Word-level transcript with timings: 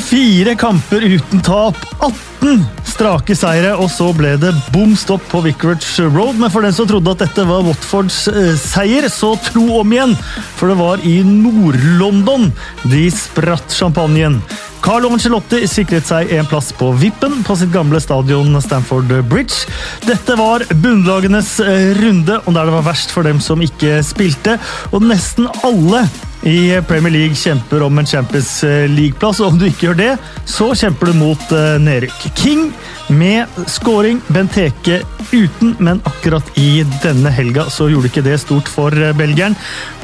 44 0.00 0.54
kamper 0.56 1.02
uten 1.06 1.40
tap. 1.40 1.76
18 2.00 2.64
strake 2.88 3.34
seire, 3.38 3.74
og 3.78 3.86
så 3.92 4.08
ble 4.16 4.34
det 4.40 4.50
bom 4.74 4.94
stopp 4.98 5.22
på 5.30 5.42
Vicarage 5.44 6.02
Road. 6.08 6.38
Men 6.40 6.50
for 6.50 6.66
den 6.66 6.74
som 6.74 6.88
trodde 6.90 7.14
at 7.14 7.22
dette 7.22 7.44
var 7.46 7.62
Watfords 7.66 8.24
eh, 8.32 8.52
seier, 8.58 9.06
så 9.12 9.34
tro 9.50 9.68
om 9.78 9.94
igjen. 9.94 10.16
For 10.58 10.72
det 10.72 10.78
var 10.80 11.04
i 11.06 11.20
Nord-London 11.26 12.50
de 12.90 13.04
spratt 13.14 13.74
champagnen. 13.74 14.40
Carlo 14.84 15.14
Ancelotti 15.14 15.62
sikret 15.70 16.10
seg 16.10 16.34
en 16.36 16.50
plass 16.50 16.68
på 16.76 16.90
vippen 17.00 17.38
på 17.46 17.54
sitt 17.56 17.70
gamle 17.72 18.02
stadion 18.02 18.58
Stamford 18.60 19.14
Bridge. 19.30 19.70
Dette 20.04 20.36
var 20.36 20.66
bunnlagenes 20.74 21.56
eh, 21.62 21.94
runde, 22.02 22.42
og 22.42 22.50
der 22.50 22.66
det 22.66 22.78
var 22.80 22.90
verst 22.90 23.14
for 23.14 23.26
dem 23.26 23.40
som 23.40 23.62
ikke 23.64 24.02
spilte. 24.04 24.58
Og 24.90 25.06
nesten 25.06 25.48
alle 25.62 26.04
i 26.44 26.80
Premier 26.88 27.12
League 27.12 27.36
kjemper 27.40 27.82
om 27.86 27.98
en 27.98 28.06
Champions 28.06 28.50
League-plass, 28.92 29.40
og 29.40 29.54
om 29.54 29.58
du 29.58 29.64
ikke 29.68 29.88
gjør 29.88 29.98
det, 29.98 30.10
så 30.48 30.70
kjemper 30.76 31.08
du 31.10 31.16
mot 31.16 31.52
eh, 31.56 31.76
nedrykk. 31.80 32.26
King 32.36 32.66
med 33.08 33.48
scoring, 33.70 34.20
Benteke 34.28 35.00
uten, 35.32 35.74
men 35.80 36.02
akkurat 36.08 36.46
i 36.60 36.84
denne 37.02 37.32
helga 37.32 37.66
så 37.72 37.88
gjorde 37.90 38.10
ikke 38.10 38.24
det 38.26 38.38
stort 38.42 38.68
for 38.70 38.92
eh, 38.92 39.14
belgieren. 39.16 39.56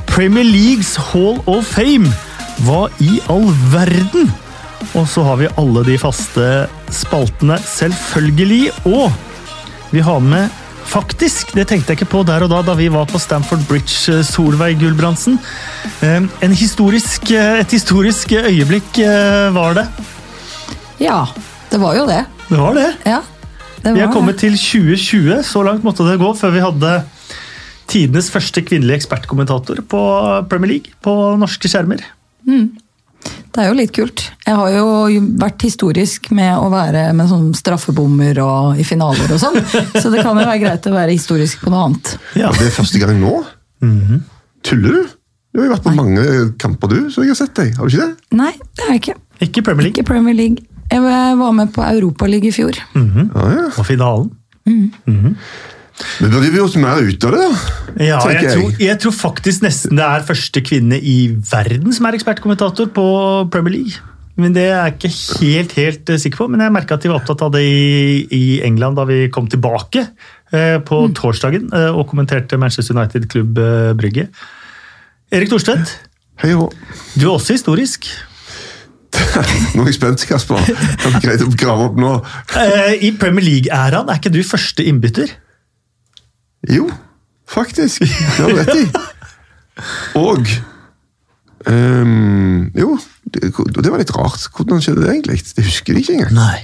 Premier 0.09 0.47
Leagues 0.49 0.97
Hall 1.11 1.43
of 1.45 1.69
Fame! 1.77 2.09
Hva 2.65 2.89
i 3.01 3.21
all 3.33 3.47
verden? 3.73 4.33
Og 4.97 5.07
så 5.09 5.23
har 5.25 5.39
vi 5.41 5.53
alle 5.61 5.85
de 5.87 5.97
faste 6.01 6.47
spaltene, 6.93 7.57
selvfølgelig. 7.63 8.73
Og 8.89 9.13
vi 9.93 10.03
har 10.05 10.21
med 10.25 10.60
Faktisk, 10.91 11.53
det 11.55 11.69
tenkte 11.71 11.93
jeg 11.93 12.01
ikke 12.01 12.11
på 12.11 12.21
der 12.27 12.43
og 12.43 12.51
da 12.51 12.61
da 12.67 12.75
vi 12.75 12.89
var 12.91 13.07
på 13.07 13.19
Stamford 13.23 13.63
Bridge, 13.69 14.11
eh, 14.11 14.25
Solveig 14.27 14.81
Gulbrandsen. 14.81 15.39
Eh, 16.03 16.23
En 16.43 16.55
historisk, 16.57 17.31
eh, 17.31 17.61
et 17.61 17.71
historisk 17.71 18.33
øyeblikk 18.33 18.99
eh, 18.99 19.55
var 19.55 19.75
det. 19.79 19.87
Ja, 20.99 21.27
det 21.71 21.81
var 21.81 21.95
jo 21.95 22.07
det. 22.07 22.25
Det 22.49 22.59
var 22.59 22.75
det. 22.75 22.89
Ja, 23.07 23.21
det 23.85 23.95
Vi 23.95 24.01
har 24.01 24.13
kommet 24.13 24.37
kommet 24.37 24.39
til 24.43 24.59
2020. 24.59 25.43
Så 25.47 25.63
langt 25.63 25.85
måtte 25.85 26.05
det 26.11 26.19
gå 26.19 26.35
før 26.35 26.51
vi 26.51 26.61
hadde 26.61 27.05
tidenes 27.87 28.31
første 28.31 28.63
kvinnelige 28.63 29.01
ekspertkommentator 29.01 29.83
på 29.87 30.01
Premier 30.51 30.75
League 30.75 30.93
på 31.03 31.37
norske 31.39 31.71
skjermer. 31.71 32.03
Det 33.51 33.65
er 33.65 33.69
jo 33.69 33.77
litt 33.77 33.93
kult. 33.95 34.23
Jeg 34.47 34.55
har 34.57 34.71
jo 34.73 35.23
vært 35.41 35.65
historisk 35.67 36.29
med 36.37 36.53
å 36.55 36.69
være 36.71 37.09
med 37.19 37.29
sånn 37.31 37.49
straffebommer 37.59 38.39
og 38.45 38.79
i 38.79 38.85
finaler 38.87 39.33
og 39.35 39.41
sånn. 39.43 39.59
Så 39.97 40.13
det 40.13 40.23
kan 40.23 40.39
jo 40.39 40.45
være 40.45 40.61
greit 40.63 40.87
å 40.87 40.93
være 40.95 41.17
historisk 41.17 41.65
på 41.65 41.73
noe 41.73 41.89
annet. 41.89 42.13
Ja. 42.39 42.53
Det 42.55 42.69
er 42.69 42.77
første 42.77 43.01
gang 43.03 43.19
nå? 43.21 43.41
Tuller 44.67 45.01
du? 45.01 45.17
Du 45.51 45.59
har 45.59 45.67
jo 45.67 45.73
vært 45.73 45.87
på 45.89 45.95
mange 45.97 46.25
kamper, 46.63 46.93
du, 46.93 47.09
så 47.11 47.25
jeg 47.25 47.33
har 47.33 47.41
sett 47.41 47.57
deg. 47.59 47.73
Har 47.75 47.89
du 47.91 47.97
ikke 47.97 48.07
det? 48.07 48.37
Nei, 48.39 48.53
det 48.79 48.87
har 48.87 48.95
jeg 48.95 49.03
ikke. 49.03 49.17
Ikke 49.49 49.65
Premier 49.67 49.89
League. 49.89 49.97
Ikke 49.99 50.07
Premier 50.13 50.37
League. 50.39 50.67
Jeg 50.91 51.03
var 51.41 51.53
med 51.59 51.73
på 51.75 51.83
Europaligaen 51.83 52.53
i 52.53 52.55
fjor. 52.55 52.79
Ja, 52.95 53.49
ja. 53.57 53.67
Og 53.75 53.87
finalen. 53.89 54.31
Men 56.21 56.31
burde 56.33 56.51
vi 56.53 56.61
gjort 56.61 56.77
mer 56.81 57.01
ut 57.05 57.25
av 57.29 57.35
det, 57.35 57.41
da? 57.41 57.75
Ja, 58.01 58.19
jeg 58.31 58.43
jeg. 58.45 58.53
tror, 58.55 58.77
jeg 58.87 59.01
tror 59.03 59.15
faktisk 59.17 59.65
nesten 59.65 59.99
det 59.99 60.07
er 60.07 60.25
første 60.29 60.63
kvinne 60.65 60.99
i 61.01 61.17
verden 61.51 61.93
som 61.97 62.09
er 62.09 62.17
ekspertkommentator 62.19 62.89
på 62.97 63.05
Premier 63.53 63.77
League. 63.79 64.07
Men 64.41 64.55
Det 64.57 64.63
er 64.71 64.87
jeg 64.87 64.95
ikke 64.97 65.11
helt 65.43 65.73
helt 65.77 66.11
eh, 66.15 66.21
sikker 66.23 66.41
på, 66.45 66.49
men 66.49 66.63
jeg 66.65 66.73
merka 66.73 66.97
at 66.97 67.03
de 67.05 67.11
var 67.13 67.19
opptatt 67.21 67.43
av 67.45 67.53
det 67.53 67.61
i, 67.67 68.23
i 68.33 68.45
England 68.65 68.97
da 68.97 69.05
vi 69.09 69.27
kom 69.33 69.51
tilbake 69.53 70.07
eh, 70.55 70.79
på 70.87 71.03
torsdagen 71.19 71.67
eh, 71.77 71.91
og 71.93 72.07
kommenterte 72.09 72.57
Manchester 72.61 72.97
United 72.97 73.29
klubb 73.33 73.59
eh, 73.61 73.91
Brygge. 73.99 74.31
Erik 75.31 75.53
Thorstvedt, 75.53 75.93
Hei 76.41 76.55
og 76.57 76.73
du 77.21 77.27
er 77.27 77.35
også 77.35 77.53
historisk. 77.53 78.07
Nå 79.75 79.83
er 79.83 79.91
jeg 79.91 79.99
spent, 79.99 80.23
Kasper. 80.31 80.57
Har 80.65 81.13
du 81.13 81.21
greit 81.21 81.43
å 81.45 81.51
grave 81.61 81.91
opp 81.91 81.99
nå? 82.01 82.15
Eh, 82.57 82.95
I 83.05 83.13
Premier 83.21 83.45
League-æraen 83.45 84.09
er 84.09 84.21
ikke 84.23 84.33
du 84.33 84.41
første 84.47 84.87
innbytter? 84.89 85.35
Jo, 86.69 86.91
faktisk. 87.49 88.03
Det 88.05 88.43
har 88.45 88.51
du 88.51 88.59
rett 88.59 88.75
i. 88.77 88.85
Og 90.21 90.45
um, 91.67 92.67
Jo, 92.77 92.99
det, 93.33 93.53
det 93.55 93.89
var 93.93 94.03
litt 94.03 94.13
rart. 94.17 94.45
Hvordan 94.57 94.83
skjedde 94.85 95.07
det 95.07 95.15
egentlig? 95.15 95.41
Det 95.57 95.65
husker 95.65 95.97
de 95.97 96.03
ikke 96.05 96.19
engang. 96.19 96.37
Nei. 96.37 96.59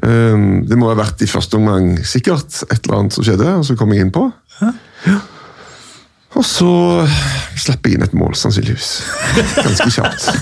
Um, 0.00 0.62
det 0.70 0.78
må 0.78 0.88
ha 0.88 0.96
vært 0.96 1.20
i 1.24 1.28
første 1.28 1.58
omgang 1.58 1.96
sikkert 2.06 2.62
et 2.70 2.78
eller 2.86 3.00
annet 3.02 3.16
som 3.16 3.26
skjedde, 3.26 3.50
og 3.58 3.66
så 3.66 3.76
kom 3.76 3.92
jeg 3.92 4.06
innpå. 4.06 4.28
Og 6.38 6.44
så 6.46 6.70
slapp 7.58 7.88
jeg 7.88 7.98
inn 7.98 8.04
et 8.06 8.14
mål, 8.16 8.36
sannsynligvis. 8.38 8.92
Ganske 9.58 9.90
kjapt. 9.96 10.30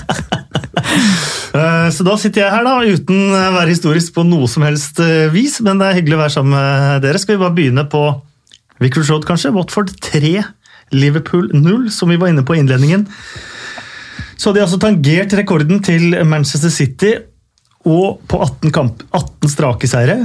Eh, 1.49 1.87
Så 1.93 2.05
da 2.05 2.13
sitter 2.21 2.43
jeg 2.43 2.53
her 2.53 2.63
da, 2.65 2.75
uten 2.85 3.31
å 3.33 3.39
være 3.55 3.71
historisk 3.73 4.13
på 4.15 4.21
noe 4.25 4.45
som 4.49 4.61
helst 4.65 4.99
eh, 5.01 5.27
vis, 5.33 5.55
men 5.65 5.79
det 5.81 5.87
er 5.89 5.95
hyggelig 5.97 6.15
å 6.15 6.19
være 6.21 6.33
sammen 6.35 6.53
med 6.53 7.01
dere. 7.03 7.19
Skal 7.21 7.35
vi 7.35 7.41
bare 7.41 7.55
begynne 7.57 7.83
på 7.89 8.01
Vicarage 8.79 9.11
Road, 9.11 9.25
kanskje? 9.27 9.53
Watford 9.55 9.93
3, 10.01 10.43
Liverpool 10.95 11.49
0, 11.53 11.89
som 11.93 12.09
vi 12.09 12.17
var 12.19 12.31
inne 12.31 12.45
på 12.47 12.55
i 12.55 12.61
innledningen. 12.63 13.07
Så 14.39 14.49
hadde 14.49 14.61
de 14.61 14.65
altså 14.65 14.79
tangert 14.79 15.35
rekorden 15.35 15.81
til 15.83 16.15
Manchester 16.25 16.71
City 16.71 17.11
og 17.87 18.19
på 18.27 18.39
18, 18.43 18.71
kamp, 18.75 19.03
18 19.15 19.51
strake 19.51 19.87
seire. 19.87 20.17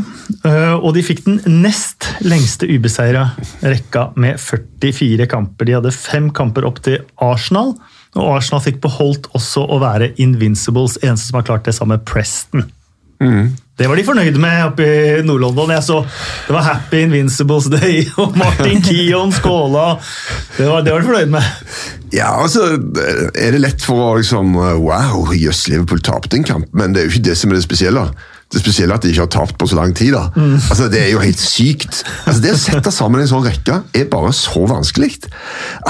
Eh, 0.44 0.74
Og 0.74 0.94
de 0.96 1.02
fikk 1.06 1.24
den 1.26 1.40
nest 1.62 2.08
lengste 2.26 2.66
ubeseira 2.66 3.28
rekka 3.62 4.08
med 4.18 4.40
44 4.42 5.26
kamper. 5.30 5.68
De 5.68 5.76
hadde 5.76 5.94
fem 5.94 6.30
kamper 6.34 6.66
opp 6.66 6.80
til 6.82 6.98
Arsenal, 7.22 7.74
og 8.14 8.32
Arsenal 8.36 8.62
fikk 8.62 8.80
beholdt 8.82 9.30
også 9.34 9.62
å 9.70 9.78
være 9.82 10.12
Invincibles, 10.22 10.98
eneste 11.02 11.30
som 11.30 11.40
har 11.40 11.46
klart 11.46 11.66
det 11.66 11.74
samme, 11.78 11.98
Preston. 12.06 12.66
Det 13.76 13.88
var 13.90 13.98
de 13.98 14.04
fornøyde 14.06 14.38
med 14.38 14.60
oppe 14.68 14.84
i 14.86 15.22
Nord-London. 15.26 15.72
Jeg 15.74 15.82
så 15.82 15.96
Det 16.46 16.54
var 16.54 16.62
Happy 16.62 17.00
Invincibles 17.02 17.66
Day, 17.72 18.04
og 18.22 18.36
Martin 18.38 18.82
Kion 18.84 19.32
skåla. 19.34 19.96
Det 20.58 20.68
var, 20.68 20.84
det 20.86 20.94
var 20.94 21.02
de 21.02 21.08
fornøyd 21.08 21.32
med. 21.34 21.48
Ja, 22.14 22.30
altså, 22.42 22.68
er 23.34 23.56
det 23.56 23.64
lett 23.64 23.82
for 23.82 23.98
å 23.98 24.12
liksom 24.20 24.54
Wow, 24.54 25.32
jøss, 25.34 25.66
Liverpool 25.72 26.04
tapte 26.06 26.38
en 26.38 26.46
kamp, 26.46 26.70
men 26.70 26.94
det 26.94 27.02
er 27.02 27.08
jo 27.08 27.16
ikke 27.16 27.28
det 27.32 27.36
som 27.40 27.50
er 27.50 27.58
det 27.58 27.66
spesielle. 27.66 28.06
Det 28.54 28.62
spesielle 28.62 28.94
at 28.94 29.02
de 29.02 29.10
ikke 29.10 29.24
har 29.24 29.32
tapt 29.34 29.56
på 29.58 29.66
så 29.66 29.74
lang 29.80 29.94
tid. 29.98 30.12
da. 30.14 30.28
Altså, 30.70 30.86
Det 30.92 31.00
er 31.02 31.10
jo 31.10 31.18
helt 31.24 31.40
sykt. 31.42 32.04
Altså, 32.24 32.40
Det 32.44 32.52
å 32.54 32.60
sette 32.60 32.92
sammen 32.94 33.20
en 33.20 33.26
sånn 33.30 33.42
rekke 33.44 33.80
er 33.98 34.04
bare 34.12 34.30
så 34.36 34.62
vanskelig 34.70 35.10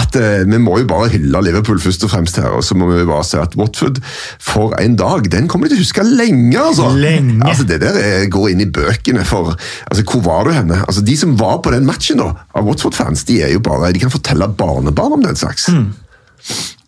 at 0.00 0.16
eh, 0.16 0.44
vi 0.48 0.58
må 0.62 0.78
jo 0.80 0.86
bare 0.88 1.10
hylle 1.12 1.42
Liverpool 1.44 1.78
først 1.82 2.06
og 2.06 2.10
fremst 2.14 2.40
her. 2.40 2.48
Og 2.56 2.64
så 2.64 2.74
må 2.78 2.88
vi 2.88 3.04
bare 3.04 3.24
si 3.28 3.36
at 3.40 3.54
Watford 3.60 4.00
for 4.40 4.72
en 4.80 4.96
dag, 4.96 5.28
den 5.30 5.48
kommer 5.48 5.68
de 5.68 5.74
til 5.76 5.82
å 5.82 5.84
huske 5.84 6.06
lenge. 6.08 6.56
altså. 6.58 6.88
Lenge. 6.96 7.42
Altså, 7.44 7.66
Det 7.68 7.80
der 7.84 8.00
er, 8.00 8.26
går 8.32 8.48
inn 8.54 8.64
i 8.64 8.70
bøkene 8.70 9.24
for 9.28 9.52
altså, 9.90 10.04
Hvor 10.08 10.24
var 10.24 10.48
du 10.48 10.54
henne? 10.56 10.80
Altså, 10.88 11.04
De 11.04 11.16
som 11.20 11.36
var 11.36 11.58
på 11.60 11.70
den 11.74 11.84
matchen 11.86 12.18
da, 12.22 12.30
av 12.54 12.64
Watford-fans, 12.64 13.24
de 13.28 13.42
er 13.44 13.52
jo 13.52 13.60
bare, 13.60 13.92
de 13.92 14.00
kan 14.00 14.10
fortelle 14.14 14.48
barnebarn 14.56 15.18
om 15.18 15.22
den 15.22 15.36
slags. 15.36 15.68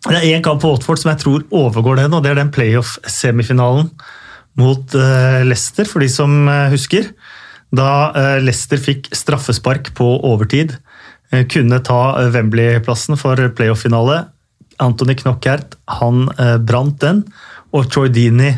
Det 0.07 0.15
er 0.15 0.37
én 0.37 0.43
kamp 0.45 0.61
på 0.61 0.69
Watford 0.71 0.99
som 1.01 1.11
jeg 1.11 1.19
tror 1.23 1.43
overgår 1.51 1.97
den, 2.01 2.13
og 2.13 2.23
det 2.23 2.31
er 2.31 2.39
den 2.41 2.51
playoff-semifinalen 2.53 3.89
mot 4.57 4.95
eh, 4.97 5.41
Leicester, 5.45 5.85
for 5.89 6.03
de 6.03 6.09
som 6.11 6.33
eh, 6.49 6.67
husker. 6.73 7.11
Da 7.75 7.89
eh, 8.15 8.37
Leicester 8.43 8.81
fikk 8.81 9.09
straffespark 9.15 9.93
på 9.97 10.11
overtid, 10.27 10.77
kunne 11.51 11.81
ta 11.83 12.29
Wembley-plassen 12.31 13.17
for 13.19 13.35
playoff-finale. 13.57 14.21
Anthony 14.79 15.17
Knockert 15.19 15.73
han 15.97 16.21
brant 16.63 17.01
den, 17.01 17.17
og 17.75 17.89
Deeney 18.15 18.53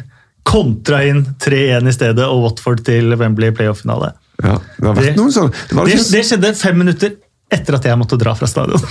kontra 0.45 0.99
inn 1.09 1.23
3-1 1.41 1.89
i 1.89 1.93
stedet, 1.95 2.27
og 2.27 2.43
Watford 2.43 2.83
til 2.85 3.15
Wembley 3.17 3.49
playoff-finale. 3.57 4.11
Ja, 4.43 4.59
det 4.77 4.95
Det- 4.95 5.15
sånn 5.33 5.49
det 5.49 5.85
Det, 5.89 6.11
det 6.11 6.25
skjedde 6.29 6.55
fem 6.55 6.77
minutter 6.77 7.15
etter 7.51 7.73
at 7.79 7.85
jeg 7.89 7.97
måtte 7.97 8.17
dra 8.21 8.35
fra 8.37 8.45
stadion. 8.49 8.77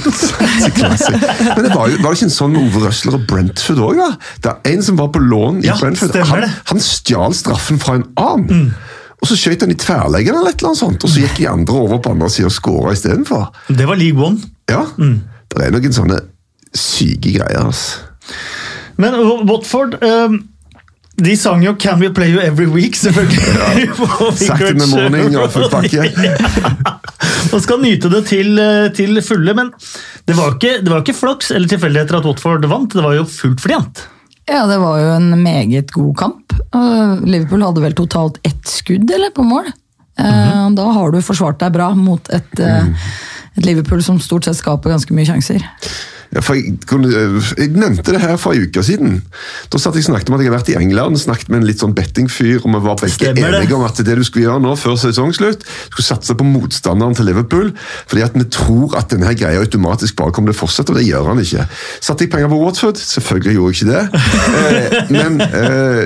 Men 1.57 1.63
det 1.65 1.73
var, 1.75 1.89
jo, 1.93 1.99
var 2.03 2.11
det 2.11 2.19
ikke 2.19 2.27
en 2.29 2.33
sånn 2.35 2.53
med 2.55 2.65
Ove 2.67 2.83
Røsler 2.89 3.17
og 3.19 3.27
Brentford 3.31 3.83
òg? 3.87 4.01
Det 4.45 4.51
er 4.53 4.73
en 4.73 4.83
som 4.87 4.99
var 4.99 5.11
på 5.15 5.23
lån 5.23 5.61
i 5.63 5.69
Ja, 5.69 5.77
Brentford. 5.81 6.17
Han. 6.33 6.43
Mm. 6.47 6.57
han 6.73 6.83
stjal 6.83 7.37
straffen 7.39 7.79
fra 7.83 7.99
en 8.01 8.07
annen. 8.19 8.73
Og 9.19 9.31
så 9.31 9.39
skjøt 9.39 9.63
han 9.67 9.73
i 9.75 9.79
tverrleggeren 9.79 10.41
eller 10.41 10.53
et 10.55 10.61
eller 10.61 10.73
annet 10.73 10.83
sånt, 10.83 11.05
og 11.07 11.11
så 11.11 11.23
gikk 11.25 11.39
de 11.41 11.49
andre 11.51 11.75
over 11.85 11.99
på 12.03 12.13
andre 12.15 12.29
sida 12.31 12.51
og 12.51 12.55
skåra 12.55 12.93
istedenfor. 12.95 13.49
Det 13.71 13.87
var 13.91 13.99
league 13.99 14.23
one. 14.23 14.39
Ja, 14.71 14.85
Mm. 14.99 15.17
det 15.55 15.65
er 15.65 15.73
noen 15.75 15.95
sånne 15.97 16.19
syke 16.77 17.33
greier. 17.39 17.65
altså. 17.67 18.05
Men 18.99 19.15
Watford 19.49 19.95
eh, 20.03 20.39
de 21.19 21.37
sang 21.37 21.63
jo 21.65 21.75
'Can 21.75 21.99
We 22.01 22.11
Play 22.15 22.31
You 22.33 22.41
Every 22.41 22.67
Week', 22.71 22.97
selvfølgelig. 22.97 23.43
Ja. 23.43 24.35
Sagt 24.37 24.61
in 24.71 24.79
the 24.79 24.87
morning 24.87 25.37
og 25.39 25.51
full 25.53 25.69
pakke. 25.71 26.05
Man 27.53 27.61
skal 27.65 27.81
nyte 27.83 28.11
det 28.13 28.27
til, 28.31 28.59
eh, 28.59 28.89
til 28.95 29.19
fulle. 29.23 29.55
Men 29.55 29.73
det 30.29 30.37
var 30.37 30.55
ikke, 30.55 30.79
det 30.85 30.93
var 30.93 31.03
ikke 31.03 31.17
flaks 31.17 31.51
eller 31.51 31.69
tilfeldigheter 31.69 32.19
at 32.21 32.25
Watford 32.29 32.65
vant, 32.71 32.93
det 32.95 33.03
var 33.05 33.17
jo 33.19 33.25
fullt 33.25 33.61
fortjent. 33.65 34.05
Ja, 34.49 34.63
det 34.67 34.79
var 34.81 34.99
jo 35.01 35.09
en 35.17 35.33
meget 35.43 35.91
god 35.93 36.15
kamp. 36.17 36.55
Liverpool 37.27 37.63
hadde 37.67 37.83
vel 37.85 37.97
totalt 37.97 38.39
ett 38.49 38.65
skudd 38.69 39.11
eller, 39.13 39.31
på 39.35 39.45
mål. 39.45 39.67
Eh, 40.19 40.69
Da 40.75 40.85
har 40.93 41.11
du 41.13 41.21
forsvart 41.23 41.59
deg 41.61 41.73
bra 41.73 41.91
mot 41.95 42.29
et, 42.31 42.61
eh, 42.61 42.87
et 43.57 43.65
Liverpool 43.67 44.03
som 44.03 44.19
stort 44.21 44.45
sett 44.45 44.57
skaper 44.57 44.91
ganske 44.95 45.13
mye 45.15 45.27
sjanser. 45.29 45.63
For 46.45 46.59
jeg, 46.59 46.75
jeg 47.57 47.71
nevnte 47.73 48.13
det 48.13 48.21
her 48.21 48.37
for 48.41 48.53
en 48.53 48.67
uke 48.69 48.83
siden. 48.85 49.15
Da 49.73 49.81
satt 49.81 49.97
jeg 49.97 50.05
snakket 50.05 50.29
om 50.29 50.37
at 50.37 50.43
jeg 50.45 50.51
har 50.51 50.59
vært 50.59 50.71
i 50.75 50.77
England 50.77 51.17
snakket 51.23 51.49
med 51.49 51.63
en 51.63 51.69
litt 51.69 51.81
sånn 51.81 51.95
bettingfyr, 51.97 52.61
og 52.61 52.69
vi 52.69 52.83
var 52.85 52.99
begge 53.01 53.15
Stemmer 53.15 53.55
det. 53.55 53.63
enige 53.63 53.79
om 53.79 53.87
at 53.87 54.03
det 54.05 54.19
du 54.19 54.25
skulle 54.27 54.45
gjøre 54.45 54.61
nå 54.67 54.75
før 54.77 54.99
sesongslutt, 55.01 55.65
skulle 55.89 56.07
satse 56.07 56.37
på 56.37 56.47
motstanderen 56.47 57.17
til 57.17 57.31
Liverpool, 57.31 57.73
fordi 58.11 58.27
at 58.27 58.37
vi 58.37 58.45
tror 58.53 58.99
at 59.01 59.09
denne 59.15 59.33
greia 59.41 59.65
automatisk 59.65 60.21
bare 60.21 60.35
kommer 60.37 60.53
til 60.53 60.59
å 60.59 60.63
fortsette, 60.67 60.93
og 60.93 61.01
det 61.01 61.09
gjør 61.09 61.33
han 61.33 61.43
ikke. 61.43 61.65
Satte 62.05 62.27
jeg 62.27 62.35
penger 62.37 62.53
på 62.53 62.61
Watford? 62.61 63.01
Selvfølgelig 63.01 63.57
gjorde 63.57 63.75
jeg 63.75 63.81
ikke 63.81 63.93
det. 63.95 64.05
Eh, 64.59 65.13
men, 65.17 65.41
eh, 65.41 66.05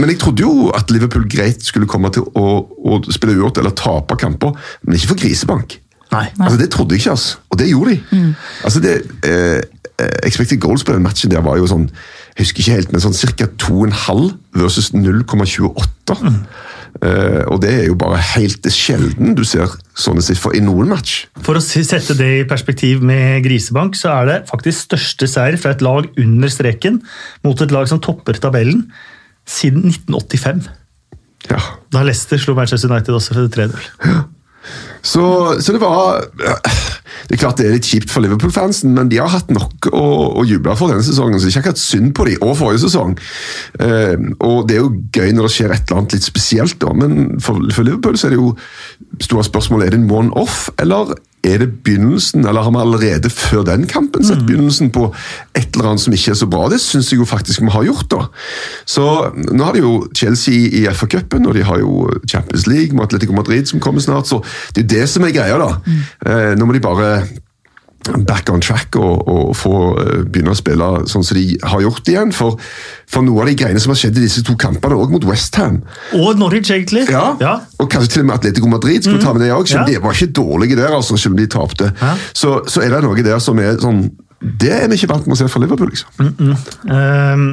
men 0.00 0.10
jeg 0.10 0.20
trodde 0.22 0.46
jo 0.46 0.70
at 0.76 0.90
Liverpool 0.90 1.28
greit 1.30 1.64
skulle 1.66 1.88
komme 1.90 2.08
til 2.14 2.24
å, 2.32 2.60
å 2.64 3.02
spille 3.12 3.36
uavgjort 3.36 3.60
eller 3.60 3.76
tape 3.76 4.16
kamper, 4.20 4.56
men 4.86 4.96
ikke 4.96 5.12
for 5.12 5.26
grisebank. 5.26 5.82
Nei. 6.16 6.26
Altså, 6.40 6.58
Det 6.60 6.70
trodde 6.72 6.96
jeg 6.96 7.04
ikke, 7.04 7.16
altså. 7.16 7.40
og 7.50 7.58
det 7.60 7.70
gjorde 7.70 7.96
de. 7.96 8.34
Altså, 8.64 8.84
det, 8.84 8.94
eh, 9.24 9.60
eh, 10.00 10.14
Expected 10.28 10.60
goals 10.60 10.84
på 10.84 10.96
den 10.96 11.04
matchen 11.04 11.30
der 11.32 11.44
var 11.44 11.60
jo 11.60 11.68
sånn 11.70 11.90
jeg 12.36 12.44
husker 12.44 12.60
ikke 12.60 12.74
helt, 12.74 12.90
men 12.92 13.00
sånn 13.00 13.14
ca. 13.16 13.46
2,5 13.64 14.26
versus 14.60 14.90
0,28. 14.92 16.16
Eh, 17.00 17.42
og 17.48 17.62
det 17.62 17.70
er 17.72 17.86
jo 17.88 17.96
bare 17.96 18.18
helt 18.34 18.68
sjelden 18.72 19.32
du 19.36 19.40
ser 19.44 19.72
sånne 19.96 20.20
siffer 20.24 20.52
i 20.56 20.60
noen 20.60 20.90
match. 20.92 21.24
For 21.44 21.56
å 21.56 21.64
sette 21.64 22.12
det 22.16 22.28
i 22.42 22.46
perspektiv 22.48 23.00
med 23.00 23.40
grisebank, 23.44 23.96
så 23.96 24.12
er 24.18 24.28
det 24.28 24.38
faktisk 24.50 24.84
største 24.84 25.30
seier 25.32 25.56
fra 25.60 25.72
et 25.72 25.84
lag 25.84 26.10
under 26.20 26.52
streken 26.52 27.00
mot 27.44 27.64
et 27.64 27.72
lag 27.72 27.88
som 27.88 28.04
topper 28.04 28.36
tabellen 28.36 28.84
siden 29.48 29.88
1985. 29.88 30.66
Ja. 31.48 31.60
Da 31.94 32.04
Leicester 32.04 32.40
slo 32.42 32.52
Manchester 32.58 32.92
United 32.92 33.16
også 33.16 33.32
for 33.32 33.48
3-0. 33.48 34.26
Så, 35.06 35.22
så 35.62 35.74
det 35.74 35.80
var 35.82 36.24
Det 37.26 37.36
er 37.36 37.40
klart 37.40 37.60
det 37.60 37.66
er 37.68 37.76
litt 37.76 37.86
kjipt 37.88 38.10
for 38.12 38.22
Liverpool-fansen, 38.22 38.92
men 38.94 39.08
de 39.10 39.18
har 39.18 39.30
hatt 39.32 39.48
nok 39.54 39.88
å, 39.90 40.06
å 40.40 40.44
juble 40.46 40.74
for 40.78 40.92
denne 40.92 41.04
sesongen, 41.06 41.38
så 41.38 41.46
det 41.46 41.50
er 41.50 41.54
ikke 41.56 41.62
akkurat 41.64 41.82
synd 41.82 42.12
på 42.14 42.26
dem, 42.28 42.42
og 42.44 42.58
forrige 42.60 42.84
sesong. 42.84 43.16
Eh, 43.82 44.14
og 44.46 44.68
det 44.68 44.76
er 44.76 44.84
jo 44.84 44.92
gøy 45.16 45.32
når 45.34 45.48
det 45.48 45.54
skjer 45.56 45.74
et 45.74 45.86
eller 45.86 46.02
annet 46.02 46.16
litt 46.18 46.26
spesielt, 46.28 46.76
da, 46.82 46.92
men 46.94 47.40
for, 47.42 47.58
for 47.74 47.88
Liverpool 47.88 48.18
så 48.20 48.28
er 48.28 48.36
det 48.36 48.40
jo 48.42 48.52
store 49.24 49.46
spørsmål 49.48 49.86
er 49.86 49.94
det 49.94 50.02
en 50.02 50.10
one-off, 50.20 50.68
eller 50.82 51.16
er 51.46 51.62
det 51.62 51.68
begynnelsen, 51.86 52.44
eller 52.46 52.66
har 52.66 52.74
vi 52.74 52.82
allerede 52.82 53.30
før 53.32 53.64
den 53.68 53.86
kampen 53.90 54.24
sett 54.26 54.42
begynnelsen 54.46 54.90
på 54.94 55.08
et 55.56 55.68
eller 55.74 55.92
annet 55.92 56.04
som 56.04 56.16
ikke 56.16 56.34
er 56.34 56.40
så 56.40 56.48
bra? 56.50 56.66
Det 56.72 56.80
syns 56.82 57.12
jeg 57.12 57.20
jo 57.20 57.28
faktisk 57.28 57.62
vi 57.62 57.72
har 57.72 57.86
gjort, 57.88 58.08
da. 58.12 58.26
Så 58.88 59.06
nå 59.34 59.64
har 59.64 59.76
de 59.76 59.84
jo 59.84 59.94
Chelsea 60.16 60.68
i 60.80 60.84
FA-cupen, 60.90 61.46
og 61.46 61.56
de 61.56 61.64
har 61.66 61.80
jo 61.82 62.06
Champions 62.28 62.66
League 62.70 62.96
med 62.96 63.06
Atletico 63.06 63.36
Madrid 63.36 63.70
som 63.70 63.82
kommer 63.82 64.04
snart, 64.04 64.28
så 64.28 64.42
det 64.74 64.84
er 64.84 64.86
jo 64.86 64.92
det 64.96 65.08
som 65.10 65.26
er 65.26 65.34
greia, 65.36 65.58
da. 65.60 65.96
Eh, 66.26 66.54
nå 66.58 66.68
må 66.68 66.76
de 66.76 66.84
bare 66.84 67.10
back 68.26 68.50
on 68.52 68.60
track 68.64 68.96
og, 69.00 69.28
og 69.28 69.52
få 69.56 69.72
eh, 70.02 70.20
begynne 70.24 70.52
å 70.54 70.58
spille 70.58 70.88
sånn 71.10 71.24
som 71.26 71.38
de 71.38 71.56
har 71.62 71.82
gjort 71.84 72.10
igjen. 72.12 72.32
For, 72.36 72.58
for 73.10 73.26
noe 73.26 73.42
av 73.44 73.50
de 73.50 73.56
greiene 73.58 73.82
som 73.82 73.92
har 73.94 74.00
skjedd 74.00 74.20
i 74.20 74.26
disse 74.26 74.44
to 74.46 74.56
kampene, 74.60 74.96
òg 74.98 75.14
mot 75.14 75.24
Westham 75.28 75.80
Og 76.18 76.38
Norwich, 76.40 76.70
egentlig. 76.74 77.06
ja, 77.12 77.32
ja. 77.42 77.56
og 77.82 77.90
kanskje 77.92 78.16
til 78.16 78.24
og 78.24 78.30
med 78.30 78.36
Atletico 78.38 78.70
Madrid, 78.70 79.02
skal 79.04 79.18
mm. 79.18 79.24
ta 79.24 79.34
med 79.36 79.44
det 79.46 79.52
også, 79.54 79.72
selv 79.72 79.82
om 79.82 79.90
Ja. 79.90 79.94
de 79.96 80.04
var 80.04 80.16
ikke 80.18 80.32
dårlige 80.40 80.78
der, 80.78 80.94
altså, 80.96 81.16
selv 81.16 81.34
om 81.36 81.40
de 81.40 81.48
tapte. 81.50 81.90
Ja. 82.00 82.14
Så, 82.32 82.60
så 82.70 82.84
er 82.84 82.94
det 82.94 83.02
noe 83.04 83.26
der 83.26 83.42
som 83.42 83.58
er 83.62 83.76
sånn 83.82 84.06
Det 84.60 84.70
er 84.70 84.88
vi 84.92 84.98
ikke 84.98 85.08
vant 85.14 85.26
med 85.26 85.34
å 85.34 85.38
se 85.40 85.48
fra 85.48 85.60
Liverpool, 85.62 85.88
liksom. 85.90 86.56
Ehm, 86.92 87.46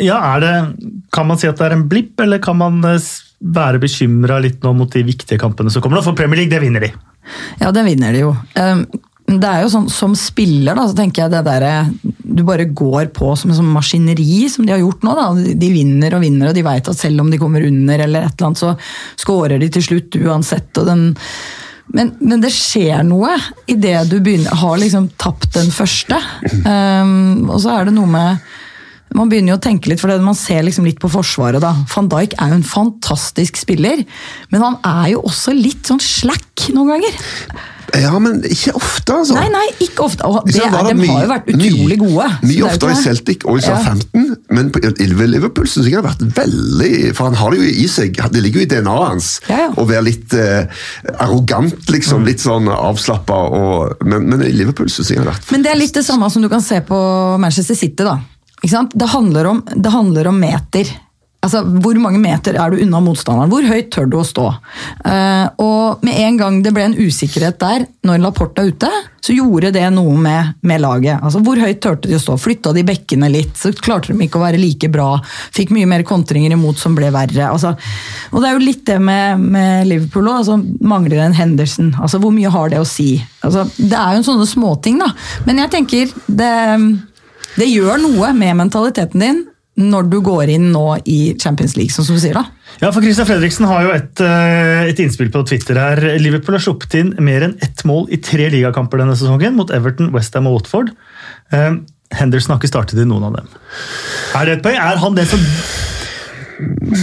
ja, 0.00 0.18
er 0.34 0.44
det 0.44 0.52
Kan 1.14 1.26
man 1.28 1.38
si 1.40 1.48
at 1.50 1.58
det 1.58 1.66
er 1.66 1.74
en 1.76 1.88
blipp, 1.90 2.14
eller 2.22 2.38
kan 2.42 2.56
man 2.58 2.78
eh, 2.88 3.08
være 3.54 3.80
bekymra 3.82 4.38
litt 4.42 4.62
nå 4.64 4.72
mot 4.78 4.90
de 4.90 5.02
viktige 5.04 5.38
kampene 5.42 5.70
som 5.72 5.82
kommer? 5.84 5.98
nå? 6.00 6.04
For 6.06 6.16
Premier 6.16 6.40
League, 6.42 6.52
det 6.54 6.62
vinner 6.62 6.86
de. 6.86 6.92
Ja, 7.60 7.70
det 7.74 7.84
vinner 7.86 8.14
de 8.14 8.22
jo. 8.24 8.30
Um, 8.56 8.86
Det 9.24 9.48
er 9.48 9.62
jo 9.64 9.70
sånn, 9.72 9.86
Som 9.88 10.14
spiller 10.18 10.76
da, 10.76 10.84
så 10.88 10.96
tenker 10.98 11.24
jeg 11.24 11.32
det 11.32 11.42
der, 11.46 11.90
du 12.34 12.42
bare 12.44 12.66
går 12.68 13.08
på 13.16 13.30
som 13.38 13.50
en 13.50 13.58
sånn 13.58 13.72
maskineri, 13.72 14.44
som 14.52 14.66
de 14.66 14.74
har 14.74 14.82
gjort 14.82 15.04
nå. 15.06 15.16
da. 15.16 15.26
De 15.64 15.72
vinner 15.72 16.16
og 16.16 16.24
vinner, 16.24 16.50
og 16.50 16.56
de 16.56 16.64
vet 16.66 16.90
at 16.92 17.00
selv 17.00 17.24
om 17.24 17.30
de 17.32 17.40
kommer 17.40 17.64
under, 17.64 18.06
eller 18.06 18.26
et 18.26 18.34
eller 18.34 18.50
annet, 18.50 18.62
så 18.62 18.74
skårer 19.24 19.62
de 19.62 19.70
til 19.72 19.86
slutt 19.88 20.18
uansett. 20.20 20.72
og 20.80 20.90
den 20.90 21.06
men, 21.94 22.14
men 22.24 22.40
det 22.40 22.50
skjer 22.54 23.04
noe 23.06 23.34
idet 23.70 24.06
du 24.08 24.16
begynner, 24.16 24.56
har 24.56 24.78
liksom 24.80 25.10
tapt 25.20 25.52
den 25.54 25.68
første. 25.72 26.16
Um, 26.64 27.44
og 27.52 27.58
så 27.62 27.74
er 27.74 27.88
det 27.88 27.96
noe 27.96 28.08
med 28.10 28.46
man 29.14 29.30
begynner 29.30 29.52
jo 29.52 29.58
å 29.60 29.62
tenke 29.62 29.92
litt, 29.92 30.00
for 30.02 30.10
det, 30.10 30.16
man 30.24 30.34
ser 30.34 30.64
liksom 30.66 30.88
litt 30.88 30.98
på 30.98 31.10
forsvaret. 31.12 31.62
da. 31.62 31.70
Van 31.92 32.08
Dijk 32.10 32.32
er 32.34 32.50
jo 32.50 32.56
en 32.58 32.66
fantastisk 32.66 33.60
spiller, 33.60 34.02
men 34.50 34.64
han 34.64 34.80
er 34.90 35.12
jo 35.12 35.20
også 35.28 35.54
litt 35.54 35.86
sånn 35.86 36.02
slack 36.02 36.64
noen 36.74 36.96
ganger. 36.96 37.20
Ja, 38.02 38.12
men 38.18 38.40
ikke 38.48 38.72
ofte, 38.74 39.14
altså. 39.20 39.36
Nei, 39.38 39.46
nei, 39.52 39.64
ikke 39.86 40.02
ofte. 40.06 40.26
Og 40.26 40.48
det 40.48 40.56
er, 40.58 40.72
de 40.72 41.08
har 41.08 41.24
jo 41.24 41.30
vært 41.30 41.50
utrolig 41.52 41.98
gode. 42.00 42.26
Mye 42.42 42.64
oftere 42.66 42.96
i. 42.96 43.00
Celtic 43.04 43.44
og 43.46 43.58
i 43.58 43.62
Ja. 43.64 43.76
Southampton, 43.78 44.30
men 44.50 44.70
på 44.74 44.82
Liverpool 45.24 45.68
synes 45.70 45.86
jeg 45.88 45.94
har 45.98 46.04
vært 46.06 46.22
veldig 46.36 47.14
For 47.14 47.28
han 47.30 47.38
har 47.38 47.54
det 47.54 47.60
jo 47.60 47.70
i 47.84 47.86
seg, 47.90 48.18
det 48.34 48.42
ligger 48.42 48.60
jo 48.62 48.66
i 48.66 48.70
DNA-et 48.72 49.08
hans 49.08 49.28
Ja, 49.48 49.58
ja. 49.64 49.70
å 49.78 49.86
være 49.88 50.04
litt 50.08 50.34
eh, 50.38 50.66
arrogant, 51.22 51.88
liksom. 51.90 52.24
Litt 52.26 52.42
sånn 52.42 52.68
avslappa. 52.72 53.38
Men, 54.04 54.28
men 54.30 54.44
i 54.46 54.52
Liverpool 54.54 54.90
synes 54.92 55.10
jeg 55.12 55.20
har 55.22 55.28
vært 55.30 55.50
Men 55.54 55.64
det 55.64 55.72
er 55.74 55.80
litt 55.80 55.94
det 55.96 56.04
samme 56.06 56.30
som 56.32 56.44
du 56.44 56.48
kan 56.52 56.62
se 56.64 56.80
på 56.84 56.98
Manchester 57.42 57.76
City. 57.78 58.02
da. 58.04 58.18
Ikke 58.62 58.72
sant? 58.74 58.94
Det 58.96 59.10
handler 59.12 59.50
om, 59.50 59.62
det 59.76 59.92
handler 59.92 60.30
om 60.30 60.38
meter. 60.40 60.88
Altså, 61.44 61.62
Hvor 61.62 61.98
mange 62.00 62.20
meter 62.22 62.56
er 62.56 62.72
du 62.72 62.82
unna 62.82 63.00
motstanderen? 63.04 63.52
Hvor 63.52 63.66
høyt 63.68 63.90
tør 63.92 64.08
du 64.10 64.18
å 64.20 64.26
stå? 64.26 64.46
Uh, 65.04 65.46
og 65.62 66.04
Med 66.06 66.20
en 66.24 66.38
gang 66.40 66.62
det 66.64 66.72
ble 66.74 66.88
en 66.88 66.96
usikkerhet 66.96 67.58
der, 67.60 67.86
når 68.06 68.22
Laporte 68.22 68.62
er 68.64 68.72
ute, 68.72 68.90
så 69.24 69.32
gjorde 69.32 69.70
det 69.72 69.84
noe 69.94 70.16
med, 70.20 70.54
med 70.66 70.82
laget. 70.84 71.20
Altså, 71.24 71.40
Hvor 71.44 71.60
høyt 71.60 71.80
turte 71.84 72.10
de 72.10 72.16
å 72.18 72.22
stå? 72.22 72.36
Flytta 72.40 72.74
de 72.76 72.84
bekkene 72.86 73.30
litt? 73.32 73.54
Så 73.60 73.72
klarte 73.76 74.12
de 74.12 74.26
ikke 74.26 74.40
å 74.40 74.44
være 74.44 74.60
like 74.60 74.90
bra. 74.92 75.14
Fikk 75.54 75.72
mye 75.76 75.88
mer 75.88 76.04
kontringer 76.08 76.52
imot 76.56 76.80
som 76.80 76.96
ble 76.96 77.08
verre. 77.14 77.48
Altså, 77.48 77.74
og 78.32 78.42
Det 78.42 78.50
er 78.50 78.58
jo 78.58 78.66
litt 78.66 78.84
det 78.88 78.98
med, 79.00 79.40
med 79.40 79.88
Liverpool 79.88 80.28
òg. 80.28 80.42
Altså, 80.42 80.58
mangler 80.84 81.24
en 81.24 81.36
Henderson. 81.36 81.94
Altså, 82.00 82.20
Hvor 82.20 82.34
mye 82.36 82.52
har 82.52 82.72
det 82.72 82.82
å 82.82 82.88
si? 82.88 83.16
Altså, 83.44 83.64
det 83.78 83.96
er 83.96 84.12
jo 84.12 84.22
en 84.22 84.28
sånne 84.28 84.48
småting, 84.48 85.00
da. 85.00 85.12
Men 85.48 85.64
jeg 85.64 85.72
tenker 85.72 86.14
det, 86.28 86.52
det 87.56 87.72
gjør 87.72 88.00
noe 88.04 88.32
med 88.36 88.60
mentaliteten 88.64 89.24
din 89.24 89.44
når 89.80 90.06
du 90.10 90.20
går 90.22 90.52
inn 90.54 90.68
nå 90.74 90.84
i 91.10 91.34
Champions 91.40 91.74
League, 91.78 91.90
som 91.90 92.06
du 92.06 92.20
sier. 92.20 92.36
da. 92.36 92.44
Ja, 92.80 92.90
for 92.94 93.02
Christian 93.02 93.26
Fredriksen 93.26 93.66
har 93.66 93.82
jo 93.82 93.94
et, 93.94 94.20
eh, 94.20 94.90
et 94.90 95.00
innspill 95.02 95.30
på 95.34 95.42
Twitter 95.46 95.78
her. 95.78 96.18
Liverpool 96.18 96.54
har 96.54 96.62
sluppet 96.62 96.94
inn 97.00 97.14
mer 97.18 97.42
enn 97.42 97.56
ett 97.60 97.82
mål 97.84 98.06
i 98.10 98.20
tre 98.22 98.50
ligakamper 98.50 99.02
denne 99.02 99.16
sesongen, 99.18 99.56
mot 99.56 99.70
Everton, 99.70 100.12
Westham 100.14 100.46
og 100.46 100.60
Watford. 100.60 100.94
Eh, 101.52 101.74
Henderson 102.14 102.54
har 102.54 102.60
ikke 102.60 102.70
startet 102.70 103.00
i 103.02 103.08
noen 103.08 103.24
av 103.24 103.36
dem. 103.40 103.48
Er 104.38 104.46
det 104.46 104.58
et 104.58 104.62
poeng? 104.62 104.78
Er 104.78 105.02
han 105.02 105.14
den 105.14 105.26
som 105.26 105.42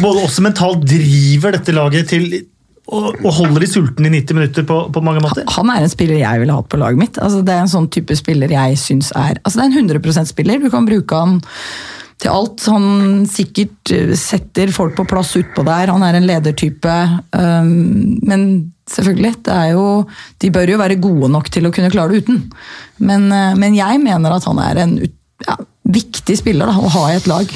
både 0.01 0.23
også 0.23 0.43
mentalt 0.45 0.85
driver 0.87 1.51
dette 1.57 1.75
laget 1.75 2.07
til 2.07 2.45
og, 2.91 3.15
og 3.23 3.31
holder 3.37 3.63
de 3.63 3.67
sultne 3.69 4.09
i 4.09 4.13
90 4.19 4.35
minutter 4.35 4.65
på, 4.67 4.77
på 4.91 5.03
mange 5.05 5.21
måter? 5.23 5.45
Han 5.55 5.69
er 5.71 5.83
en 5.83 5.91
spiller 5.91 6.19
jeg 6.19 6.41
ville 6.41 6.55
hatt 6.55 6.69
på 6.71 6.79
laget 6.81 6.99
mitt. 6.99 7.19
Altså, 7.21 7.43
det 7.45 7.53
er 7.53 7.63
en 7.63 7.71
sånn 7.71 7.87
type 7.93 8.15
spiller 8.19 8.51
jeg 8.51 8.79
syns 8.81 9.13
er 9.15 9.39
Altså, 9.43 9.59
det 9.59 9.63
er 9.63 9.69
en 9.69 9.77
100 9.91 10.01
%-spiller. 10.01 10.63
Du 10.63 10.71
kan 10.73 10.87
bruke 10.89 11.21
han 11.23 11.37
til 12.21 12.31
alt. 12.33 12.65
Han 12.71 13.23
sikkert 13.29 13.93
eh, 13.95 14.13
setter 14.19 14.71
folk 14.75 14.95
på 14.97 15.07
plass 15.09 15.33
utpå 15.39 15.65
der. 15.67 15.93
Han 15.93 16.05
er 16.05 16.17
en 16.17 16.27
ledertype. 16.29 16.97
Um, 17.33 18.19
men 18.27 18.45
selvfølgelig, 18.91 19.33
det 19.47 19.55
er 19.55 19.73
jo 19.75 19.85
De 20.41 20.51
bør 20.53 20.73
jo 20.73 20.81
være 20.81 20.99
gode 21.01 21.31
nok 21.31 21.49
til 21.53 21.67
å 21.67 21.73
kunne 21.73 21.91
klare 21.93 22.13
det 22.13 22.25
uten. 22.25 22.43
Men, 23.01 23.29
eh, 23.33 23.57
men 23.57 23.77
jeg 23.77 24.03
mener 24.03 24.37
at 24.37 24.47
han 24.49 24.61
er 24.61 24.83
en 24.85 24.95
ut, 25.01 25.17
ja, 25.47 25.55
viktig 25.91 26.35
spiller 26.37 26.69
da, 26.69 26.75
å 26.77 26.89
ha 26.93 27.01
i 27.11 27.15
et 27.17 27.27
lag. 27.27 27.49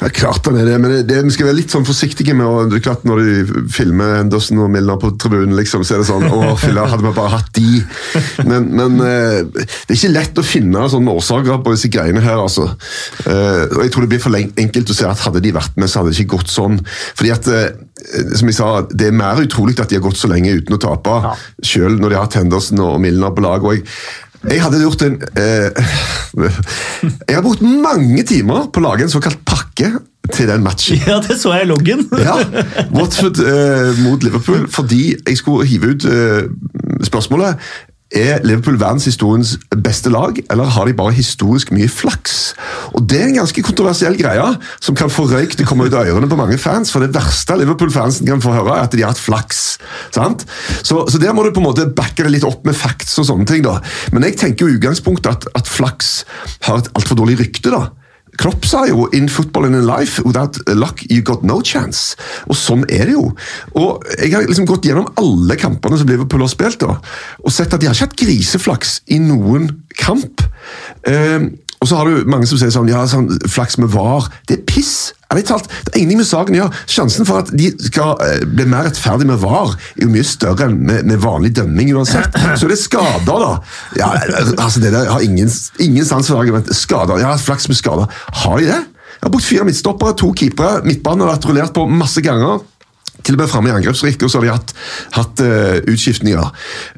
Ja, 0.00 0.08
klart 0.12 0.46
han 0.48 0.56
er 0.58 0.66
det, 0.68 0.76
men 0.82 0.92
det, 0.92 0.98
det, 1.08 1.20
vi 1.24 1.32
skal 1.32 1.46
være 1.48 1.58
litt 1.60 1.72
sånn 1.72 1.86
forsiktige 1.86 2.34
med 2.36 2.46
å, 2.48 2.64
det 2.68 2.80
er 2.80 2.84
klart 2.84 3.04
Når 3.08 3.20
de 3.20 3.64
filmer 3.72 4.16
Henderson 4.18 4.58
og 4.64 4.70
Milner 4.72 4.98
på 5.00 5.12
tribunen, 5.20 5.54
liksom, 5.58 5.84
så 5.86 5.96
er 5.96 6.02
det 6.02 6.08
sånn 6.08 6.26
Å, 6.26 6.54
filla, 6.60 6.86
hadde 6.90 7.06
vi 7.06 7.12
bare 7.16 7.34
hatt 7.36 7.50
de. 7.56 7.82
Men, 8.48 8.68
men 8.76 8.96
eh, 9.06 9.42
det 9.54 9.92
er 9.92 9.98
ikke 9.98 10.12
lett 10.12 10.40
å 10.40 10.46
finne 10.46 10.86
sånne 10.92 11.14
årsaker 11.20 11.60
på 11.64 11.74
disse 11.76 11.92
greiene 11.92 12.22
her, 12.24 12.40
altså. 12.42 12.66
Eh, 13.26 13.62
og 13.68 13.84
jeg 13.84 13.92
tror 13.94 14.06
det 14.06 14.12
blir 14.14 14.24
for 14.24 14.40
enkelt 14.40 14.90
å 14.92 14.96
si 14.96 15.06
at 15.08 15.24
hadde 15.26 15.44
de 15.44 15.54
vært 15.56 15.78
med, 15.80 15.90
så 15.92 16.00
hadde 16.00 16.12
det 16.14 16.20
ikke 16.20 16.36
gått 16.38 16.52
sånn. 16.52 16.80
Fordi 17.18 17.34
at, 17.36 17.50
eh, 17.54 17.70
som 18.34 18.50
jeg 18.50 18.58
sa, 18.58 18.72
det 18.90 19.10
er 19.10 19.16
mer 19.20 19.40
utrolig 19.44 19.78
at 19.80 19.92
de 19.92 20.00
har 20.00 20.04
gått 20.08 20.20
så 20.20 20.30
lenge 20.32 20.56
uten 20.58 20.76
å 20.76 20.82
tape, 20.82 21.20
Ja. 21.28 21.36
selv 21.62 22.00
når 22.00 22.08
de 22.10 22.18
har 22.18 22.26
hatt 22.26 22.40
Henderson 22.40 22.82
og 22.84 22.98
Milner 23.04 23.32
på 23.36 23.44
lag. 23.46 23.64
og 23.64 23.76
jeg 23.78 23.86
jeg 24.48 24.62
hadde 24.62 24.80
gjort 24.80 25.02
en 25.04 25.18
eh, 25.36 25.90
Jeg 27.28 27.36
har 27.36 27.42
brukt 27.44 27.60
mange 27.62 28.22
timer 28.28 28.70
på 28.72 28.80
å 28.80 28.86
lage 28.86 29.04
en 29.04 29.12
såkalt 29.12 29.42
pakke 29.44 29.90
til 30.30 30.48
den 30.48 30.62
matchen. 30.62 31.00
Ja, 31.08 31.18
det 31.24 31.36
så 31.40 31.52
jeg 31.56 31.66
i 31.66 31.70
loggen. 31.70 32.04
Ja, 32.28 32.36
Watford 32.94 33.40
eh, 33.42 33.90
mot 34.04 34.22
Liverpool, 34.24 34.66
fordi 34.70 35.14
jeg 35.16 35.38
skulle 35.40 35.66
hive 35.68 35.94
ut 35.94 36.06
eh, 36.08 36.44
spørsmålet 37.06 37.60
Er 38.10 38.40
Liverpool 38.42 38.74
verdenshistoriens 38.80 39.52
beste 39.84 40.10
lag, 40.10 40.34
eller 40.50 40.64
har 40.74 40.88
de 40.88 40.94
bare 40.98 41.14
historisk 41.14 41.70
mye 41.70 41.86
flaks? 41.88 42.54
Og 42.98 43.04
Det 43.06 43.20
er 43.20 43.28
en 43.28 43.36
ganske 43.38 43.62
kontroversiell 43.62 44.16
greie, 44.18 44.48
som 44.82 44.96
kan 44.98 45.12
få 45.12 45.28
røyk 45.30 45.54
til 45.54 45.66
å 45.66 45.68
komme 45.68 45.86
ut 45.86 45.94
av 45.94 46.10
ørene 46.10 46.26
på 46.30 46.38
mange 46.38 46.58
fans. 46.58 46.90
For 46.90 47.04
det 47.04 47.14
verste 47.14 47.54
Liverpool-fansen 47.60 48.26
kan 48.26 48.42
få 48.42 48.56
høre, 48.56 48.74
er 48.74 48.88
at 48.88 48.96
de 48.96 49.04
har 49.04 49.14
hatt 49.14 49.22
flaks. 49.22 49.78
sant? 50.10 50.42
Så, 50.82 51.04
så 51.06 51.22
der 51.22 51.32
må 51.36 51.46
du 51.46 51.52
på 51.54 51.62
en 51.62 51.68
måte 51.68 51.86
backe 51.86 52.26
det 52.26 52.34
litt 52.34 52.48
opp 52.48 52.66
med 52.66 52.74
facts 52.74 53.14
og 53.22 53.30
sånne 53.30 53.46
ting. 53.46 53.62
da. 53.62 53.78
Men 54.12 54.26
jeg 54.26 54.40
tenker 54.42 54.66
jo 54.66 54.74
i 54.74 54.80
utgangspunktet 54.80 55.30
at, 55.30 55.48
at 55.62 55.70
flaks 55.70 56.24
har 56.66 56.82
et 56.82 56.90
altfor 56.98 57.22
dårlig 57.22 57.38
rykte. 57.44 57.70
da. 57.70 57.92
Klopp 58.40 58.64
sa 58.64 58.86
jo 58.88 59.08
'in 59.12 59.28
football 59.28 59.66
and 59.66 59.76
in 59.76 59.86
life, 59.86 60.22
without 60.24 60.56
luck 60.68 61.02
you 61.10 61.22
got 61.22 61.42
no 61.42 61.60
chance'. 61.60 62.16
Og 62.48 62.56
sånn 62.56 62.84
er 62.88 63.04
det 63.04 63.12
jo. 63.12 63.32
Og 63.74 64.04
Jeg 64.18 64.32
har 64.32 64.42
liksom 64.42 64.66
gått 64.66 64.84
gjennom 64.84 65.12
alle 65.16 65.56
kampene 65.56 65.98
som 65.98 66.06
Liverpool 66.06 66.40
har 66.40 66.48
spilt, 66.48 66.80
da, 66.80 66.96
og 67.44 67.52
sett 67.52 67.74
at 67.74 67.80
de 67.80 67.86
har 67.86 67.94
ikke 67.94 68.08
hatt 68.08 68.16
griseflaks 68.16 69.00
i 69.08 69.18
noen 69.18 69.82
kamp. 69.98 70.42
Eh, 71.04 71.40
og 71.80 71.88
så 71.88 71.96
har 71.96 72.04
du 72.04 72.24
mange 72.24 72.46
som 72.46 72.58
sier 72.58 72.70
sånn, 72.70 72.88
ja, 72.88 73.06
sånn 73.06 73.28
flaks 73.48 73.78
med 73.78 73.88
var. 73.88 74.28
Det 74.48 74.58
er 74.58 74.62
piss! 74.62 75.12
Ærlig 75.30 75.44
alt, 75.54 75.68
det 75.86 75.92
er 75.92 76.00
ingenting 76.00 76.18
med 76.18 76.26
saken 76.26 76.56
å 76.56 76.58
gjøre. 76.58 76.78
Sjansen 76.90 77.26
for 77.28 77.44
at 77.44 77.50
de 77.54 77.68
skal 77.86 78.16
eh, 78.24 78.40
bli 78.50 78.64
mer 78.66 78.88
rettferdig 78.88 79.28
med 79.28 79.38
var, 79.38 79.76
er 79.94 80.02
jo 80.02 80.10
mye 80.10 80.26
større 80.26 80.66
enn 80.66 80.80
med, 80.88 81.06
med 81.06 81.22
vanlig 81.22 81.52
dømming 81.54 81.92
uansett. 81.94 82.34
Så 82.58 82.66
det 82.66 82.74
er 82.74 82.82
skader, 82.82 83.44
da. 83.44 83.52
Ja, 84.00 84.08
altså 84.56 84.82
det 84.82 84.90
der 84.96 85.06
har 85.12 85.22
ingen, 85.22 85.52
ingen 85.78 86.08
sans 86.08 86.26
for 86.26 86.42
argument. 86.42 86.72
Skader, 86.74 87.22
ja, 87.22 87.36
flaks 87.38 87.70
med 87.70 87.78
skader. 87.78 88.10
Har 88.42 88.58
de 88.58 88.72
det? 88.72 88.80
Jeg 89.20 89.26
har 89.28 89.34
brukt 89.36 89.46
fire 89.46 89.68
midtstoppere, 89.68 90.18
to 90.18 90.32
keepere, 90.34 90.82
midtbanen 90.88 91.26
har 91.26 91.34
vært 91.36 91.46
rullert 91.46 91.74
på 91.78 91.86
masse 91.86 92.26
ganger. 92.26 92.62
Til 93.20 93.36
og 93.36 93.42
med 93.42 93.50
framme 93.52 93.68
i 93.68 93.74
angrepsrekka 93.76 94.26
har 94.32 94.44
de 94.46 94.50
hatt, 94.50 94.70
hatt 95.14 95.42
uh, 95.44 95.78
utskiftninger. 95.92 96.54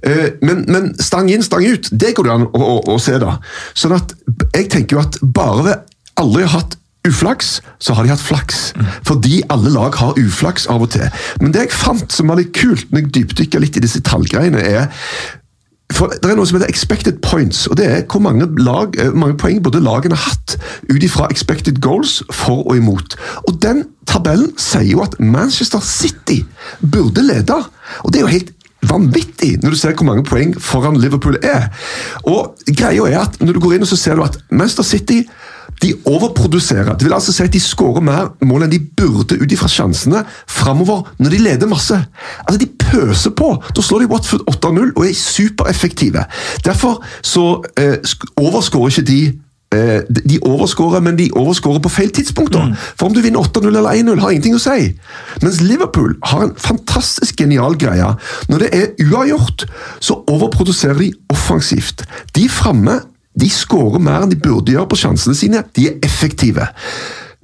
Uh, 0.06 0.28
men, 0.46 0.62
men 0.70 0.92
stang 1.02 1.28
inn, 1.32 1.42
stang 1.44 1.66
ut, 1.66 1.90
det 1.90 2.14
går 2.16 2.28
det 2.28 2.36
an 2.38 2.46
å, 2.46 2.60
å, 2.62 2.76
å 2.94 3.00
se, 3.02 3.18
da. 3.20 3.40
Sånn 3.74 3.96
at 3.98 4.14
jeg 4.54 4.70
tenker 4.72 4.96
jo 4.96 5.02
at 5.02 5.18
bare 5.20 5.66
ved 5.66 5.90
aldri 6.22 6.46
har 6.46 6.62
hatt 6.62 6.78
uflaks, 7.08 7.60
så 7.78 7.94
har 7.94 8.04
de 8.04 8.12
hatt 8.12 8.22
flaks. 8.22 8.72
Fordi 9.06 9.42
alle 9.50 9.72
lag 9.74 9.94
har 9.98 10.18
uflaks 10.18 10.68
av 10.70 10.84
og 10.86 10.92
til. 10.94 11.08
Men 11.40 11.54
det 11.54 11.66
jeg 11.66 11.74
fant 11.74 12.12
som 12.12 12.30
var 12.30 12.38
litt 12.38 12.54
kult, 12.56 12.88
når 12.90 13.04
jeg 13.04 13.14
dypdykka 13.18 13.62
litt 13.62 13.78
i 13.78 13.84
disse 13.84 14.02
tallgreiene, 14.06 14.62
er 14.62 14.90
for 15.92 16.08
Det 16.08 16.24
er 16.24 16.38
noe 16.38 16.48
som 16.48 16.56
heter 16.56 16.70
expected 16.72 17.18
points, 17.20 17.66
og 17.68 17.76
det 17.76 17.84
er 17.84 18.04
hvor 18.08 18.22
mange, 18.24 18.46
lag, 18.64 18.94
eh, 18.96 19.12
mange 19.12 19.36
poeng 19.36 19.58
både 19.60 19.82
lagene 19.84 20.16
har 20.16 20.32
hatt 20.32 20.56
ut 20.88 21.04
ifra 21.04 21.26
expected 21.28 21.82
goals 21.84 22.22
for 22.32 22.64
og 22.64 22.76
imot. 22.76 23.16
Og 23.48 23.60
Den 23.60 23.84
tabellen 24.08 24.54
sier 24.56 24.88
jo 24.88 25.02
at 25.04 25.18
Manchester 25.20 25.80
City 25.84 26.42
burde 26.80 27.20
lede, 27.22 27.58
og 28.04 28.12
det 28.12 28.22
er 28.22 28.24
jo 28.24 28.32
helt 28.38 28.52
vanvittig 28.88 29.62
når 29.62 29.70
du 29.70 29.76
ser 29.78 29.94
hvor 29.94 30.08
mange 30.08 30.24
poeng 30.26 30.54
foran 30.58 30.96
Liverpool 30.96 31.36
er. 31.42 31.68
Og 32.24 32.56
greia 32.72 33.04
er 33.10 33.20
at 33.26 33.40
Når 33.40 33.52
du 33.52 33.60
går 33.60 33.74
inn 33.76 33.86
og 33.86 33.88
så 33.92 33.96
ser 33.96 34.16
du 34.16 34.24
at 34.24 34.38
Manchester 34.50 34.82
City 34.82 35.22
de 35.82 35.94
overproduserer. 36.06 36.96
Det 36.96 37.04
vil 37.04 37.12
altså 37.12 37.32
si 37.32 37.42
at 37.42 37.52
De 37.52 37.60
skårer 37.60 38.04
mer 38.04 38.32
mål 38.46 38.66
enn 38.66 38.72
de 38.72 38.80
burde 38.80 39.38
ut 39.40 39.52
ifra 39.52 39.68
sjansene 39.70 40.24
framover 40.46 41.06
når 41.18 41.34
de 41.34 41.42
leder 41.42 41.70
masse. 41.70 41.98
Altså 42.46 42.60
De 42.62 42.70
pøser 42.78 43.34
på. 43.36 43.54
Da 43.76 43.82
slår 43.82 44.04
de 44.04 44.10
Watford 44.12 44.44
8-0 44.50 44.92
og 44.96 45.06
er 45.06 45.14
supereffektive. 45.16 46.26
Derfor 46.64 47.02
så 47.22 47.46
eh, 47.78 47.98
overskårer 48.36 48.92
ikke 48.92 49.08
de 49.08 49.20
eh, 49.74 50.00
de 50.30 50.38
overskårer, 50.46 51.00
men 51.00 51.18
de 51.18 51.30
overskårer 51.32 51.82
på 51.82 51.92
feil 51.92 52.10
tidspunkt. 52.10 52.52
da. 52.54 52.64
Mm. 52.68 52.74
For 52.96 53.06
om 53.06 53.14
du 53.14 53.20
vinner 53.20 53.40
8-0 53.40 53.66
eller 53.66 53.90
1-0, 53.90 54.20
har 54.20 54.30
ingenting 54.30 54.58
å 54.58 54.62
si. 54.62 54.92
Mens 55.42 55.60
Liverpool 55.60 56.14
har 56.30 56.46
en 56.46 56.56
fantastisk 56.58 57.40
genial 57.42 57.78
greie. 57.80 58.14
Når 58.48 58.66
det 58.66 58.70
er 58.72 59.08
uavgjort, 59.08 59.66
så 60.00 60.22
overproduserer 60.30 60.98
de 60.98 61.12
offensivt. 61.32 62.06
De 62.36 62.48
framme 62.48 63.00
de 63.38 63.48
skårer 63.50 64.02
mer 64.02 64.24
enn 64.24 64.32
de 64.32 64.40
burde 64.40 64.74
gjøre 64.74 64.90
på 64.92 64.98
sjansene 65.00 65.36
sine. 65.36 65.62
De 65.76 65.88
er 65.88 66.00
effektive. 66.04 66.68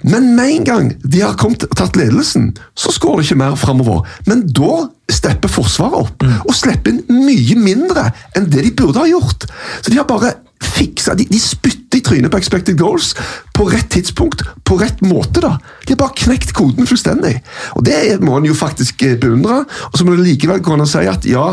Men 0.07 0.35
med 0.37 0.51
en 0.53 0.65
gang 0.65 0.91
de 1.03 1.23
har 1.25 1.35
kommet, 1.41 1.65
tatt 1.75 1.97
ledelsen, 1.99 2.53
så 2.79 2.93
skårer 2.95 3.23
de 3.23 3.27
ikke 3.27 3.41
mer 3.41 3.57
framover. 3.59 4.05
Men 4.29 4.45
da 4.47 4.85
stepper 5.11 5.51
Forsvaret 5.51 5.99
opp, 5.99 6.27
og 6.45 6.55
slipper 6.55 6.93
inn 6.93 7.25
mye 7.27 7.57
mindre 7.59 8.11
enn 8.37 8.47
det 8.53 8.63
de 8.67 8.75
burde 8.79 9.03
ha 9.03 9.09
gjort. 9.11 9.49
Så 9.83 9.91
de 9.91 9.99
har 9.99 10.07
bare 10.09 10.37
fiksa 10.59 11.15
De, 11.15 11.23
de 11.31 11.39
spytter 11.39 12.01
i 12.01 12.03
trynet 12.03 12.33
på 12.33 12.39
expected 12.39 12.79
goals 12.79 13.13
på 13.55 13.69
rett 13.71 13.89
tidspunkt, 13.95 14.43
på 14.67 14.79
rett 14.79 15.01
måte. 15.07 15.43
da. 15.43 15.57
De 15.87 15.95
har 15.95 16.01
bare 16.03 16.19
knekt 16.19 16.53
koden 16.55 16.87
fullstendig. 16.87 17.39
Og 17.79 17.87
Det 17.87 18.19
må 18.23 18.37
en 18.39 18.47
jo 18.47 18.55
faktisk 18.59 19.03
eh, 19.07 19.19
beundre. 19.19 19.65
Og 19.91 19.99
så 19.99 20.07
må 20.07 20.15
det 20.15 20.27
likevel 20.27 20.63
gå 20.63 20.75
an 20.75 20.85
å 20.85 20.91
si 20.91 21.07
at 21.11 21.27
ja, 21.27 21.53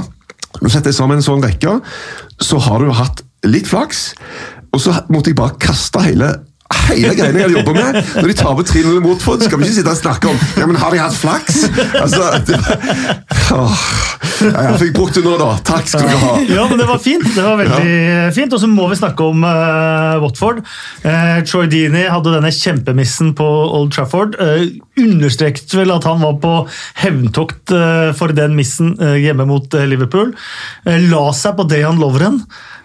når 0.59 0.67
du 0.67 0.73
setter 0.73 0.93
sammen 0.95 1.21
en 1.21 1.25
sånn 1.25 1.45
rekke, 1.45 1.79
så 2.41 2.59
har 2.61 2.81
du 2.81 2.93
hatt 2.93 3.24
litt 3.49 3.69
flaks, 3.69 4.07
og 4.73 4.81
så 4.83 4.95
måtte 5.13 5.31
jeg 5.31 5.39
bare 5.39 5.59
kaste 5.61 6.01
hele 6.03 6.31
Hele 6.85 7.13
greiene 7.17 7.39
jeg 7.39 7.45
hadde 7.45 7.59
jobba 7.59 7.73
med. 7.77 7.97
Når 8.15 8.31
de 8.31 8.35
taper 8.39 8.65
3-0 8.69 8.95
mot 9.03 9.11
Watford, 9.13 9.43
skal 9.45 9.59
vi 9.61 9.67
ikke 9.67 9.77
sitte 9.77 9.93
og 9.93 9.99
snakke 9.99 10.31
om 10.31 10.39
ja, 10.57 10.65
men 10.65 10.79
har 10.81 10.93
de 10.93 11.01
hatt 11.01 11.17
flaks. 11.17 11.59
Altså, 12.01 12.25
det, 12.47 12.57
åh, 13.53 13.83
jeg 14.41 14.79
fikk 14.81 14.95
brukt 14.97 15.17
det 15.17 15.23
nå, 15.25 15.35
da. 15.39 15.49
Takk 15.65 15.89
skal 15.89 16.07
du 16.09 16.17
ha. 16.23 16.31
Ja, 16.49 16.65
men 16.69 16.81
det 16.81 16.87
var 16.89 17.01
fint. 17.01 17.25
Det 17.35 17.45
var 17.45 17.59
veldig 17.61 18.33
fint. 18.35 18.55
Og 18.55 18.61
så 18.61 18.69
må 18.71 18.87
vi 18.91 18.97
snakke 18.99 19.29
om 19.29 19.45
uh, 19.45 20.17
Watford. 20.23 20.63
Uh, 21.05 21.39
Troy 21.47 21.69
Deeney 21.71 22.07
hadde 22.11 22.33
denne 22.33 22.53
kjempemissen 22.53 23.33
på 23.37 23.45
Old 23.45 23.93
Trafford. 23.95 24.37
Uh, 24.41 24.65
understreket 25.01 25.73
vel 25.77 25.93
at 25.93 26.07
han 26.09 26.21
var 26.23 26.37
på 26.41 26.55
hevntokt 27.03 27.75
uh, 27.75 28.09
for 28.17 28.33
den 28.35 28.57
missen 28.57 28.95
hjemme 29.21 29.45
mot 29.49 29.73
Liverpool. 29.85 30.33
La 30.85 31.25
seg 31.35 31.57
på 31.59 31.65
Dejan 31.69 32.01
Lovren. 32.01 32.41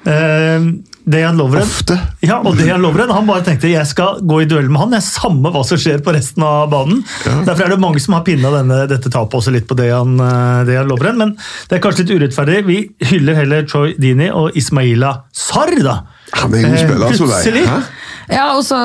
Uh, 0.07 0.81
Dejan 1.05 1.39
Lovren 1.41 1.65
Ofte. 1.65 1.97
Ja, 2.25 2.39
og 2.45 2.59
Dejan 2.59 2.83
Lovren 2.83 3.11
han 3.13 3.29
bare 3.29 3.45
tenkte 3.47 3.71
jeg 3.71 3.89
skal 3.89 4.21
gå 4.27 4.43
i 4.43 4.49
duell 4.51 4.69
med 4.71 4.83
han, 4.83 4.97
jeg 4.99 5.07
samme 5.07 5.53
hva 5.53 5.63
som 5.67 5.81
skjer 5.81 6.03
på 6.05 6.15
resten 6.15 6.45
av 6.47 6.69
banen. 6.73 7.03
Derfor 7.47 7.67
er 7.67 7.75
det 7.75 7.81
mange 7.83 8.03
som 8.03 8.17
har 8.19 8.25
pinna 8.27 8.53
denne, 8.55 8.83
dette 8.91 9.13
tapet 9.13 9.39
også 9.41 9.55
litt 9.55 9.69
på 9.71 9.79
Dejan, 9.79 10.17
eh, 10.21 10.63
Dejan 10.69 10.91
Lovren. 10.91 11.21
Men 11.21 11.35
det 11.71 11.79
er 11.79 11.85
kanskje 11.85 12.05
litt 12.05 12.17
urettferdig. 12.21 12.63
Vi 12.69 12.79
hyller 13.13 13.39
heller 13.41 13.69
Troy 13.69 13.95
Dini 14.01 14.31
og 14.35 14.57
Ismaila 14.59 15.17
Sarr, 15.33 15.77
da. 15.85 16.01
Han 16.33 16.55
er 16.55 16.59
en 16.59 16.71
god 16.71 16.79
Eh, 16.79 16.87
spiller, 16.87 17.17
Solveig. 17.19 17.43
plutselig. 17.45 17.83
Ja, 18.31 18.45
og 18.55 18.63
så 18.63 18.77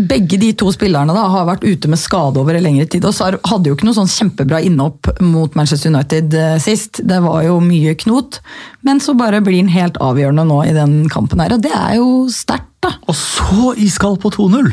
Begge 0.00 0.38
de 0.40 0.52
to 0.56 0.70
spillerne 0.72 1.12
da, 1.12 1.26
har 1.28 1.44
vært 1.44 1.64
ute 1.68 1.88
med 1.92 1.98
skade 2.00 2.40
over 2.40 2.54
en 2.56 2.62
lengre 2.64 2.86
tid. 2.88 3.04
og 3.04 3.12
så 3.12 3.26
hadde 3.44 3.68
jo 3.68 3.74
ikke 3.76 3.84
noe 3.84 3.98
sånn 3.98 4.08
kjempebra 4.08 4.62
innhopp 4.64 5.10
mot 5.20 5.54
Manchester 5.54 5.90
United 5.92 6.32
eh, 6.34 6.54
sist. 6.58 7.02
Det 7.04 7.18
var 7.20 7.42
jo 7.44 7.58
mye 7.60 7.92
knot. 8.00 8.38
Men 8.82 9.00
så 9.04 9.12
bare 9.16 9.42
blir 9.44 9.60
han 9.60 9.68
helt 9.68 9.98
avgjørende 10.00 10.46
nå 10.48 10.62
i 10.64 10.72
den 10.72 11.08
kampen 11.12 11.40
her, 11.40 11.52
og 11.52 11.60
det 11.60 11.72
er 11.76 11.96
jo 11.98 12.24
sterkt, 12.32 12.70
da. 12.80 12.94
Og 13.08 13.14
så 13.16 13.74
iskald 13.80 14.18
på 14.24 14.30
2-0! 14.32 14.72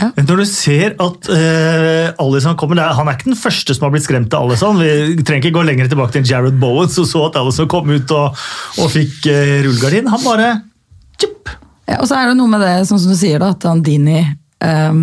Ja. 0.00 0.10
Når 0.16 0.36
du 0.36 0.44
ser 0.48 0.94
at 1.00 1.28
uh, 1.32 2.12
Alison 2.24 2.56
kommer 2.56 2.76
det 2.76 2.84
er, 2.84 2.94
Han 2.96 3.08
er 3.08 3.16
ikke 3.18 3.32
den 3.32 3.36
første 3.36 3.74
som 3.76 3.84
har 3.88 3.92
blitt 3.96 4.04
skremt 4.08 4.32
av 4.36 4.44
Alison. 4.48 4.76
Vi 4.80 5.22
trenger 5.24 5.48
ikke 5.48 5.56
gå 5.56 5.64
lenger 5.68 5.88
tilbake 5.88 6.12
til 6.18 6.24
Jared 6.28 6.60
Bowen, 6.60 6.88
som 6.92 7.04
så 7.08 7.26
at 7.30 7.36
Alison 7.40 7.68
kom 7.68 7.88
ut 7.92 8.12
og, 8.12 8.36
og 8.80 8.92
fikk 8.92 9.24
uh, 9.32 9.60
rullegardin. 9.64 10.08
Han 10.12 10.24
bare 10.24 10.52
tjup, 11.20 11.48
Ja, 11.90 11.98
og 11.98 12.06
så 12.06 12.20
er 12.20 12.30
det 12.30 12.38
noe 12.38 12.50
med 12.50 12.62
det, 12.62 12.74
sånn 12.86 13.00
som 13.02 13.10
du 13.12 13.18
sier, 13.18 13.40
da, 13.42 13.50
at 13.56 13.66
han 13.66 13.82
Dini 13.86 14.20
ehm, 14.22 15.02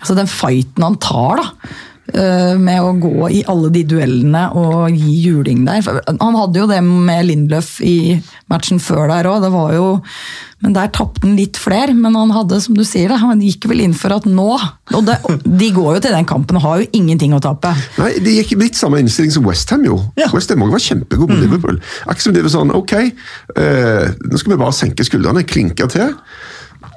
Altså 0.00 0.14
den 0.16 0.28
fighten 0.32 0.84
han 0.84 0.94
tar, 0.96 1.40
da. 1.40 1.74
Eh, 2.12 2.54
med 2.60 2.82
å 2.82 2.92
gå 3.00 3.30
i 3.30 3.40
alle 3.50 3.70
de 3.74 3.84
duellene 3.94 4.44
og 4.58 4.94
gi 4.94 5.16
juling 5.24 5.64
der. 5.66 5.86
Han 6.10 6.38
hadde 6.38 6.62
jo 6.62 6.68
det 6.70 6.80
med 6.84 7.26
Lindløf 7.28 7.78
i 7.86 8.20
matchen 8.50 8.80
før 8.82 9.10
der 9.12 9.28
òg. 9.30 10.06
Men 10.60 10.74
der 10.76 10.90
tapte 10.92 11.24
han 11.24 11.38
litt 11.38 11.56
flere. 11.60 11.94
Men 11.96 12.16
han 12.18 12.32
hadde, 12.34 12.60
som 12.60 12.76
du 12.76 12.84
sier, 12.84 13.08
det, 13.08 13.20
han 13.22 13.40
gikk 13.44 13.66
vel 13.70 13.82
inn 13.84 13.96
for 13.96 14.12
at 14.14 14.26
nå 14.28 14.48
Og 14.96 15.06
det, 15.06 15.16
de 15.44 15.70
går 15.72 15.96
jo 15.96 16.02
til 16.04 16.14
den 16.16 16.28
kampen 16.28 16.58
og 16.60 16.66
har 16.66 16.82
jo 16.82 16.88
ingenting 16.96 17.34
å 17.36 17.40
tape. 17.42 17.72
Nei, 18.00 18.12
De 18.24 18.36
gikk 18.40 18.56
litt 18.60 18.78
samme 18.78 19.00
innstilling 19.00 19.32
som 19.34 19.46
Westham 19.48 19.86
jo. 19.88 20.00
Ja. 20.20 20.28
West 20.34 20.52
Ham 20.52 20.66
var 20.68 20.82
kjempegod 20.82 21.30
på 21.32 21.40
Liverpool. 21.40 21.80
Akkurat 22.04 22.26
som 22.26 22.36
de 22.36 22.44
var 22.44 22.52
sånn 22.52 22.74
Ok, 22.76 22.96
uh, 23.56 24.06
nå 24.26 24.40
skal 24.40 24.54
vi 24.54 24.60
bare 24.60 24.76
senke 24.76 25.06
skuldrene, 25.06 25.46
klinke 25.48 25.88
til. 25.92 26.12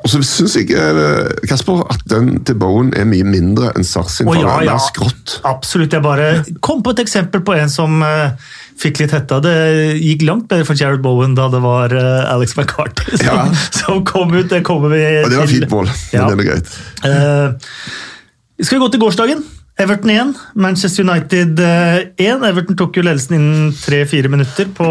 Og 0.04 0.12
så 0.12 0.20
syns 0.28 0.58
jeg 0.60 0.74
eh, 0.76 1.30
Kasper, 1.48 1.86
at 1.94 2.02
den 2.12 2.34
til 2.44 2.58
Bowen 2.60 2.90
er 3.00 3.06
mye 3.08 3.24
mindre 3.24 3.70
enn 3.72 3.86
Sars 3.88 4.18
sin. 4.20 4.28
Ja, 4.36 4.58
ja. 4.60 4.74
mer 4.74 4.82
skrått. 4.84 5.38
Absolutt. 5.48 5.96
Jeg 5.96 6.04
bare 6.04 6.28
kom 6.66 6.84
på 6.84 6.92
et 6.92 7.00
eksempel 7.06 7.40
på 7.48 7.56
en 7.56 7.72
som 7.72 8.04
uh, 8.04 8.36
fikk 8.82 9.00
litt 9.00 9.16
hetta. 9.16 9.40
Det 9.44 9.54
gikk 10.02 10.26
langt 10.28 10.50
bedre 10.52 10.68
for 10.68 10.76
Jared 10.76 11.00
Bowen 11.06 11.38
da 11.40 11.48
det 11.54 11.64
var 11.64 11.96
uh, 11.96 12.34
Alex 12.34 12.58
McCarthy 12.60 13.16
som, 13.22 13.28
Ja. 13.32 13.48
som 13.80 14.04
kom 14.08 14.36
ut. 14.36 14.50
Det 14.52 14.60
kommer 14.68 14.92
vi 14.92 15.02
Og 15.24 15.32
det 15.32 15.40
var 15.40 15.48
til. 15.48 15.62
fint 15.62 15.72
mål, 15.72 15.92
men 16.12 16.28
det 16.28 16.36
er 16.36 16.50
greit. 16.52 16.78
Uh, 17.08 18.60
skal 18.60 18.78
vi 18.78 18.84
gå 18.84 18.92
til 18.98 19.06
gårsdagen? 19.08 19.46
Everton 19.76 20.10
1, 20.10 20.36
Manchester 20.54 21.02
United 21.04 21.58
1. 21.60 22.44
Everton 22.46 22.78
tok 22.78 23.00
jo 23.00 23.04
ledelsen 23.08 23.40
innen 23.40 23.72
3-4 23.74 24.30
minutter 24.30 24.68
på 24.70 24.90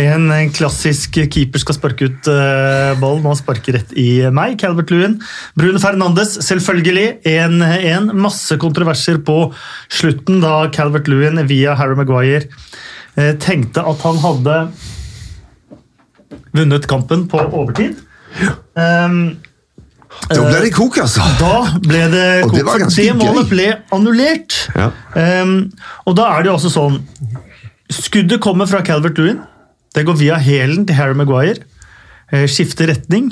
en, 0.00 0.30
en 0.32 0.52
klassisk 0.56 1.18
keeper 1.28 1.60
skal 1.60 1.76
sparke 1.76 2.08
ut 2.08 2.30
uh, 2.32 2.96
ballen 3.02 3.26
og 3.28 3.36
sparke 3.36 3.74
rett 3.76 3.92
i 4.00 4.22
meg. 4.32 4.56
Calvert 4.62 4.88
Lewin. 4.94 5.18
Bruno 5.60 5.82
Fernandes, 5.82 6.38
selvfølgelig 6.46 7.18
1-1. 7.28 8.08
Masse 8.16 8.56
kontroverser 8.60 9.20
på 9.20 9.50
slutten 9.92 10.40
da 10.40 10.54
Calvert 10.72 11.10
Lewin 11.12 11.44
via 11.50 11.76
Harry 11.76 11.98
Maguire 11.98 12.46
eh, 13.18 13.34
tenkte 13.36 13.84
at 13.84 14.06
han 14.08 14.22
hadde 14.24 14.56
vunnet 16.56 16.88
kampen 16.88 17.28
på 17.28 17.44
overtid. 17.44 18.00
Um, 18.72 19.36
Da 20.28 20.42
ble 20.44 20.60
det 20.64 20.72
kok, 20.74 20.98
altså. 21.00 21.24
da 21.40 21.78
ble 21.84 22.00
det 22.12 22.24
Og 22.44 22.52
det 22.52 22.64
var 22.66 22.80
ganske 22.82 23.00
ganske 23.00 23.04
det 23.06 23.16
målet 23.16 23.46
gøy. 23.46 23.50
ble 23.52 23.68
annullert. 23.96 24.56
Ja. 24.76 24.90
Um, 25.42 25.54
og 26.04 26.16
da 26.18 26.26
er 26.34 26.44
det 26.44 26.50
jo 26.50 26.56
også 26.58 26.72
sånn 26.74 26.98
Skuddet 27.88 28.42
kommer 28.44 28.68
fra 28.68 28.82
Calvert 28.84 29.16
Lewin. 29.16 29.38
Det 29.96 30.04
går 30.04 30.18
via 30.20 30.36
hælen 30.36 30.84
til 30.86 30.98
Harry 30.98 31.16
Maguire. 31.16 31.62
Eh, 32.32 32.44
skifter 32.50 32.90
retning. 32.90 33.30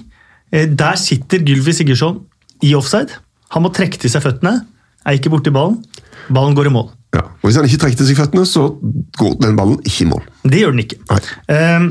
Eh, 0.53 0.65
der 0.73 0.97
sitter 0.97 1.43
Gylvi 1.45 1.75
Sigurdsson 1.77 2.23
i 2.65 2.73
offside. 2.75 3.19
Han 3.53 3.67
må 3.67 3.73
trekke 3.77 4.01
til 4.01 4.09
seg 4.11 4.25
føttene. 4.25 4.63
Er 5.05 5.19
ikke 5.19 5.29
borti 5.35 5.53
ballen. 5.53 5.83
Ballen 6.33 6.57
går 6.57 6.71
i 6.71 6.73
mål. 6.73 6.89
Ja. 7.15 7.27
Og 7.29 7.51
Hvis 7.51 7.57
han 7.61 7.69
ikke 7.69 7.83
trekker 7.85 8.01
til 8.01 8.09
seg 8.09 8.19
føttene, 8.23 8.47
så 8.49 8.65
går 9.21 9.37
den 9.45 9.57
ballen 9.61 9.77
ikke 9.85 10.07
i 10.07 10.09
mål. 10.11 10.25
Det 10.49 10.63
gjør 10.65 10.73
den 10.75 10.85
ikke. 10.87 10.99
Nei. 11.13 11.21
Ehm, 11.53 11.91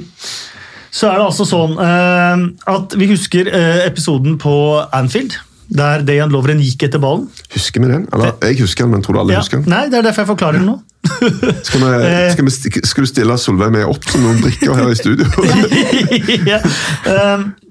så 0.96 1.10
er 1.12 1.18
det 1.20 1.26
altså 1.28 1.44
sånn 1.50 1.74
ehm, 1.82 2.46
at 2.72 2.94
vi 2.96 3.10
husker 3.12 3.50
eh, 3.52 3.82
episoden 3.90 4.38
på 4.40 4.54
Anfield, 4.96 5.36
der 5.76 6.04
Dejan 6.06 6.30
Lovren 6.32 6.60
gikk 6.62 6.86
etter 6.88 7.02
ballen. 7.04 7.26
Husker 7.56 7.82
vi 7.84 7.88
den? 7.90 8.04
Eller, 8.14 8.36
jeg 8.46 8.60
husker 8.62 8.86
den, 8.86 8.92
men 8.94 9.02
tror 9.04 9.18
du 9.18 9.20
alle 9.24 9.34
Ja, 9.36 9.42
husker 9.42 9.60
den? 9.64 9.68
nei, 9.74 9.88
det 9.92 9.98
er 10.00 10.06
derfor 10.08 10.24
jeg 10.24 10.30
forklarer 10.32 10.62
den 10.62 10.70
nå. 10.70 10.76
Skal, 11.68 11.82
vi, 11.82 11.90
Eh. 12.06 12.32
skal, 12.34 12.46
vi, 12.48 12.82
skal 12.86 13.06
du 13.06 13.10
stille 13.10 13.36
Solveig 13.42 13.74
med 13.76 13.86
opp 13.90 14.08
som 14.10 14.24
noen 14.24 14.40
brikker 14.46 14.72
her 14.78 14.90
i 14.94 14.98
studio? 14.98 15.26
ja. 16.52 16.62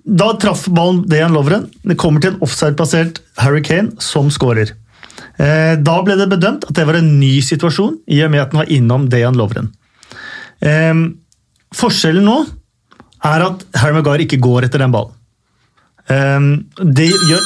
Da 0.04 0.28
traff 0.42 0.66
ballen 0.74 1.00
Dejan 1.10 1.32
Lovren. 1.34 1.64
Det 1.82 1.96
kommer 1.98 2.20
til 2.22 2.34
en 2.34 2.42
offside-plassert 2.44 3.22
Harry 3.40 3.62
Kane 3.66 3.94
som 4.04 4.28
skårer. 4.30 4.74
Eh, 5.38 5.74
da 5.82 5.96
ble 6.06 6.18
det 6.20 6.28
bedømt 6.34 6.66
at 6.68 6.74
det 6.76 6.84
var 6.86 6.98
en 7.00 7.08
ny 7.22 7.38
situasjon, 7.46 7.96
i 8.10 8.20
og 8.26 8.30
med 8.34 8.42
at 8.44 8.52
den 8.52 8.60
var 8.62 8.70
innom 8.74 9.08
Dejan 9.10 9.38
Lovren. 9.38 9.72
Forskjellen 11.74 12.26
nå 12.28 12.36
er 13.24 13.44
at 13.48 13.62
Harry 13.80 13.94
Maguire 13.96 14.24
ikke 14.26 14.40
går 14.44 14.66
etter 14.68 14.82
den 14.84 14.92
ballen. 14.94 15.12
Um, 16.04 16.48
det 16.94 17.06
gjør 17.10 17.44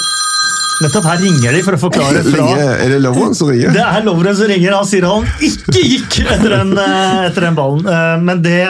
Nettopp 0.78 1.06
her 1.08 1.18
ringer 1.22 1.54
de 1.56 1.60
for 1.66 1.74
å 1.74 1.78
forklare 1.82 2.20
fra 2.26 2.38
Lenge, 2.38 2.66
Er 2.84 2.92
det 2.92 2.98
Lovren 3.02 3.32
som 3.34 3.48
ringer? 3.50 3.72
det 3.74 3.82
er 3.82 4.04
Lovren 4.06 4.36
som 4.38 4.46
ringer. 4.50 4.76
Han 4.78 4.86
sier 4.86 5.06
han 5.10 5.24
ikke 5.42 5.74
gikk 5.82 6.18
etter 6.22 6.52
den, 6.54 6.70
eh, 6.78 7.24
etter 7.26 7.46
den 7.48 7.56
ballen. 7.58 7.82
Eh, 7.82 8.14
Men 8.22 8.42
det, 8.44 8.60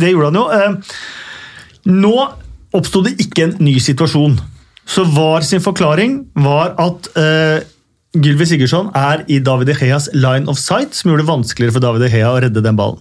det 0.00 0.14
gjorde 0.14 0.30
han 0.30 0.38
jo. 0.40 0.44
Eh, 0.56 0.94
Nå 1.92 2.14
oppsto 2.76 3.02
det 3.04 3.14
ikke 3.20 3.44
en 3.50 3.52
ny 3.68 3.74
situasjon. 3.84 4.38
Så 4.88 5.04
VAR 5.12 5.44
sin 5.44 5.60
forklaring 5.60 6.16
var 6.40 6.72
at 6.82 7.08
uh, 7.18 7.60
Gylvi 8.16 8.46
Sigurdsson 8.48 8.88
er 8.96 9.22
i 9.32 9.36
David 9.44 9.68
De 9.70 9.76
Geas 9.76 10.08
line 10.16 10.48
of 10.48 10.56
sight, 10.60 10.96
som 10.96 11.10
gjorde 11.12 11.24
det 11.24 11.30
vanskeligere 11.34 11.76
for 11.76 11.84
David 11.84 12.04
De 12.06 12.10
Gea 12.16 12.32
å 12.32 12.40
redde 12.44 12.62
den 12.64 12.76
ballen. 12.80 13.00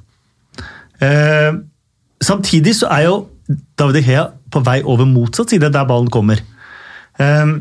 Samtidig 2.26 2.76
så 2.80 2.90
er 2.94 3.08
jo 3.10 3.20
David 3.78 4.00
De 4.00 4.06
Gea 4.08 4.26
på 4.52 4.64
vei 4.66 4.80
over 4.84 5.06
motsatt 5.10 5.54
side, 5.54 5.70
der 5.74 5.88
ballen 5.90 6.10
kommer. 6.14 6.42
Um, 7.20 7.60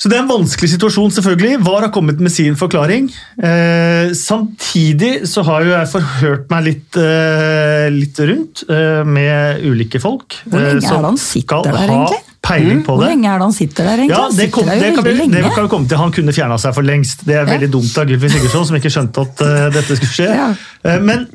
så 0.00 0.08
det 0.08 0.16
er 0.16 0.22
en 0.22 0.30
vanskelig 0.30 0.70
situasjon, 0.72 1.10
selvfølgelig. 1.12 1.58
VAR 1.60 1.84
har 1.84 1.90
kommet 1.92 2.20
med 2.24 2.32
sin 2.32 2.54
forklaring. 2.56 3.10
Eh, 3.36 4.14
samtidig 4.16 5.26
så 5.28 5.42
har 5.44 5.66
jo 5.66 5.74
jeg 5.74 5.90
forhørt 5.92 6.46
meg 6.48 6.64
litt, 6.64 6.96
eh, 6.96 7.90
litt 7.92 8.20
rundt 8.30 8.62
eh, 8.64 9.02
med 9.04 9.60
ulike 9.68 10.00
folk. 10.00 10.38
Hvor 10.46 10.56
lenge 10.56 10.80
eh, 10.80 10.88
er 10.88 11.04
det 11.04 11.10
han 11.10 11.20
sitter 11.20 11.68
der, 11.68 11.84
egentlig? 11.84 12.22
Peiling 12.40 12.80
på 12.86 12.96
Hvor 12.96 13.04
lenge 13.10 13.28
er 13.28 13.42
det 13.42 13.48
han 13.50 13.52
sitter 13.58 13.90
der, 13.90 14.02
egentlig? 14.06 14.16
Ja, 14.16 14.30
det, 14.38 14.48
kom, 14.54 14.72
det, 14.72 14.88
kan 14.96 15.04
vi, 15.04 15.28
det 15.36 15.44
kan 15.52 15.68
vi 15.68 15.72
komme 15.76 15.92
til. 15.92 16.00
Han 16.00 16.16
kunne 16.16 16.32
fjerna 16.32 16.56
seg 16.64 16.74
for 16.80 16.88
lengst. 16.94 17.26
Det 17.28 17.36
er 17.36 17.44
Ja. 17.44 17.50
veldig 17.52 17.70
dumt 17.76 18.00
av 18.00 18.08
Gylfi 18.08 18.32
Sigurdsson, 18.32 18.66
som 18.70 18.80
ikke 18.80 18.94
skjønte 18.96 19.28
at 19.28 19.44
uh, 19.44 19.68
dette 19.76 20.00
skulle 20.00 20.16
skje. 20.16 20.32
Ja. 20.32 20.48
Uh, 20.80 20.96
men 21.04 21.28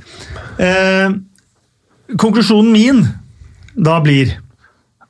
eh, 0.57 1.13
konklusjonen 2.13 2.71
min 2.71 3.05
da 3.75 3.99
blir 4.03 4.37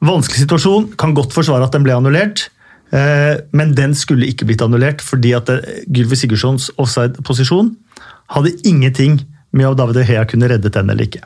Vanskelig 0.05 0.43
situasjon, 0.43 0.89
kan 0.99 1.15
godt 1.17 1.33
forsvare 1.33 1.65
at 1.65 1.73
den 1.73 1.85
ble 1.85 1.95
annullert. 1.95 2.49
eh, 2.91 3.41
Men 3.51 3.73
den 3.73 3.95
skulle 3.95 4.27
ikke 4.27 4.45
blitt 4.45 4.61
annullert, 4.61 5.01
fordi 5.01 5.31
at 5.33 5.47
Gylvi 5.47 5.85
Gylfi 5.87 6.15
Sigurdssons 6.15 6.69
offside-posisjon 6.77 7.71
hadde 8.35 8.53
ingenting 8.67 9.21
med 9.51 9.65
om 9.65 9.75
David 9.75 9.95
De 9.95 10.03
kunne 10.29 10.49
reddet 10.51 10.73
den 10.73 10.89
eller 10.89 11.03
ikke. 11.07 11.23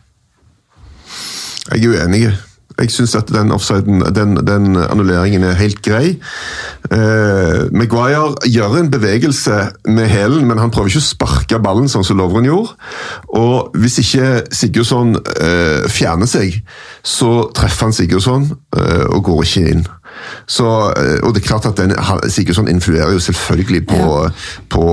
Jeg 1.74 1.84
er 1.84 2.06
uenig. 2.06 2.32
Jeg 2.80 2.92
syns 2.94 3.16
at 3.20 3.28
den 3.34 3.52
offsiden, 3.52 4.02
den, 4.16 4.38
den 4.48 4.78
annulleringen 4.80 5.44
er 5.44 5.58
helt 5.60 5.82
grei. 5.86 6.16
Eh, 6.92 7.66
Maguire 7.76 8.34
gjør 8.50 8.78
en 8.80 8.92
bevegelse 8.92 9.60
med 9.92 10.08
hælen, 10.08 10.48
men 10.48 10.58
han 10.62 10.72
prøver 10.72 10.90
ikke 10.94 11.02
å 11.04 11.08
sparke 11.10 11.60
ballen 11.64 11.90
sånn 11.92 12.06
som 12.08 12.18
Lovren 12.22 12.48
gjorde. 12.48 12.76
Og 13.36 13.76
hvis 13.80 14.00
ikke 14.04 14.30
Sigurdsson 14.56 15.16
eh, 15.20 15.86
fjerner 15.92 16.30
seg, 16.30 16.62
så 17.04 17.50
treffer 17.56 17.90
han 17.90 17.96
Sigurdsson 17.98 18.50
eh, 18.78 19.06
og 19.10 19.24
går 19.28 19.44
ikke 19.46 19.66
inn. 19.76 19.86
Så, 20.50 20.66
eh, 20.98 21.20
og 21.24 21.36
det 21.36 21.44
er 21.44 21.48
klart 21.48 21.68
at 21.70 21.78
den, 21.80 21.94
Sigurdsson 22.32 22.68
influerer 22.72 23.14
jo 23.16 23.20
selvfølgelig 23.24 23.86
på, 23.92 24.00
på 24.72 24.80
på 24.80 24.88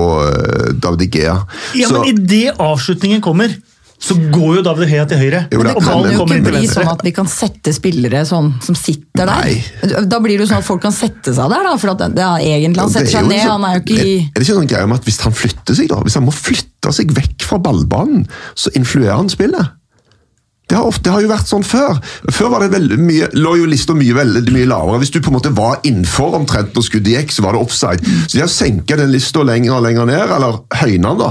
David 0.83 1.01
Igea. 1.07 1.23
Gea. 1.23 1.35
Ja, 1.81 1.87
Så- 1.87 2.03
Men 2.03 2.17
idet 2.17 2.53
avslutningen 2.59 3.21
kommer, 3.21 3.47
så 3.99 4.13
går 4.31 4.59
jo 4.59 4.61
David 4.61 4.89
Hea 4.91 5.05
til 5.09 5.17
høyre. 5.17 5.39
Jo, 5.51 5.63
det 5.65 5.71
og 5.75 5.81
kan 5.81 6.03
jo 6.05 6.25
ikke 6.27 6.41
bli 6.45 6.67
sånn 6.69 6.89
at 6.91 7.01
vi 7.03 7.11
kan 7.15 7.25
sette 7.31 7.73
spillere 7.73 8.21
sånn 8.29 8.51
som 8.61 8.77
sitter 8.77 9.25
der. 9.25 9.31
Nei. 9.31 10.03
Da 10.05 10.19
blir 10.21 10.37
det 10.37 10.45
jo 10.45 10.49
sånn 10.51 10.61
at 10.61 10.67
folk 10.67 10.83
kan 10.85 10.93
sette 10.93 11.33
seg 11.33 11.49
der, 11.49 11.65
da. 11.65 11.73
For 11.81 11.95
at 11.95 12.03
det 12.13 12.21
er 12.21 12.43
egentlig 12.45 12.83
han 12.83 12.93
setter 12.93 13.09
er 13.09 13.15
seg 13.15 13.25
ned. 13.31 13.41
sånn- 13.41 13.55
Han 13.57 13.65
er 13.65 13.73
jo 13.79 13.81
ikke 13.81 13.97
i 14.05 14.13
Er 14.21 14.37
det 14.37 14.43
ikke 14.45 14.59
sånn 14.59 14.69
greie 14.69 14.83
om 14.83 14.93
at 14.93 15.03
hvis 15.09 15.19
han 15.25 15.33
flytter 15.33 15.75
seg, 15.75 15.89
da, 15.89 15.95
hvis 16.05 16.13
han 16.19 16.25
må 16.29 16.33
flytte 16.35 16.93
seg 16.93 17.11
vekk 17.17 17.41
fra 17.49 17.57
ballbanen, 17.57 18.27
så 18.55 18.69
influerer 18.77 19.17
han 19.17 19.29
spillet? 19.33 19.73
Det 20.67 20.75
har, 20.75 20.83
ofte, 20.83 21.05
det 21.07 21.13
har 21.15 21.21
jo 21.23 21.29
vært 21.31 21.47
sånn 21.47 21.63
før. 21.63 21.95
Før 22.27 22.49
var 22.51 22.63
det 22.65 22.73
veldig 22.73 22.97
mye, 22.99 23.29
lå 23.39 23.53
jo 23.61 23.67
lista 23.71 23.93
mye, 23.95 24.11
veldig 24.17 24.51
mye 24.51 24.67
lavere. 24.67 24.99
Hvis 24.99 25.13
du 25.15 25.21
på 25.23 25.31
en 25.31 25.37
måte 25.37 25.51
var 25.55 25.77
innenfor 25.87 26.35
omtrent 26.35 26.75
når 26.75 26.83
skuddet 26.83 27.13
gikk, 27.13 27.31
så 27.31 27.45
var 27.45 27.55
det 27.55 27.61
offside. 27.63 28.15
Så 28.25 28.33
de 28.33 28.41
har 28.43 28.51
senka 28.51 28.97
den 28.99 29.13
lista 29.13 29.45
lenger 29.47 29.77
og 29.77 29.85
lenger 29.85 30.09
ned, 30.09 30.33
eller 30.35 30.59
høyna 30.81 31.13
den, 31.13 31.21
da. 31.21 31.29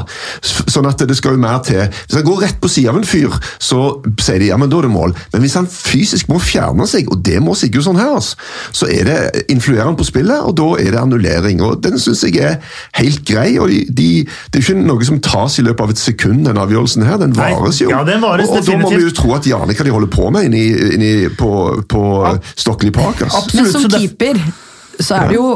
Sånn 0.73 0.89
at 0.89 1.05
det 1.05 1.19
skal 1.19 1.37
jo 1.37 1.43
mer 1.43 1.61
til. 1.67 1.83
Hvis 1.85 2.17
han 2.17 2.25
går 2.25 2.41
rett 2.47 2.63
på 2.63 2.71
sida 2.73 2.95
av 2.95 3.01
en 3.03 3.09
fyr, 3.09 3.37
så 3.61 3.83
sier 4.25 4.41
de 4.41 4.49
ja, 4.49 4.57
men 4.61 4.73
da 4.73 4.81
er 4.81 4.89
det 4.89 4.93
mål. 4.95 5.13
Men 5.35 5.45
hvis 5.45 5.59
han 5.61 5.69
fysisk 5.69 6.33
må 6.33 6.41
fjerne 6.41 6.89
seg, 6.89 7.13
og 7.13 7.21
det 7.29 7.37
må 7.45 7.59
Sigurdsson 7.61 8.01
her, 8.01 8.15
altså, 8.17 8.41
så 8.73 8.89
er 8.89 9.05
det 9.11 9.45
influerende 9.53 10.01
på 10.01 10.09
spillet, 10.09 10.49
og 10.49 10.57
da 10.57 10.71
er 10.81 10.97
det 10.97 11.03
annullering. 11.03 11.61
Og 11.67 11.85
den 11.85 12.01
syns 12.01 12.25
jeg 12.25 12.41
er 12.41 12.57
helt 13.03 13.21
grei. 13.29 13.59
og 13.61 13.69
de, 13.69 13.85
de, 13.93 14.09
Det 14.25 14.63
er 14.63 14.65
jo 14.65 14.79
ikke 14.79 14.89
noe 14.89 15.11
som 15.13 15.21
tas 15.21 15.61
i 15.61 15.67
løpet 15.69 15.85
av 15.85 15.93
et 15.93 16.01
sekund, 16.01 16.47
den 16.49 16.65
avgjørelsen 16.65 17.05
her. 17.05 17.21
Den 17.21 17.37
vares 17.37 17.85
jo. 17.85 17.93
ja, 17.93 18.01
den 18.09 18.25
vares 18.25 18.49
og, 18.49 18.63
og 18.63 18.73
da 18.73 18.81
må 18.81 18.97
vi 18.97 19.05
jo. 19.05 19.15
Tro 19.27 19.37
at 19.37 19.47
de 19.47 19.55
aner 19.57 19.79
hva 19.79 19.87
de 19.87 19.95
holder 19.95 20.13
på 20.13 20.29
med 20.35 20.51
inni, 20.51 20.67
inni 20.97 21.15
på, 21.37 21.53
på 21.91 22.03
Stockley 22.55 22.95
Park. 22.95 23.25
Altså. 23.27 23.43
Absolutt. 23.45 23.73
Men 23.73 23.89
som 23.89 23.97
keeper 23.99 24.45
så 24.97 25.19
er 25.19 25.27
det 25.29 25.37
jo 25.37 25.49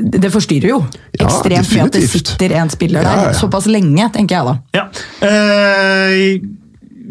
Det 0.00 0.30
forstyrrer 0.32 0.72
jo 0.72 0.78
Ja, 1.14 1.26
ekstremt 1.28 1.68
mye 1.74 1.84
at 1.84 1.98
det 1.98 2.06
sitter 2.08 2.56
en 2.58 2.72
spiller 2.72 3.04
der 3.04 3.18
ja, 3.20 3.26
ja. 3.28 3.36
såpass 3.36 3.68
lenge, 3.70 4.08
tenker 4.14 4.38
jeg 4.38 4.48
da. 4.48 4.54
Ja. 4.74 4.86
Eh, 5.28 6.40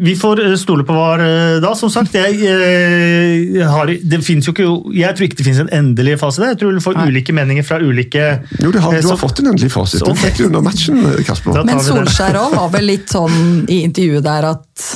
vi 0.00 0.14
får 0.16 0.40
eh, 0.42 0.54
stole 0.58 0.84
på 0.88 0.96
VAR 0.96 1.22
eh, 1.22 1.58
da, 1.62 1.70
som 1.78 1.90
sagt. 1.92 2.16
Jeg, 2.16 2.40
eh, 2.40 3.60
har, 3.68 3.86
det 3.86 4.20
jo 4.26 4.54
ikke, 4.54 4.66
jeg 4.96 5.16
tror 5.16 5.26
ikke 5.28 5.38
det 5.38 5.46
finnes 5.46 5.60
en 5.62 5.70
endelig 5.76 6.16
fase 6.22 6.42
der. 6.42 6.54
Jeg 6.54 6.60
tror 6.62 6.74
du 6.74 6.82
får 6.82 6.98
Nei. 6.98 7.06
ulike 7.12 7.36
meninger 7.36 7.66
fra 7.68 7.78
ulike 7.78 8.24
Jo, 8.58 8.72
har, 8.72 8.96
eh, 8.96 9.04
du 9.04 9.10
har 9.12 9.20
fått 9.20 9.44
en 9.44 9.52
endelig 9.52 9.70
fase. 9.76 10.00
Den 10.02 10.18
fikk 10.18 10.40
du 10.40 10.46
under 10.48 10.64
matchen, 10.66 11.04
Kasper. 11.28 11.62
Men. 11.62 11.84
Solskjær 11.84 12.40
òg 12.40 12.58
var 12.58 12.74
vel 12.74 12.90
litt 12.90 13.12
sånn 13.12 13.68
i 13.68 13.82
intervjuet 13.86 14.26
der 14.26 14.50
at 14.50 14.90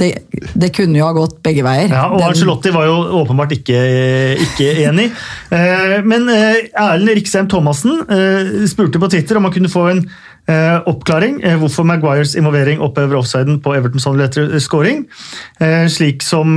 det, 0.00 0.08
det 0.56 0.70
kunne 0.76 0.96
jo 0.98 1.04
ha 1.06 1.12
gått 1.16 1.38
begge 1.44 1.62
veier. 1.66 1.90
Ja, 1.92 2.06
og 2.08 2.18
Den- 2.18 2.30
Arcelotti 2.32 2.72
var 2.74 2.86
jo 2.88 2.96
åpenbart 3.20 3.52
ikke, 3.58 3.78
ikke 4.46 4.70
enig. 4.88 5.10
Eh, 5.52 6.00
Men 6.08 6.28
eh, 6.32 6.64
Erlend 6.74 7.12
Riksheim 7.20 7.48
Thomassen 7.52 8.00
eh, 8.08 8.66
spurte 8.70 8.98
på 9.02 9.10
Twitter 9.12 9.36
om 9.40 9.44
han 9.48 9.52
kunne 9.54 9.70
få 9.72 9.84
en 9.92 10.02
eh, 10.48 10.80
oppklaring 10.90 11.40
hvorfor 11.60 11.84
Maguires 11.86 12.34
involvering 12.40 12.80
opphever 12.82 13.20
offsiden 13.20 13.60
på 13.62 13.76
Evertons 13.76 14.08
etter 14.24 14.56
scoring, 14.64 15.04
eh, 15.60 15.86
slik 15.92 16.22
som 16.26 16.56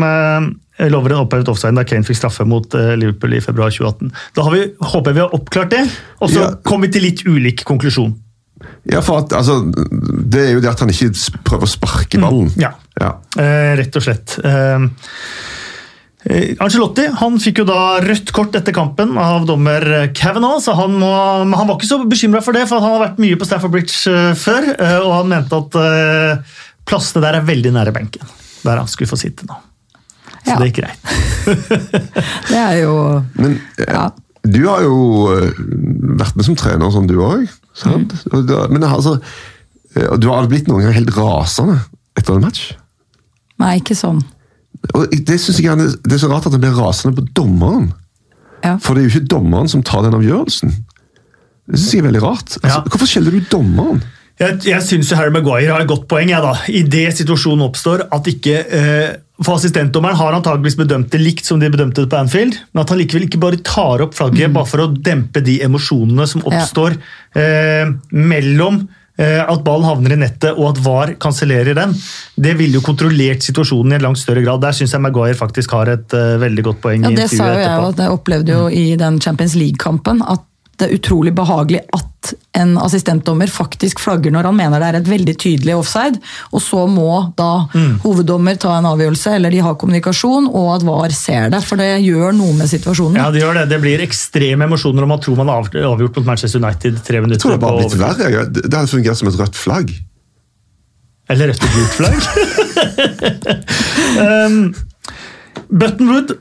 Loveren 0.79 1.19
opphevet 1.21 1.47
offsiden 1.51 1.77
da 1.77 1.83
Kane 1.85 2.01
fikk 2.07 2.17
straffe 2.17 2.47
mot 2.49 2.73
Liverpool 2.73 3.35
i 3.37 3.41
februar 3.45 3.69
2018. 3.69 4.09
Da 4.33 4.41
har 4.47 4.55
vi, 4.55 4.63
håper 4.81 5.11
jeg 5.11 5.15
vi 5.19 5.21
har 5.21 5.35
oppklart 5.37 5.69
det, 5.75 5.83
og 6.19 6.31
så 6.33 6.39
Ja. 6.47 6.51
kom 6.65 6.81
vi 6.81 6.89
til 6.95 7.03
litt 7.05 7.21
ulik 7.29 7.61
konklusjon. 7.63 8.15
Ja, 8.91 8.99
for 9.01 9.21
at, 9.23 9.31
altså, 9.33 9.59
Det 9.71 10.41
er 10.41 10.51
jo 10.57 10.61
det 10.63 10.69
at 10.73 10.79
han 10.83 10.89
ikke 10.91 11.11
prøver 11.47 11.63
å 11.67 11.71
sparke 11.71 12.19
ballen. 12.21 12.51
Ja. 12.59 12.73
Ja. 12.99 13.13
Eh, 13.39 13.73
rett 13.79 13.95
og 13.95 14.03
slett. 14.05 14.37
Eh, 14.43 14.87
Angelotti 16.63 17.03
han 17.19 17.35
fikk 17.43 17.59
jo 17.59 17.65
da 17.67 17.97
rødt 17.99 18.29
kort 18.35 18.53
etter 18.55 18.71
kampen 18.75 19.17
av 19.19 19.43
dommer 19.49 19.83
Kavanagh, 20.15 20.61
så 20.63 20.71
han, 20.77 20.93
må, 21.01 21.09
han 21.43 21.67
var 21.67 21.75
ikke 21.75 21.89
så 21.89 21.97
bekymra 22.07 22.39
for 22.45 22.55
det, 22.55 22.63
for 22.69 22.79
han 22.79 22.93
har 22.95 23.01
vært 23.09 23.19
mye 23.19 23.35
på 23.41 23.47
Stafford 23.49 23.73
Bridge 23.75 23.97
eh, 24.07 24.29
før, 24.39 24.69
eh, 24.77 24.99
og 25.03 25.11
han 25.17 25.31
mente 25.33 25.59
at 25.59 25.75
eh, 25.81 26.55
plassene 26.87 27.25
der 27.25 27.41
er 27.41 27.47
veldig 27.49 27.73
nære 27.75 27.91
benken, 27.97 28.23
der 28.63 28.79
han 28.79 28.87
skulle 28.91 29.11
få 29.11 29.19
sitte 29.19 29.47
nå. 29.49 29.59
Så 30.43 30.53
Ja. 30.53 30.55
det 30.59 30.69
gikk 30.71 30.79
greit. 30.81 30.99
Det 32.51 32.57
er 32.59 32.77
jo 32.81 32.95
Men 33.39 33.53
eh, 33.79 33.91
Ja. 33.91 34.05
du 34.43 34.61
har 34.69 34.81
jo 34.83 34.95
eh, 35.35 35.51
vært 36.19 36.35
med 36.39 36.47
som 36.47 36.55
trener, 36.59 36.91
som 36.91 37.07
du 37.07 37.17
òg. 37.23 37.45
Men 37.81 38.83
altså, 38.85 39.17
eh, 39.95 40.13
du 40.19 40.29
har 40.29 40.39
aldri 40.41 40.55
blitt 40.57 40.69
noen 40.69 40.85
gang 40.85 40.95
helt 40.97 41.13
rasende 41.17 41.79
etter 42.19 42.37
en 42.37 42.45
match? 42.45 42.71
Nei, 43.61 43.77
ikke 43.81 43.97
sånn. 43.97 44.21
Og 44.93 45.13
det 45.13 45.37
synes 45.39 45.59
jeg 45.61 45.71
er, 45.71 45.93
det 46.03 46.17
er 46.17 46.21
så 46.21 46.29
rart 46.31 46.47
at 46.49 46.55
han 46.55 46.63
blir 46.63 46.75
rasende 46.75 47.15
på 47.17 47.25
dommeren. 47.37 47.91
Ja. 48.63 48.77
For 48.81 48.95
det 48.95 49.03
er 49.03 49.07
jo 49.09 49.13
ikke 49.17 49.31
dommeren 49.35 49.69
som 49.71 49.83
tar 49.85 50.03
den 50.05 50.15
avgjørelsen. 50.17 50.73
Det 51.69 51.79
synes 51.79 51.93
jeg 51.95 52.03
er 52.03 52.09
veldig 52.09 52.23
rart. 52.23 52.57
Altså, 52.59 52.67
Ja. 52.67 52.81
Hvorfor 52.91 53.09
skjeller 53.09 53.31
du 53.31 53.41
dommeren? 53.51 54.03
Jeg, 54.41 54.59
jeg 54.65 54.81
syns 54.83 55.11
Harry 55.13 55.31
Maguire 55.31 55.71
har 55.71 55.83
et 55.83 55.87
godt 55.87 56.07
poeng. 56.09 56.31
Ja, 56.33 56.41
da. 56.43 56.55
I 56.67 56.81
det 56.89 57.05
situasjonen 57.19 57.63
oppstår, 57.67 58.07
at 58.11 58.27
ikke 58.27 58.55
eh, 58.65 59.15
For 59.41 59.55
assistentdommeren 59.57 60.15
har 60.19 60.35
antageligvis 60.37 60.75
bedømt 60.77 61.09
det 61.09 61.19
likt 61.23 61.47
som 61.47 61.57
de 61.59 61.69
bedømte 61.73 62.03
det 62.03 62.09
på 62.11 62.19
Anfield, 62.21 62.53
men 62.73 62.81
at 62.83 62.91
han 62.93 62.99
likevel 63.01 63.25
ikke 63.25 63.39
bare 63.41 63.57
tar 63.65 64.03
opp 64.05 64.13
flagget 64.13 64.53
bare 64.53 64.69
for 64.69 64.83
å 64.85 64.91
dempe 64.93 65.41
de 65.41 65.55
emosjonene 65.65 66.27
som 66.29 66.43
Ja. 66.45 66.59
oppstår 66.61 66.99
eh, 67.35 67.89
mellom 68.13 68.83
eh, 69.17 69.41
at 69.41 69.63
ballen 69.65 69.89
havner 69.89 70.13
i 70.13 70.19
nettet 70.21 70.53
og 70.53 70.69
at 70.77 70.83
VAR 70.85 71.15
kansellerer 71.17 71.73
den. 71.73 71.97
Det 72.37 72.53
ville 72.61 72.77
jo 72.77 72.85
kontrollert 72.85 73.41
situasjonen 73.41 73.93
i 73.93 73.95
en 73.97 74.05
langt 74.05 74.21
større 74.21 74.45
grad. 74.45 74.61
Der 74.61 74.71
syns 74.77 74.93
jeg 74.93 75.01
Maguire 75.01 75.33
faktisk 75.37 75.73
har 75.79 75.89
et 75.97 76.13
eh, 76.13 76.37
veldig 76.41 76.63
godt 76.69 76.81
poeng. 76.85 77.03
Ja, 77.09 77.09
i 77.09 77.15
det 77.17 77.29
sa 77.33 77.49
jo 77.55 77.59
jeg, 77.65 77.77
og 77.89 77.97
jeg 78.05 78.13
opplevde 78.13 78.53
jo 78.53 78.69
i 78.69 78.85
den 79.01 79.17
Champions 79.19 79.57
League-kampen 79.57 80.21
at 80.21 80.45
det 80.83 80.89
er 80.91 80.97
utrolig 80.99 81.33
behagelig 81.35 81.81
at 81.95 82.09
en 82.55 82.77
assistentdommer 82.79 83.49
faktisk 83.51 83.99
flagger 83.99 84.31
når 84.31 84.47
han 84.47 84.55
mener 84.55 84.79
det 84.79 84.89
er 84.89 84.97
et 85.01 85.09
veldig 85.09 85.33
tydelig 85.41 85.73
offside, 85.75 86.19
og 86.55 86.61
så 86.63 86.85
må 86.87 87.09
da 87.39 87.65
Mm. 87.73 87.99
hoveddommer 88.03 88.57
ta 88.59 88.77
en 88.77 88.85
avgjørelse, 88.85 89.33
eller 89.35 89.51
de 89.51 89.59
har 89.65 89.75
kommunikasjon, 89.79 90.47
og 90.47 90.75
at 90.75 90.85
VAR 90.87 91.11
ser 91.15 91.49
det, 91.49 91.63
for 91.63 91.79
det 91.79 91.89
gjør 92.03 92.35
noe 92.37 92.53
med 92.59 92.69
situasjonen. 92.69 93.17
Ja, 93.17 93.31
det 93.31 93.41
gjør 93.41 93.59
det. 93.61 93.65
Det 93.73 93.81
blir 93.81 94.03
ekstreme 94.05 94.67
emosjoner 94.67 95.03
om 95.03 95.09
man 95.15 95.19
tror 95.23 95.39
man 95.39 95.51
har 95.51 95.63
avgjort 95.63 96.15
mot 96.19 96.25
Manchester 96.25 96.59
United 96.63 97.01
tre 97.03 97.19
Jeg 97.19 97.25
minutter 97.25 97.41
tror 97.43 97.57
det 97.57 97.59
har 97.59 97.67
bare 97.67 97.83
blitt 97.83 97.99
verre. 97.99 98.45
Det 98.51 98.63
det 98.69 98.73
hadde 98.73 98.93
fungert 98.93 99.17
som 99.19 99.27
et 99.27 99.39
rødt 99.39 99.59
flagg. 99.59 99.93
Eller 101.29 101.47
rødt 101.51 101.63
og 101.63 101.69
gult 101.75 101.93
flagg. 101.99 102.19
um, 104.23 104.73
Buttonwood 105.73 106.37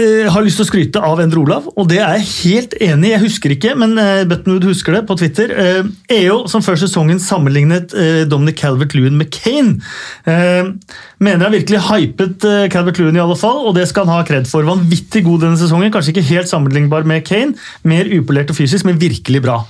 eh, 0.00 0.26
har 0.32 0.44
lyst 0.44 0.58
til 0.60 0.64
å 0.64 0.68
skryte 0.68 1.02
av 1.04 1.20
Endre 1.22 1.40
Olav, 1.42 1.68
og 1.74 1.86
det 1.90 2.00
er 2.02 2.18
jeg 2.18 2.26
helt 2.32 2.74
enig 2.82 3.08
i. 3.08 3.12
Jeg 3.12 3.22
husker 3.22 3.54
ikke, 3.54 3.74
men 3.80 3.94
eh, 4.00 4.24
Buttonwood 4.28 4.66
husker 4.68 4.96
det 4.96 5.04
på 5.08 5.16
Twitter. 5.20 5.54
Eh, 5.54 5.88
EO, 6.16 6.42
som 6.50 6.64
før 6.64 6.78
sesongen 6.80 7.22
sammenlignet 7.22 7.94
Dominic 8.30 8.58
Calvert-Lewin 8.60 9.16
med 9.18 9.30
Kane, 9.34 9.78
mener 10.24 11.46
han 11.46 11.54
virkelig 11.54 11.80
hypet 11.88 12.44
Calvert-Lewin 12.72 13.18
i 13.18 13.22
alle 13.22 13.36
fall, 13.38 13.62
og 13.68 13.74
det 13.76 13.86
skal 13.90 14.08
han 14.08 14.18
ha 14.20 14.26
kred 14.26 14.48
for. 14.50 14.66
Vanvittig 14.66 15.24
god 15.26 15.46
denne 15.46 15.60
sesongen, 15.60 15.92
kanskje 15.94 16.14
ikke 16.14 16.28
helt 16.32 16.50
sammenlignbar 16.50 17.06
med 17.08 17.24
Kane, 17.28 17.56
mer 17.88 18.10
upolert 18.14 18.52
og 18.52 18.58
fysisk, 18.58 18.86
men 18.88 19.00
virkelig 19.00 19.42
bra. 19.44 19.60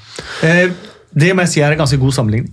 Det 0.43 1.31
må 1.35 1.47
jeg 1.47 1.53
si 1.55 1.65
er 1.65 1.75
en 1.75 1.83
ganske 1.85 2.01
god 2.01 2.17
sammenligning. 2.17 2.53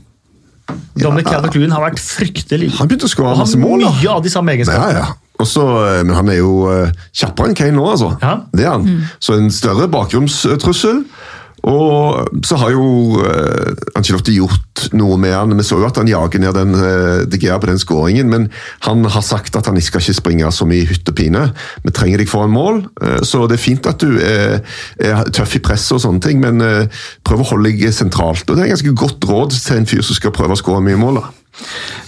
Dominic 0.95 1.27
Calvert-Lewin 1.27 1.73
har 1.73 1.83
vært 1.83 1.99
fryktelig 2.03 2.69
Han 2.77 2.89
begynte 2.89 3.07
å 3.07 3.11
skåre 3.11 3.35
masse 3.39 3.59
mål. 3.59 3.81
da. 3.83 3.91
mye 3.97 4.13
av 4.13 4.23
de 4.23 4.31
samme 4.31 4.55
Ja, 4.59 4.87
ja. 4.93 5.05
Også, 5.41 5.65
eh, 5.81 5.99
men 6.05 6.15
han 6.17 6.31
er 6.31 6.41
jo 6.41 6.55
eh, 6.71 6.95
kjappere 7.17 7.51
enn 7.51 7.57
Kane 7.57 7.75
nå, 7.77 7.85
altså. 7.95 8.13
Ja. 8.21 8.37
Det 8.53 8.65
er 8.67 8.75
han. 8.77 9.05
Så 9.19 9.37
en 9.37 9.51
større 9.53 9.89
bakgrunnstrussel. 9.91 11.05
Og 11.69 12.41
så 12.45 12.57
har 12.57 12.71
jo 12.73 13.19
uh, 13.21 13.73
Angelotti 13.97 14.33
gjort 14.33 14.87
noe 14.97 15.17
med 15.21 15.35
han. 15.35 15.53
Vi 15.59 15.65
så 15.65 15.77
jo 15.77 15.85
at 15.85 15.99
han 15.99 16.09
jager 16.09 16.41
ned 16.41 16.57
den 16.57 16.73
uh, 16.73 17.21
De 17.29 17.37
Gea 17.37 17.59
på 17.61 17.69
den 17.69 17.77
skåringen, 17.81 18.31
men 18.33 18.47
han 18.87 19.05
har 19.05 19.21
sagt 19.25 19.55
at 19.57 19.69
han 19.69 19.77
ikke 19.77 19.91
skal 19.91 20.01
ikke 20.01 20.17
springe 20.17 20.51
så 20.55 20.65
mye 20.65 20.87
hyttepine. 20.89 21.43
og 21.43 21.53
pine. 21.53 21.83
Vi 21.85 21.93
trenger 21.93 22.23
deg 22.23 22.31
foran 22.31 22.53
mål, 22.55 22.81
uh, 23.03 23.19
så 23.21 23.45
det 23.45 23.59
er 23.59 23.65
fint 23.67 23.89
at 23.89 24.01
du 24.01 24.17
er, 24.17 24.65
er 24.97 25.29
tøff 25.29 25.53
i 25.59 25.61
presset 25.61 25.99
og 25.99 26.01
sånne 26.07 26.25
ting, 26.25 26.41
men 26.41 26.65
uh, 26.65 27.05
prøv 27.27 27.45
å 27.45 27.49
holde 27.53 27.69
deg 27.69 27.93
sentralt. 27.93 28.47
Og 28.49 28.57
Det 28.57 28.65
er 28.65 28.73
ganske 28.73 28.97
godt 28.97 29.29
råd 29.29 29.53
til 29.53 29.77
en 29.77 29.89
fyr 29.93 30.01
som 30.01 30.17
skal 30.17 30.33
prøve 30.33 30.57
å 30.57 30.61
skåre 30.63 30.81
mye 30.89 30.97
mål. 30.97 31.21
da. 31.21 31.29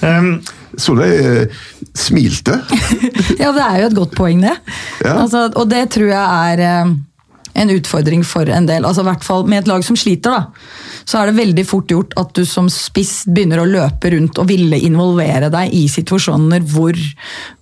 Um, 0.01 0.35
Solveig 0.79 1.19
eh, 1.21 1.63
smilte. 1.97 2.59
Ja, 3.43 3.51
det 3.55 3.63
er 3.63 3.79
jo 3.81 3.87
et 3.89 3.97
godt 3.97 4.13
poeng, 4.17 4.43
det. 4.43 4.53
Ja. 5.03 5.17
Altså, 5.23 5.47
og 5.57 5.67
det 5.71 5.87
tror 5.93 6.09
jeg 6.09 6.53
er 6.53 6.61
eh, 6.63 6.93
en 7.53 7.71
utfordring 7.73 8.23
for 8.25 8.49
en 8.49 8.67
del. 8.69 8.85
Altså, 8.85 9.03
i 9.03 9.09
hvert 9.09 9.25
fall 9.25 9.45
Med 9.49 9.63
et 9.63 9.69
lag 9.69 9.83
som 9.85 9.97
sliter, 9.99 10.33
da, 10.33 10.69
så 11.05 11.19
er 11.19 11.29
det 11.29 11.37
veldig 11.37 11.65
fort 11.67 11.91
gjort 11.91 12.15
at 12.19 12.31
du 12.37 12.43
som 12.47 12.69
spiss 12.71 13.23
begynner 13.27 13.61
å 13.61 13.67
løpe 13.67 14.13
rundt 14.13 14.39
og 14.39 14.47
ville 14.49 14.79
involvere 14.87 15.49
deg 15.53 15.73
i 15.75 15.83
situasjoner 15.91 16.63
hvor, 16.71 16.97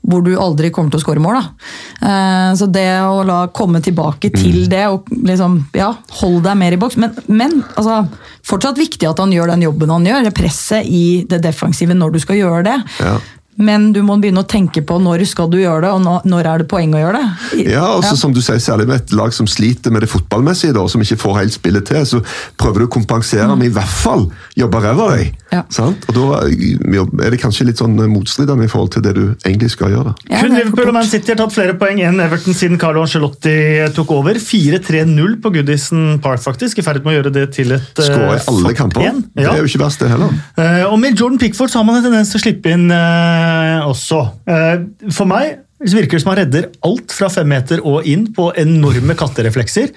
hvor 0.05 0.23
du 0.25 0.35
aldri 0.39 0.69
kommer 0.73 0.93
til 0.93 1.01
å 1.01 1.05
skåre 1.05 1.23
mål. 1.23 1.39
Da. 1.39 1.73
Eh, 2.11 2.51
så 2.59 2.69
det 2.71 2.87
å 3.07 3.25
la 3.27 3.41
komme 3.55 3.81
tilbake 3.83 4.31
til 4.35 4.63
det 4.71 4.85
og 4.91 5.09
liksom, 5.11 5.59
ja, 5.77 5.91
holde 6.21 6.45
deg 6.49 6.61
mer 6.61 6.77
i 6.77 6.81
boks. 6.81 6.99
Men, 7.01 7.17
men 7.27 7.59
altså, 7.73 8.03
fortsatt 8.47 8.79
viktig 8.79 9.09
at 9.09 9.21
han 9.23 9.33
gjør 9.33 9.55
den 9.55 9.67
jobben 9.67 9.95
han 9.97 10.07
gjør. 10.07 10.25
Det 10.29 10.37
presset 10.37 10.87
i 10.87 11.05
det 11.29 11.43
defensive 11.43 11.97
når 11.97 12.15
du 12.15 12.23
skal 12.23 12.39
gjøre 12.39 12.65
det. 12.71 12.79
Ja. 13.01 13.19
Men 13.62 13.91
du 13.95 14.02
må 14.06 14.17
begynne 14.21 14.43
å 14.43 14.50
tenke 14.50 14.84
på 14.86 14.97
når 15.02 15.26
skal 15.30 15.50
du 15.52 15.60
gjøre 15.62 15.86
det, 15.86 15.91
og 15.93 16.28
når 16.30 16.50
er 16.50 16.63
det 16.63 16.69
poeng 16.71 16.95
å 16.97 17.02
gjøre 17.04 17.21
det. 17.21 17.65
Ja, 17.71 17.86
og 17.95 18.06
ja. 18.06 18.15
som 18.17 18.34
du 18.36 18.41
sier, 18.41 18.60
Særlig 18.62 18.88
med 18.89 19.02
et 19.02 19.13
lag 19.17 19.34
som 19.34 19.47
sliter 19.50 19.93
med 19.93 20.06
det 20.06 20.12
fotballmessige, 20.12 20.76
da, 20.78 20.84
som 20.91 21.02
ikke 21.02 21.19
får 21.21 21.39
helt 21.39 21.56
spillet 21.56 21.88
til, 21.89 22.04
så 22.08 22.21
prøver 22.62 22.84
du 22.84 22.89
å 22.89 22.93
kompensere 22.93 23.50
med 23.56 23.71
i 23.71 23.74
hvert 23.74 23.95
fall 24.04 24.28
jobbe 24.60 24.84
ræva 24.84 25.08
av 25.08 25.17
deg. 25.17 25.40
Ja. 25.51 25.65
Sant? 25.73 26.05
Og 26.07 26.15
Da 26.15 26.41
er 26.47 27.33
det 27.33 27.39
kanskje 27.41 27.65
litt 27.67 27.81
sånn 27.81 27.97
motstridende 28.11 28.65
i 28.65 28.71
forhold 28.71 28.93
til 28.95 29.03
det 29.03 29.13
du 29.17 29.23
egentlig 29.43 29.71
skal 29.73 29.91
gjøre. 29.91 30.13
Ja, 30.29 30.39
Kun 30.39 30.55
er 30.55 30.63
Liverpool 30.63 30.91
og 30.91 30.95
Man. 30.95 31.07
City 31.11 31.33
har 31.33 31.39
tatt 31.41 31.55
flere 31.55 31.75
poeng 31.79 31.99
enn 32.05 32.21
Everton 32.23 32.55
siden 32.55 32.79
Carlo 32.81 33.03
Ancelotti 33.03 33.55
tok 33.95 34.13
over. 34.15 34.39
4-3-0 34.39 35.37
på 35.43 35.51
Goodison 35.57 36.21
Park, 36.23 36.43
faktisk. 36.45 36.79
I 36.79 36.85
ferd 36.85 37.01
med 37.03 37.13
å 37.13 37.17
gjøre 37.17 37.33
det 37.35 37.47
til 37.57 37.75
et 37.75 37.99
uh, 37.99 38.05
Skåre 38.05 38.37
i 38.37 38.45
alle 38.53 38.75
kamper. 38.77 39.07
Ja. 39.07 39.15
Det 39.35 39.49
er 39.49 39.59
jo 39.63 39.71
ikke 39.73 39.83
verst, 39.83 40.03
det 40.03 40.11
heller. 40.13 40.31
Eh, 40.55 40.85
og 40.87 40.95
med 41.01 41.19
Jordan 41.19 41.41
Pickford 41.41 41.73
så 41.73 41.81
har 41.81 41.89
man 41.89 41.99
en 41.99 42.07
tendens 42.07 42.31
til 42.31 42.39
å 42.39 42.45
slippe 42.45 42.71
inn 42.71 42.87
eh, 42.95 43.89
også. 43.89 44.23
Eh, 44.47 45.11
for 45.11 45.29
meg 45.29 45.59
så 45.81 45.97
virker 45.97 46.17
det 46.17 46.23
som 46.23 46.31
han 46.31 46.43
redder 46.43 46.67
alt 46.85 47.13
fra 47.15 47.29
fem 47.33 47.49
meter 47.49 47.81
og 47.87 48.07
inn 48.07 48.27
på 48.35 48.51
enorme 48.61 49.17
kattereflekser. 49.17 49.91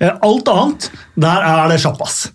Eh, 0.00 0.12
alt 0.26 0.50
annet, 0.52 0.90
der 1.18 1.46
er 1.50 1.72
det 1.72 1.80
sjappas. 1.82 2.26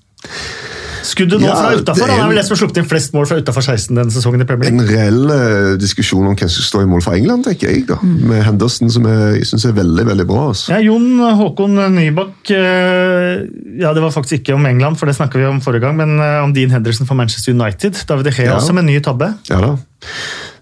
Skuddet 1.05 1.39
nå 1.41 1.47
Ja, 1.47 1.55
fra 1.55 1.71
utafor. 1.77 2.09
Han 2.09 2.19
er 2.19 2.23
vel 2.23 2.31
en- 2.31 2.35
den 2.41 2.45
som 2.47 2.55
har 2.55 2.59
sluppet 2.63 2.77
inn 2.81 2.87
flest 2.89 3.13
mål 3.13 3.27
fra 3.29 3.37
utafor 3.37 3.61
16 3.63 3.95
denne 3.95 4.11
sesongen 4.11 4.41
i 4.41 4.47
Premier 4.49 4.71
League. 4.71 4.81
En 4.81 4.89
reell 4.89 5.31
eh, 5.31 5.77
diskusjon 5.77 6.25
om 6.27 6.35
hvem 6.35 6.49
som 6.49 6.63
står 6.65 6.83
i 6.83 6.89
mål 6.89 7.03
for 7.05 7.13
England, 7.13 7.45
tenker 7.45 7.69
jeg. 7.69 7.85
da. 7.87 7.97
Med 8.03 8.43
Henderson, 8.43 8.89
som 8.89 9.03
jeg, 9.05 9.35
jeg 9.39 9.45
syns 9.51 9.65
er 9.69 9.75
veldig 9.77 10.05
veldig 10.09 10.25
bra. 10.27 10.47
Altså. 10.49 10.69
Ja, 10.73 10.79
Jon 10.81 11.19
Håkon 11.19 11.75
Nybakk 11.95 12.51
eh, 12.51 13.45
Ja, 13.79 13.93
det 13.93 14.01
var 14.01 14.11
faktisk 14.15 14.39
ikke 14.41 14.55
om 14.55 14.65
England, 14.65 14.97
for 14.97 15.05
det 15.05 15.15
snakka 15.17 15.37
vi 15.37 15.45
om 15.45 15.61
forrige 15.61 15.81
gang, 15.85 15.97
men 15.97 16.17
eh, 16.19 16.41
om 16.43 16.53
Dean 16.55 16.71
Henderson 16.71 17.05
for 17.07 17.15
Manchester 17.15 17.53
United. 17.53 17.93
David 18.07 18.25
De 18.25 18.31
Gea 18.31 18.45
Ja. 18.51 18.57
også 18.57 18.73
med 18.73 18.83
en 18.85 18.93
ny 18.93 18.99
tabbe. 18.99 19.33
Ja 19.49 19.61
da. 19.61 19.75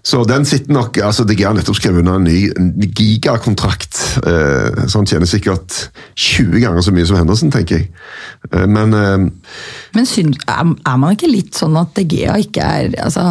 Så 0.04 0.20
den 0.28 0.44
sitter 0.44 0.72
nok 0.76 0.98
altså 1.00 1.24
De 1.24 1.36
har 1.40 1.54
nettopp 1.56 1.78
skrevet 1.78 2.02
under 2.02 2.18
en 2.18 2.26
ny 2.28 2.88
gigakontrakt. 2.92 3.96
Eh, 4.20 4.84
så 4.84 5.00
han 5.00 5.08
tjener 5.08 5.28
sikkert 5.30 5.78
20 6.20 6.60
ganger 6.60 6.84
så 6.84 6.92
mye 6.92 7.06
som 7.08 7.16
Henderson, 7.16 7.52
tenker 7.54 7.78
jeg. 7.80 7.88
Eh, 8.52 8.66
men 8.68 8.92
eh, 8.92 9.24
Men 9.96 10.06
synd, 10.10 10.36
er, 10.44 10.96
man 11.00 11.16
ikke 11.16 11.32
litt 11.32 11.56
sånn 11.56 11.76
at 11.80 11.96
DG 11.96 12.20
ikke 12.44 12.68
er 12.68 12.92
altså, 13.06 13.24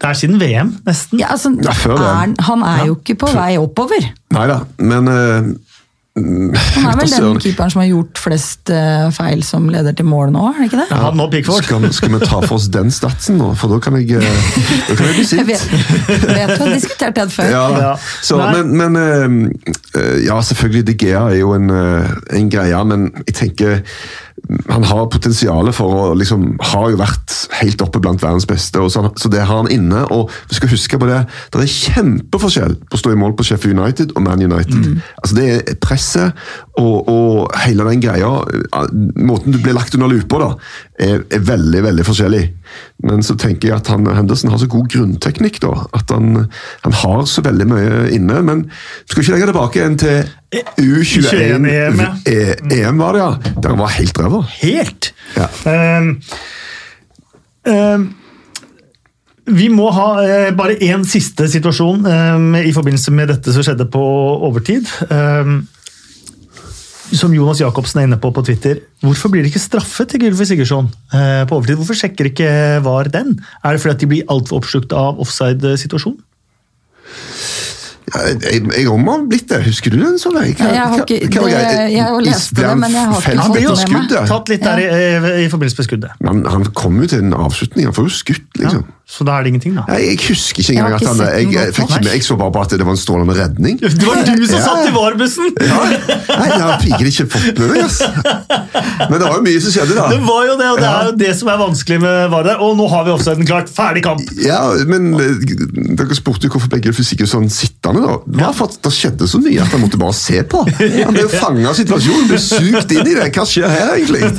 Det 0.00 0.08
er 0.08 0.18
siden 0.22 0.40
VM, 0.40 0.72
nesten. 0.88 1.20
ja, 1.20 1.34
altså, 1.36 1.52
Ja, 1.60 1.76
er, 1.92 2.34
Han 2.48 2.64
er 2.72 2.86
jo 2.88 2.96
ikke 3.02 3.18
på 3.26 3.30
vei 3.36 3.52
oppover. 3.60 4.08
Nei 4.34 4.46
da. 4.48 4.62
Men 4.80 5.12
Han 6.14 6.52
er 6.86 6.98
vel 7.00 7.10
den 7.10 7.38
keeperen 7.42 7.72
som 7.72 7.80
har 7.82 7.88
gjort 7.88 8.20
flest 8.22 8.70
eh, 8.70 9.08
feil 9.16 9.40
som 9.42 9.64
leder 9.72 9.96
til 9.98 10.06
mål 10.06 10.30
nå, 10.30 10.44
er 10.52 10.60
det 10.60 10.68
ikke 10.68 10.78
det? 10.78 10.86
Ja, 10.92 11.00
han 11.08 11.22
og 11.24 11.32
Pickford. 11.32 11.66
skal, 11.66 11.88
skal 11.96 12.12
vi 12.12 12.20
ta 12.22 12.38
for 12.44 12.54
oss 12.54 12.68
den 12.70 12.92
statsen 12.94 13.40
nå? 13.40 13.48
For 13.58 13.72
da 13.74 13.80
kan 13.82 13.96
jeg, 13.98 14.20
eh, 14.20 14.60
da 14.86 14.94
kan 14.94 15.08
jeg 15.10 15.16
bli 15.16 15.24
Jeg 15.24 15.32
sint. 15.32 15.48
vet, 15.50 15.64
vet 16.28 16.54
du 16.54 16.62
har 16.62 16.70
diskutert 16.76 17.18
det 17.18 17.26
før. 17.34 17.50
Ja, 17.50 17.64
Ja. 17.82 17.92
Så, 18.22 18.38
men, 18.38 18.70
men 18.78 19.00
eh, 19.02 20.22
Ja, 20.28 20.38
selvfølgelig, 20.42 20.86
De 20.92 20.94
Gea 21.02 21.24
er 21.32 21.40
jo 21.42 21.50
en, 21.58 21.66
en 21.74 22.50
greie, 22.50 22.84
men 22.86 23.08
jeg 23.26 23.34
tenker 23.42 23.80
han 24.68 24.84
har 24.84 25.06
potensialet 25.08 25.72
for 25.76 25.94
å 25.94 26.00
liksom 26.18 26.58
Har 26.72 26.90
jo 26.92 26.98
vært 27.00 27.32
helt 27.60 27.80
oppe 27.84 28.00
blant 28.02 28.20
verdens 28.22 28.44
beste, 28.48 28.80
og 28.82 28.90
så, 28.92 29.04
så 29.16 29.30
det 29.32 29.40
har 29.46 29.62
han 29.62 29.70
inne. 29.72 30.02
Og 30.12 30.30
vi 30.50 30.58
skal 30.58 30.72
huske 30.72 30.98
på 31.00 31.06
det, 31.08 31.20
det 31.54 31.62
er 31.62 31.70
kjempeforskjell 31.70 32.74
på 32.82 32.98
å 32.98 33.00
stå 33.00 33.14
i 33.14 33.18
mål 33.20 33.36
på 33.38 33.46
Sheffield 33.46 33.78
United 33.78 34.12
og 34.16 34.24
Man 34.26 34.42
United. 34.44 34.98
Altså 35.22 35.38
Det 35.38 35.46
er 35.54 35.78
presset 35.80 36.44
og, 36.80 37.08
og 37.08 37.54
hele 37.64 37.86
den 37.88 38.02
greia. 38.04 38.32
eh, 38.44 38.92
Måten 39.24 39.54
du 39.54 39.60
blir 39.62 39.76
lagt 39.76 39.94
under 39.94 40.10
lupa 40.12 40.42
da, 40.42 40.50
er, 40.98 41.22
er 41.30 41.46
veldig, 41.46 41.82
veldig 41.88 42.04
forskjellig. 42.10 42.44
Men 43.04 43.22
så 43.26 43.36
tenker 43.40 43.70
jeg 43.70 43.82
at 43.82 43.90
han, 43.92 44.06
Henderson 44.16 44.52
har 44.52 44.60
så 44.62 44.68
god 44.70 44.88
grunnteknikk, 44.92 45.60
da, 45.64 45.74
at 45.96 46.10
han, 46.14 46.46
han 46.84 46.98
har 47.02 47.24
så 47.30 47.44
veldig 47.44 47.68
mye 47.70 48.00
inne. 48.16 48.40
Men 48.46 48.64
skal 49.04 49.24
ikke 49.24 49.36
legge 49.36 49.50
tilbake 49.52 49.80
igjen 49.80 50.00
til 50.00 50.24
U21 50.54 51.70
EM, 51.70 52.02
ja. 52.02 52.10
E- 52.30 52.58
EM, 52.80 53.00
var 53.02 53.16
det, 53.16 53.24
ja. 53.24 53.54
Der 53.60 53.74
han 53.74 53.80
var 53.82 53.96
helt 53.98 54.20
ræva. 54.20 54.44
Helt! 54.60 55.14
Ja. 55.36 55.48
Um, 55.98 56.12
um, 57.68 58.12
vi 59.44 59.68
må 59.68 59.90
ha 59.92 60.08
eh, 60.24 60.50
bare 60.56 60.78
én 60.80 61.02
siste 61.04 61.44
situasjon 61.52 62.06
ehm, 62.08 62.54
i 62.64 62.72
forbindelse 62.72 63.12
med 63.12 63.28
dette 63.28 63.52
som 63.52 63.64
skjedde 63.66 63.86
på 63.92 64.04
overtid. 64.48 64.88
Ehm, 65.12 65.66
som 67.12 67.32
Jonas 67.34 67.60
Jacobsen 67.60 68.00
er 68.00 68.06
inne 68.08 68.18
på 68.20 68.30
på 68.34 68.42
Twitter. 68.46 68.80
Hvorfor 69.04 69.30
blir 69.30 69.42
det 69.44 69.50
ikke 69.52 69.60
straffet 69.62 70.08
til 70.14 70.20
Gylfi 70.24 70.46
Sigurdsson 70.48 70.88
eh, 71.12 71.44
på 71.48 71.58
overtid? 71.58 71.76
Hvorfor 71.76 71.98
sjekker 71.98 72.30
ikke 72.30 72.48
VAR 72.84 73.10
den? 73.12 73.34
Er 73.64 73.72
det 73.76 73.82
fordi 73.82 73.94
at 73.94 74.00
de 74.00 74.06
blir 74.14 74.24
altfor 74.32 74.62
oppslukt 74.62 74.92
av 74.96 75.20
offside-situasjonen? 75.20 76.22
Ja, 78.14 78.20
Jeg, 78.30 78.60
jeg 78.68 78.88
om 78.92 79.06
har 79.08 79.22
blitt 79.26 79.48
det. 79.50 79.62
Husker 79.64 79.90
du 79.90 79.96
den? 79.98 80.18
Sånn? 80.20 80.36
Jeg 80.38 80.54
har 80.60 80.98
ikke- 81.00 81.18
det- 81.18 81.92
jeg 81.92 82.02
har 82.04 82.20
lest 82.22 82.54
det, 82.54 82.76
men 82.78 82.92
jeg 82.92 83.06
har 83.06 83.20
ikke 83.20 83.42
fått 83.42 83.54
det 83.54 83.90
med 83.90 84.10
meg. 84.12 84.28
tatt 84.28 84.48
litt 84.48 84.62
der 84.62 84.78
i, 84.78 85.44
i 85.44 85.48
forbindelse 85.48 85.78
med 85.78 85.88
skuddet. 85.88 86.10
Men 86.20 86.44
han 86.44 86.64
kom 86.72 87.00
jo 87.00 87.06
til 87.08 87.18
en 87.24 87.32
avslutning. 87.32 87.84
Han 87.86 87.92
får 87.96 88.04
jo 88.08 88.14
skutt, 88.14 88.60
Ja. 88.60 88.82
Så 89.06 89.20
da 89.28 89.34
er 89.36 89.44
det 89.44 89.50
ingenting, 89.52 89.74
da. 89.76 89.82
Jeg 90.00 90.16
husker 90.24 90.62
ikke 90.62 90.72
engang 90.78 90.94
at 90.96 91.02
han 91.04 91.18
jeg, 91.20 91.48
jeg, 91.52 91.72
fikk 91.76 91.90
ikke 91.90 91.98
med, 92.06 92.12
jeg 92.16 92.24
så 92.24 92.36
bare 92.40 92.52
på 92.54 92.60
at 92.64 92.70
det 92.72 92.86
var 92.88 92.94
en 92.96 93.00
strålende 93.02 93.34
redning. 93.36 93.76
Det 93.82 93.90
var 94.00 94.22
du 94.24 94.46
som 94.48 94.56
Ja. 94.56 94.62
satt 94.64 94.86
i 94.88 94.92
varebussen! 94.94 95.50
Ja. 95.60 95.80
Nei, 95.84 96.46
jeg 96.48 96.62
har 96.62 96.78
piker 96.80 97.10
ikke 97.10 97.26
fått 97.34 97.58
med 97.60 97.74
meg, 97.74 97.82
ass. 97.84 97.98
Men 99.10 99.18
det 99.20 99.26
var 99.26 99.34
jo 99.36 99.42
mye 99.44 99.60
som 99.60 99.74
skjedde, 99.74 99.96
da. 99.98 100.06
Det 100.08 100.20
var 100.24 100.46
jo 100.48 100.54
det, 100.56 100.68
og 100.72 100.80
det 100.80 100.88
er 100.88 101.10
jo 101.10 101.12
det 101.20 101.32
som 101.36 101.50
er 101.52 101.60
vanskelig 101.60 101.98
med 102.00 102.30
VAR 102.32 102.46
der. 102.48 102.62
Og 102.64 102.78
nå 102.80 102.86
har 102.94 103.04
vi 103.04 103.12
også 103.12 103.34
en 103.36 103.48
klart 103.50 103.68
ferdig 103.76 104.02
kamp! 104.06 104.22
Ja, 104.40 104.62
men 104.88 105.10
eh, 105.20 105.52
Dere 106.00 106.16
spurte 106.16 106.48
jo 106.48 106.54
hvorfor 106.56 106.72
begge 106.72 106.94
jo 106.94 107.28
sånn 107.28 107.50
sittende. 107.52 108.06
da. 108.06 108.16
Det 108.24 108.40
var 108.40 108.56
for 108.56 108.72
at 108.72 108.78
det 108.88 108.94
skjedde 108.96 109.28
så 109.30 109.40
mye 109.44 109.60
at 109.66 109.74
han 109.76 109.84
måtte 109.84 110.00
bare 110.00 110.16
se 110.16 110.40
på. 110.48 110.64
Han 110.80 111.12
ble 111.12 111.26
jo 111.26 111.32
fanga 111.34 111.68
av 111.74 111.76
situasjonen, 111.76 112.24
ble 112.32 112.40
sugd 112.40 112.96
inn 112.96 113.12
i 113.12 113.18
det. 113.20 113.28
Hva 113.36 113.44
skjer 113.52 113.68
her, 113.68 113.92
egentlig? 113.98 114.32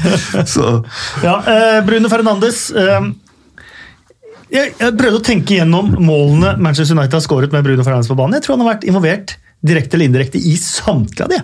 Så, 0.49 0.81
Ja, 1.21 1.37
eh, 1.53 1.79
Bruno 1.85 2.09
Fernandes 2.09 2.71
eh, 2.73 3.11
jeg, 4.53 4.75
jeg 4.79 4.95
prøvde 4.99 5.19
å 5.19 5.25
tenke 5.25 5.57
gjennom 5.57 5.91
målene 5.97 6.55
Manchester 6.61 6.97
United 6.97 7.17
har 7.17 7.25
skåret 7.25 7.53
med 7.55 7.65
Bruno 7.65 7.85
Fernandes 7.85 8.11
på 8.11 8.17
banen. 8.17 8.37
Jeg 8.37 8.45
tror 8.45 8.57
han 8.57 8.65
har 8.65 8.75
vært 8.75 8.87
involvert 8.89 9.35
direkte 9.65 9.97
eller 9.97 10.11
indirekte 10.11 10.41
i 10.41 10.55
samtlige 10.61 11.25
av 11.25 11.33
de. 11.33 11.41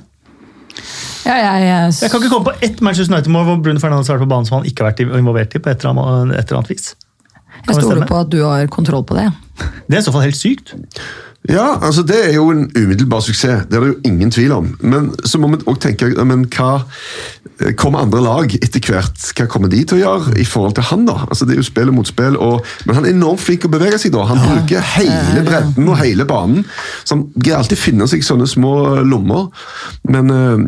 Ja, 1.22 1.36
jeg, 1.38 1.64
jeg, 1.68 1.96
Jeg 2.02 2.12
kan 2.12 2.22
ikke 2.22 2.34
komme 2.34 2.50
på 2.50 2.68
ett 2.68 2.84
Manchester 2.86 3.14
United-mål 3.14 3.48
hvor 3.48 3.64
Bruno 3.66 3.82
Fernandes 3.84 4.10
har 4.10 4.18
vært 4.18 4.28
på 4.28 4.34
banen 4.34 4.50
som 4.50 4.60
han 4.60 4.70
ikke 4.70 4.84
har 4.86 4.92
vært 4.92 5.04
involvert 5.06 5.58
i 5.58 5.62
på 5.62 5.72
et 5.72 5.84
eller 5.84 5.98
annet, 5.98 6.38
et 6.38 6.46
eller 6.46 6.62
annet 6.62 6.74
vis. 6.74 6.94
Kan 7.62 7.76
jeg 7.76 7.84
stoler 7.84 8.08
på 8.10 8.22
at 8.22 8.32
du 8.34 8.40
har 8.42 8.70
kontroll 8.74 9.04
på 9.06 9.18
det. 9.18 9.28
Det 9.86 9.98
er 9.98 10.02
i 10.02 10.06
så 10.06 10.14
fall 10.14 10.26
helt 10.26 10.40
sykt. 10.40 10.74
Ja, 11.50 11.80
altså 11.82 12.04
Det 12.06 12.18
er 12.30 12.36
jo 12.36 12.52
en 12.54 12.68
umiddelbar 12.78 13.20
suksess, 13.26 13.66
det 13.70 13.78
er 13.78 13.82
det 13.82 13.88
jo 13.88 14.00
ingen 14.06 14.32
tvil 14.32 14.52
om. 14.52 14.78
Men 14.80 15.10
så 15.26 15.40
må 15.42 15.48
vi 15.48 15.64
også 15.66 15.82
tenke 15.88 16.12
men 16.26 16.46
hva 16.54 16.84
kommer 17.78 18.02
andre 18.02 18.22
lag 18.22 18.54
etter 18.58 18.82
hvert? 18.86 19.24
Hva 19.38 19.48
kommer 19.50 19.72
de 19.72 19.82
til 19.86 20.00
å 20.00 20.02
gjøre 20.02 20.36
i 20.42 20.46
forhold 20.46 20.76
til 20.78 20.88
han? 20.92 21.06
da? 21.10 21.18
Altså 21.28 21.46
Det 21.46 21.56
er 21.56 21.62
jo 21.62 21.66
spill 21.66 21.92
mot 21.94 22.08
spill, 22.08 22.38
og, 22.38 22.66
men 22.86 22.98
han 22.98 23.08
er 23.08 23.16
enormt 23.16 23.42
flink 23.42 23.66
å 23.66 23.74
bevege 23.74 24.00
seg. 24.02 24.14
da. 24.16 24.28
Han 24.30 24.42
bruker 24.42 24.86
hele 24.96 25.44
bredden 25.48 25.90
og 25.90 26.00
hele 26.02 26.28
banen. 26.30 26.66
Så 27.04 27.18
han 27.18 27.28
greier 27.36 27.62
alltid 27.62 27.82
finne 27.82 28.10
seg 28.10 28.26
sånne 28.26 28.50
små 28.50 28.76
lommer. 29.06 29.50
Men 30.14 30.32
øh, 30.38 30.66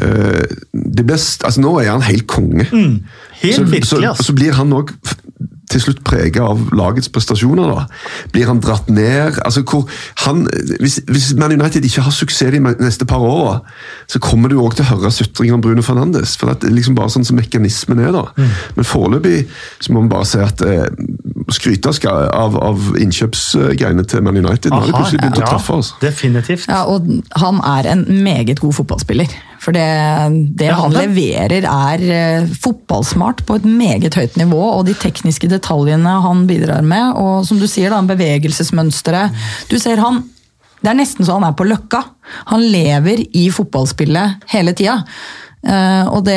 øh, 0.00 0.42
det 0.72 1.06
blir, 1.06 1.20
altså 1.20 1.60
Nå 1.60 1.76
er 1.82 1.92
han 1.92 2.08
helt 2.08 2.26
konge. 2.30 2.68
Mm. 2.72 2.98
Helt 3.42 3.60
så, 3.60 3.64
virkelig, 3.64 3.88
så, 3.92 4.02
altså. 4.02 4.30
så 4.30 4.36
blir 4.36 4.56
han 4.56 4.76
òg 4.76 4.96
til 5.70 5.82
slutt 5.82 6.02
preget 6.06 6.42
av 6.42 6.68
lagets 6.76 7.08
prestasjoner. 7.12 7.72
da. 7.74 7.86
Blir 8.32 8.46
han 8.50 8.60
dratt 8.62 8.90
ned? 8.90 9.40
Altså, 9.44 9.62
hvor 9.66 9.88
han, 10.24 10.46
hvis, 10.80 11.00
hvis 11.10 11.32
Man 11.38 11.52
United 11.52 11.84
ikke 11.84 12.04
har 12.06 12.14
suksess 12.14 12.52
de 12.54 12.60
neste 12.60 13.06
par 13.08 13.22
åra, 13.24 13.60
så 14.06 14.20
kommer 14.22 14.52
du 14.52 14.60
òg 14.62 14.76
til 14.76 14.86
å 14.86 14.90
høre 14.94 15.10
sutring 15.10 15.54
om 15.56 15.62
Bruno 15.64 15.82
Fernandes. 15.82 16.36
for 16.36 16.52
Det 16.54 16.68
er 16.70 16.76
liksom 16.76 16.94
bare 16.94 17.10
sånn 17.10 17.26
som 17.26 17.36
mekanismen 17.36 17.98
er. 17.98 18.12
da. 18.12 18.26
Mm. 18.36 18.52
Men 18.76 18.84
foreløpig 18.84 19.46
så 19.80 19.92
må 19.92 20.04
vi 20.04 20.12
bare 20.12 20.28
si 20.28 20.38
at 20.42 20.62
eh, 20.62 20.86
skryte 21.54 21.92
av, 22.06 22.56
av 22.56 22.94
innkjøpsgreiene 23.00 24.04
til 24.06 24.22
Man 24.22 24.36
United. 24.36 24.70
Nå 24.70 24.80
har 24.80 24.86
de 24.86 24.96
plutselig 24.96 25.22
begynt 25.22 25.42
å 25.42 25.44
ja, 25.44 25.50
treffe. 25.50 25.80
oss. 25.80 25.94
definitivt. 26.00 26.68
Ja, 26.70 26.84
og 26.86 27.06
han 27.40 27.60
er 27.64 27.90
en 27.92 28.06
meget 28.24 28.60
god 28.60 28.78
fotballspiller. 28.80 29.34
For 29.66 29.74
det, 29.74 29.86
det 30.60 30.68
han 30.70 30.92
det- 30.94 31.00
leverer 31.08 31.64
er 31.66 32.02
eh, 32.14 32.44
fotballsmart 32.62 33.40
på 33.48 33.56
et 33.58 33.64
meget 33.66 34.14
høyt 34.14 34.36
nivå, 34.38 34.60
og 34.76 34.84
de 34.86 34.94
tekniske 34.94 35.48
detaljene 35.50 36.12
han 36.22 36.44
bidrar 36.46 36.86
med, 36.86 37.16
og 37.18 37.42
som 37.48 37.58
du 37.58 37.66
sier, 37.66 37.90
da, 37.90 37.98
bevegelsesmønsteret. 38.06 39.34
Du 39.72 39.78
ser 39.82 39.98
han 40.04 40.22
Det 40.84 40.90
er 40.92 40.98
nesten 41.00 41.24
så 41.26 41.38
han 41.40 41.46
er 41.48 41.54
på 41.56 41.64
løkka. 41.66 42.02
Han 42.52 42.60
lever 42.62 43.24
i 43.34 43.46
fotballspillet 43.50 44.44
hele 44.52 44.74
tida. 44.76 45.00
Uh, 45.66 46.06
og 46.14 46.20
det 46.28 46.36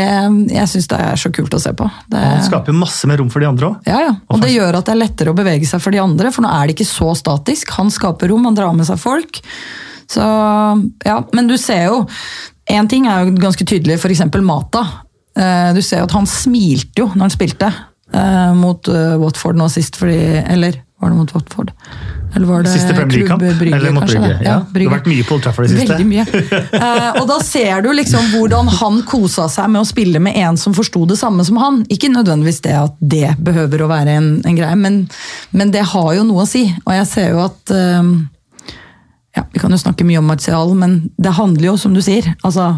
Jeg 0.49 0.65
syns 0.71 0.87
det 0.89 0.97
er 1.05 1.19
så 1.19 1.29
kult 1.35 1.53
å 1.53 1.59
se 1.61 1.73
på. 1.77 1.85
Det, 2.09 2.17
Han 2.17 2.41
skaper 2.47 2.71
jo 2.73 2.79
masse 2.79 3.05
mer 3.05 3.19
rom 3.21 3.29
for 3.29 3.43
de 3.43 3.49
andre 3.51 3.67
òg. 3.67 3.83
ja, 3.85 3.99
ja. 4.07 4.15
Og 4.31 4.41
det 4.41 4.55
gjør 4.55 4.79
at 4.79 4.87
det 4.87 4.95
er 4.95 5.01
lettere 5.03 5.29
å 5.35 5.37
bevege 5.37 5.67
seg 5.69 5.83
for 5.83 5.91
de 5.93 5.99
andre, 6.01 6.31
for 6.33 6.41
nå 6.41 6.49
er 6.49 6.65
det 6.71 6.77
ikke 6.79 6.87
så 6.89 7.11
statisk. 7.19 7.69
Han 7.77 7.91
skaper 7.93 8.31
rom, 8.31 8.47
han 8.49 8.55
drar 8.57 8.73
med 8.73 8.87
seg 8.89 8.97
folk. 8.97 9.41
Så, 10.09 10.23
ja, 11.05 11.19
Men 11.33 11.47
du 11.51 11.57
ser 11.61 11.83
jo 11.91 11.99
Én 12.69 12.89
ting 12.89 13.07
er 13.09 13.25
jo 13.25 13.37
ganske 13.41 13.65
tydelig, 13.65 13.97
f.eks. 13.99 14.25
Mata. 14.45 14.85
Eh, 15.37 15.71
Du 15.73 15.81
ser 15.85 16.03
jo 16.03 16.09
at 16.09 16.17
han 16.17 16.27
smilte 16.29 17.03
jo 17.03 17.09
når 17.13 17.27
han 17.27 17.33
spilte 17.33 17.71
eh, 18.13 18.53
mot 18.57 18.87
eh, 18.91 19.15
Watford 19.21 19.57
nå 19.59 19.69
sist, 19.71 19.97
fordi 19.99 20.19
Eller 20.43 20.79
var 20.99 21.13
det 21.13 21.17
mot 21.17 21.31
Watford? 21.31 21.69
Eller 22.35 22.45
var 22.45 22.65
det 22.65 22.73
Siste 22.73 22.93
Premier 22.93 23.21
League-kamp. 23.21 23.41
Eller 23.41 23.93
mot 23.95 24.03
Brygge. 24.03 24.33
Ja. 24.43 24.57
Det 24.69 24.83
har 24.83 24.91
vært 24.97 25.07
mye 25.09 25.23
på 25.25 25.37
Old 25.37 25.45
Trafford 25.45 25.65
i 25.65 25.69
det 25.71 25.79
siste. 25.79 25.95
Veldig 25.95 26.09
mye. 26.11 27.21
Og 27.21 27.25
da 27.31 27.37
ser 27.41 27.81
du 27.85 27.87
liksom 27.95 28.27
hvordan 28.35 28.67
han 28.81 28.99
kosa 29.07 29.47
seg 29.49 29.71
med 29.71 29.81
å 29.81 29.87
spille 29.87 30.19
med 30.21 30.35
en 30.37 30.59
som 30.59 30.75
forsto 30.77 31.05
det 31.09 31.17
samme 31.17 31.45
som 31.47 31.57
han. 31.57 31.79
Ikke 31.89 32.11
nødvendigvis 32.11 32.59
det 32.67 32.75
at 32.77 32.99
det 32.99 33.31
behøver 33.41 33.81
å 33.81 33.89
være 33.89 34.17
en, 34.19 34.27
en 34.45 34.59
greie, 34.59 34.75
men, 34.77 34.99
men 35.55 35.71
det 35.73 35.87
har 35.95 36.11
jo 36.19 36.27
noe 36.27 36.43
å 36.43 36.51
si. 36.51 36.67
Og 36.83 36.93
jeg 36.99 37.07
ser 37.15 37.31
jo 37.31 37.41
at 37.47 37.73
ja, 37.73 38.03
Vi 39.53 39.59
kan 39.61 39.73
jo 39.73 39.79
snakke 39.81 40.05
mye 40.05 40.19
om 40.21 40.29
Martial, 40.29 40.73
men 40.77 40.99
det 41.17 41.33
handler 41.37 41.71
jo, 41.71 41.75
som 41.81 41.95
du 41.95 42.01
sier 42.05 42.27
altså 42.45 42.69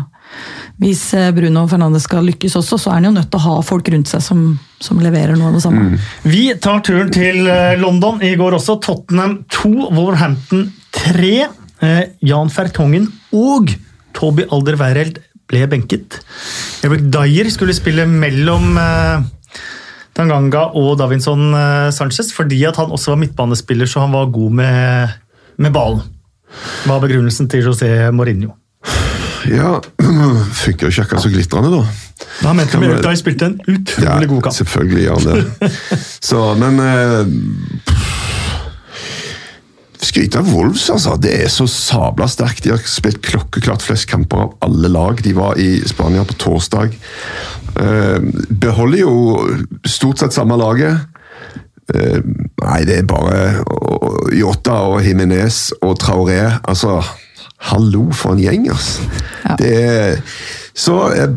Hvis 0.81 1.03
eh, 1.17 1.31
Bruno 1.35 1.65
Fernandes 1.67 2.05
skal 2.07 2.23
lykkes 2.29 2.55
også, 2.61 2.79
så 2.79 2.91
er 2.91 2.99
han 2.99 3.09
jo 3.09 3.15
nødt 3.17 3.27
til 3.31 3.41
å 3.41 3.45
ha 3.49 3.55
folk 3.65 3.89
rundt 3.91 4.09
seg 4.09 4.23
som, 4.23 4.45
som 4.81 5.01
leverer 5.03 5.35
noe 5.35 5.51
av 5.51 5.57
det 5.57 5.63
samme. 5.65 5.99
Vi 6.23 6.45
tar 6.63 6.79
turen 6.87 7.11
til 7.13 7.49
eh, 7.51 7.75
London 7.81 8.23
i 8.23 8.31
går 8.39 8.55
også. 8.55 8.77
Tottenham 8.85 9.41
2, 9.51 9.73
Wolverhampton 9.91 10.69
3. 10.95 11.33
Eh, 11.83 11.99
Jan 12.31 12.53
Fertongen 12.53 13.09
og 13.35 13.75
Toby 14.15 14.47
Alderweireld 14.47 15.19
ble 15.51 15.65
benket. 15.67 16.21
Eric 16.87 17.03
Dyer 17.11 17.51
skulle 17.51 17.75
spille 17.75 18.07
mellom 18.07 18.79
Tanganga 20.15 20.63
og 20.79 20.95
Davinson 21.01 21.51
Sanchez 21.91 22.31
fordi 22.35 22.61
at 22.69 22.79
han 22.79 22.93
også 22.95 23.13
var 23.13 23.21
midtbanespiller, 23.25 23.89
så 23.89 24.05
han 24.05 24.15
var 24.15 24.31
god 24.31 24.57
med, 24.61 25.19
med 25.59 25.75
ballen. 25.75 26.07
Hva 26.85 26.97
er 26.97 27.03
begrunnelsen 27.07 27.49
til 27.51 27.63
José 27.67 27.89
Mourinho? 28.15 28.53
Ja, 29.49 29.79
funker 30.63 30.85
jo 30.87 30.91
ikke 30.91 31.01
akkurat 31.07 31.23
så 31.23 31.31
glitrende, 31.33 31.71
da. 31.73 31.83
Da 32.43 32.51
mente 32.53 32.77
vi 32.81 32.89
at 32.93 33.05
vi- 33.07 33.17
spilte 33.17 33.47
en 33.49 33.59
utrolig 33.67 34.27
god 34.29 34.41
kamp. 34.45 34.55
Selvfølgelig 34.55 35.03
gjør 35.07 35.15
han 35.19 35.25
det. 35.31 35.71
Så, 36.31 36.41
men 36.61 36.77
eh, 36.79 37.25
Skryte 40.01 40.39
av 40.41 40.47
Wolves, 40.49 40.87
altså. 40.89 41.13
Det 41.21 41.31
er 41.45 41.49
så 41.53 41.67
sabla 41.69 42.25
sterkt. 42.29 42.63
De 42.65 42.71
har 42.73 42.81
spilt 42.89 43.21
klokkeklart 43.25 43.83
flest 43.85 44.07
kamper 44.09 44.45
av 44.47 44.55
alle 44.65 44.89
lag. 44.89 45.21
De 45.21 45.33
var 45.37 45.59
i 45.61 45.75
Spania 45.87 46.23
på 46.25 46.33
torsdag. 46.41 46.95
Eh, 47.77 48.17
beholder 48.49 49.03
jo 49.03 49.13
stort 49.87 50.19
sett 50.23 50.33
samme 50.35 50.57
laget. 50.59 51.05
Eh, 51.93 52.21
nei, 52.63 52.79
det 52.87 53.01
er 53.01 53.07
bare 53.09 53.63
Yota 54.31 54.31
Jota 54.37 54.77
og 54.93 55.01
Jimenez 55.03 55.71
og 55.81 55.97
Traoré. 55.99 56.59
Altså, 56.69 57.01
hallo 57.71 58.07
for 58.15 58.33
en 58.33 58.39
gjeng, 58.41 58.69
altså. 58.71 59.01
Ja. 59.45 59.55
Det 59.59 59.71
er 59.81 60.21
så, 60.73 60.93
eh, 61.11 61.27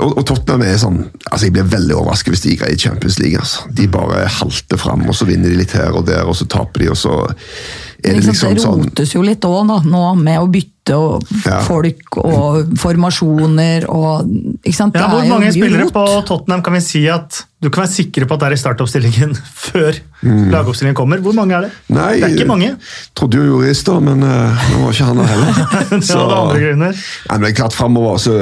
og, 0.00 0.14
og 0.16 0.24
Tottenham 0.26 0.62
er 0.64 0.78
sånn 0.80 1.02
altså 1.28 1.44
Jeg 1.44 1.52
blir 1.52 1.66
veldig 1.68 1.92
overrasket 1.98 2.32
hvis 2.32 2.40
de 2.46 2.54
greier 2.56 2.78
Champions 2.80 3.18
League. 3.20 3.36
altså. 3.38 3.66
De 3.76 3.84
bare 3.92 4.22
halter 4.32 4.80
fram, 4.80 5.04
og 5.08 5.14
så 5.18 5.26
vinner 5.28 5.52
de 5.52 5.58
litt 5.60 5.74
her 5.76 5.92
og 5.92 6.06
der, 6.08 6.24
og 6.24 6.34
så 6.38 6.46
taper 6.48 6.86
de, 6.86 6.88
og 6.94 6.96
så 6.96 7.12
er 7.28 8.14
det 8.14 8.14
Ikke 8.16 8.30
liksom 8.30 8.34
sant? 8.40 8.54
det 8.56 8.64
sånn 8.64 8.82
rotes 8.86 9.12
jo 9.14 9.22
litt 9.22 9.44
òg 9.46 9.68
nå, 9.86 10.02
med 10.22 10.40
å 10.40 10.48
bytte 10.50 10.96
og 10.96 11.22
Ja. 11.44 11.60
folk 11.62 12.16
og 12.24 12.72
formasjoner 12.80 13.84
og 13.92 14.26
ikke 14.64 14.74
sant? 14.74 14.96
Ja, 14.96 15.04
Det 15.06 15.10
hvor 15.12 15.22
er 15.22 15.28
mange 15.28 15.52
spillere 15.52 15.84
rot. 15.84 15.92
på 15.92 16.06
Tottenham 16.26 16.62
kan 16.64 16.72
vi 16.74 16.80
si 16.80 17.04
at 17.12 17.44
du 17.62 17.68
kan 17.70 17.84
være 17.84 17.92
sikre 17.94 18.26
på 18.26 18.34
at 18.34 18.40
det 18.42 18.46
er 18.48 18.54
i 18.56 18.60
startoppstillingen 18.60 19.32
før 19.68 19.94
lagoppstillingen 20.22 20.96
kommer? 20.98 21.20
Hvor 21.22 21.34
mange 21.36 21.54
er 21.56 21.66
det? 21.66 21.70
Mm. 21.86 21.94
Nei, 21.96 22.08
det 22.18 22.26
er 22.26 22.34
ikke 22.36 22.48
mange. 22.50 22.70
Trodde 23.18 23.38
jo 23.38 23.44
jurister, 23.56 24.00
men 24.02 24.22
eh, 24.26 24.64
nå 24.72 24.80
var 24.82 24.94
ikke 24.96 25.08
han 25.08 25.20
der 25.22 25.30
heller. 25.30 25.60
Det 25.92 26.00
hadde 26.10 26.38
andre 26.38 26.60
grunner. 26.64 26.96
Nei, 26.98 27.36
men 27.38 27.44
det 27.46 27.50
er 27.52 27.58
klart 27.62 27.76
fremover, 27.76 28.18
så 28.22 28.34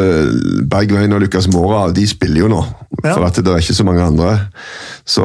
Bergveien 0.72 1.12
og 1.16 1.22
Lucas 1.24 1.48
Mora 1.52 1.82
de 1.96 2.06
spiller 2.08 2.44
jo 2.46 2.50
nå. 2.52 2.60
Ja. 3.04 3.14
For 3.14 3.24
at 3.28 3.38
det 3.40 3.48
er 3.52 3.62
ikke 3.62 3.76
så 3.78 3.86
mange 3.88 4.02
andre. 4.04 4.30
Så 5.08 5.24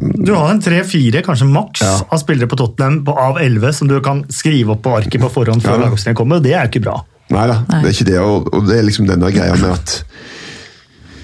Du 0.00 0.32
har 0.34 0.52
en 0.52 0.60
tre-fire, 0.64 1.22
kanskje 1.26 1.48
maks, 1.50 1.82
Ja. 1.84 1.96
av 2.08 2.20
spillere 2.22 2.48
på 2.48 2.56
Tottenham 2.60 3.02
på, 3.04 3.16
av 3.18 3.40
elleve 3.42 3.72
som 3.76 3.88
du 3.90 3.98
kan 4.04 4.24
skrive 4.32 4.76
opp 4.76 4.82
på 4.86 4.94
arket 4.96 5.20
på 5.20 5.32
forhånd 5.32 5.64
før 5.64 5.76
Ja. 5.78 5.86
lagoppstillingen 5.86 6.20
kommer, 6.20 6.36
og 6.40 6.46
det 6.46 6.54
er 6.54 6.64
jo 6.68 6.72
ikke 6.72 6.84
bra. 6.88 6.98
Nei 7.32 7.46
da, 7.48 7.60
det 7.68 7.84
er 7.84 7.92
ikke 7.96 8.08
det. 8.10 8.18
Og, 8.20 8.48
og 8.52 8.66
det 8.68 8.78
er 8.78 8.86
liksom 8.88 9.06
denne 9.08 9.30
greia 9.32 9.54
med 9.56 9.70
at 9.72 9.98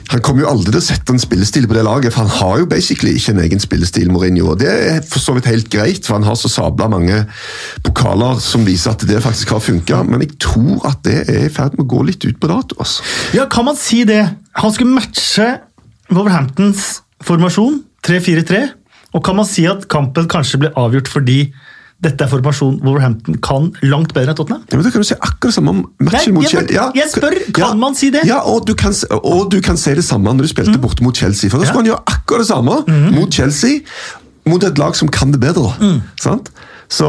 han 0.09 0.23
kommer 0.25 0.45
jo 0.45 0.49
aldri 0.49 0.73
til 0.73 0.81
å 0.81 0.87
sette 0.87 1.13
en 1.13 1.21
spillestil 1.21 1.67
på 1.69 1.77
det 1.77 1.85
laget, 1.85 2.15
for 2.15 2.25
han 2.25 2.37
har 2.39 2.63
jo 2.63 2.69
basically 2.71 3.13
ikke 3.19 3.35
en 3.35 3.43
egen 3.45 3.61
spillestil, 3.61 4.09
Mourinho. 4.13 4.53
og 4.55 4.63
Det 4.63 4.71
er 4.71 5.03
for 5.05 5.21
så 5.21 5.35
vidt 5.37 5.51
helt 5.51 5.69
greit, 5.73 6.01
for 6.07 6.17
han 6.17 6.25
har 6.25 6.39
så 6.41 6.49
sabla 6.49 6.89
mange 6.89 7.21
pokaler 7.85 8.41
som 8.41 8.65
viser 8.65 8.95
at 8.95 9.05
det 9.09 9.21
faktisk 9.25 9.53
har 9.53 9.61
funka. 9.65 10.01
Men 10.09 10.25
jeg 10.25 10.39
tror 10.41 10.87
at 10.89 11.03
det 11.05 11.19
er 11.27 11.45
i 11.47 11.53
ferd 11.53 11.77
med 11.77 11.85
å 11.85 11.91
gå 11.93 12.03
litt 12.09 12.25
ut 12.25 12.41
på 12.41 12.49
dato. 12.49 12.79
altså. 12.81 13.05
Ja, 13.37 13.45
kan 13.53 13.69
man 13.69 13.77
si 13.77 14.05
det? 14.09 14.23
Han 14.63 14.73
skulle 14.73 14.97
matche 14.97 15.51
Wolverhamptons 16.09 17.03
formasjon, 17.25 17.83
3-4-3, 18.07 18.63
og 19.13 19.25
kan 19.25 19.37
man 19.37 19.49
si 19.49 19.67
at 19.69 19.85
kampen 19.93 20.29
kanskje 20.31 20.63
ble 20.63 20.73
avgjort 20.79 21.11
fordi 21.13 21.43
dette 22.01 22.23
er 22.25 22.31
formasjon 22.31 22.77
Wolverhampton 22.85 23.39
kan 23.43 23.73
langt 23.83 24.13
bedre 24.15 24.31
enn 24.31 24.37
Tottenham? 24.39 24.61
Ja, 24.71 24.77
men 24.79 24.85
Da 24.87 24.91
kan 24.95 25.03
du 25.03 25.07
si 25.09 25.15
akkurat 25.19 25.49
det 25.51 25.55
samme 25.57 25.73
om 25.75 25.81
matchen 25.99 26.33
Nei, 26.33 26.37
mot 26.37 26.47
Chelsea. 26.47 26.69
Chelsea. 26.69 26.93
jeg 26.95 27.11
spør, 27.11 27.39
kan 27.59 27.79
man 27.81 27.95
si 27.99 28.11
det? 28.15 28.23
Ja, 28.29 28.39
og 28.47 28.67
du 28.69 28.75
kan, 28.79 28.95
og 29.19 29.51
du 29.51 29.61
kan 29.61 29.77
si 29.77 29.95
det 29.99 30.05
samme 30.07 30.31
når 30.35 30.47
du 30.47 30.53
spilte 30.53 30.79
borte 30.79 31.03
mot 31.03 31.17
Chelsea. 31.17 31.51
For 31.51 31.59
da 31.59 31.65
Ja. 31.67 31.73
skal 31.73 31.83
han 31.83 31.91
gjøre 31.91 32.05
akkurat 32.07 32.45
det 32.45 32.51
samme 32.53 33.11
mot 33.17 33.33
Chelsea, 33.35 33.81
mot 34.47 34.63
et 34.65 34.79
lag 34.79 34.95
som 34.97 35.09
kan 35.09 35.33
det 35.35 35.41
bedre. 35.41 35.75
Sant? 36.21 36.51
Så 36.89 37.09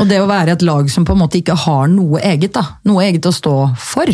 Og 0.00 0.08
det 0.08 0.18
å 0.20 0.26
være 0.26 0.52
et 0.56 0.62
lag 0.66 0.88
som 0.90 1.04
på 1.04 1.12
en 1.12 1.18
måte 1.22 1.38
ikke 1.38 1.54
har 1.56 1.86
noe 1.88 2.18
eget, 2.24 2.52
da. 2.56 2.62
Noe 2.88 3.04
eget 3.04 3.22
å 3.28 3.32
stå 3.32 3.76
for. 3.78 4.06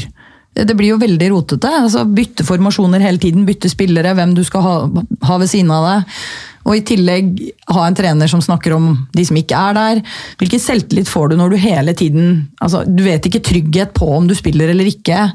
Det 0.55 0.77
blir 0.77 0.91
jo 0.93 0.99
veldig 1.01 1.31
rotete. 1.33 1.65
altså 1.81 2.05
Bytte 2.13 2.45
formasjoner 2.45 3.01
hele 3.01 3.17
tiden, 3.17 3.47
bytte 3.47 3.71
spillere, 3.73 4.13
hvem 4.15 4.35
du 4.37 4.43
skal 4.45 4.61
ha, 4.67 4.75
ha 5.23 5.39
ved 5.39 5.49
siden 5.49 5.71
av 5.73 5.87
deg. 5.89 6.17
Og 6.63 6.79
i 6.79 6.85
tillegg 6.87 7.35
ha 7.75 7.87
en 7.87 7.97
trener 7.99 8.31
som 8.31 8.43
snakker 8.45 8.77
om 8.77 8.93
de 9.17 9.25
som 9.27 9.39
ikke 9.39 9.59
er 9.59 9.79
der. 9.79 10.03
Hvilken 10.41 10.63
selvtillit 10.63 11.11
får 11.11 11.33
du 11.33 11.37
når 11.41 11.55
du 11.55 11.61
hele 11.63 11.95
tiden 11.99 12.33
altså 12.63 12.85
Du 12.87 13.03
vet 13.07 13.27
ikke 13.27 13.43
trygghet 13.45 13.95
på 13.99 14.09
om 14.17 14.29
du 14.31 14.37
spiller 14.39 14.71
eller 14.73 14.89
ikke. 14.89 15.27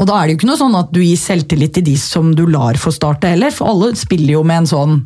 Og 0.00 0.08
da 0.08 0.16
er 0.16 0.26
det 0.26 0.34
jo 0.34 0.40
ikke 0.40 0.48
noe 0.48 0.60
sånn 0.60 0.78
at 0.78 0.92
du 0.94 1.02
gir 1.02 1.18
selvtillit 1.20 1.74
til 1.76 1.84
de 1.90 1.96
som 2.00 2.30
du 2.36 2.46
lar 2.48 2.78
få 2.80 2.92
starte 2.94 3.34
heller, 3.34 3.52
for 3.52 3.68
alle 3.68 3.92
spiller 4.00 4.38
jo 4.38 4.44
med 4.46 4.62
en 4.62 4.70
sånn 4.70 5.00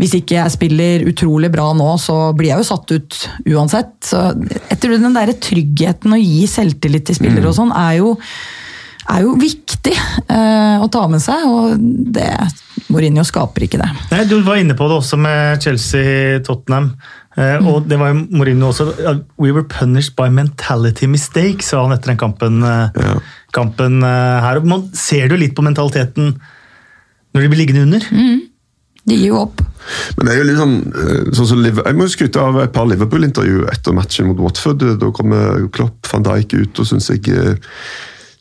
hvis 0.00 0.16
ikke 0.18 0.40
jeg 0.40 0.50
spiller 0.50 1.04
utrolig 1.06 1.52
bra 1.54 1.68
nå, 1.76 1.86
så 2.02 2.32
blir 2.34 2.50
jeg 2.50 2.64
jo 2.64 2.66
satt 2.66 2.94
ut 2.96 3.18
uansett. 3.54 3.92
Så 4.02 4.22
etter 4.72 4.96
den 4.96 5.14
der 5.14 5.30
tryggheten 5.38 6.16
å 6.16 6.18
gi 6.18 6.48
selvtillit 6.50 7.06
til 7.06 7.18
spillere 7.20 7.52
og 7.52 7.54
sånn, 7.60 7.70
er 7.78 8.00
jo, 8.00 8.16
er 9.10 9.22
jo 9.26 9.34
viktig 9.36 9.92
eh, 10.28 10.78
å 10.80 10.88
ta 10.92 11.06
med 11.10 11.20
seg, 11.24 11.44
og 11.48 11.76
det 12.14 12.30
Mourinho 12.92 13.24
skaper 13.26 13.64
ikke 13.66 13.80
det. 13.80 13.88
Nei, 14.12 14.24
Du 14.28 14.36
var 14.46 14.56
inne 14.60 14.76
på 14.78 14.86
det 14.88 14.96
også 15.00 15.18
med 15.18 15.60
Chelsea-Tottenham. 15.64 16.92
Eh, 17.36 17.56
Mm. 17.58 17.66
og 17.66 17.88
det 17.88 17.98
var 17.98 18.12
jo 18.12 18.26
Mourinho 18.30 18.68
også. 18.70 19.22
We 19.38 19.50
were 19.52 19.64
punished 19.64 20.14
by 20.16 20.28
mentality 20.30 21.06
mistake, 21.10 21.62
sa 21.66 21.82
han 21.82 21.92
etter 21.96 22.12
den 22.12 22.16
kampen, 22.20 22.62
eh, 22.62 22.90
Ja. 22.94 23.18
kampen 23.52 24.02
eh, 24.04 24.40
her. 24.40 24.56
Og 24.58 24.66
Man 24.66 24.90
ser 24.94 25.28
det 25.28 25.32
jo 25.32 25.42
litt 25.44 25.54
på 25.56 25.62
mentaliteten 25.64 26.38
når 27.34 27.40
de 27.42 27.48
blir 27.48 27.58
liggende 27.66 27.82
under. 27.82 28.00
Mm. 28.12 28.40
De 29.06 29.16
gir 29.16 29.26
jo 29.32 29.36
opp. 29.42 29.60
Men 30.16 30.26
det 30.26 30.32
er 30.34 30.38
jo 30.38 30.44
litt 30.44 30.56
sånn, 30.62 30.76
eh, 30.94 31.30
sånn 31.34 31.46
som 31.46 31.58
Liv- 31.62 31.82
Jeg 31.84 31.94
må 31.96 32.06
jo 32.06 32.14
skryte 32.16 32.40
av 32.40 32.56
et 32.62 32.72
par 32.72 32.86
Liverpool-intervju 32.86 33.66
etter 33.68 33.92
matchen 33.92 34.26
mot 34.28 34.38
Watford. 34.38 34.78
Da 35.00 35.10
kommer 35.10 35.68
Klopp 35.72 36.06
van 36.12 36.22
Dijk 36.22 36.54
ut 36.54 36.78
og 36.78 36.86
syns 36.86 37.08
jeg 37.10 37.58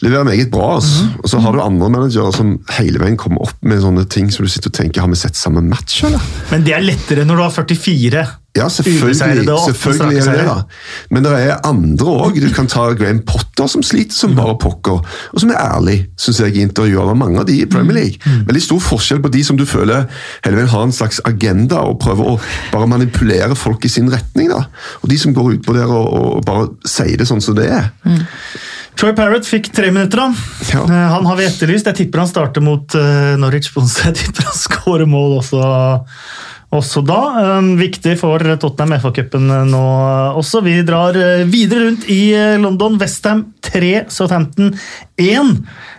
leverer 0.03 0.27
meget 0.27 0.51
bra. 0.53 0.75
Altså. 0.77 1.07
Og 1.23 1.31
så 1.31 1.41
har 1.43 1.55
du 1.55 1.63
andre 1.63 1.89
managere 1.93 2.33
som 2.35 2.55
hele 2.77 3.01
veien 3.01 3.17
kommer 3.19 3.47
opp 3.47 3.57
med 3.65 3.81
sånne 3.83 4.05
ting 4.11 4.31
som 4.33 4.45
du 4.45 4.51
sitter 4.51 4.71
og 4.71 4.77
tenker 4.77 5.03
Har 5.03 5.11
vi 5.11 5.19
sett 5.19 5.39
samme 5.39 5.63
match, 5.65 6.03
eller? 6.07 6.23
Men 6.51 6.65
det 6.67 6.75
er 6.77 6.85
lettere 6.85 7.27
når 7.27 7.39
du 7.39 7.45
har 7.45 7.55
44 7.55 8.25
Ja, 8.53 8.67
selvfølgelig, 8.69 9.15
selvfølgelig 9.17 10.17
er 10.21 10.35
det 10.37 10.43
da. 10.45 10.55
Men 11.09 11.23
det 11.25 11.31
er 11.41 11.55
andre 11.65 12.05
òg. 12.27 12.35
Du 12.37 12.51
kan 12.53 12.67
ta 12.69 12.83
Graham 12.93 13.23
Potter, 13.25 13.65
som 13.71 13.81
sliter 13.81 14.13
som 14.13 14.35
bare 14.37 14.53
pokker. 14.61 14.99
Og 15.33 15.41
som 15.41 15.49
er 15.49 15.57
ærlig, 15.57 15.95
syns 16.21 16.39
jeg, 16.43 16.53
i 16.59 16.61
intervjuer. 16.67 17.09
Er 17.09 17.17
mange 17.17 17.39
av 17.41 17.47
de 17.49 17.55
i 17.63 17.65
Premier 17.65 17.97
League. 17.97 18.35
Veldig 18.45 18.61
stor 18.61 18.83
forskjell 18.91 19.23
på 19.25 19.31
de 19.33 19.41
som 19.47 19.57
du 19.57 19.65
føler 19.65 20.05
hele 20.45 20.59
veien 20.59 20.69
har 20.69 20.85
en 20.85 20.93
slags 20.93 21.17
agenda 21.25 21.81
og 21.81 21.97
prøver 22.03 22.29
å 22.35 22.37
bare 22.75 22.91
manipulere 22.93 23.57
folk 23.57 23.85
i 23.85 23.91
sin 23.95 24.11
retning. 24.13 24.53
da. 24.53 24.67
Og 25.01 25.09
de 25.09 25.17
som 25.17 25.33
går 25.33 25.55
utpå 25.57 25.73
der 25.73 25.89
og, 25.89 26.13
og 26.13 26.45
bare 26.45 26.69
sier 26.85 27.17
det 27.17 27.25
sånn 27.31 27.41
som 27.41 27.57
det 27.57 27.71
er. 27.73 27.89
Troy 28.93 29.15
Parrott 29.17 29.49
fikk 29.49 29.71
tre 29.73 29.89
minutter. 29.89 30.21
da. 30.21 30.29
Ja. 30.69 30.83
Eh, 30.85 31.09
Han 31.17 31.25
har 31.25 31.41
vi 31.41 31.49
etterlyst. 31.49 31.89
Jeg 31.89 32.03
tipper 32.03 32.21
han 32.21 32.29
starter 32.29 32.61
mot 32.61 32.93
eh, 33.01 33.33
Norwich 33.41 33.73
Bonse. 33.73 34.11
Jeg 34.11 34.19
tipper 34.21 34.45
han 34.51 34.61
skårer 34.67 35.09
mål 35.09 35.39
også, 35.41 35.63
også 36.73 37.03
da. 37.05 37.19
Eh, 37.41 37.69
viktig 37.79 38.15
for 38.21 38.43
Tottenham 38.61 38.99
FA-cupen 39.01 39.51
nå 39.69 39.83
også. 40.39 40.63
Vi 40.65 40.75
drar 40.87 41.17
eh, 41.19 41.43
videre 41.49 41.87
rundt 41.87 42.07
i 42.11 42.21
eh, 42.37 42.55
London. 42.61 42.97
Westham 43.01 43.45
3, 43.65 43.93
Southampton 44.13 44.73
1. 45.21 45.53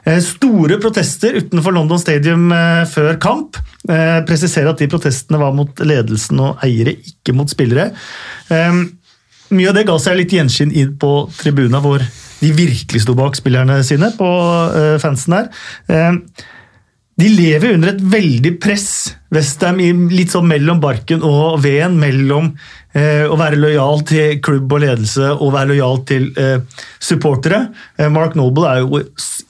Eh, 0.05 0.21
store 0.25 0.79
protester 0.83 1.39
utenfor 1.41 1.77
London 1.77 2.01
Stadium 2.03 2.51
eh, 2.55 2.83
før 2.91 3.17
kamp. 3.23 3.61
Eh, 3.89 4.21
presiserer 4.29 4.73
at 4.73 4.83
de 4.83 4.91
protestene 4.91 5.41
var 5.41 5.55
mot 5.57 5.85
ledelsen 5.85 6.43
og 6.43 6.63
eiere, 6.65 6.97
ikke 7.15 7.37
mot 7.37 7.51
spillere. 7.51 7.91
Eh, 8.53 8.85
mye 9.55 9.71
av 9.71 9.77
det 9.77 9.87
ga 9.89 9.99
seg 10.01 10.19
litt 10.19 10.35
gjenskinn 10.35 10.75
inn 10.75 10.95
på 11.01 11.15
tribuna, 11.39 11.83
hvor 11.85 12.03
de 12.41 12.51
virkelig 12.57 13.05
sto 13.05 13.15
bak 13.17 13.37
spillerne 13.39 13.79
sine, 13.87 14.11
på 14.19 14.31
eh, 14.75 14.97
fansen 15.03 15.39
her. 15.39 15.49
Eh, 17.15 17.25
de 17.25 17.29
lever 17.29 17.75
under 17.75 17.93
et 17.93 18.01
veldig 18.01 18.59
press, 18.61 19.15
Westham, 19.31 19.79
litt 20.11 20.31
sånn 20.31 20.49
mellom 20.49 20.81
barken 20.81 21.23
og 21.23 21.61
veden. 21.63 21.99
Mellom 21.99 22.53
eh, 22.95 23.25
å 23.27 23.37
være 23.39 23.59
lojal 23.59 24.03
til 24.07 24.41
klubb 24.43 24.73
og 24.73 24.83
ledelse 24.83 25.33
og 25.35 25.53
være 25.55 25.73
lojal 25.73 26.05
til 26.07 26.29
eh, 26.39 26.61
supportere. 26.99 27.69
Eh, 27.99 28.11
Mark 28.11 28.35
Noble 28.35 28.69
er 28.71 28.83
jo 28.83 29.01
i 29.01 29.05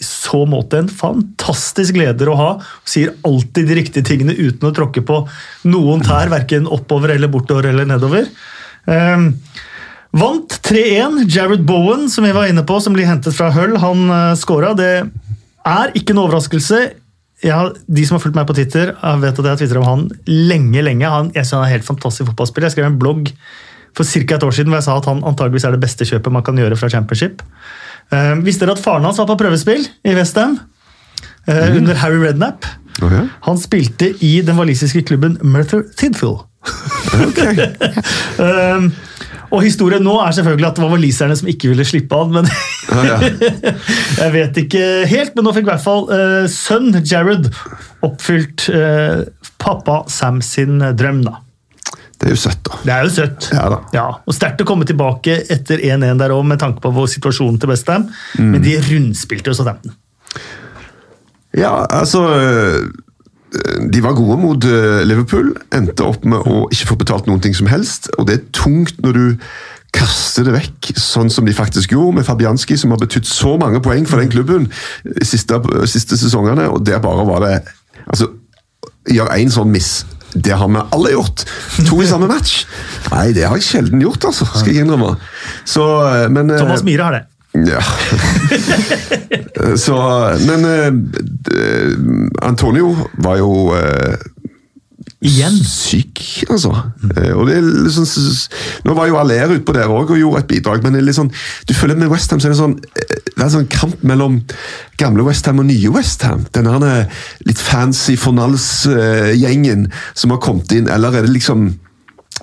så 0.04 0.44
måte 0.48 0.80
en 0.80 0.88
fantastisk 0.88 1.96
leder 1.96 2.30
å 2.32 2.38
ha. 2.38 2.50
Sier 2.88 3.14
alltid 3.24 3.68
de 3.68 3.76
riktige 3.78 4.06
tingene 4.08 4.34
uten 4.34 4.68
å 4.68 4.74
tråkke 4.74 5.04
på 5.04 5.22
noen 5.68 6.02
tær, 6.04 6.32
verken 6.32 6.66
oppover 6.66 7.14
eller 7.14 7.32
bortover 7.32 7.70
eller 7.70 7.88
nedover. 7.88 8.28
Eh, 8.88 9.30
Vant 10.14 10.60
3-1. 10.62 11.24
Jared 11.26 11.64
Bowen, 11.66 12.06
som 12.08 12.24
vi 12.24 12.32
var 12.32 12.46
inne 12.46 12.62
på, 12.62 12.76
som 12.80 12.94
blir 12.94 13.08
hentet 13.08 13.34
fra 13.34 13.48
Hull, 13.50 13.74
han 13.82 14.04
uh, 14.06 14.36
skåra. 14.38 14.70
Det 14.78 14.92
er 15.66 15.90
ikke 15.98 16.14
en 16.14 16.20
overraskelse. 16.22 16.82
Ja, 17.44 17.58
de 17.68 18.06
som 18.06 18.16
har 18.16 18.22
fulgt 18.24 18.38
meg 18.38 18.46
på 18.48 18.56
Twitter, 18.56 18.94
jeg 18.94 19.20
vet 19.20 19.38
at 19.38 19.44
jeg 19.44 19.52
har 19.52 19.60
tvitra 19.60 19.82
om 19.82 19.88
han 19.90 20.04
lenge. 20.26 20.82
lenge. 20.82 21.10
Han, 21.10 21.30
jeg 21.34 21.44
synes 21.44 21.58
han 21.58 21.66
er 21.66 21.74
helt 21.74 21.88
fantastisk 21.88 22.30
fotballspiller. 22.30 22.70
Jeg 22.70 22.76
skrev 22.78 22.88
en 22.88 23.00
blogg 23.00 23.32
for 23.94 24.08
ca. 24.08 24.38
et 24.38 24.46
år 24.46 24.54
siden 24.54 24.72
hvor 24.72 24.80
jeg 24.80 24.86
sa 24.88 24.96
at 24.98 25.08
han 25.10 25.20
antageligvis 25.28 25.66
er 25.68 25.76
det 25.76 25.82
beste 25.84 26.06
kjøpet 26.08 26.32
man 26.34 26.44
kan 26.46 26.58
gjøre 26.58 26.78
fra 26.80 26.90
Championship. 26.90 27.44
Uh, 28.12 28.40
visste 28.44 28.64
dere 28.64 28.78
at 28.78 28.82
faren 28.82 29.04
hans 29.06 29.20
var 29.20 29.28
på 29.28 29.36
prøvespill 29.44 29.84
i 29.84 30.16
Westham? 30.16 30.58
Uh, 31.48 31.76
Under 31.76 32.00
Harry 32.00 32.18
Redknapp. 32.22 32.66
Okay. 33.02 33.28
Han 33.46 33.58
spilte 33.60 34.12
i 34.24 34.38
den 34.46 34.56
walisiske 34.56 35.02
klubben 35.02 35.36
Merthyr 35.42 35.84
Tidfield. 35.98 36.46
Um, 38.40 38.92
og 39.54 39.62
historien 39.64 40.02
nå 40.04 40.16
er 40.24 40.34
selvfølgelig 40.36 40.68
at 40.68 40.78
det 40.78 40.84
var 40.84 40.92
waliserne 40.96 41.36
som 41.38 41.48
ikke 41.50 41.70
ville 41.70 41.86
slippe 41.86 42.18
han. 42.18 42.34
men 42.34 42.50
Ja, 42.90 43.04
ja. 43.08 43.30
Jeg 44.24 44.34
vet 44.34 44.60
ikke 44.64 44.84
helt, 45.10 45.32
men 45.36 45.46
nå 45.46 45.54
fikk 45.54 45.68
i 45.68 45.72
hvert 45.72 45.84
fall 45.84 46.06
uh, 46.10 46.44
sønn 46.50 46.92
Jared 47.00 47.48
oppfylt 48.04 48.68
uh, 48.74 49.24
pappa 49.62 50.02
Sam 50.12 50.42
sin 50.44 50.82
drøm. 50.98 51.24
da. 51.26 51.38
Det 52.14 52.30
er 52.30 52.34
jo 52.36 52.40
søtt, 52.40 52.60
da. 52.66 52.78
Det 52.84 52.92
er 52.94 53.06
jo 53.06 53.12
søtt. 53.12 53.48
Ja 53.52 53.64
da. 53.72 54.04
og 54.24 54.36
Sterkt 54.36 54.62
å 54.62 54.68
komme 54.68 54.86
tilbake 54.88 55.40
etter 55.52 55.82
1-1 55.82 56.20
der 56.22 56.34
òg, 56.34 56.44
med 56.48 56.60
tanke 56.62 56.82
på 56.84 56.92
vår 56.94 57.10
situasjon 57.16 57.58
til 57.60 57.72
Westham. 57.72 58.06
Men 58.38 58.62
de 58.64 58.78
rundspilte 58.86 59.50
jo 59.50 59.58
Southampton. 59.58 59.96
Ja, 61.54 61.84
altså 61.86 62.24
De 63.92 64.02
var 64.02 64.16
gode 64.18 64.38
mot 64.40 64.64
øh, 64.66 65.02
Liverpool. 65.06 65.52
Endte 65.74 66.06
opp 66.06 66.24
med 66.26 66.42
å 66.48 66.64
ikke 66.74 66.90
få 66.90 66.98
betalt 67.00 67.28
noen 67.30 67.42
ting 67.44 67.54
som 67.56 67.70
helst. 67.70 68.10
Og 68.18 68.26
det 68.28 68.38
er 68.38 68.48
tungt 68.56 68.98
når 69.04 69.18
du 69.18 69.26
kaster 69.94 70.48
det 70.48 70.56
vekk, 70.56 70.90
sånn 70.98 71.30
som 71.30 71.46
de 71.46 71.54
faktisk 71.54 71.94
gjorde 71.94 72.18
med 72.18 72.26
Fabianski, 72.26 72.74
som 72.80 72.90
har 72.90 72.98
betydd 72.98 73.28
så 73.30 73.54
mange 73.60 73.78
poeng 73.84 74.08
for 74.10 74.18
den 74.18 74.32
klubben 74.32 74.66
de 75.06 75.26
siste, 75.28 75.60
siste 75.90 76.18
sesongene. 76.18 76.66
Og 76.72 76.82
der 76.86 77.02
bare 77.04 77.28
var 77.30 77.46
det 77.46 77.56
Altså, 78.04 78.26
gjør 79.08 79.30
én 79.32 79.48
sånn 79.48 79.70
miss. 79.72 80.02
Det 80.34 80.52
har 80.58 80.68
vi 80.68 80.82
alle 80.92 81.12
gjort. 81.14 81.44
To 81.88 82.00
i 82.02 82.08
samme 82.10 82.26
match. 82.28 82.64
Nei, 83.12 83.30
det 83.32 83.46
har 83.46 83.56
jeg 83.56 83.64
sjelden 83.68 84.02
gjort, 84.02 84.26
altså. 84.28 84.44
Skal 84.50 84.74
jeg 84.74 84.84
innrømme. 84.84 85.14
Så, 85.64 85.84
øh, 86.04 86.26
men, 86.34 86.50
øh, 86.50 86.58
Thomas 86.58 86.82
Myhre 86.84 87.06
har 87.06 87.16
det. 87.16 87.22
Ja. 87.54 87.82
Så, 89.78 89.96
men 90.48 90.64
eh, 90.66 90.88
Antonio 92.42 92.94
var 93.22 93.38
jo 93.38 93.50
eh, 93.78 94.16
Igjen. 95.24 95.54
syk, 95.64 96.20
altså. 96.52 96.74
Eh, 97.16 97.32
og 97.32 97.46
det 97.48 97.56
er 97.56 97.68
liksom, 97.86 98.04
nå 98.84 98.96
var 98.96 99.08
jo 99.08 99.16
Aller 99.20 99.54
utpå 99.54 99.72
der 99.72 99.88
òg 99.88 100.12
og 100.12 100.18
gjorde 100.20 100.42
et 100.42 100.50
bidrag, 100.50 100.82
men 100.84 100.92
det 100.92 101.00
er 101.00 101.06
litt 101.06 101.16
sånn, 101.16 101.30
du 101.64 101.72
føler 101.76 101.96
med 101.96 102.10
Westham 102.12 102.42
så 102.42 102.50
er 102.50 102.52
det 102.52 102.60
sånn 102.60 102.76
eh, 102.76 103.14
det 103.34 103.38
er 103.40 103.46
en 103.46 103.54
sånn 103.54 103.70
kamp 103.72 104.02
mellom 104.06 104.36
gamle 105.00 105.24
Westham 105.26 105.62
og 105.62 105.66
nye 105.70 105.90
Westham. 105.94 106.44
Den 106.54 106.68
her 106.70 106.84
eh, 106.86 107.24
litt 107.48 107.62
fancy 107.62 108.18
Fornals-gjengen 108.20 109.88
som 110.12 110.34
har 110.34 110.42
kommet 110.44 110.76
inn, 110.76 110.90
eller 110.92 111.16
er 111.16 111.26
det 111.26 111.32
liksom 111.34 111.70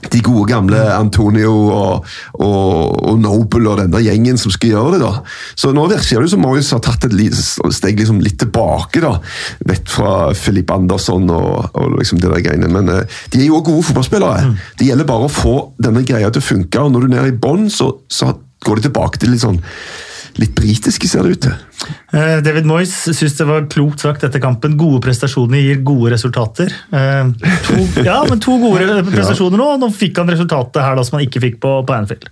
de 0.09 0.21
gode 0.25 0.47
gamle 0.49 0.79
Antonio 0.95 1.51
og, 1.71 2.07
og, 2.39 2.97
og 3.11 3.19
Noble 3.21 3.69
og 3.69 3.81
den 3.81 3.93
der 3.93 4.03
gjengen 4.05 4.39
som 4.41 4.53
skal 4.53 4.73
gjøre 4.73 4.95
det. 4.95 5.01
da. 5.03 5.11
Så 5.59 5.73
nå 5.75 5.85
virker 5.91 6.23
det 6.23 6.31
som 6.33 6.43
Moyes 6.43 6.71
har 6.73 6.81
tatt 6.83 7.05
et 7.07 7.15
steg 7.37 7.99
liksom 8.01 8.21
litt 8.23 8.39
tilbake. 8.41 9.03
da, 9.03 9.15
Vekk 9.69 9.91
fra 9.91 10.13
Philip 10.37 10.71
Andersson 10.73 11.29
og, 11.29 11.71
og 11.77 11.97
liksom 11.99 12.21
det 12.21 12.31
der 12.33 12.45
greiene. 12.45 12.71
Men 12.71 12.89
eh, 12.91 13.19
de 13.33 13.43
er 13.43 13.49
jo 13.49 13.59
òg 13.59 13.69
gode 13.69 13.87
fotballspillere. 13.89 14.55
Det 14.79 14.89
gjelder 14.89 15.09
bare 15.09 15.27
å 15.27 15.33
få 15.33 15.57
denne 15.81 16.05
greia 16.07 16.31
til 16.31 16.43
å 16.43 16.49
funke. 16.51 16.81
og 16.81 16.93
Når 16.93 17.05
du 17.05 17.11
er 17.11 17.15
nede 17.17 17.33
i 17.33 17.41
bånn, 17.45 17.69
så, 17.73 17.93
så 18.11 18.33
går 18.65 18.79
de 18.79 18.89
tilbake 18.89 19.21
til 19.21 19.33
litt 19.33 19.45
sånn 19.45 19.61
litt 20.39 20.53
britiske, 20.55 21.07
ser 21.09 21.25
det 21.27 21.31
ut 21.35 21.41
til. 21.47 21.55
Eh, 22.13 22.37
David 22.45 22.67
Moyes 22.69 22.93
syns 23.17 23.35
det 23.39 23.47
var 23.49 23.65
klokt 23.71 23.99
sagt 24.03 24.23
etter 24.23 24.39
kampen. 24.43 24.77
Gode 24.79 25.01
prestasjoner 25.03 25.59
gir 25.63 25.81
gode 25.87 26.13
resultater. 26.13 26.71
Eh, 26.93 27.31
To, 27.67 27.79
ja, 28.07 28.19
men 28.29 28.39
to 28.43 28.55
gode 28.61 29.01
prestasjoner 29.09 29.57
nå, 29.59 29.67
og 29.75 29.81
nå 29.83 29.89
fikk 29.95 30.21
han 30.21 30.29
resultatet 30.31 30.81
her 30.85 30.95
da 30.99 31.03
som 31.07 31.17
han 31.19 31.25
ikke 31.27 31.41
fikk 31.43 31.59
på, 31.63 31.73
på 31.87 31.95
Anfield. 31.97 32.29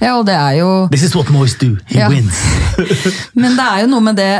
Ja, 0.00 0.14
og 0.16 0.24
det 0.30 0.36
er 0.38 0.58
jo 0.62 0.70
This 0.92 1.04
is 1.10 1.14
what 1.18 1.28
Moyes 1.34 1.56
do. 1.60 1.74
He 1.90 1.98
Ja. 2.00 2.08
wins. 2.12 2.40
Men 3.34 3.56
det 3.58 3.66
er 3.66 3.82
jo 3.84 3.90
noe 3.92 4.04
med 4.06 4.16
det 4.16 4.30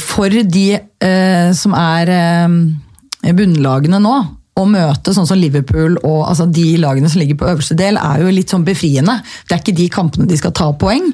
For 0.00 0.28
de 0.28 0.64
eh, 0.74 1.50
som 1.54 1.74
er 1.78 2.10
eh, 2.10 3.32
bunnlagene 3.36 4.00
nå, 4.02 4.14
å 4.54 4.64
møte 4.70 5.10
sånn 5.14 5.26
som 5.26 5.38
Liverpool 5.38 5.96
og 6.04 6.28
altså 6.28 6.46
de 6.46 6.76
lagene 6.78 7.08
som 7.10 7.18
ligger 7.18 7.38
på 7.40 7.48
øverste 7.50 7.74
del, 7.78 7.98
er 7.98 8.22
jo 8.22 8.30
litt 8.30 8.52
sånn 8.52 8.66
befriende. 8.66 9.16
Det 9.48 9.56
er 9.56 9.62
ikke 9.62 9.74
de 9.80 9.86
kampene 9.90 10.28
de 10.30 10.38
skal 10.38 10.54
ta 10.54 10.68
poeng. 10.78 11.08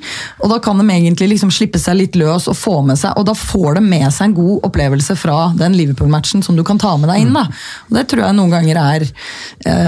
Og 0.45 0.53
da 0.53 0.59
kan 0.61 0.77
de 0.81 0.85
egentlig 0.93 1.31
liksom 1.33 1.53
slippe 1.55 1.81
seg 1.81 1.97
litt 2.03 2.19
løs 2.21 2.51
og 2.53 2.59
få 2.59 2.81
med 2.85 2.99
seg 3.01 3.17
Og 3.17 3.25
da 3.29 3.35
får 3.37 3.79
de 3.79 3.83
med 3.85 4.07
seg 4.13 4.29
en 4.29 4.37
god 4.37 4.67
opplevelse 4.69 5.17
fra 5.19 5.39
den 5.57 5.77
Liverpool-matchen 5.79 6.45
som 6.45 6.59
du 6.59 6.65
kan 6.67 6.81
ta 6.81 6.93
med 7.01 7.09
deg 7.13 7.25
inn. 7.25 7.33
da. 7.37 7.47
Og 7.89 7.97
Det 7.97 8.07
tror 8.11 8.27
jeg 8.27 8.37
noen 8.37 8.53
ganger 8.53 8.83
er 8.83 9.07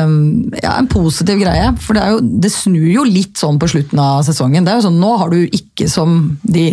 um, 0.06 0.16
ja, 0.56 0.78
en 0.78 0.88
positiv 0.92 1.42
greie. 1.42 1.68
For 1.84 1.98
det, 1.98 2.08
jo, 2.14 2.22
det 2.44 2.52
snur 2.54 2.88
jo 2.88 3.04
litt 3.08 3.36
sånn 3.40 3.60
på 3.60 3.68
slutten 3.74 4.00
av 4.00 4.24
sesongen. 4.28 4.64
Det 4.64 4.72
er 4.72 4.80
jo 4.80 4.88
sånn, 4.88 5.00
Nå 5.02 5.12
har 5.20 5.32
du 5.32 5.42
ikke 5.44 5.90
som 5.92 6.38
de 6.42 6.70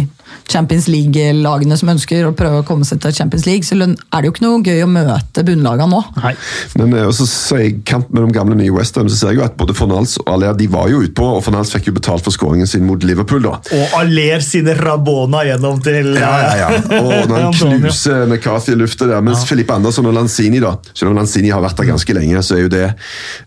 Champions 0.50 0.88
League-lagene 0.90 1.78
som 1.78 1.92
ønsker 1.94 2.26
å 2.28 2.34
prøve 2.38 2.62
å 2.62 2.66
komme 2.68 2.88
seg 2.88 3.02
til 3.04 3.14
Champions 3.16 3.46
League, 3.46 3.68
så 3.68 3.78
er 3.78 3.94
det 3.94 4.30
jo 4.30 4.34
ikke 4.34 4.46
noe 4.46 4.62
gøy 4.66 4.84
å 4.86 4.90
møte 4.90 5.46
bunnlagene 5.46 5.90
nå. 5.94 6.02
Nei. 6.24 6.34
Men 6.80 6.96
eh, 6.98 7.08
også 7.10 7.28
så 7.30 7.60
I 7.60 7.72
kamp 7.88 8.10
mellom 8.16 8.34
gamle 8.36 8.58
og 8.58 8.62
nye 8.62 8.74
Westham 8.74 9.10
så 9.12 9.18
ser 9.20 9.34
jeg 9.34 9.42
jo 9.42 9.46
at 9.46 9.58
både 9.60 9.76
Fornals 9.78 10.18
og 10.24 10.32
Aller 10.34 10.58
de 10.60 10.70
var 10.72 10.90
jo 10.92 11.04
utpå, 11.06 11.28
og 11.38 11.44
Fornals 11.46 11.74
fikk 11.76 11.92
jo 11.92 11.96
betalt 12.00 12.26
for 12.26 12.36
skåringen 12.36 12.70
sin 12.70 12.88
mot 12.88 13.04
Liverpool. 13.06 13.46
da. 13.46 13.60
Og 13.78 13.98
Aller 14.02 14.44
sine 14.46 14.76
Rabona 14.80 15.46
gjennom 15.48 15.82
til 15.86 16.14
Ja, 16.18 16.34
ja, 16.46 16.56
ja. 16.66 17.00
Og 17.00 17.30
når 17.30 17.46
han 17.46 17.60
knuser 17.60 18.26
McCarthy 18.26 18.74
i 18.74 18.80
lufta 18.80 19.08
der. 19.10 19.22
Mens 19.26 19.46
Filippe 19.48 19.76
Andersson 19.76 20.08
og 20.10 20.16
Lanzini, 20.18 20.62
da, 20.64 20.76
selv 20.94 21.12
om 21.14 21.20
Lanzini 21.20 21.54
har 21.54 21.64
vært 21.64 21.80
der 21.80 21.92
ganske 21.92 22.18
lenge, 22.18 22.44
så 22.46 22.58
er 22.58 22.66
jo 22.66 22.74
det 22.74 22.86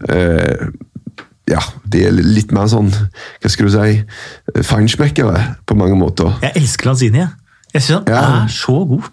eh, 0.09 0.71
ja, 1.51 1.59
de 1.91 2.05
er 2.07 2.13
litt 2.13 2.53
mer 2.55 2.69
sånn, 2.71 2.91
hva 3.43 3.51
skal 3.51 3.67
du 3.67 3.73
si, 3.75 4.03
feinschmeckere 4.69 5.47
på 5.67 5.75
mange 5.79 5.97
måter. 5.99 6.35
Jeg 6.45 6.53
elsker 6.63 6.93
Lanzini. 6.93 7.19
jeg. 7.25 7.29
Jeg 7.73 7.81
syns 7.87 8.03
han 8.03 8.05
Ja. 8.13 8.21
Mm. 8.21 8.45
er 8.45 8.49
så 8.53 8.75
god. 8.85 9.05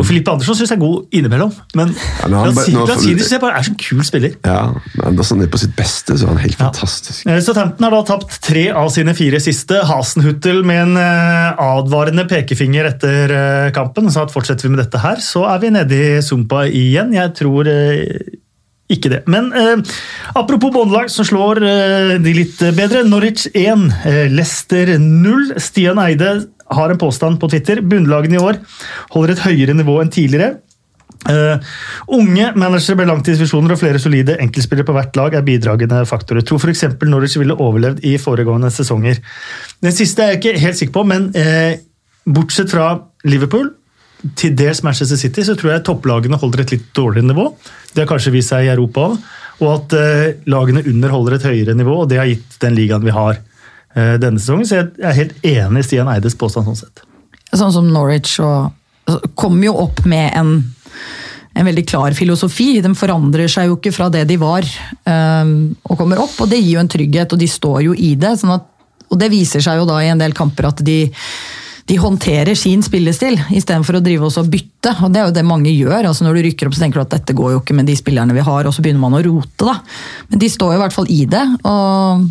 Og 0.00 0.06
Filippe 0.08 0.30
Andersson 0.32 0.56
syns 0.58 0.70
jeg 0.72 0.78
er 0.78 0.80
god 0.82 1.04
innimellom. 1.14 1.52
Men 1.78 1.92
Ja, 1.94 2.26
Lanzini, 2.28 2.74
Lanzini 2.88 3.22
jeg 3.30 3.40
bare 3.40 3.58
er 3.60 3.62
så 3.62 3.74
kul 3.78 4.02
spiller. 4.02 4.32
Ja, 4.44 4.72
men 4.96 5.06
Andersson 5.12 5.40
er 5.40 5.46
på 5.46 5.58
sitt 5.62 5.76
beste, 5.76 6.16
så 6.18 6.24
er 6.26 6.32
han 6.34 6.38
helt 6.42 6.56
fantastisk. 6.58 7.26
Eh, 7.30 7.38
Southampton 7.40 7.84
har 7.86 7.90
da 7.94 8.02
tapt 8.02 8.40
tre 8.42 8.70
av 8.74 8.90
sine 8.90 9.14
fire 9.14 9.38
siste. 9.38 9.84
Hasenhuttel 9.86 10.64
med 10.66 10.82
en 10.88 10.96
eh, 10.96 11.54
advarende 11.62 12.26
pekefinger 12.28 12.90
etter 12.90 13.30
eh, 13.30 13.70
kampen. 13.70 14.10
Så 14.10 14.22
at 14.26 14.34
fortsetter 14.34 14.66
vi 14.66 14.74
med 14.74 14.82
dette 14.82 14.98
her, 14.98 15.22
så 15.22 15.46
er 15.54 15.60
vi 15.62 15.70
nede 15.70 15.94
i 16.18 16.20
sumpa 16.20 16.66
igjen. 16.66 17.14
Jeg 17.14 17.34
tror 17.38 17.70
ikke 18.92 19.10
det. 19.12 19.22
Men 19.28 19.50
eh, 19.52 19.80
apropos 20.38 20.72
båndlag 20.74 21.10
som 21.12 21.26
slår 21.28 21.60
eh, 21.62 22.14
de 22.24 22.36
litt 22.36 22.60
bedre. 22.76 23.04
Norwich 23.08 23.48
1, 23.52 23.88
eh, 24.08 24.22
Leicester 24.32 24.94
0. 24.98 25.52
Stian 25.60 26.00
Eide 26.02 26.38
har 26.72 26.92
en 26.92 27.00
påstand 27.00 27.40
på 27.40 27.50
Twitter. 27.52 27.82
Bunnlagene 27.84 28.38
i 28.38 28.42
år 28.42 28.62
holder 29.12 29.34
et 29.34 29.44
høyere 29.44 29.76
nivå 29.76 30.00
enn 30.02 30.12
tidligere. 30.12 30.56
Uh, 31.26 31.58
unge 32.14 32.52
managere 32.54 32.94
med 33.00 33.08
langtidsvisjoner 33.10 33.72
og 33.74 33.80
flere 33.80 33.98
solide 33.98 34.36
enkeltspillere 34.38 34.86
på 34.86 34.94
hvert 34.94 35.16
lag 35.18 35.34
er 35.34 35.44
bidragende 35.44 36.04
faktorer. 36.06 36.44
Tror 36.46 36.62
f.eks. 36.62 36.84
Norwich 37.08 37.34
ville 37.40 37.56
overlevd 37.58 38.04
i 38.06 38.14
foregående 38.22 38.70
sesonger. 38.72 39.18
Den 39.82 39.96
siste 39.96 40.24
er 40.24 40.36
jeg 40.36 40.40
ikke 40.40 40.62
helt 40.62 40.78
sikker 40.78 40.94
på, 40.94 41.04
men 41.10 41.28
uh, 41.34 41.74
bortsett 42.28 42.70
fra 42.72 42.92
Liverpool, 43.26 43.72
til 44.38 44.54
dels 44.58 44.82
Manchester 44.82 45.18
City, 45.20 45.44
så 45.46 45.54
tror 45.58 45.74
jeg 45.74 45.84
topplagene 45.86 46.38
holder 46.40 46.64
et 46.64 46.72
litt 46.74 46.88
dårligere 46.96 47.30
nivå. 47.30 47.50
Det 47.92 48.02
har 48.02 48.10
kanskje 48.10 48.34
vist 48.34 48.52
seg 48.52 48.66
i 48.66 48.72
Europa 48.72 49.10
òg. 49.10 49.20
Og 49.58 49.70
at 49.72 49.94
eh, 49.98 50.40
lagene 50.46 50.84
under 50.86 51.10
holder 51.10 51.34
et 51.34 51.46
høyere 51.48 51.74
nivå, 51.74 52.02
og 52.04 52.10
det 52.10 52.20
har 52.20 52.28
gitt 52.30 52.58
den 52.62 52.76
ligaen 52.78 53.02
vi 53.02 53.14
har 53.14 53.38
eh, 53.38 54.14
denne 54.22 54.38
sesongen. 54.38 54.66
Så 54.68 54.78
jeg 54.78 54.90
er 55.02 55.16
helt 55.16 55.46
enig 55.46 55.82
i 55.82 55.88
Stian 55.88 56.10
Eides 56.10 56.38
påstand 56.38 56.68
sånn 56.68 56.78
sett. 56.78 57.02
Sånn 57.50 57.74
som 57.74 57.88
Norwich 57.90 58.36
og, 58.44 58.70
kommer 59.38 59.66
jo 59.66 59.74
opp 59.82 60.04
med 60.06 60.30
en, 60.38 60.52
en 61.58 61.70
veldig 61.70 61.84
klar 61.90 62.14
filosofi. 62.14 62.70
De 62.84 62.92
forandrer 62.98 63.50
seg 63.50 63.70
jo 63.70 63.78
ikke 63.78 63.94
fra 63.96 64.10
det 64.14 64.26
de 64.30 64.38
var 64.38 64.66
um, 65.08 65.54
og 65.88 65.98
kommer 65.98 66.22
opp, 66.22 66.36
og 66.44 66.50
det 66.52 66.60
gir 66.60 66.76
jo 66.76 66.82
en 66.84 66.92
trygghet, 66.92 67.34
og 67.34 67.40
de 67.40 67.48
står 67.50 67.80
jo 67.88 67.96
i 67.96 68.12
det. 68.20 68.36
Sånn 68.38 68.54
at, 68.54 68.68
og 69.08 69.18
det 69.18 69.30
viser 69.32 69.64
seg 69.64 69.80
jo 69.80 69.88
da 69.88 69.98
i 70.04 70.12
en 70.12 70.22
del 70.22 70.36
kamper 70.36 70.70
at 70.70 70.84
de, 70.86 71.00
de 71.88 71.96
håndterer 71.96 72.56
sin 72.58 72.82
spillestil, 72.84 73.38
istedenfor 73.56 73.96
å 73.96 74.02
drive 74.04 74.26
også 74.28 74.42
og 74.44 74.50
bytte. 74.52 74.92
og 75.02 75.12
Det 75.12 75.20
er 75.20 75.30
jo 75.30 75.36
det 75.38 75.44
mange 75.48 75.72
gjør. 75.72 76.10
altså 76.10 76.26
Når 76.26 76.36
du 76.36 76.42
rykker 76.48 76.68
opp, 76.68 76.76
så 76.76 76.84
tenker 76.84 77.00
du 77.00 77.06
at 77.06 77.14
dette 77.16 77.36
går 77.36 77.54
jo 77.54 77.62
ikke 77.62 77.76
med 77.78 77.88
de 77.88 77.96
spillerne 77.96 78.36
vi 78.36 78.44
har, 78.44 78.68
og 78.68 78.74
så 78.76 78.84
begynner 78.84 79.00
man 79.00 79.16
å 79.16 79.22
rote. 79.24 79.64
da. 79.64 79.78
Men 80.28 80.42
de 80.42 80.50
står 80.52 80.74
jo 80.74 80.78
i 80.78 80.82
hvert 80.84 80.96
fall 80.96 81.08
i 81.08 81.22
det. 81.24 81.44
og 81.64 82.28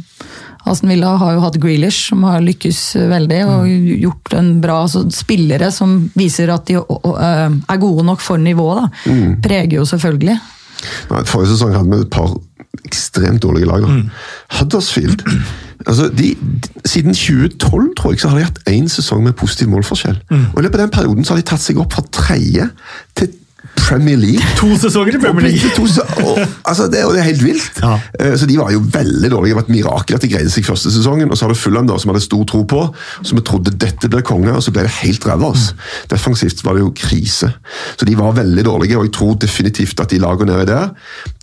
Aston 0.67 0.91
Villa 0.91 1.13
har 1.15 1.33
jo 1.33 1.43
hatt 1.45 1.57
Grealish, 1.63 2.09
som 2.09 2.25
har 2.27 2.43
lykkes 2.43 2.81
veldig 3.09 3.39
og 3.47 3.69
gjort 4.03 4.33
en 4.35 4.49
bra 4.63 4.81
altså, 4.83 5.05
Spillere 5.15 5.69
som 5.71 6.09
viser 6.17 6.51
at 6.51 6.67
de 6.67 6.75
øh, 6.75 7.55
er 7.55 7.79
gode 7.81 8.03
nok 8.03 8.21
for 8.21 8.41
nivået, 8.41 8.83
da. 8.83 9.15
Preger 9.45 9.79
jo 9.79 9.85
selvfølgelig. 9.87 10.37
Nei, 11.11 11.23
Forrige 11.25 11.55
sesong 11.55 11.73
hadde 11.73 11.93
vi 11.95 12.03
et 12.03 12.11
par 12.13 12.35
ekstremt 12.85 13.41
dårlige 13.41 13.69
lag. 13.69 13.87
da. 13.87 14.01
Huddersfield 14.59 15.23
altså 15.88 16.09
de, 16.13 16.35
de, 16.35 16.69
Siden 16.88 17.13
2012 17.13 17.95
tror 17.97 18.11
jeg, 18.13 18.19
så 18.21 18.29
har 18.31 18.38
de 18.39 18.45
hatt 18.47 18.61
én 18.71 18.88
sesong 18.91 19.23
med 19.25 19.35
positiv 19.39 19.67
målforskjell. 19.73 20.19
Og 20.53 20.61
I 20.61 20.63
løpet 20.67 20.79
av 20.79 20.85
den 20.85 20.95
perioden 20.95 21.25
så 21.25 21.33
har 21.35 21.41
de 21.41 21.49
tatt 21.49 21.63
seg 21.63 21.79
opp 21.81 21.93
fra 21.97 22.05
tredje 22.15 22.69
til 23.19 23.33
Premier 23.77 24.17
League. 24.17 24.41
To 24.59 24.67
sesonger 24.79 25.15
i 25.17 25.19
Premier 25.21 25.47
League! 25.47 25.69
Og, 25.77 25.89
og, 26.25 26.39
altså, 26.65 26.88
det, 26.91 27.03
og 27.05 27.13
det 27.13 27.21
er 27.21 27.27
helt 27.27 27.43
vilt. 27.43 27.79
Ja. 27.83 27.97
Eh, 28.19 28.33
Så 28.39 28.47
De 28.49 28.57
var 28.57 28.71
jo 28.73 28.81
veldig 28.93 29.29
dårlige. 29.31 29.51
Det 29.53 29.57
var 29.59 29.65
et 29.67 29.73
mirakel 29.75 30.15
at 30.17 30.23
de 30.23 30.29
greide 30.31 30.51
seg 30.53 30.65
første 30.65 30.91
sesongen. 30.91 31.29
Og 31.31 31.38
så 31.38 31.45
har 31.45 31.53
du 31.53 31.59
Fulham, 31.59 31.88
da, 31.88 31.97
som 32.01 32.11
hadde 32.11 32.23
stor 32.25 32.45
tro 32.49 32.63
på, 32.67 32.81
som 33.21 33.38
vi 33.39 33.43
trodde 33.47 33.75
dette 33.79 34.09
ble 34.11 34.23
konge, 34.27 34.51
og 34.55 34.63
så 34.65 34.73
ble 34.75 34.88
det 34.88 34.95
helt 35.01 35.27
ræva. 35.27 35.51
Mm. 35.53 35.83
Defensivt 36.15 36.63
var 36.65 36.77
det 36.77 36.85
jo 36.85 36.93
krise. 36.97 37.51
Så 37.99 38.07
de 38.07 38.17
var 38.19 38.35
veldig 38.39 38.65
dårlige, 38.65 38.97
og 38.97 39.07
jeg 39.07 39.13
tror 39.19 39.38
definitivt 39.43 39.99
at 40.03 40.11
de 40.15 40.23
lagene 40.23 40.51
nede 40.55 40.65
der 40.71 40.89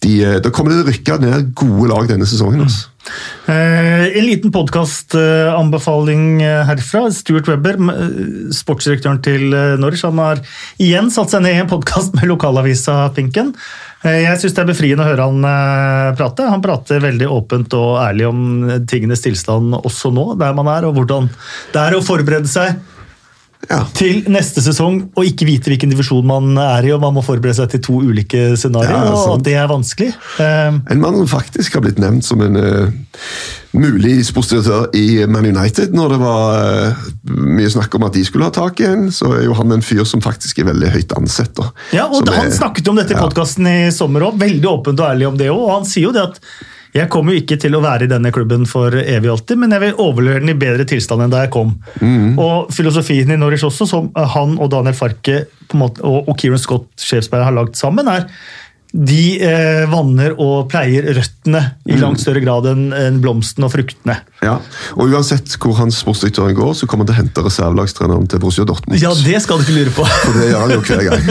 de, 0.03 0.17
eh, 0.25 0.41
Da 0.45 0.51
kommer 0.51 0.73
det 0.73 0.81
til 0.81 0.89
å 0.89 0.93
rykke 0.93 1.21
ned 1.29 1.55
gode 1.55 1.89
lag 1.93 2.09
denne 2.11 2.27
sesongen. 2.29 2.67
altså. 2.67 2.89
Eh, 3.47 4.05
en 4.19 4.25
liten 4.25 4.53
podkastanbefaling 4.55 6.41
herfra. 6.69 7.07
Stuart 7.13 7.49
Webber, 7.51 7.77
eh, 7.93 8.53
sportsdirektøren 8.55 9.21
til 9.25 9.53
eh, 9.53 9.75
Norwich, 9.81 10.05
han 10.07 10.21
har 10.23 10.41
igjen 10.81 11.11
satt 11.13 11.35
seg 11.35 11.45
ned 11.45 11.59
i 11.59 11.65
en 11.65 11.71
podkast 11.71 12.17
med 12.17 12.31
lokalavisa 12.31 13.03
Pinken. 13.17 13.53
Eh, 14.05 14.23
jeg 14.25 14.41
syns 14.41 14.57
det 14.57 14.65
er 14.65 14.71
befriende 14.73 15.05
å 15.05 15.11
høre 15.11 15.29
han 15.29 15.45
eh, 15.49 16.15
prate. 16.19 16.49
Han 16.53 16.65
prater 16.65 17.05
veldig 17.05 17.29
åpent 17.33 17.77
og 17.79 18.01
ærlig 18.05 18.29
om 18.29 18.41
tingenes 18.89 19.25
tilstand 19.25 19.77
også 19.81 20.13
nå, 20.15 20.33
der 20.41 20.57
man 20.57 20.69
er, 20.73 20.89
og 20.89 20.99
hvordan 20.99 21.31
det 21.73 21.81
er 21.81 21.97
å 21.97 22.05
forberede 22.05 22.51
seg 22.51 22.77
Ja. 23.71 23.85
til 23.97 24.25
neste 24.29 24.61
sesong 24.61 25.11
og 25.17 25.25
ikke 25.25 25.47
vite 25.49 25.71
hvilken 25.73 25.91
divisjon 25.93 26.27
man 26.27 26.57
er 26.59 26.85
i, 26.85 26.91
og 26.93 27.01
man 27.01 27.15
må 27.17 27.23
forberede 27.25 27.55
seg 27.57 27.71
til 27.71 27.81
to 27.87 28.01
ulike 28.05 28.57
scenarioer, 28.61 29.13
Ja, 29.15 29.23
og 29.33 29.43
det 29.47 29.55
er 29.55 29.69
vanskelig. 29.71 30.11
Eh, 30.43 30.81
En 30.91 31.01
mann 31.01 31.17
som 31.17 31.29
faktisk 31.41 31.75
har 31.75 31.81
blitt 31.87 31.99
nevnt 32.03 32.25
som 32.25 32.41
en 32.45 32.57
uh, 32.57 32.91
mulig 33.75 34.19
sportsdirektør 34.29 34.91
i 34.95 35.25
Man 35.27 35.47
United, 35.49 35.95
når 35.97 36.15
det 36.15 36.19
var 36.23 36.59
uh, 36.93 37.09
mye 37.31 37.71
snakk 37.73 37.95
om 37.99 38.05
at 38.09 38.15
de 38.19 38.25
skulle 38.27 38.45
ha 38.49 38.55
tak 38.55 38.81
i 38.85 38.89
en, 38.91 39.09
så 39.15 39.33
er 39.39 39.47
jo 39.49 39.57
han 39.59 39.73
en 39.75 39.83
fyr 39.83 40.05
som 40.09 40.23
faktisk 40.25 40.61
er 40.63 40.69
veldig 40.71 40.93
høyt 40.95 41.17
ansett. 41.19 41.55
da. 41.59 41.71
Ja, 41.97 42.07
og 42.07 42.21
Som 42.23 42.35
Han 42.35 42.47
er- 42.53 42.59
snakket 42.59 42.89
om 42.89 42.97
dette 43.01 43.15
i 43.17 43.19
podkasten 43.21 43.67
i 43.67 43.91
sommer 43.91 44.21
òg, 44.29 44.39
veldig 44.39 44.71
åpent 44.71 45.01
og 45.01 45.09
ærlig 45.11 45.29
om 45.29 45.37
det 45.41 45.51
òg. 45.51 45.59
Og 45.65 45.75
han 45.79 45.85
sier 45.89 46.09
jo 46.11 46.13
det 46.13 46.23
at 46.23 46.41
jeg 46.95 47.11
kommer 47.11 47.35
jo 47.35 47.43
ikke 47.43 47.59
til 47.59 47.75
å 47.75 47.83
være 47.83 48.07
i 48.07 48.11
denne 48.11 48.31
klubben 48.35 48.69
for 48.71 48.95
evig 48.95 49.27
og 49.27 49.39
alltid, 49.39 49.59
men 49.59 49.75
jeg 49.75 49.83
vil 49.83 50.03
overlevere 50.05 50.45
den 50.45 50.53
i 50.53 50.59
bedre 50.59 50.87
tilstand 50.87 51.25
enn 51.25 51.33
da 51.33 51.43
jeg 51.43 51.55
kom. 51.55 51.73
Mm. 51.99 52.37
Og 52.39 52.69
filosofien 52.75 53.35
i 53.35 53.39
Norwich 53.41 53.67
også, 53.67 53.89
som 53.91 54.13
han 54.15 54.55
og 54.63 54.71
Daniel 54.71 54.95
Farke 54.95 55.41
på 55.71 55.81
måte, 55.81 56.05
og, 56.07 56.29
og 56.31 56.39
Kieran 56.39 56.63
Scott 56.63 56.93
sjefsberg 57.03 57.49
har 57.49 57.57
lagd 57.57 57.75
sammen, 57.81 58.11
er 58.11 58.29
de 58.95 59.41
eh, 59.43 59.83
vanner 59.91 60.37
og 60.39 60.69
pleier 60.71 61.09
røttene 61.17 61.65
i 61.91 61.97
langt 61.99 62.21
større 62.23 62.39
grad 62.45 62.69
enn 62.71 62.93
en 62.95 63.17
blomstene 63.23 63.67
og 63.67 63.73
fruktene. 63.75 64.21
Ja, 64.45 64.61
og 64.95 65.11
Uansett 65.11 65.57
hvor 65.59 65.75
hans 65.81 65.99
sportsdirektøren 66.05 66.55
går, 66.55 66.71
så 66.79 66.87
kommer 66.87 67.03
han 67.03 67.11
til 67.11 67.17
å 67.17 67.23
hente 67.25 67.45
reservelagstreneren 67.49 68.31
til 68.31 68.45
Borussia 68.45 68.69
Dortmund. 68.71 69.03
Ja, 69.03 69.11
det 69.19 69.43
skal 69.43 69.59
du 69.59 69.67
ikke 69.67 69.81
lure 69.81 69.97
på. 69.99 70.07
For 70.07 70.39
det 70.39 70.47
gjør 70.53 70.63
han 70.63 70.77
jo 70.77 70.81
hver 70.87 71.03
gang. 71.11 71.23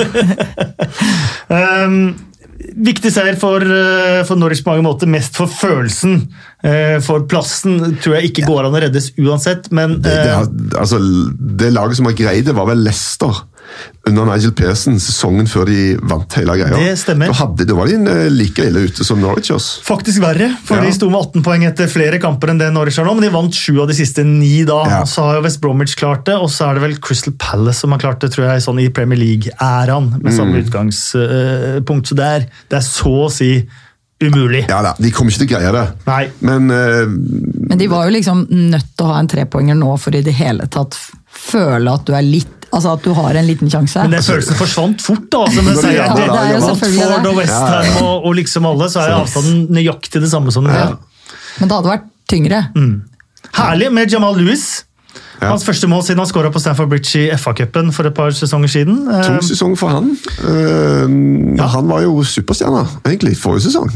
Um, 1.47 1.97
viktig 2.59 3.11
seier 3.13 3.37
for, 3.39 3.63
uh, 3.63 4.21
for 4.27 4.39
Norwich 4.39 4.63
på 4.63 4.73
mange 4.73 4.85
måter, 4.85 5.09
mest 5.09 5.37
for 5.37 5.51
følelsen. 5.51 6.21
Uh, 6.63 6.99
for 7.03 7.25
plassen 7.29 7.97
tror 8.03 8.17
jeg 8.17 8.31
ikke 8.31 8.47
går 8.47 8.67
an 8.67 8.77
å 8.77 8.83
reddes 8.85 9.11
uansett, 9.19 9.69
men 9.75 9.97
Det, 10.03 10.13
det, 10.13 10.37
uh, 10.37 10.79
altså, 10.81 11.01
det 11.63 11.73
laget 11.73 11.99
som 11.99 12.09
har 12.09 12.17
greid 12.17 12.47
det, 12.49 12.55
var 12.57 12.69
vel 12.71 12.85
Leicester. 12.85 13.43
Under 14.07 14.25
Nigel 14.27 14.51
Pearson 14.51 14.97
sesongen 14.99 15.47
før 15.47 15.65
de 15.69 15.95
vant 16.01 16.33
hele 16.37 16.55
greia. 16.59 16.75
Det 16.75 16.97
stemmer. 16.99 17.27
Da, 17.31 17.33
hadde, 17.39 17.65
da 17.69 17.73
var 17.77 17.87
de 17.87 17.97
like 18.33 18.65
ille 18.67 18.83
ute 18.89 19.03
som 19.07 19.19
Norwich. 19.21 19.49
også. 19.55 19.81
Faktisk 19.87 20.19
verre, 20.21 20.49
for 20.65 20.75
Ja. 20.77 20.83
de 20.83 20.91
sto 20.93 21.09
med 21.09 21.19
18 21.21 21.43
poeng 21.43 21.63
etter 21.65 21.87
flere 21.87 22.19
kamper 22.19 22.49
enn 22.51 22.57
det 22.59 22.71
Norwich 22.73 22.97
har 22.99 23.05
nå, 23.05 23.13
men 23.15 23.23
de 23.23 23.29
vant 23.33 23.53
sju 23.53 23.79
av 23.81 23.87
de 23.87 23.93
siste 23.93 24.25
ni 24.25 24.63
da. 24.67 24.83
Ja. 24.89 25.01
Så 25.05 25.23
har 25.23 25.35
jo 25.39 25.43
West 25.47 25.61
Bromwich 25.61 25.95
klart 25.95 26.25
det, 26.25 26.35
og 26.35 26.49
så 26.51 26.69
er 26.69 26.73
det 26.75 26.83
vel 26.83 26.97
Crystal 26.99 27.33
Palace 27.39 27.79
som 27.79 27.91
har 27.95 27.99
klart 27.99 28.19
det, 28.19 28.31
tror 28.35 28.49
jeg, 28.51 28.61
sånn 28.61 28.79
i 28.83 28.89
Premier 28.89 29.17
League-æraen, 29.19 30.21
med 30.21 30.33
samme 30.33 30.57
Mm. 30.59 30.65
utgangspunkt. 30.67 32.07
Så 32.07 32.15
det 32.15 32.25
er, 32.25 32.39
det 32.69 32.77
er 32.77 32.85
så 32.85 33.13
å 33.27 33.31
si 33.31 33.67
umulig. 34.23 34.65
Ja 34.69 34.81
da, 34.81 34.93
De 34.99 35.11
kommer 35.11 35.31
ikke 35.31 35.43
til 35.45 35.49
å 35.49 35.59
greie 35.59 35.71
det. 35.75 35.85
Nei. 36.07 36.29
Men 36.41 36.69
uh, 36.71 37.05
Men 37.69 37.77
de 37.77 37.87
var 37.91 38.05
jo 38.07 38.13
liksom 38.15 38.45
nødt 38.49 38.93
til 38.95 39.05
å 39.05 39.11
ha 39.13 39.19
en 39.19 39.27
trepoenger 39.27 39.75
nå 39.75 39.97
for 39.99 40.15
i 40.15 40.21
det 40.21 40.33
hele 40.37 40.67
tatt 40.71 40.95
føle 41.33 41.91
at 41.91 42.05
du 42.05 42.13
er 42.15 42.21
litt 42.23 42.62
Altså 42.73 42.93
at 42.97 43.03
du 43.05 43.11
har 43.13 43.37
en 43.37 43.45
liten 43.47 43.69
sjanse. 43.69 44.01
Men 44.07 44.15
den 44.17 44.23
følelsen 44.25 44.57
forsvant 44.57 45.01
fort, 45.05 45.25
da. 45.33 45.43
Som 45.53 45.67
jeg 45.69 45.77
sier, 45.77 45.93
Ja, 45.99 46.07
det 46.17 46.23
er 46.25 46.53
jo 46.55 46.61
selvfølgelig 46.71 47.03
Watford 47.03 47.23
det. 47.23 47.31
og 47.31 47.37
Westham 47.37 48.05
og, 48.07 48.25
og 48.25 48.33
liksom 48.39 48.65
alle, 48.71 48.87
så 48.89 49.03
er 49.03 49.13
avstanden 49.19 49.67
nøyaktig 49.77 50.21
det 50.23 50.31
samme 50.31 50.51
som 50.55 50.65
den 50.65 50.73
er. 50.73 50.95
Men 51.59 51.69
det 51.69 51.77
hadde 51.77 51.91
vært 51.91 52.07
tyngre. 52.33 52.63
Herlig 53.53 53.91
med 53.93 54.09
Jamal 54.11 54.39
Lewis. 54.41 54.65
Ja. 55.41 55.49
Hans 55.49 55.65
første 55.65 55.87
mål 55.87 56.03
siden 56.05 56.19
han 56.21 56.27
skåra 56.29 56.51
på 56.53 56.59
Stanford 56.61 56.89
Bridge 56.91 57.19
i 57.19 57.29
FA-cupen 57.37 57.91
for 57.95 58.07
et 58.07 58.13
par 58.15 58.31
sesonger 58.35 58.67
siden. 58.71 59.03
tung 59.07 59.39
sesonger 59.41 59.49
sesong 59.53 59.77
for 59.79 59.89
han. 59.89 60.11
Uh, 60.43 61.57
Ja. 61.57 61.67
Han 61.73 61.87
var 61.87 62.01
jo 62.01 62.23
superstjerne, 62.23 62.83
egentlig, 63.05 63.35
forrige 63.37 63.67
sesong. 63.67 63.89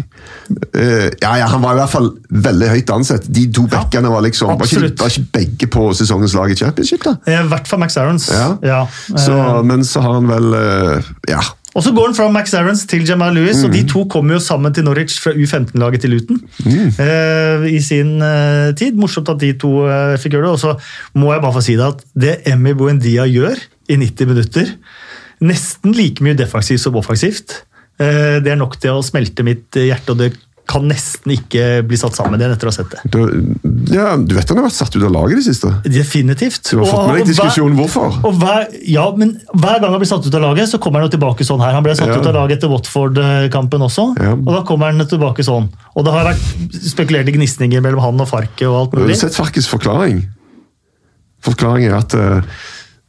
Uh, 0.76 1.10
ja, 1.22 1.36
ja, 1.42 1.48
Han 1.48 1.62
var 1.62 1.74
i 1.74 1.80
hvert 1.82 1.90
fall 1.94 2.10
veldig 2.30 2.70
høyt 2.70 2.90
ansett. 2.94 3.28
De 3.34 3.46
to 3.54 3.66
backene 3.72 4.10
var 4.12 4.22
liksom 4.26 4.52
var 4.58 4.66
ikke, 4.66 4.92
var 5.00 5.12
ikke 5.14 5.28
begge 5.34 5.68
på 5.74 5.88
sesongens 5.98 6.34
lag 6.38 6.52
i 6.52 6.56
championship. 6.56 7.04
da? 7.04 7.16
I 7.28 7.42
hvert 7.48 7.68
fall 7.68 7.80
Max 7.80 7.98
Aarons. 7.98 8.30
Ja. 8.32 8.50
Ja. 8.64 8.82
Så, 9.16 9.34
Eh, 9.38 9.64
men 9.64 9.84
så 9.86 10.02
har 10.02 10.14
han 10.20 10.28
vel 10.28 10.54
uh, 10.54 11.02
Ja. 11.30 11.42
Og 11.78 11.84
så 11.86 11.92
går 11.94 12.08
han 12.10 12.16
fra 12.18 12.26
Max 12.34 12.56
Aarons 12.58 12.82
til 12.90 13.04
Jamal 13.06 13.36
Lewis, 13.38 13.60
og 13.64 13.70
de 13.72 13.84
Mm. 13.84 13.88
to 13.92 14.06
kommer 14.10 14.34
jo 14.34 14.40
sammen 14.42 14.74
til 14.74 14.84
Norwich 14.88 15.20
fra 15.22 15.32
U15-laget 15.38 16.02
til 16.02 16.10
Luton 16.16 16.40
Mm. 16.66 16.90
uh, 16.98 17.68
i 17.70 17.78
sin 17.86 18.16
uh, 18.22 18.74
tid. 18.74 18.98
Morsomt 18.98 19.30
at 19.30 19.38
de 19.40 19.52
to 19.54 19.86
uh, 19.86 20.18
fikk 20.18 20.34
gjøre 20.34 20.48
det. 20.50 20.56
Og 20.58 20.60
så 20.60 20.74
må 21.14 21.30
jeg 21.34 21.42
bare 21.46 21.54
få 21.54 21.62
si 21.62 21.76
det 21.78 21.86
at 21.86 22.02
det 22.18 22.34
Emmy 22.50 22.74
Buendia 22.74 23.28
gjør 23.30 23.56
i 23.90 23.96
90 23.96 24.26
minutter, 24.28 24.74
nesten 25.42 25.94
like 25.94 26.24
mye 26.26 26.34
defensivt 26.34 26.82
som 26.82 26.96
offensivt, 26.98 27.64
det 28.00 28.48
er 28.52 28.56
nok 28.60 28.76
til 28.82 28.92
å 28.94 29.02
smelte 29.02 29.42
mitt 29.46 29.74
hjerte, 29.74 30.12
og 30.14 30.18
det 30.20 30.34
kan 30.68 30.84
nesten 30.90 31.32
ikke 31.32 31.82
bli 31.88 31.96
satt 32.00 32.18
sammen 32.18 32.40
igjen 32.42 32.52
etter 32.52 32.68
å 32.68 32.72
ha 32.74 32.76
sett 32.76 32.92
det. 32.92 33.00
Du, 33.14 33.20
ja, 33.94 34.18
du 34.20 34.34
vet 34.36 34.50
han 34.52 34.60
har 34.60 34.66
vært 34.68 34.76
satt 34.76 34.96
ut 34.98 35.04
av 35.08 35.14
laget 35.16 35.38
i 35.38 35.40
det 35.40 35.46
siste? 35.48 35.72
Definitivt. 35.88 36.60
Du 36.68 36.82
har 36.82 36.90
fått 36.92 37.08
med 37.08 37.22
deg 37.22 37.30
diskusjonen 37.32 37.78
hvorfor? 37.80 38.18
Og 38.28 38.36
hver, 38.42 38.68
ja, 38.84 39.06
men 39.16 39.32
hver 39.54 39.80
gang 39.80 39.96
han 39.96 40.02
blir 40.04 40.12
satt 40.12 40.28
ut 40.28 40.36
av 40.36 40.44
laget, 40.44 40.68
så 40.68 40.80
kommer 40.84 41.00
han 41.00 41.08
jo 41.08 41.16
tilbake 41.16 41.48
sånn 41.48 41.64
her. 41.64 41.72
Han 41.78 41.86
ble 41.88 41.96
satt 41.96 42.12
Ja. 42.12 42.20
ut 42.20 42.28
av 42.28 42.36
laget 42.36 42.60
etter 42.60 42.72
Watford-kampen 42.74 43.88
også, 43.88 44.10
Ja. 44.20 44.34
og 44.36 44.52
da 44.52 44.64
kommer 44.68 44.92
han 44.92 45.08
tilbake 45.08 45.46
sånn. 45.48 45.70
Og 45.96 46.04
det 46.06 46.14
har 46.14 46.28
vært 46.34 46.82
spekulerte 46.84 47.32
gnisninger 47.32 47.82
mellom 47.82 48.04
han 48.04 48.20
og 48.22 48.28
Farke 48.28 48.68
og 48.68 48.76
alt 48.82 48.92
mulig. 48.98 49.08
du 49.08 49.14
har 49.14 49.24
sett 49.30 49.40
Farkes 49.40 49.68
forklaring? 49.72 50.26
Forklaringen 51.48 51.94
er 51.94 51.98
at 52.02 52.14
uh, 52.18 52.42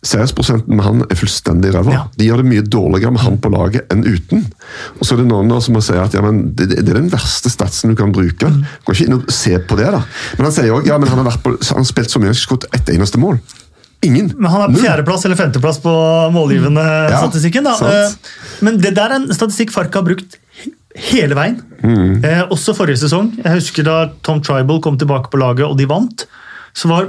seiersprosenten 0.06 0.76
med 0.78 0.84
han 0.86 1.00
er 1.10 1.18
fullstendig 1.18 1.72
ræva. 1.74 1.92
Ja. 1.92 2.02
De 2.14 2.28
gjør 2.28 2.42
det 2.42 2.48
mye 2.52 2.62
dårligere 2.62 3.10
med 3.16 3.22
han 3.24 3.38
på 3.42 3.50
laget 3.50 3.90
enn 3.92 4.04
uten. 4.06 4.44
Og 4.98 5.02
så 5.06 5.16
er 5.16 5.22
det 5.24 5.28
noen 5.30 5.50
som 5.64 5.74
må 5.74 5.82
si 5.82 5.96
at 5.98 6.14
ja, 6.14 6.22
men 6.22 6.52
det, 6.54 6.68
det 6.76 6.84
er 6.92 7.00
den 7.00 7.10
verste 7.12 7.50
statsen 7.50 7.90
du 7.90 7.98
kan 7.98 8.12
bruke. 8.14 8.46
Mm. 8.46 8.60
Går 8.86 8.94
ikke 8.94 9.08
inn 9.08 9.16
og 9.18 9.32
se 9.34 9.56
på 9.58 9.78
det, 9.80 9.88
da. 9.96 10.04
Men 10.38 10.46
han 10.48 10.54
sier 10.54 10.70
òg 10.76 10.86
ja, 10.86 10.98
men 11.02 11.10
han 11.10 11.24
har, 11.26 11.40
på, 11.42 11.56
han 11.58 11.82
har 11.82 11.88
spilt 11.90 12.14
så 12.14 12.22
mye, 12.22 12.30
han 12.30 12.36
har 12.36 12.38
ikke 12.38 12.46
skutt 12.46 12.68
ett 12.78 12.92
eneste 12.94 13.18
mål. 13.22 13.40
Ingen. 14.06 14.30
Men 14.38 14.52
han 14.54 14.62
er 14.68 14.74
på 14.76 14.84
fjerdeplass 14.84 15.24
eller 15.26 15.38
femteplass 15.40 15.80
på 15.82 15.92
målgivende 16.30 16.84
Ja, 17.10 17.18
statistikken. 17.24 17.66
da. 17.66 17.74
sant. 17.74 17.90
Eh, 18.30 18.62
Men 18.62 18.78
det 18.78 18.94
der 18.94 19.10
er 19.10 19.18
en 19.18 19.26
statistikk 19.34 19.74
Farka 19.74 19.98
har 19.98 20.06
brukt 20.06 20.38
hele 21.10 21.34
veien. 21.34 21.58
Mm. 21.82 22.22
Eh, 22.22 22.44
også 22.54 22.76
forrige 22.78 23.02
sesong. 23.02 23.32
Jeg 23.42 23.58
husker 23.58 23.86
da 23.86 23.96
Tom 24.22 24.38
Tribal 24.46 24.78
kom 24.84 24.98
tilbake 24.98 25.30
på 25.34 25.40
laget 25.42 25.66
og 25.66 25.74
de 25.78 25.86
vant. 25.90 26.28
Så 26.78 26.86
var 26.86 27.08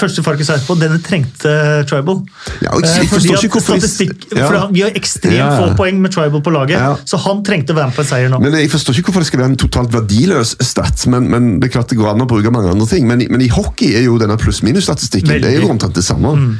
første 0.00 0.22
Farkus 0.24 0.48
etterpå 0.48 0.78
denne 0.80 0.96
trengte 1.04 1.50
Tribal. 1.90 2.22
Ja, 2.64 2.70
og 2.72 2.80
jeg 2.86 3.02
Eh, 3.02 3.08
forstår 3.10 3.18
fordi 3.18 3.32
at 3.34 3.44
ikke 3.44 3.58
hvorfor 3.58 3.76
statistikk, 3.76 4.22
Ja. 4.32 4.46
for 4.48 4.72
Vi 4.72 4.80
har 4.86 4.90
ekstremt 4.96 5.36
Ja, 5.36 5.48
få 5.58 5.74
poeng 5.76 6.00
med 6.00 6.12
Tribal 6.14 6.40
på 6.40 6.50
laget, 6.54 6.78
Ja. 6.78 6.94
så 7.04 7.18
han 7.20 7.42
trengte 7.44 7.74
å 7.74 7.76
være 7.76 7.90
med 7.90 7.96
på 7.98 8.00
en 8.00 8.06
seier 8.08 8.30
nå. 8.30 8.40
Men 8.40 8.52
Jeg 8.54 8.70
forstår 8.70 8.96
ikke 8.96 9.10
hvorfor 9.12 9.20
det 9.20 9.26
skal 9.26 9.40
være 9.40 9.50
en 9.50 9.56
totalt 9.60 9.90
verdiløs 9.92 10.56
stat, 10.64 11.06
men, 11.06 11.28
men 11.30 11.60
det 11.60 11.68
er 11.68 11.74
klart 11.78 11.88
det 11.92 11.98
går 11.98 12.14
an 12.14 12.20
å 12.24 12.28
bruke 12.30 12.50
mange 12.50 12.70
andre 12.70 12.86
ting. 12.86 13.06
Men, 13.06 13.18
men 13.30 13.42
i 13.42 13.48
hockey 13.48 13.92
er 13.94 14.04
jo 14.08 14.16
denne 14.18 14.38
pluss-minus-statistikken 14.40 15.40
det 15.42 15.44
er 15.44 15.60
jo 15.60 15.68
Mm. 15.68 15.76
omtrent 15.76 15.94
det 15.94 16.04
samme. 16.04 16.58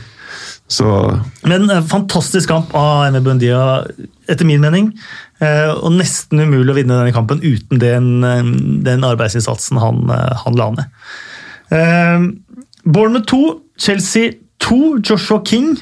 Så 0.68 0.84
Men 1.44 1.68
eh, 1.70 1.80
fantastisk 1.82 2.46
kamp 2.48 2.74
av 2.74 3.06
Emme 3.08 3.20
Bundia, 3.24 3.84
etter 4.28 4.44
min 4.46 4.60
mening. 4.60 4.92
Eh, 5.40 5.70
og 5.72 5.92
nesten 5.96 6.38
umulig 6.44 6.70
å 6.70 6.76
vinne 6.76 6.94
denne 7.00 7.12
kampen 7.16 7.40
uten 7.40 7.78
den, 7.80 8.22
eh, 8.22 8.42
den 8.84 9.00
arbeidsinnsatsen 9.02 9.80
han, 9.80 10.04
eh, 10.10 10.36
han 10.44 10.54
la 10.54 10.70
ned. 10.70 10.84
Eh, 11.72 12.28
Bournemouth 12.84 13.26
2, 13.26 13.60
Chelsea 13.78 14.32
2. 14.58 15.00
Joshua 15.04 15.42
King 15.46 15.76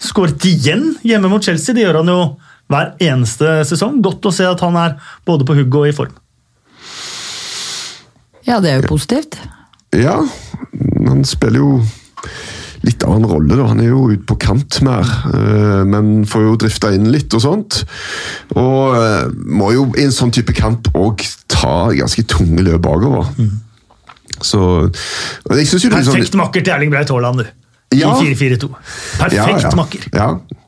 skåret 0.00 0.44
igjen 0.48 0.94
hjemme 1.02 1.30
mot 1.32 1.44
Chelsea. 1.44 1.74
Det 1.74 1.86
gjør 1.86 2.02
han 2.02 2.12
jo 2.12 2.20
hver 2.72 2.94
eneste 3.02 3.60
sesong. 3.68 4.00
Godt 4.04 4.26
å 4.28 4.34
se 4.34 4.46
at 4.48 4.62
han 4.64 4.78
er 4.80 4.96
både 5.26 5.46
på 5.48 5.56
hugget 5.58 5.80
og 5.80 5.88
i 5.90 5.96
form. 5.96 6.14
Ja, 8.44 8.60
det 8.60 8.70
er 8.70 8.82
jo 8.82 8.90
positivt. 8.92 9.38
ja, 9.94 10.18
han 11.06 11.22
spiller 11.24 11.62
jo 11.62 11.68
litt 12.84 13.04
av 13.06 13.14
en 13.16 13.26
rolle. 13.26 13.56
da. 13.56 13.68
Han 13.70 13.80
er 13.80 13.88
jo 13.88 14.10
ute 14.12 14.26
på 14.28 14.36
kant 14.36 14.80
mer, 14.84 15.08
eh, 15.32 15.84
men 15.88 16.26
får 16.28 16.42
jo 16.44 16.56
drifta 16.60 16.90
inn 16.92 17.08
litt 17.12 17.32
og 17.32 17.40
sånt. 17.40 17.78
Og 18.54 18.96
eh, 18.98 19.30
må 19.32 19.72
jo 19.72 19.86
i 19.96 20.04
en 20.04 20.12
sånn 20.12 20.34
type 20.34 20.52
kamp 20.52 20.90
òg 20.92 21.24
ta 21.48 21.88
ganske 21.96 22.26
tunge 22.28 22.60
løp 22.66 22.82
bakover. 22.84 23.30
Så 24.42 24.90
jeg 25.50 25.66
synes 25.66 25.84
jo 25.84 25.90
det 25.90 26.04
sånn- 26.04 26.14
Perfekt 26.16 26.34
makker 26.34 26.64
til 26.64 26.72
Erling 26.72 26.90
Braut 26.90 27.08
Haaland, 27.10 27.38
du. 27.38 27.46
Ja. 27.94 28.10
I 28.18 28.34
4-4-2. 28.34 28.68
Perfekt 29.20 29.74
makker. 29.76 30.08
Ja. 30.12 30.26
makker. 30.26 30.40
er 30.42 30.63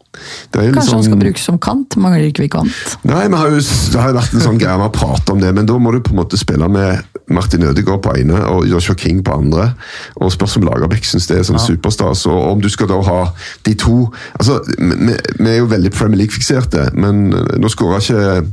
Kanskje 0.53 0.77
han 0.77 0.85
skal 0.87 1.03
sånn- 1.13 1.21
brukes 1.25 1.45
som 1.45 1.59
kant? 1.59 1.97
Mangler 1.97 2.29
ikke 2.31 2.45
vi 2.47 2.49
kant? 2.49 2.97
Nei, 3.05 3.27
har 3.29 3.51
jo, 3.51 3.61
Det 3.61 4.01
har 4.01 4.13
jo 4.13 4.19
vært 4.19 4.35
en 4.35 4.41
sånn 4.47 4.59
greie 4.59 4.79
med 4.79 4.89
å 4.91 4.95
prate 4.95 5.33
om 5.33 5.41
det, 5.41 5.53
men 5.55 5.67
da 5.67 5.79
må 5.79 5.93
du 5.93 6.01
på 6.01 6.11
en 6.15 6.21
måte 6.23 6.39
spille 6.41 6.69
med 6.69 7.05
Martin 7.29 7.65
Ødegaard 7.67 8.03
på 8.05 8.13
ene 8.21 8.39
og 8.53 8.67
Joshua 8.71 8.95
King 8.95 9.23
på 9.27 9.35
andre. 9.35 9.75
og 10.21 10.31
Spørs 10.33 10.57
om 10.57 10.63
Lagerbäck 10.69 11.05
syns 11.05 11.27
det 11.27 11.39
er 11.41 11.43
sånn 11.49 11.59
superstas. 11.59 12.27
og 12.27 12.53
Om 12.53 12.61
du 12.61 12.69
skal 12.69 12.87
da 12.87 13.01
ha 13.03 13.33
de 13.65 13.75
to 13.75 14.13
altså, 14.39 14.61
Vi, 14.79 15.17
vi 15.41 15.51
er 15.51 15.59
jo 15.59 15.67
veldig 15.67 15.91
Premier 15.93 16.19
League-fikserte, 16.23 16.91
men 16.95 17.31
nå 17.31 17.69
skåra 17.73 17.99
ikke 17.99 18.47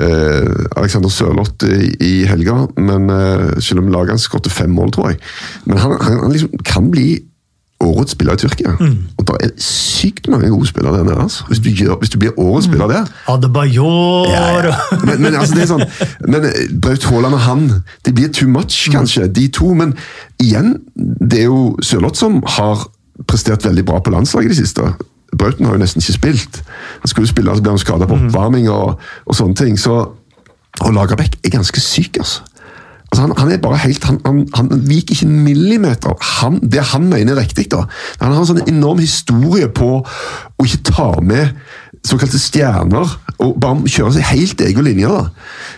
eh, 0.00 0.48
Alexander 0.76 1.12
Sørloth 1.12 1.66
i, 1.68 1.92
i 2.00 2.12
helga, 2.28 2.66
men 2.80 3.10
eh, 3.10 3.60
selv 3.60 3.84
om 3.84 3.92
laget 3.92 4.16
hans 4.16 4.26
skåret 4.28 4.50
fem 4.52 4.72
mål, 4.74 4.90
tror 4.94 5.12
jeg. 5.12 5.20
Men 5.66 5.78
han, 5.82 5.96
han, 6.00 6.18
han 6.24 6.32
liksom 6.34 6.64
kan 6.64 6.90
bli 6.94 7.08
årets 7.80 8.12
spiller 8.12 8.32
i 8.32 8.36
Tyrkia. 8.36 8.70
Og 9.18 9.26
det 9.26 9.36
er 9.40 9.50
sykt 9.60 10.28
mange 10.28 10.48
gode 10.48 10.66
spillere 10.66 10.98
der 10.98 11.04
nede. 11.04 11.22
Altså. 11.22 11.44
Hvis, 11.48 11.58
du 11.58 11.68
gjør, 11.68 11.94
hvis 11.98 12.10
du 12.10 12.18
blir 12.18 12.38
årets 12.38 12.66
spiller 12.66 12.86
der 12.86 13.04
Adebayor 13.28 14.28
ja, 14.28 14.66
ja. 14.66 14.74
Men, 15.04 15.22
men, 15.22 15.34
altså, 15.34 15.54
det 15.54 15.62
er 15.62 15.70
sånn, 15.70 15.84
men 16.28 16.48
eh, 16.48 16.60
Braut 16.82 17.04
Haaland 17.04 17.34
og 17.34 17.40
han 17.40 17.64
Det 18.04 18.14
blir 18.14 18.32
too 18.32 18.48
much, 18.48 18.90
kanskje, 18.92 19.28
de 19.28 19.48
to. 19.48 19.74
Men 19.74 19.94
igjen, 20.42 20.76
det 20.94 21.44
er 21.44 21.50
jo 21.50 21.76
Sørloth 21.82 22.18
som 22.18 22.42
har 22.56 22.86
prestert 23.30 23.64
veldig 23.64 23.84
bra 23.84 24.00
på 24.00 24.10
landslaget 24.10 24.50
i 24.50 24.54
det 24.54 24.60
siste. 24.62 24.88
Brauten 25.38 25.66
har 25.66 25.76
jo 25.76 25.82
nesten 25.82 26.02
ikke 26.02 26.18
spilt. 26.18 26.62
Han 27.02 27.10
skulle 27.10 27.28
spille, 27.30 27.56
så 27.56 27.62
ble 27.62 27.74
han 27.74 27.82
skada 27.82 28.08
på 28.10 28.18
oppvarming 28.18 28.68
og, 28.70 29.00
og 29.26 29.36
sånne 29.36 29.58
ting. 29.58 29.78
Så, 29.80 30.00
og 30.80 30.94
Lagerbäck 30.94 31.38
er 31.44 31.54
ganske 31.54 31.80
syk, 31.80 32.18
altså. 32.22 32.42
Altså, 33.14 33.28
han, 33.28 33.34
han 33.38 33.52
er 33.54 33.60
bare 33.62 33.78
helt, 33.84 34.04
han, 34.10 34.18
han, 34.26 34.40
han 34.58 34.70
viker 34.88 35.14
ikke 35.14 35.26
en 35.28 35.42
millimeter. 35.46 36.16
Han, 36.40 36.58
det 36.58 36.82
han 36.90 37.06
mener 37.06 37.36
er 37.36 37.44
riktig. 37.44 37.68
da. 37.70 37.84
Han 38.18 38.32
har 38.34 38.40
en 38.42 38.48
sånn 38.48 38.64
enorm 38.66 38.98
historie 38.98 39.68
på 39.70 39.90
å 40.02 40.66
ikke 40.66 40.80
ta 40.90 41.06
med 41.22 41.54
såkalte 42.04 42.36
stjerner, 42.42 43.14
og 43.40 43.54
bare 43.62 43.88
kjøre 43.88 44.16
seg 44.16 44.26
helt 44.32 44.64
egen 44.66 44.84
linje. 44.84 45.08
da. 45.08 45.30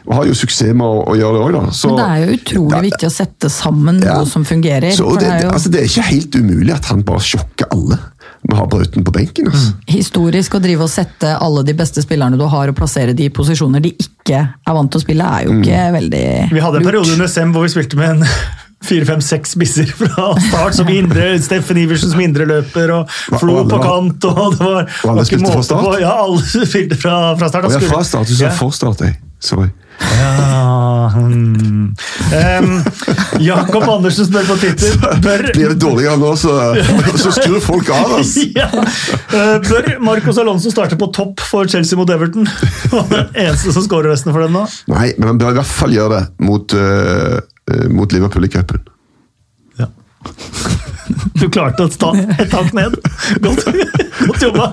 Og 0.09 0.16
har 0.16 0.30
jo 0.30 0.39
suksess 0.41 0.72
med 0.72 0.87
å, 0.87 1.05
å 1.12 1.18
gjøre 1.18 1.37
det 1.37 1.45
òg, 1.45 1.53
da. 1.59 1.76
Så, 1.76 1.93
Men 1.93 2.01
det 2.01 2.09
er 2.09 2.24
jo 2.24 2.39
utrolig 2.41 2.74
Ja, 2.78 2.82
viktig 2.89 3.11
å 3.11 3.14
sette 3.14 3.53
sammen 3.53 4.01
ja. 4.01 4.16
noe 4.16 4.30
som 4.32 4.49
fungerer. 4.49 4.97
Så, 4.97 5.07
for 5.12 5.20
det, 5.20 5.28
det 5.28 5.37
er 5.37 5.47
jo 5.47 5.53
altså, 5.53 5.74
det 5.76 5.82
er 5.84 5.91
ikke 5.93 6.09
helt 6.09 6.41
umulig 6.41 6.74
at 6.74 6.89
han 6.91 7.05
bare 7.07 7.26
sjokker 7.28 7.68
alle 7.76 8.01
med 8.43 8.57
å 8.57 8.61
ha 8.61 8.66
Brauten 8.70 9.07
på 9.07 9.14
benken. 9.14 9.49
altså. 9.51 9.72
historisk 9.91 10.59
å 10.59 10.61
drive 10.62 10.87
og 10.87 10.93
sette 10.93 11.32
alle 11.37 11.64
de 11.66 11.74
beste 11.78 12.03
spillerne 12.05 12.39
du 12.39 12.45
har, 12.51 12.70
og 12.70 12.76
plassere 12.78 13.14
de 13.16 13.28
i 13.28 13.32
posisjoner 13.32 13.82
de 13.84 13.95
ikke 13.97 14.43
er 14.45 14.76
vant 14.76 14.93
til 14.93 15.01
å 15.01 15.05
spille, 15.05 15.24
er 15.24 15.47
jo 15.47 15.57
ikke 15.61 15.89
veldig 15.97 16.26
Vi 16.53 16.62
hadde 16.62 16.80
en 16.82 16.89
periode 16.89 17.16
under 17.16 17.30
Sem 17.30 17.53
hvor 17.55 17.66
vi 17.66 17.72
spilte 17.72 17.99
med 17.99 18.16
en 18.16 18.26
fire-fem-seks 18.87 19.57
spisser 19.57 19.89
fra 19.99 20.28
start, 20.49 20.76
som 20.78 20.91
indre, 20.93 21.32
Steffen 21.43 21.80
Iversen 21.80 22.12
som 22.12 22.20
indreløper, 22.22 22.93
og 22.95 23.16
Flo 23.41 23.62
på 23.66 23.80
kant. 23.82 24.28
og 24.28 24.55
det 24.59 24.62
var, 24.62 24.93
Og 25.05 25.14
alle 25.14 25.26
spilte 25.26 25.55
fra 25.55 25.64
start? 25.64 25.89
På, 25.89 25.97
ja, 26.03 26.12
alle 26.26 26.66
spilte 26.72 27.01
fra, 27.01 27.16
fra 27.41 27.51
start. 27.51 27.66
Og 27.66 27.74
jeg 27.74 27.82
er 27.82 27.95
fra 27.95 28.05
start, 28.05 28.30
du 28.30 28.37
sa 28.37 28.49
ja. 28.51 28.55
for 28.55 28.76
start, 28.76 29.03
jeg. 29.09 29.18
Sorry. 29.43 29.72
Ja, 30.01 30.86
Hmm. 31.16 31.94
Um, 32.34 32.84
Jakob 33.40 33.84
Andersen 33.88 34.26
spør 34.26 34.44
på 34.49 34.57
Twitter 34.61 34.97
bør, 35.22 35.44
Blir 35.55 35.68
det 35.72 35.78
dårligere 35.80 36.16
nå, 36.20 36.32
så, 36.36 36.74
så 37.22 37.30
skrur 37.36 37.61
folk 37.62 37.88
av. 37.94 38.16
oss. 38.18 38.34
ja. 38.57 38.66
Eh, 38.74 39.57
bør 39.64 39.88
Marcos 40.05 40.38
Alonso 40.42 40.70
starte 40.74 40.99
på 40.99 41.09
topp 41.14 41.40
for 41.47 41.70
Chelsea 41.70 41.99
mot 41.99 42.11
Everton? 42.11 42.49
Han 42.92 43.07
er 43.14 43.28
den 43.30 43.47
eneste 43.47 43.72
som 43.76 43.86
skårer 43.86 44.11
resten 44.12 44.34
for 44.34 44.42
dem 44.44 44.53
nå. 44.59 44.66
Nei, 44.92 45.12
men 45.18 45.30
han 45.32 45.40
bør 45.40 45.55
i 45.55 45.59
hvert 45.61 45.70
fall 45.78 45.94
gjøre 45.94 46.18
det 46.18 46.24
mot, 46.47 46.74
øh, 46.74 47.40
mot 47.94 48.12
Liverpool 48.12 48.44
i 48.49 48.51
cupen. 48.53 48.82
Ja. 49.80 49.88
Du 51.38 51.47
klarte 51.53 51.86
å 51.86 51.92
ta 51.92 52.11
et 52.36 52.51
tak 52.53 52.74
ned. 52.76 52.99
Godt, 53.44 53.62
godt 54.26 54.42
jobba! 54.42 54.72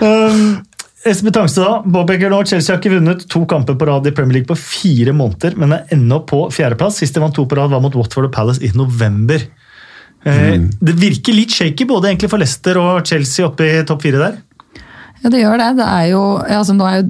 um, 0.00 0.58
Espen 1.06 1.32
Tangstad 1.32 1.86
påpeker 1.92 2.28
nå 2.28 2.42
Chelsea 2.44 2.74
har 2.74 2.80
ikke 2.80 2.92
vunnet 2.92 3.22
to 3.32 3.40
kamper 3.48 3.78
på 3.80 3.86
rad 3.88 4.08
i 4.08 4.12
Premier 4.12 4.40
League 4.40 4.50
på 4.50 4.58
fire 4.58 5.14
måneder, 5.16 5.56
men 5.56 5.72
er 5.72 5.94
ennå 5.96 6.20
på 6.28 6.42
fjerdeplass. 6.52 6.98
Sist 7.00 7.16
de 7.16 7.22
vant 7.22 7.34
to 7.36 7.46
på 7.48 7.56
rad, 7.56 7.72
var 7.72 7.80
mot 7.80 7.96
Watford 7.96 8.28
og 8.28 8.34
Palace 8.34 8.60
i 8.66 8.72
november. 8.76 9.46
Mm. 10.26 10.66
Det 10.76 10.98
virker 11.00 11.32
litt 11.32 11.54
shaky 11.56 11.86
både 11.88 12.10
egentlig 12.10 12.28
for 12.28 12.42
Leicester 12.42 12.76
og 12.76 13.06
Chelsea 13.08 13.46
oppe 13.46 13.64
i 13.64 13.80
topp 13.88 14.04
fire 14.04 14.20
der. 14.20 14.36
Ja, 15.22 15.32
det 15.32 15.40
gjør 15.40 15.56
det. 15.62 15.70
Det 15.80 15.88
er 15.88 16.04
jo, 16.12 16.22
altså, 16.44 16.76
nå 16.76 16.88
er 16.88 17.00
jo 17.00 17.08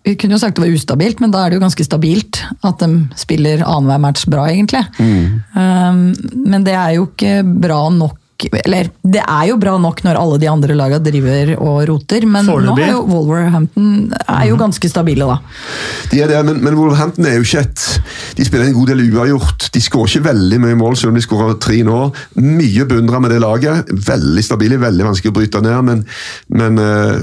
vi 0.00 0.14
kunne 0.16 0.32
jo 0.32 0.40
sagt 0.40 0.56
det 0.56 0.64
var 0.64 0.72
ustabilt, 0.72 1.20
men 1.20 1.32
da 1.32 1.42
er 1.42 1.52
det 1.52 1.58
jo 1.58 1.62
ganske 1.64 1.84
stabilt 1.84 2.40
at 2.66 2.80
de 2.80 2.88
spiller 3.20 3.60
annenhver 3.60 4.00
match 4.00 4.24
bra, 4.32 4.46
egentlig. 4.48 4.80
Um, 4.96 6.06
men 6.48 6.64
det 6.64 6.72
er 6.72 6.94
jo 6.96 7.04
ikke 7.10 7.42
bra 7.44 7.82
nok 7.92 8.16
Eller 8.64 8.90
det 9.02 9.22
er 9.22 9.48
jo 9.50 9.58
bra 9.60 9.76
nok 9.80 10.02
når 10.06 10.18
alle 10.20 10.38
de 10.40 10.48
andre 10.50 10.76
lagene 10.78 11.04
driver 11.04 11.52
og 11.58 11.78
roter, 11.90 12.26
men 12.28 12.48
nå 12.48 12.76
er 12.78 12.92
jo 12.94 13.02
Wolverhampton 13.10 14.12
er 14.24 14.46
jo 14.48 14.58
ganske 14.60 14.90
stabile, 14.90 15.28
da. 15.28 15.38
De 16.10 16.22
er 16.24 16.30
det, 16.32 16.40
men, 16.46 16.62
men 16.64 16.78
Wolverhampton 16.78 17.28
er 17.28 17.38
jo 17.38 17.46
ikke 17.46 17.64
et 17.64 17.86
De 18.38 18.46
spiller 18.46 18.68
en 18.68 18.76
god 18.76 18.90
del 18.92 19.02
uavgjort. 19.10 19.68
De 19.74 19.82
skårer 19.82 20.14
ikke 20.14 20.28
veldig 20.30 20.60
mye 20.62 20.78
mål, 20.78 20.96
selv 20.98 21.12
om 21.12 21.18
de 21.18 21.24
skårer 21.24 21.58
tre 21.62 21.80
nå. 21.86 21.98
Mye 22.40 22.86
beundra 22.88 23.20
med 23.22 23.34
det 23.34 23.40
laget. 23.42 23.90
Veldig 24.06 24.44
stabile, 24.46 24.80
veldig 24.80 25.08
vanskelig 25.10 25.32
å 25.32 25.36
bryte 25.36 25.62
ned, 25.64 25.78
men, 25.86 26.04
men 26.56 26.80
øh, 26.80 27.20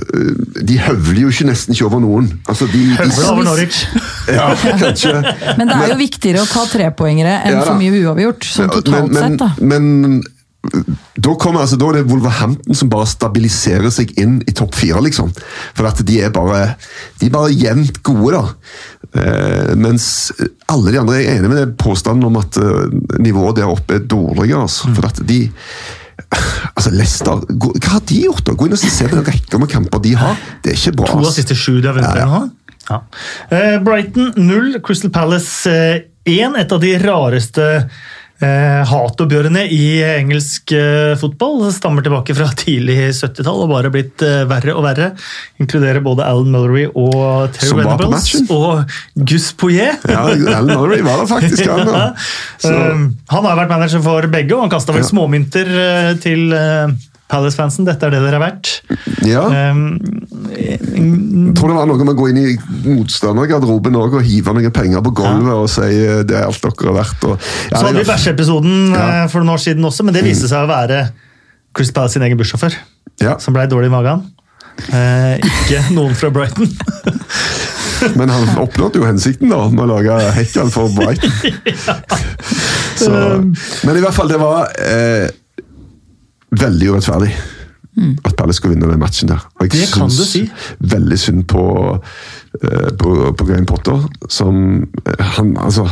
de 0.62 0.80
høvler 0.86 1.24
jo 1.26 1.34
ikke 1.34 1.50
nesten 1.50 1.76
ikke 1.76 1.88
over 1.90 2.04
noen. 2.04 2.30
Altså, 2.46 2.70
de, 2.72 2.84
de, 2.92 2.98
Høvla 3.00 3.34
over 3.34 3.48
Norwich. 3.50 3.84
ja, 4.38 4.50
kanskje. 4.82 5.16
Men 5.58 5.72
det 5.72 5.80
er 5.80 5.94
jo 5.94 6.00
viktigere 6.00 6.44
å 6.44 6.50
ta 6.50 6.68
trepoengere 6.70 7.40
enn 7.44 7.58
Ja 7.58 7.66
for 7.68 7.80
mye 7.80 8.04
uavgjort, 8.06 8.48
sånn 8.48 8.72
totalt 8.72 9.14
men, 9.14 9.24
sett. 9.24 9.40
da. 9.42 9.52
Men, 9.60 9.88
men 10.04 10.20
da 11.18 11.34
kommer 11.40 11.64
altså, 11.64 11.78
da 11.80 11.90
er 11.92 12.00
det 12.00 12.08
Wolverhampton 12.10 12.76
som 12.76 12.90
bare 12.92 13.08
stabiliserer 13.08 13.92
seg 13.94 14.12
inn 14.20 14.40
i 14.50 14.54
topp 14.58 14.76
fire, 14.76 15.00
liksom. 15.06 15.30
For 15.78 15.88
at 15.88 16.02
de 16.08 16.20
er 16.26 16.34
bare 16.36 16.76
de 17.22 17.30
er 17.30 17.34
bare 17.34 17.54
jevnt 17.54 18.02
gode, 18.06 18.36
da. 18.36 18.44
Eh, 19.22 19.72
mens 19.80 20.32
alle 20.72 20.94
de 20.94 21.00
andre 21.02 21.22
er 21.22 21.38
enig 21.38 21.52
med 21.52 21.62
det 21.62 21.78
påstanden 21.80 22.28
om 22.28 22.42
at 22.42 22.60
eh, 22.60 22.98
nivået 23.24 23.62
der 23.62 23.72
oppe 23.72 24.00
er 24.00 24.04
dårligere. 24.10 24.66
Altså, 24.68 24.92
for 24.98 25.10
at 25.10 25.24
de 25.28 25.46
Altså, 26.28 26.90
Leicester, 26.92 27.44
hva 27.62 27.92
har 27.94 28.02
de 28.10 28.16
gjort? 28.26 28.42
da? 28.48 28.56
Gå 28.58 28.66
inn 28.68 28.74
og 28.76 28.80
se 28.82 29.06
på 29.06 29.16
den 29.16 29.26
rekka 29.28 29.60
med 29.62 29.70
kamper 29.72 30.02
de 30.04 30.16
har. 30.18 30.36
Det 30.66 30.74
er 30.74 30.80
ikke 30.80 30.96
bra. 30.98 31.12
To 31.12 31.20
av 31.20 31.24
altså. 31.24 31.36
siste 31.38 31.56
sju 31.56 31.78
de 31.78 31.88
har 31.88 31.96
vunnet 31.96 32.18
Ja, 32.20 32.26
ja. 32.26 32.68
Ja. 32.88 33.02
Eh, 33.52 33.78
Brighton 33.84 34.34
0, 34.36 34.80
Crystal 34.84 35.12
Palace 35.14 35.72
1. 36.26 36.58
Et 36.58 36.72
av 36.72 36.82
de 36.82 36.94
rareste 37.04 37.68
eh, 38.44 38.82
hatoppgjørene 38.90 39.64
i 39.74 39.82
engelsk 40.06 40.72
eh, 40.76 41.14
fotball. 41.20 41.66
Stammer 41.76 42.06
tilbake 42.06 42.36
fra 42.38 42.48
tidlig 42.58 42.98
70-tall 43.18 43.64
og 43.66 43.72
bare 43.72 43.92
blitt 43.94 44.24
eh, 44.26 44.44
verre 44.50 44.76
og 44.78 44.86
verre. 44.86 45.12
Inkluderer 45.64 46.04
både 46.06 46.26
Alan 46.28 46.52
Mullery 46.54 46.86
og 46.94 47.52
Terry 47.58 47.80
Venables 47.82 48.30
og 48.54 48.96
Gus 49.28 49.50
Poyet. 49.58 50.06
Ja, 50.14 50.24
Alan 50.60 50.72
Mullery 50.74 51.02
var 51.06 51.24
det 51.24 51.30
faktisk. 51.34 51.68
Han. 51.72 52.16
Så, 52.64 52.74
Um, 52.78 53.08
han 53.32 53.46
har 53.46 53.58
vært 53.58 53.72
manager 53.72 54.02
for 54.06 54.26
begge, 54.32 54.54
og 54.56 54.62
han 54.66 54.72
kasta 54.72 54.94
vel 54.96 55.02
Ja. 55.04 55.10
småmynter 55.10 55.70
eh, 55.82 56.12
til 56.24 56.54
eh, 56.56 56.94
Palace-fansen. 57.28 57.86
Dette 57.88 58.08
er 58.08 58.14
det 58.16 58.22
dere 58.24 58.40
har 58.40 58.44
vært. 58.46 58.72
ja. 59.28 59.44
Um, 59.72 59.98
tror 61.58 61.72
det 61.72 61.78
var 61.78 61.90
noe 61.90 62.06
med 62.06 62.14
å 62.14 62.18
gå 62.18 62.30
inn 62.32 62.40
i 62.42 62.56
motstandergarderoben 62.88 63.98
og 64.00 64.18
hive 64.26 64.54
noen 64.56 64.74
penger 64.74 65.04
på 65.06 65.14
gulvet 65.20 65.54
og 65.54 65.68
si 65.72 65.88
eh, 65.88 66.22
det 66.28 66.38
er 66.40 66.48
alt 66.48 66.64
dere 66.64 66.92
har 66.92 66.98
vært. 67.02 67.28
Og, 67.28 67.48
ja, 67.72 67.78
Så 67.78 67.86
hadde 67.86 68.02
vi 68.02 68.08
bæsjeepisoden 68.10 68.76
Ja. 68.94 69.04
Mm. 69.04 69.12
eh, 69.12 69.28
for 69.34 69.44
noen 69.44 69.56
år 69.58 69.64
siden 69.64 69.86
også, 69.90 70.06
men 70.08 70.16
det 70.16 70.24
viste 70.26 70.50
seg 70.50 70.66
å 70.66 70.72
være 70.72 71.04
Chris 71.78 71.92
Palace 71.94 72.18
sin 72.18 72.26
egen 72.26 72.40
bussjåfør, 72.40 72.74
ja, 73.22 73.38
som 73.44 73.54
blei 73.54 73.68
dårlig 73.70 73.92
i 73.92 73.94
magen. 73.94 74.24
Eh, 74.94 75.36
ikke 75.42 75.82
noen 75.96 76.16
fra 76.18 76.30
Brighton. 76.34 76.70
men 78.20 78.30
han 78.30 78.50
oppnådde 78.62 79.02
jo 79.02 79.08
hensikten 79.08 79.50
da, 79.52 79.64
med 79.74 79.84
å 79.86 79.90
lage 79.98 80.18
Hekkan 80.38 80.72
for 80.74 80.94
Brighton. 80.94 81.34
Så, 82.98 83.12
men 83.12 83.98
i 83.98 84.02
hvert 84.02 84.16
fall, 84.16 84.30
det 84.32 84.40
var 84.42 84.72
eh, 84.82 85.28
veldig 86.52 86.92
urettferdig. 86.96 87.34
At 87.98 88.36
Palace 88.38 88.60
skulle 88.60 88.76
vinne 88.76 88.86
den 88.92 89.00
matchen 89.02 89.26
der. 89.32 89.42
Og 89.58 89.64
jeg 89.66 89.72
Det 89.72 89.88
kan 89.90 90.12
du 90.14 90.20
si. 90.22 90.44
Veldig 90.86 91.18
synd 91.18 91.48
på, 91.50 91.64
eh, 92.62 92.92
på, 92.94 93.14
på 93.34 93.46
Graham 93.48 93.66
Potter. 93.66 94.04
Som 94.30 94.84
eh, 95.02 95.24
han, 95.34 95.56
altså, 95.58 95.88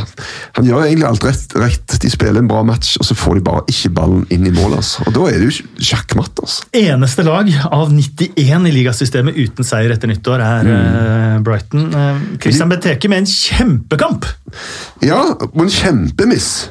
han 0.53 0.67
gjør 0.69 0.83
egentlig 0.85 1.07
alt 1.07 1.25
rett, 1.25 1.55
rett. 1.57 1.95
De 2.03 2.11
spiller 2.13 2.43
en 2.43 2.47
bra 2.51 2.61
match, 2.61 2.91
og 3.01 3.07
så 3.09 3.17
får 3.17 3.39
de 3.39 3.41
bare 3.47 3.63
ikke 3.73 3.89
ballen 3.97 4.21
inn 4.29 4.45
i 4.45 4.53
mål. 4.53 4.75
Altså. 4.77 5.01
Og 5.07 5.15
da 5.17 5.25
er 5.31 5.41
det 5.41 5.49
jo 5.49 5.65
sjakkmatt. 5.81 6.43
Altså. 6.45 6.69
Eneste 6.77 7.25
lag 7.25 7.49
av 7.71 7.89
91 7.89 8.69
i 8.69 8.75
ligasystemet 8.77 9.41
uten 9.41 9.65
seier 9.65 9.97
etter 9.97 10.13
nyttår 10.13 10.45
er 10.45 10.63
Mm. 10.69 10.77
eh, 11.01 11.39
Brighton. 11.49 11.89
Christian 12.37 12.69
Benteke 12.69 13.09
med 13.09 13.25
en 13.25 13.31
kjempekamp! 13.33 14.29
Ja, 15.01 15.23
og 15.41 15.57
en 15.65 15.73
kjempemiss. 15.73 16.69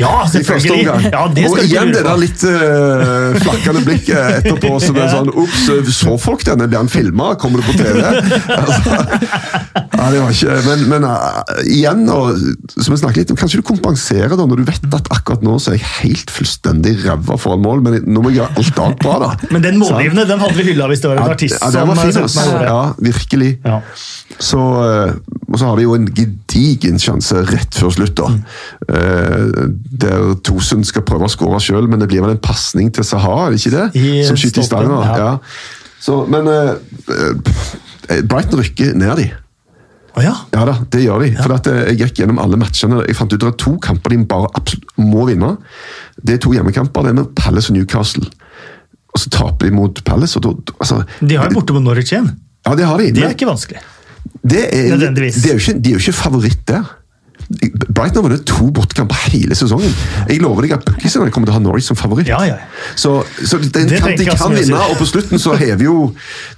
Ja, 0.00 0.26
selvfølgelig! 0.32 1.10
Ja, 1.12 1.24
og 1.26 1.58
igjen 1.62 1.92
det 1.92 2.02
der 2.06 2.18
litt 2.20 2.44
uh, 2.46 3.36
flakkende 3.42 3.82
blikket 3.84 4.38
etterpå. 4.38 4.76
som 4.82 4.98
er 4.98 5.10
sånn, 5.12 5.30
Ops, 5.42 5.66
så 5.96 6.16
folk 6.20 6.44
denne? 6.46 6.68
Blir 6.70 6.80
han 6.80 6.90
filma? 6.92 7.32
Kommer 7.40 7.62
det 7.62 7.68
på 7.68 7.78
TV? 7.80 8.00
Altså, 8.52 8.94
ja, 9.92 10.06
det 10.10 10.20
var 10.22 10.32
ikke, 10.34 10.54
Men, 10.66 10.82
men 10.90 11.04
uh, 11.06 11.42
igjen, 11.68 12.02
og, 12.10 12.38
som 12.74 12.94
jeg 12.94 13.02
snakket 13.02 13.22
litt 13.22 13.32
om, 13.34 13.38
kanskje 13.38 13.60
du 13.60 13.66
kompenserer 13.66 14.34
da, 14.34 14.46
når 14.48 14.62
du 14.62 14.64
vet 14.68 14.86
at 14.98 15.10
akkurat 15.14 15.44
nå 15.44 15.58
så 15.62 15.72
er 15.72 15.78
jeg 15.78 15.90
helt 16.00 16.32
fullstendig 16.32 16.94
ræva 17.04 17.36
foran 17.40 17.62
mål, 17.64 17.84
men 17.84 17.98
nå 18.08 18.24
må 18.24 18.32
jeg 18.32 18.40
gjøre 18.40 18.62
alt 18.62 18.82
annet 18.86 19.04
bra. 19.04 19.18
da. 19.22 19.30
Men 19.54 19.64
den 19.64 19.78
målgivende 19.80 20.24
den 20.28 20.42
hadde 20.42 20.56
vi 20.58 20.66
hylla 20.70 20.88
hvis 20.90 21.04
det 21.04 21.12
var 21.12 21.20
en 21.20 21.34
artist 21.34 21.58
ja, 21.58 21.70
det 21.70 21.82
som 21.82 21.92
var 21.92 22.00
fin, 22.00 22.20
altså. 22.22 22.46
Ja, 22.64 22.80
virkelig. 23.12 23.50
Ja. 23.66 23.78
Så, 24.38 24.58
uh, 24.58 25.42
og 25.52 25.60
så 25.60 25.68
har 25.68 25.78
de 25.78 25.86
jo 25.86 25.96
en 25.98 26.08
gedigen 26.08 27.00
sjanse 27.02 27.44
rett 27.52 27.76
før 27.76 27.92
slutt, 27.94 28.14
da. 28.18 28.30
Eh, 28.88 29.62
der 29.90 30.34
Tosun 30.44 30.84
skal 30.84 31.02
prøve 31.02 31.26
å 31.26 31.32
skåre 31.32 31.60
sjøl, 31.60 31.88
men 31.88 31.98
det 32.00 32.08
blir 32.08 32.22
vel 32.24 32.30
en 32.36 32.42
pasning 32.42 32.90
til 32.94 33.04
Saha, 33.04 33.46
er 33.46 33.50
det 33.54 33.60
ikke 33.60 33.76
det? 33.76 33.86
I 33.98 34.24
Som 34.28 34.36
skyter 34.36 34.62
i 34.62 34.66
stanga. 34.66 34.98
ja. 35.06 35.16
Ja. 35.22 35.38
Så, 36.02 36.24
men 36.26 36.48
eh, 36.50 36.72
eh, 38.10 38.22
Brighton 38.26 38.58
rykker 38.58 38.94
ned, 38.98 39.16
de. 39.20 39.28
Oh, 40.16 40.20
ja. 40.24 40.32
Ja 40.52 40.64
da, 40.68 40.74
det 40.92 41.04
gjør 41.04 41.22
de. 41.22 41.28
For 41.38 41.54
at 41.54 41.68
eh, 41.70 41.76
Jeg 41.92 41.98
gikk 42.02 42.18
gjennom 42.20 42.40
alle 42.42 42.58
matchene. 42.60 42.98
Jeg 43.06 43.14
fant 43.16 43.32
ut 43.32 43.44
at 43.48 43.56
to 43.62 43.76
kamper 43.80 44.10
de 44.12 44.18
bare 44.28 44.50
absolutt 44.58 44.84
må 44.98 45.24
vinne. 45.30 45.54
Det 46.20 46.34
er 46.36 46.42
to 46.42 46.52
hjemmekamper. 46.52 47.06
Det 47.06 47.12
er 47.14 47.18
med 47.22 47.30
Palace 47.38 47.70
og 47.72 47.78
Newcastle. 47.78 48.26
Og 49.14 49.22
så 49.22 49.30
taper 49.32 49.70
de 49.70 49.76
mot 49.78 50.02
Palace. 50.04 50.36
og 50.36 50.42
da, 50.44 50.74
altså, 50.80 50.98
De 51.22 51.38
har 51.38 51.48
jo 51.48 51.56
borte 51.60 51.72
mot 51.78 51.86
Norwich 51.86 52.12
igjen. 52.12 52.28
Ja, 52.66 52.74
det 52.78 52.84
har 52.90 52.98
de. 52.98 53.06
Det 53.12 53.22
men- 53.22 53.30
er 53.30 53.36
ikke 53.38 53.48
vanskelig. 53.48 53.80
det 54.42 54.64
er, 54.74 54.90
Nødvendigvis. 54.96 55.38
De 55.42 55.48
er 55.48 55.54
jo 55.56 55.62
ikke, 55.64 55.78
de 55.80 55.90
er 55.90 55.96
jo 55.96 56.02
ikke 56.02 56.18
favoritt 56.18 56.66
der. 56.68 56.82
Brighton 57.48 58.20
har 58.20 58.26
vunnet 58.28 58.44
to 58.48 58.68
bortekamper 58.74 59.18
hele 59.32 59.56
sesongen. 59.58 59.92
Jeg 60.28 60.40
lover 60.42 60.66
deg 60.66 60.76
at 60.78 60.86
Buckingham 60.86 61.30
kommer 61.34 61.50
til 61.50 61.54
å 61.54 61.58
ha 61.58 61.64
Norwich 61.64 61.88
som 61.88 61.98
favoritt. 61.98 62.30
Ja, 62.30 62.42
ja. 62.48 62.60
Så, 62.96 63.20
så 63.44 63.60
den 63.62 63.90
Det 63.90 64.00
kan, 64.02 64.16
de 64.18 64.28
kan 64.30 64.54
vinne, 64.56 64.80
og 64.92 64.96
på 65.00 65.08
slutten 65.08 65.42
så 65.42 65.56
hever 65.58 65.86
jo 65.86 65.98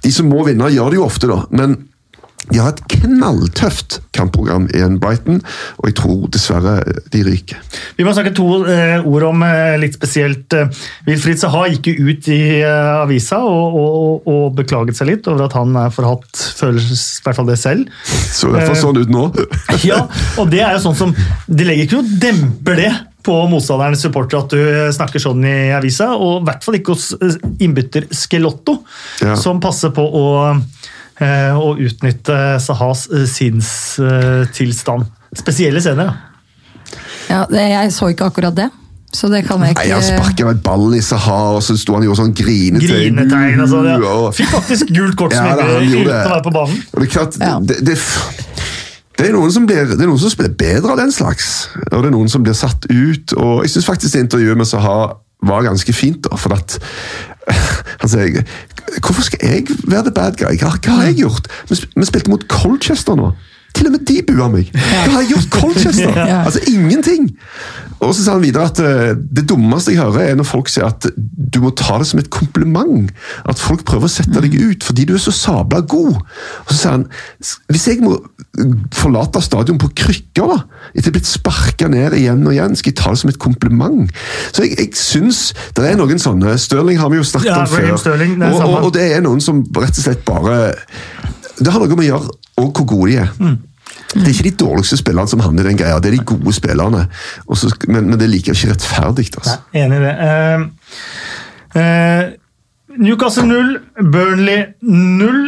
De 0.03 0.11
som 0.13 0.29
må 0.29 0.43
vinne, 0.47 0.69
gjør 0.73 0.93
det 0.93 0.99
jo 0.99 1.05
ofte, 1.07 1.29
da. 1.31 1.43
Men 1.55 1.77
de 2.51 2.59
har 2.61 2.73
et 2.73 2.81
knalltøft 2.93 3.99
kampprogram 4.15 4.67
igjen, 4.73 4.97
Brighton, 5.01 5.39
og 5.79 5.87
jeg 5.89 5.95
tror 5.99 6.27
dessverre 6.33 6.75
de 7.13 7.23
ryker. 7.25 7.61
Vi 7.97 8.05
må 8.05 8.13
snakke 8.15 8.33
to 8.37 8.45
eh, 8.69 9.01
ord 9.07 9.25
om 9.31 9.41
eh, 9.47 9.75
litt 9.81 9.97
spesielt. 9.97 10.53
Eh, 10.55 10.69
Wilfried 11.07 11.41
Saha 11.41 11.65
gikk 11.73 11.89
jo 11.91 12.11
ut 12.11 12.29
i 12.31 12.39
eh, 12.61 12.91
avisa 13.01 13.39
og, 13.45 13.79
og, 13.81 14.29
og 14.31 14.45
beklaget 14.59 14.99
seg 14.99 15.09
litt 15.13 15.27
over 15.31 15.47
at 15.47 15.57
han 15.57 15.73
er 15.85 15.91
forhatt, 15.95 16.45
føler 16.59 16.79
i 16.85 16.99
hvert 17.25 17.39
fall 17.39 17.49
det 17.49 17.57
selv. 17.61 17.89
Så 18.05 18.51
derfor 18.53 18.73
får 18.75 18.81
sånn 18.83 19.01
ut 19.03 19.11
nå. 19.15 19.25
Ja, 19.87 20.03
og 20.41 20.49
det 20.53 20.61
er 20.65 20.77
jo 20.77 20.83
sånn 20.85 20.95
som 20.97 21.11
De 21.49 21.65
legger 21.67 21.85
ikke 21.87 21.99
noe 21.99 22.19
demper 22.21 22.79
det 22.79 22.93
på 23.25 23.33
motstanderens 23.49 24.03
supporter 24.05 24.37
at 24.43 24.51
du 24.53 24.91
snakker 24.93 25.17
sånn 25.23 25.41
i 25.49 25.71
avisa, 25.73 26.11
og 26.13 26.43
i 26.43 26.45
hvert 26.45 26.61
fall 26.67 26.77
ikke 26.77 26.93
hos 26.93 27.07
eh, 27.17 27.39
innbytter 27.65 28.05
Skelotto, 28.13 28.75
Ja. 29.25 29.33
som 29.39 29.57
passer 29.63 29.89
på 29.95 30.03
å, 30.05 30.25
eh, 31.21 31.51
å 31.57 31.75
utnytte 31.79 32.37
Sahas 32.63 33.05
eh, 33.13 33.25
sinnstilstand. 33.29 35.05
Spesielle 35.35 35.81
scener, 35.83 36.09
da. 36.11 36.15
Ja, 37.29 37.45
jeg 37.49 37.91
så 37.95 38.11
ikke 38.13 38.27
akkurat 38.29 38.55
det, 38.55 38.67
så 39.15 39.27
det 39.31 39.41
kan 39.47 39.63
jeg 39.65 39.73
ikke... 39.75 39.85
Nei, 39.87 39.95
Han 39.95 40.03
sparka 40.05 40.49
en 40.51 40.59
ball 40.63 40.93
i 40.95 41.01
Sahar, 41.03 41.55
og 41.57 41.63
så 41.65 41.75
sto 41.79 41.95
han 41.95 42.03
og 42.05 42.09
gjorde 42.11 42.21
sånn 42.21 42.35
grinetegn. 42.37 43.17
Grinetegn 43.17 43.63
og 43.63 43.71
sånn. 43.71 43.89
Ja. 43.95 44.13
Fikk 44.37 44.51
faktisk 44.53 44.91
gult 44.95 45.17
kort 45.19 45.33
som 45.35 45.47
Ja, 45.49 45.55
da, 45.59 45.67
uten 45.81 46.05
det. 46.05 46.19
å 46.21 46.35
være 46.35 46.43
på 46.45 46.53
banen. 46.55 46.83
Og 46.93 47.01
det 47.01 47.07
er 47.09 47.13
klart, 47.17 47.39
Ja. 47.41 47.55
det, 47.59 47.79
det, 47.87 47.97
Det 49.15 49.29
er, 49.29 49.33
noen 49.37 49.51
som 49.55 49.63
blir, 49.65 49.85
det 49.95 50.01
er 50.03 50.09
noen 50.11 50.19
som 50.19 50.31
spiller 50.33 50.51
bedre 50.59 50.91
av 50.91 50.99
den 50.99 51.11
slags, 51.15 51.69
og 51.87 52.01
det 52.03 52.09
er 52.09 52.15
noen 52.17 52.27
som 52.31 52.43
blir 52.43 52.53
satt 52.57 52.83
ut. 52.91 53.33
og 53.39 53.63
Jeg 53.63 53.71
syns 53.75 53.87
faktisk 53.87 54.13
det 54.17 54.25
intervjuet 54.27 54.59
med 54.59 54.67
Saha 54.67 54.97
var 55.45 55.63
ganske 55.63 55.93
fint, 55.95 56.21
da, 56.27 56.35
for 56.39 56.55
at 56.57 56.75
han 58.01 58.11
sier 58.11 58.41
Hvorfor 58.99 59.25
skal 59.25 59.39
jeg 59.41 59.65
være 59.87 60.03
the 60.07 60.13
bad 60.13 60.37
guy? 60.39 60.55
Hva, 60.61 60.75
hva 60.77 60.97
har 60.99 61.09
jeg 61.09 61.19
gjort? 61.23 61.49
Vi, 61.69 61.79
vi 61.95 62.07
spilte 62.07 62.31
mot 62.31 62.45
Colchester 62.51 63.17
nå. 63.19 63.31
Til 63.75 63.89
og 63.89 63.95
med 63.97 64.05
de 64.07 64.21
bua 64.27 64.47
meg! 64.51 64.71
Hva 64.75 65.03
har 65.17 65.23
jeg 65.25 65.33
gjort 65.35 65.59
Colchester? 65.59 66.23
Altså 66.45 66.61
ingenting! 66.71 67.29
Og 68.03 68.11
så 68.13 68.25
sa 68.25 68.33
han 68.35 68.43
videre 68.43 68.67
at 68.67 68.79
eh, 68.83 69.13
det 69.15 69.45
dummeste 69.49 69.93
jeg 69.93 70.01
hører, 70.03 70.31
er 70.33 70.37
når 70.37 70.47
folk 70.49 70.69
sier 70.69 70.89
at 70.89 71.07
du 71.15 71.61
må 71.63 71.71
ta 71.77 71.95
det 72.01 72.07
som 72.09 72.19
et 72.19 72.29
kompliment. 72.33 73.11
At 73.47 73.61
folk 73.61 73.85
prøver 73.87 74.09
å 74.09 74.11
sette 74.11 74.41
deg 74.43 74.57
ut 74.59 74.83
fordi 74.85 75.05
du 75.07 75.13
er 75.15 75.21
så 75.23 75.33
sabla 75.33 75.79
god. 75.87 76.19
Og 76.19 76.73
så 76.73 76.77
sier 76.77 76.95
han 76.97 77.05
hvis 77.71 77.87
jeg 77.89 78.03
må 78.03 78.17
forlate 78.95 79.41
stadion 79.43 79.79
på 79.81 79.89
krykker, 79.95 80.51
da, 80.51 80.59
etter 80.95 81.13
blitt 81.15 81.27
sparka 81.27 81.87
ned 81.91 82.15
igjen 82.19 82.43
og 82.45 82.53
igjen, 82.55 82.75
skal 82.79 82.91
jeg 82.93 82.99
ta 82.99 83.13
det 83.15 83.21
som 83.23 83.31
et 83.31 83.39
kompliment? 83.41 84.11
Så 84.51 84.65
jeg, 84.65 84.75
jeg 84.79 84.91
syns 84.99 85.41
det 85.75 85.87
er 85.89 85.99
noen 85.99 86.21
sånne 86.21 86.55
Stirling 86.61 86.99
har 87.01 87.11
vi 87.11 87.19
jo 87.19 87.25
snakket 87.27 87.51
Ja, 87.51 87.63
om 87.63 87.71
før. 87.71 87.95
Sterling, 87.99 88.37
det 88.41 88.51
og, 88.51 88.61
og, 88.63 88.77
og 88.89 88.93
det 88.95 89.07
er 89.15 89.23
noen 89.25 89.43
som 89.43 89.63
rett 89.75 89.95
og 89.95 90.03
slett 90.03 90.23
bare 90.27 90.59
Det 91.59 91.71
har 91.71 91.81
noe 91.81 91.95
med 91.95 92.05
å 92.05 92.09
gjøre 92.09 92.35
og 92.61 92.69
hvor 92.71 92.87
gode 92.87 93.11
de 93.11 93.17
er. 93.23 93.33
Mm. 93.39 93.57
Det 94.15 94.23
er 94.23 94.31
ikke 94.31 94.47
de 94.47 94.55
dårligste 94.63 94.99
spillerne 95.01 95.31
som 95.31 95.43
havner 95.43 95.65
i 95.65 95.69
den 95.71 95.79
greia, 95.79 95.99
det 95.99 96.11
er 96.11 96.17
de 96.17 96.23
gode 96.27 96.53
spillerne. 96.55 97.03
Også, 97.51 97.71
men, 97.87 98.07
men 98.09 98.19
det 98.19 98.27
er 98.27 98.31
likevel 98.31 98.57
ikke 98.57 98.71
rettferdig. 98.71 99.27
Altså. 99.41 99.57
Nei, 99.73 99.83
enig 99.83 99.99
i 99.99 100.05
det. 100.05 100.15
Uh, 100.23 100.63
uh, 101.75 102.95
Newcastle 102.95 103.45
0, 103.49 103.75
Burnley 104.13 104.63
0. 104.81 105.43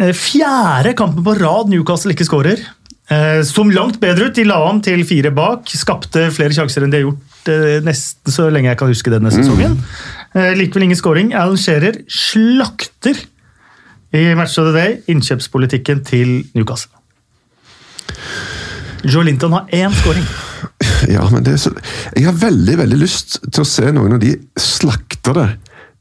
Uh, 0.00 0.12
fjerde 0.16 0.96
kampen 0.96 1.24
på 1.26 1.36
rad 1.42 1.72
Newcastle 1.72 2.16
ikke 2.16 2.28
skårer. 2.28 2.64
Eh, 3.06 3.40
som 3.46 3.70
langt 3.70 4.00
bedre 4.02 4.28
ut. 4.28 4.34
De 4.34 4.44
la 4.46 4.58
om 4.66 4.80
til 4.82 5.04
fire 5.06 5.30
bak. 5.34 5.70
Skapte 5.78 6.26
flere 6.34 6.54
sjanser 6.56 6.84
enn 6.84 6.92
de 6.92 6.98
har 6.98 7.06
gjort 7.06 7.50
eh, 7.52 7.78
nesten 7.86 8.34
så 8.34 8.48
lenge 8.50 8.72
jeg 8.72 8.80
kan 8.80 8.90
huske 8.90 9.12
denne 9.14 9.30
sesongen. 9.34 9.78
Eh, 10.34 10.52
likevel 10.58 10.88
ingen 10.88 10.98
scoring. 10.98 11.30
Alan 11.36 11.60
Shearer 11.60 12.00
slakter 12.10 13.20
i 14.16 14.34
Match 14.38 14.58
of 14.58 14.70
the 14.70 14.74
Day 14.74 14.98
innkjøpspolitikken 15.12 16.02
til 16.06 16.38
Newcastle. 16.56 16.92
Joe 19.04 19.24
Linton 19.24 19.52
har 19.52 19.68
én 19.72 19.94
skåring. 20.02 20.26
Ja, 21.12 21.26
men 21.30 21.44
det 21.44 21.52
er 21.52 21.58
så, 21.60 21.70
jeg 22.16 22.24
har 22.24 22.36
veldig 22.40 22.78
veldig 22.78 22.96
lyst 22.98 23.36
til 23.44 23.62
å 23.62 23.68
se 23.68 23.90
noen 23.92 24.16
av 24.16 24.20
de 24.22 24.32
slakte 24.58 25.34
det 25.36 25.48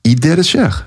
idet 0.07 0.37
det 0.39 0.45
skjer. 0.47 0.77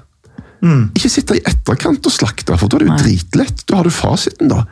Ikke 0.96 1.10
sitte 1.12 1.36
i 1.38 1.42
etterkant 1.46 2.06
og 2.08 2.12
slakte, 2.12 2.56
for 2.58 2.70
da 2.70 2.78
er 2.78 2.82
det 2.82 2.88
jo 2.88 2.94
Nei. 2.94 3.02
dritlett. 3.04 3.62
Da 3.68 3.78
har 3.78 3.86
du 3.86 3.94
fasiten, 3.94 4.50
da. 4.50 4.64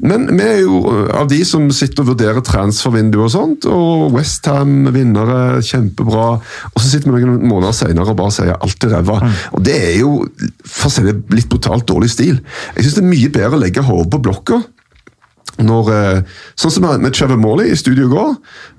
Men 0.00 0.24
vi 0.30 0.44
er 0.44 0.62
jo 0.62 0.80
av 1.12 1.28
de 1.28 1.40
som 1.48 1.66
sitter 1.74 2.04
og 2.04 2.14
vurderer 2.14 2.44
transfervinduet 2.46 3.26
og 3.26 3.34
sånt, 3.34 3.68
og 3.68 4.14
Westham 4.16 4.88
vinnere, 4.94 5.60
kjempebra. 5.64 6.28
Og 6.72 6.80
så 6.80 6.94
sitter 6.94 7.12
vi 7.12 7.26
noen 7.26 7.44
måneder 7.50 7.76
senere 7.76 8.14
og 8.14 8.20
bare 8.22 8.36
sier 8.38 8.56
alt 8.56 8.88
er 8.88 8.96
ræva. 8.96 9.20
Og 9.52 9.62
det 9.66 9.76
er 9.90 9.94
jo, 10.00 10.14
for 10.64 10.88
å 10.88 10.94
si 10.94 11.04
det 11.06 11.18
litt 11.34 11.50
brutalt, 11.52 11.88
dårlig 11.88 12.12
stil. 12.14 12.40
Jeg 12.76 12.86
syns 12.86 12.98
det 13.00 13.04
er 13.04 13.12
mye 13.12 13.32
bedre 13.38 13.58
å 13.58 13.62
legge 13.66 13.84
hodet 13.84 14.12
på 14.14 14.24
blokka 14.30 14.62
når, 15.58 15.90
eh, 15.92 16.36
sånn 16.58 16.72
som 16.72 16.86
med 17.02 17.14
Trevor 17.14 17.38
Morley 17.40 17.72
i 17.72 17.78
studio 17.78 18.06
i 18.06 18.12
går, 18.12 18.34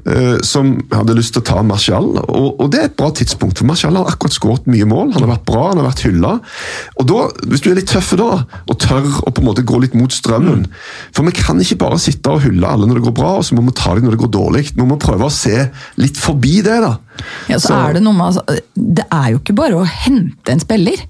eh, 0.06 0.38
som 0.46 0.78
hadde 0.94 1.18
lyst 1.18 1.34
til 1.36 1.44
å 1.44 1.48
ta 1.50 1.64
Martial. 1.66 2.08
Og, 2.30 2.60
og 2.60 2.72
det 2.72 2.80
er 2.80 2.90
et 2.90 2.98
bra 3.00 3.10
tidspunkt, 3.12 3.60
for 3.60 3.68
Martial 3.68 3.98
har 4.00 4.08
akkurat 4.12 4.36
skåret 4.36 4.70
mye 4.72 4.88
mål. 4.88 5.14
Han 5.16 5.26
har 5.26 5.34
vært 5.36 5.48
bra, 5.50 5.66
han 5.70 5.82
har 5.82 5.90
vært 5.90 6.06
hylla. 6.08 6.34
Og 7.02 7.10
da, 7.10 7.26
hvis 7.52 7.66
du 7.66 7.72
er 7.72 7.80
litt 7.82 7.92
tøff 7.92 8.14
da, 8.20 8.30
og 8.70 8.80
tør 8.80 9.08
å 9.28 9.34
på 9.34 9.44
en 9.44 9.50
måte 9.50 9.66
gå 9.68 9.80
litt 9.84 9.96
mot 9.98 10.12
strømmen 10.14 10.66
For 11.16 11.26
vi 11.28 11.34
kan 11.36 11.60
ikke 11.62 11.80
bare 11.82 12.00
sitte 12.02 12.32
og 12.32 12.44
hylle 12.46 12.68
alle 12.68 12.88
når 12.88 13.00
det 13.00 13.08
går 13.10 13.18
bra, 13.20 13.36
og 13.40 13.48
så 13.48 13.58
må 13.58 13.66
vi 13.68 13.76
ta 13.78 13.94
dem 13.96 14.08
når 14.08 14.16
det 14.16 14.24
går 14.24 14.34
dårlig. 14.36 14.66
Vi 14.76 14.88
må 14.88 15.00
prøve 15.02 15.28
å 15.28 15.34
se 15.34 15.68
litt 16.00 16.20
forbi 16.20 16.60
det, 16.66 16.80
da. 16.86 16.96
Ja, 17.52 17.60
så 17.60 17.76
er 17.76 17.98
det 17.98 18.04
noe 18.06 18.16
med, 18.16 18.32
altså, 18.32 18.60
det 18.76 19.06
er 19.12 19.34
jo 19.34 19.42
ikke 19.42 19.58
bare 19.58 19.82
å 19.82 19.88
hente 19.88 20.54
en 20.54 20.64
spiller. 20.64 21.04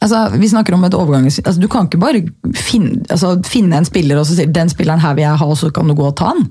Altså, 0.00 0.30
vi 0.40 0.48
snakker 0.48 0.74
om 0.74 0.84
et 0.88 0.94
overgangs... 0.96 1.40
Altså, 1.44 1.60
du 1.60 1.68
kan 1.68 1.88
ikke 1.88 2.00
bare 2.00 2.22
finne, 2.56 3.02
altså, 3.12 3.34
finne 3.44 3.76
en 3.76 3.88
spiller 3.88 4.16
og 4.16 4.24
så 4.28 4.38
si 4.38 4.46
den 4.48 4.70
spilleren 4.72 5.02
her 5.02 5.16
vil 5.18 5.26
jeg 5.26 5.40
ha, 5.42 5.48
og 5.48 5.58
så 5.60 5.68
kan 5.74 5.90
du 5.90 5.96
gå 5.98 6.06
og 6.08 6.14
ta 6.16 6.32
den. 6.38 6.46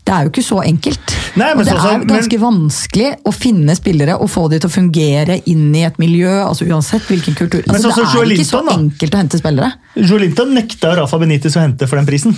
Det 0.00 0.14
er 0.16 0.24
jo 0.24 0.30
ikke 0.32 0.42
så 0.42 0.58
enkelt. 0.64 1.12
Nei, 1.38 1.50
men 1.54 1.60
og 1.60 1.68
det 1.68 1.74
så, 1.76 1.90
er 1.92 2.06
ganske 2.08 2.38
vanskelig 2.40 3.10
å 3.28 3.32
finne 3.36 3.76
spillere 3.78 4.16
og 4.18 4.30
få 4.32 4.46
de 4.50 4.58
til 4.58 4.70
å 4.70 4.72
fungere 4.72 5.36
inn 5.52 5.68
i 5.76 5.84
et 5.86 6.00
miljø, 6.02 6.32
altså 6.42 6.66
uansett 6.66 7.04
hvilken 7.06 7.36
kultur. 7.38 7.62
Men 7.68 7.76
Altså, 7.76 7.92
så, 7.92 8.06
som 8.08 8.24
det 8.24 8.24
er 8.24 8.34
ikke 8.38 8.48
så 8.48 8.62
da. 8.66 8.74
enkelt 8.80 9.14
å 9.14 9.20
hente 9.20 9.40
spillere. 9.42 9.70
Joelinton 10.00 10.56
nekta 10.56 10.96
Rafa 10.98 11.20
Benitez 11.20 11.54
å 11.54 11.62
hente 11.62 11.86
for 11.86 12.00
den 12.00 12.08
prisen. 12.08 12.34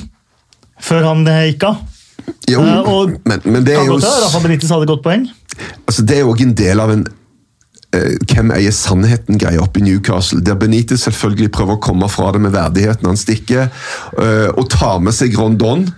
Før 0.83 1.09
han 1.13 1.25
eh, 1.31 1.47
gikk 1.53 1.69
av. 1.71 1.81
Jo, 2.51 2.61
uh, 2.61 2.93
og 2.93 3.17
men, 3.25 3.41
men 3.47 3.65
det 3.65 3.79
er 3.79 3.89
jo 3.89 3.97
Rafa 4.03 4.43
Benitez 4.45 4.71
hadde 4.75 4.91
godt 4.91 5.03
poeng. 5.07 5.25
altså 5.87 6.05
det 6.07 6.19
er 6.19 6.27
jo 6.27 6.35
ikke 6.35 6.51
en 6.51 6.57
del 6.59 6.83
av 6.83 6.93
en 6.93 7.07
hvem 7.93 8.53
eier 8.57 8.73
sannheten-greia 8.73 9.61
oppe 9.63 9.83
i 9.83 9.87
Newcastle. 9.87 10.41
Der 10.45 10.57
Benitez 10.57 11.05
selvfølgelig 11.05 11.51
prøver 11.53 11.77
å 11.77 11.83
komme 11.83 12.09
fra 12.09 12.31
det 12.33 12.41
med 12.41 12.55
verdighet 12.55 13.03
når 13.03 13.15
han 13.15 13.21
stikker, 13.21 13.67
eh, 14.19 14.49
og 14.57 14.71
tar 14.73 15.03
med 15.05 15.17
seg 15.17 15.37
Rondon. 15.39 15.91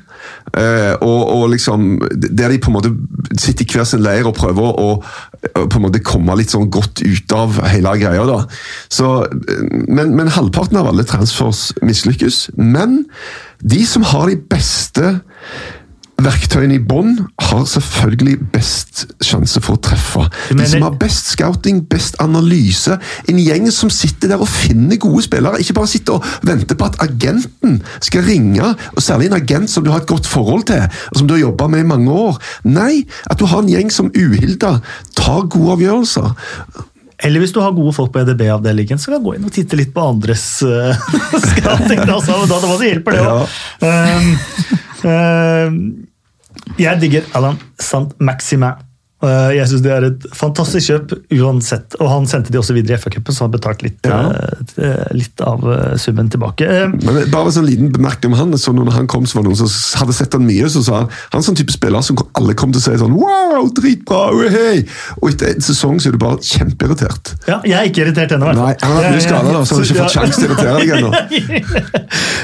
eh, 0.57 0.95
og, 1.03 1.20
og 1.36 1.51
liksom, 1.53 2.01
Der 2.11 2.49
de 2.49 2.59
på 2.59 2.70
en 2.70 2.76
måte 2.78 2.92
sitter 3.38 3.64
i 3.64 3.68
hver 3.70 3.84
sin 3.84 4.03
leir 4.03 4.26
og 4.26 4.34
prøver 4.34 4.80
å, 4.80 4.88
på 5.55 5.76
en 5.78 5.84
måte 5.84 6.03
komme 6.03 6.34
litt 6.38 6.51
sånn 6.51 6.70
godt 6.72 7.03
ut 7.05 7.32
av 7.36 7.61
hele 7.68 7.95
greia. 8.01 8.26
da. 8.26 8.40
Så, 8.88 9.14
eh, 9.30 9.62
men, 9.86 10.16
men 10.16 10.32
halvparten 10.34 10.80
av 10.80 10.90
alle 10.90 11.07
transfers 11.07 11.72
mislykkes. 11.82 12.49
Men 12.59 13.05
de 13.62 13.84
som 13.86 14.03
har 14.03 14.28
de 14.28 14.40
beste 14.51 15.20
Verktøyene 16.22 16.76
i 16.76 16.82
bånn 16.82 17.16
har 17.42 17.64
selvfølgelig 17.66 18.36
best 18.52 19.04
sjanse 19.24 19.58
for 19.64 19.74
å 19.74 19.82
treffe. 19.82 20.22
De 20.54 20.66
som 20.70 20.84
har 20.86 20.94
best 21.00 21.32
scouting, 21.32 21.80
best 21.90 22.14
analyse. 22.22 22.94
En 23.30 23.40
gjeng 23.42 23.66
som 23.74 23.90
sitter 23.92 24.30
der 24.30 24.44
og 24.44 24.50
finner 24.50 25.00
gode 25.02 25.24
spillere. 25.26 25.58
Ikke 25.60 25.76
bare 25.80 25.90
sitter 25.90 26.20
og 26.20 26.46
venter 26.46 26.78
på 26.78 26.86
at 26.86 27.00
agenten 27.02 27.80
skal 27.98 28.24
ringe, 28.28 28.70
og 28.94 29.02
særlig 29.02 29.32
en 29.32 29.38
agent 29.40 29.74
som 29.74 29.84
du 29.84 29.90
har 29.90 30.04
et 30.04 30.10
godt 30.10 30.30
forhold 30.30 30.68
til, 30.70 30.86
og 31.10 31.18
som 31.18 31.28
du 31.28 31.34
har 31.34 31.44
jobba 31.48 31.68
med 31.74 31.82
i 31.82 31.90
mange 31.90 32.14
år. 32.14 32.38
Nei, 32.68 33.02
at 33.26 33.42
du 33.42 33.48
har 33.50 33.64
en 33.64 33.74
gjeng 33.74 33.90
som 33.92 34.12
uhilda 34.14 34.78
tar 35.18 35.48
gode 35.50 35.80
avgjørelser. 35.80 36.30
Eller 37.24 37.40
hvis 37.40 37.54
du 37.54 37.60
har 37.62 37.74
gode 37.74 37.92
folk 37.96 38.12
på 38.14 38.22
EDB-avdelingen, 38.22 38.98
så 39.00 39.10
kan 39.10 39.22
du 39.22 39.28
gå 39.28 39.36
inn 39.38 39.46
og 39.48 39.54
titte 39.54 39.78
litt 39.78 39.94
på 39.94 40.02
andres 40.02 40.46
uh, 40.66 40.94
scouting. 41.50 42.02
Da, 42.06 42.18
så, 42.22 42.40
da, 42.50 42.58
da 42.62 42.74
hjelper 42.78 43.16
det 43.16 43.22
òg. 43.24 43.60
Ja. 43.82 43.94
um, 44.18 44.82
jeg 45.05 47.00
digger 47.00 47.22
Alan 47.34 47.59
Sant 47.80 48.14
Maximin. 48.20 48.93
Uh, 49.24 49.50
jeg 49.56 49.66
syns 49.70 49.82
det 49.84 49.92
er 49.94 50.04
et 50.10 50.24
fantastisk 50.36 50.90
kjøp 50.90 51.14
uansett. 51.40 51.96
Og 52.00 52.08
han 52.12 52.26
sendte 52.28 52.52
de 52.52 52.58
også 52.60 52.74
videre 52.76 52.98
i 52.98 53.00
FA-cupen, 53.00 53.32
så 53.32 53.46
han 53.46 53.54
betalte 53.54 53.86
litt, 53.88 53.98
Ja. 54.04 54.18
uh, 54.76 55.08
litt 55.16 55.40
av 55.40 55.64
summen 56.00 56.28
tilbake. 56.30 56.68
Men 57.00 57.30
bare 57.32 57.48
en 57.48 57.56
sånn 57.56 57.66
liten 57.68 57.92
bemerkning 57.94 58.32
om 58.34 58.38
han, 58.38 58.52
så 58.60 58.74
når 58.76 58.92
han 58.98 59.06
kom, 59.10 59.24
så 59.26 59.38
var 59.38 59.46
det 59.46 59.54
noen 59.54 59.62
som 59.64 60.00
hadde 60.02 60.16
sett 60.16 60.32
han 60.36 60.44
mye, 60.46 60.68
så 60.68 60.82
sa 60.84 60.98
han 61.02 61.08
han 61.32 61.40
er 61.40 61.46
sånn 61.48 61.56
type 61.58 61.72
spiller 61.72 62.02
som 62.04 62.18
alle 62.36 62.54
kom 62.58 62.72
til 62.74 62.80
å 62.82 62.84
si 62.84 62.98
sånn 63.00 63.14
Wow, 63.16 63.68
dritbra! 63.74 64.30
uhei!» 64.34 64.84
Og 65.22 65.30
etter 65.32 65.54
en 65.54 65.64
sesong 65.64 65.98
så 66.02 66.08
er 66.10 66.12
du 66.16 66.18
bare 66.22 66.38
kjempeirritert. 66.44 67.34
ja, 67.48 67.60
jeg 67.64 67.78
er 67.78 67.88
ikke 67.90 68.04
irritert 68.04 68.32
ennå. 68.36 68.50
i 68.50 68.54
hvert 68.54 68.60
fall. 68.60 68.66
Nei, 68.66 68.76
han 68.82 68.92
har 68.92 69.02
hatt 69.04 69.14
mye 69.14 69.24
skader, 69.24 69.64
så 69.64 69.74
han 69.74 69.80
har 69.80 69.88
ikke 69.88 70.00
fått 70.00 70.04
Ja. 70.04 70.20
sjanse 70.20 70.38
til 70.40 70.44
å 70.44 70.54
irritere 70.54 70.78
deg 70.80 70.88
ennå. 70.98 71.10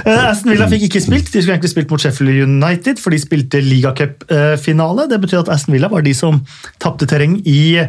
Eh, 0.00 0.16
Aston 0.30 0.50
Villa 0.54 0.64
fikk 0.70 0.86
ikke 0.88 1.00
spilt. 1.04 1.28
De 1.28 1.42
skulle 1.42 1.56
egentlig 1.58 1.70
spilt 1.74 1.90
mot 1.92 2.00
Sheffield 2.00 2.32
United, 2.46 2.98
for 3.02 3.12
de 3.12 3.18
spilte 3.20 3.60
ligacupfinale. 3.60 5.04
Det 5.10 5.18
betyr 5.20 5.42
at 5.42 5.50
Aston 5.52 5.74
Villa 5.76 5.90
var 5.92 6.00
de 6.06 6.14
som 6.16 6.40
tapte 6.78 7.06
terreng 7.10 7.38
i 7.48 7.80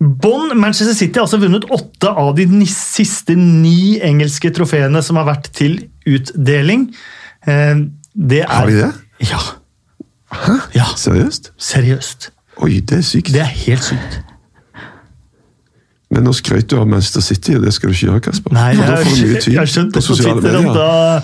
bånn. 0.00 0.54
Manchester 0.58 0.94
City 0.94 1.18
har 1.18 1.26
altså 1.26 1.40
vunnet 1.42 1.64
åtte 1.74 2.08
av 2.12 2.34
de 2.38 2.46
siste 2.70 3.34
ni 3.36 3.98
engelske 4.04 4.50
trofeene 4.54 5.02
som 5.02 5.16
har 5.20 5.26
vært 5.32 5.50
til 5.52 5.80
utdeling. 6.06 6.88
Eh, 7.46 7.74
Det 8.18 8.40
er 8.42 8.48
Har 8.50 8.66
de 8.66 8.72
det? 8.82 8.92
Ja. 9.30 9.38
Ja, 10.74 10.84
Seriøst? 10.96 11.52
seriøst. 11.58 12.30
Oi, 12.60 12.80
det 12.80 12.98
er 12.98 13.02
sykt. 13.06 13.32
Det 13.32 13.40
er 13.40 13.52
helt 13.66 13.82
sykt. 13.84 14.18
Men 16.08 16.24
nå 16.24 16.32
skrøt 16.32 16.70
du 16.70 16.78
av 16.80 16.86
Manchester 16.88 17.20
City, 17.20 17.52
og 17.58 17.66
det 17.66 17.74
skal 17.76 17.90
du 17.90 17.94
ikke 17.94 18.06
gjøre, 18.06 18.20
Kasper. 18.24 18.52
Nei, 18.56 18.68
jeg, 18.72 18.80
da 18.80 18.94
får 18.96 19.10
du 19.12 19.24
mye 19.26 19.34
jeg, 19.36 19.72
tyn 19.74 19.90
på 19.92 20.02
sosiale 20.06 20.40
medier. 20.40 20.70
da, 20.72 21.20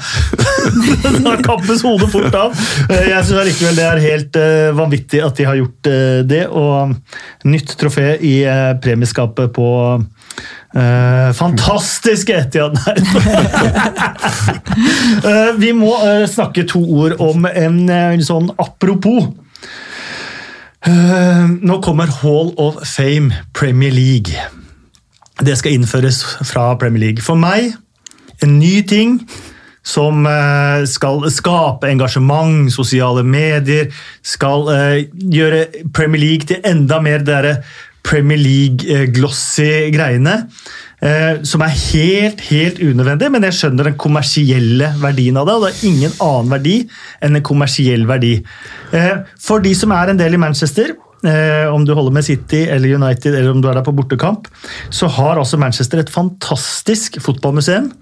da 1.24 1.37
kappes 1.41 1.80
hodet 1.87 2.09
fort 2.12 2.37
av. 2.37 2.59
Eh, 2.91 3.07
Jeg 3.09 3.24
syns 3.24 3.39
allikevel 3.41 3.78
det 3.80 3.87
er 3.89 4.03
helt 4.05 4.37
eh, 4.37 4.68
vanvittig 4.76 5.22
at 5.24 5.41
de 5.41 5.47
har 5.49 5.57
gjort 5.57 5.89
eh, 5.89 6.18
det. 6.28 6.43
Og 6.53 6.93
nytt 7.49 7.72
trofé 7.80 8.11
i 8.20 8.37
premieskapet 8.85 9.55
på 9.57 9.70
Uh, 10.74 11.30
fantastiske 11.39 12.35
Etiad! 12.35 12.74
Nei. 12.82 12.95
uh, 15.22 15.53
vi 15.62 15.70
må 15.70 15.93
uh, 16.01 16.24
snakke 16.26 16.64
to 16.66 16.82
ord 16.82 17.14
om 17.22 17.47
en 17.47 17.76
en 17.87 18.24
sånn 18.26 18.51
apropos. 18.59 19.30
Nå 20.85 21.78
kommer 21.87 22.11
Hall 22.24 22.51
of 22.61 22.82
Fame 22.91 23.39
Premier 23.55 23.95
League. 23.95 24.35
Det 25.43 25.57
skal 25.59 25.74
innføres 25.74 26.20
fra 26.47 26.74
Premier 26.78 27.09
League. 27.09 27.22
For 27.24 27.35
meg, 27.35 27.72
en 28.45 28.59
ny 28.61 28.82
ting 28.87 29.16
som 29.85 30.24
eh, 30.30 30.85
skal 30.89 31.26
skape 31.32 31.91
engasjement, 31.91 32.70
sosiale 32.72 33.24
medier, 33.26 33.91
skal 34.24 34.70
eh, 34.72 35.01
gjøre 35.11 35.66
Premier 35.93 36.22
League 36.22 36.49
til 36.49 36.62
enda 36.64 37.01
mer 37.05 37.18
det 37.20 37.28
derre 37.28 37.57
Premier 38.05 38.39
League-glossy 38.39 39.91
greiene. 39.93 40.47
eh, 41.03 41.43
Som 41.43 41.64
er 41.66 41.74
helt, 41.74 42.41
helt 42.53 42.78
unødvendig, 42.78 43.30
men 43.32 43.45
jeg 43.49 43.59
skjønner 43.59 43.91
den 43.91 43.99
kommersielle 44.01 44.93
verdien 45.03 45.37
av 45.41 45.49
det. 45.49 45.55
Og 45.59 45.66
det 45.66 45.72
er 45.74 45.89
ingen 45.91 46.16
annen 46.20 46.55
verdi 46.55 46.76
enn 47.20 47.37
en 47.41 47.45
kommersiell 47.45 48.07
verdi. 48.09 48.37
For 49.41 49.64
de 49.64 49.74
som 49.74 49.93
er 49.93 50.12
en 50.12 50.20
del 50.20 50.37
i 50.37 50.41
Manchester, 50.41 50.95
eh, 51.28 51.66
om 51.72 51.84
du 51.86 51.94
holder 51.96 52.14
med 52.14 52.26
City 52.26 52.64
eller 52.68 52.94
United 52.96 53.34
eller 53.34 53.52
om 53.52 53.62
du 53.62 53.68
er 53.70 53.78
der 53.78 53.86
på 53.86 53.94
bortekamp, 53.96 54.48
så 54.90 55.08
har 55.08 55.40
altså 55.40 55.60
Manchester 55.60 56.02
et 56.02 56.12
fantastisk 56.12 57.20
fotballmuseum. 57.22 57.92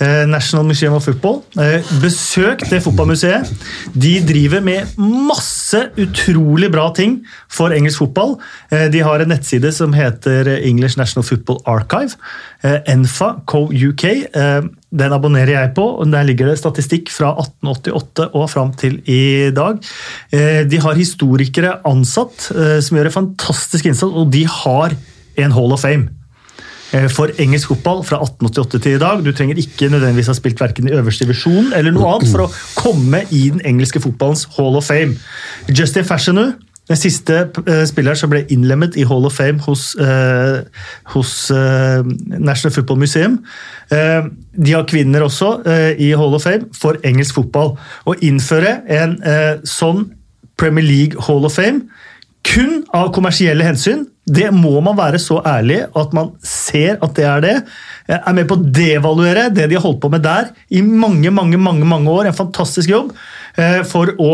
Eh, 0.00 0.24
National 0.26 0.66
Museum 0.66 0.94
of 0.96 1.04
Football. 1.04 1.42
Eh, 1.60 1.84
Besøk 2.02 2.64
det 2.70 2.82
fotballmuseet. 2.84 3.50
De 3.94 4.14
driver 4.26 4.64
med 4.64 4.94
masse 4.98 5.80
utrolig 6.00 6.70
bra 6.72 6.88
ting 6.96 7.20
for 7.52 7.74
engelsk 7.74 8.02
fotball. 8.02 8.36
Eh, 8.70 8.88
De 8.92 9.02
har 9.04 9.20
en 9.20 9.28
nettside 9.28 9.72
som 9.74 9.92
heter 9.94 10.50
English 10.62 10.98
National 10.98 11.26
Football 11.26 11.60
Archive. 11.66 12.16
Enfa 12.64 13.42
Co 13.46 13.68
Den 13.68 15.12
abonnerer 15.12 15.50
jeg 15.52 15.74
på. 15.74 15.82
og 16.00 16.10
Der 16.10 16.22
ligger 16.24 16.46
det 16.46 16.58
statistikk 16.58 17.10
fra 17.10 17.34
1888 17.36 18.30
og 18.32 18.50
fram 18.50 18.72
til 18.72 19.02
i 19.06 19.50
dag. 19.50 19.76
De 20.32 20.78
har 20.80 20.94
historikere 20.94 21.80
ansatt 21.84 22.40
som 22.80 22.96
gjør 22.96 23.06
en 23.10 23.18
fantastisk 23.20 23.84
innsats, 23.84 24.12
og 24.14 24.30
de 24.32 24.46
har 24.46 24.96
en 25.36 25.52
Hall 25.52 25.72
of 25.72 25.80
Fame 25.80 26.08
for 27.10 27.32
engelsk 27.42 27.72
fotball 27.72 28.04
fra 28.06 28.20
1888 28.22 28.82
til 28.84 28.96
i 28.96 29.00
dag. 29.02 29.22
Du 29.24 29.32
trenger 29.32 29.58
ikke 29.58 29.88
nødvendigvis 29.90 30.30
ha 30.30 30.36
spilt 30.38 30.60
verken 30.62 30.88
i 30.88 30.94
øverste 30.94 31.26
divisjon 31.26 31.72
eller 31.74 31.94
noe 31.94 32.12
annet 32.12 32.30
for 32.30 32.44
å 32.44 32.50
komme 32.78 33.24
i 33.34 33.48
den 33.54 33.64
engelske 33.66 34.02
fotballens 34.04 34.46
Hall 34.56 34.78
of 34.78 34.86
Fame. 34.86 35.16
Justin 35.68 36.06
Fashanu, 36.06 36.52
den 36.88 37.00
siste 37.00 37.38
eh, 37.64 37.84
spilleren 37.88 38.18
som 38.18 38.32
ble 38.32 38.42
innlemmet 38.52 38.96
i 39.00 39.06
Hall 39.08 39.24
of 39.24 39.36
Fame 39.38 39.62
hos, 39.64 39.94
eh, 39.96 40.60
hos 41.14 41.32
eh, 41.50 42.04
National 42.36 42.74
Football 42.74 43.00
Museum. 43.00 43.38
Eh, 43.90 44.28
de 44.52 44.74
har 44.76 44.84
kvinner 44.88 45.24
også 45.24 45.54
eh, 45.64 45.92
i 46.04 46.12
Hall 46.12 46.36
of 46.36 46.44
Fame 46.44 46.68
for 46.76 47.00
engelsk 47.04 47.40
fotball. 47.40 47.74
Å 48.04 48.16
innføre 48.20 48.82
en 48.92 49.16
eh, 49.24 49.54
sånn 49.64 50.10
Premier 50.60 50.84
League 50.84 51.24
Hall 51.26 51.48
of 51.48 51.56
Fame 51.56 51.88
kun 52.44 52.82
av 52.92 53.14
kommersielle 53.16 53.64
hensyn. 53.64 54.04
Det 54.24 54.48
må 54.56 54.78
man 54.80 54.96
være 54.96 55.20
så 55.20 55.40
ærlig 55.44 55.82
at 55.84 56.14
man 56.16 56.32
ser 56.40 56.96
at 57.04 57.12
det 57.16 57.26
er 57.28 57.44
det. 57.44 57.54
Er 58.08 58.36
med 58.36 58.48
på 58.48 58.56
å 58.56 58.64
devaluere 58.64 59.50
det 59.52 59.68
de 59.68 59.76
har 59.76 59.84
holdt 59.84 60.00
på 60.00 60.10
med 60.12 60.24
der 60.24 60.50
i 60.72 60.80
mange 60.84 61.32
mange, 61.34 61.60
mange, 61.60 61.84
mange 61.88 62.10
år. 62.10 62.30
En 62.30 62.36
fantastisk 62.36 62.88
jobb 62.92 63.12
eh, 63.60 63.82
for 63.88 64.14
å 64.16 64.32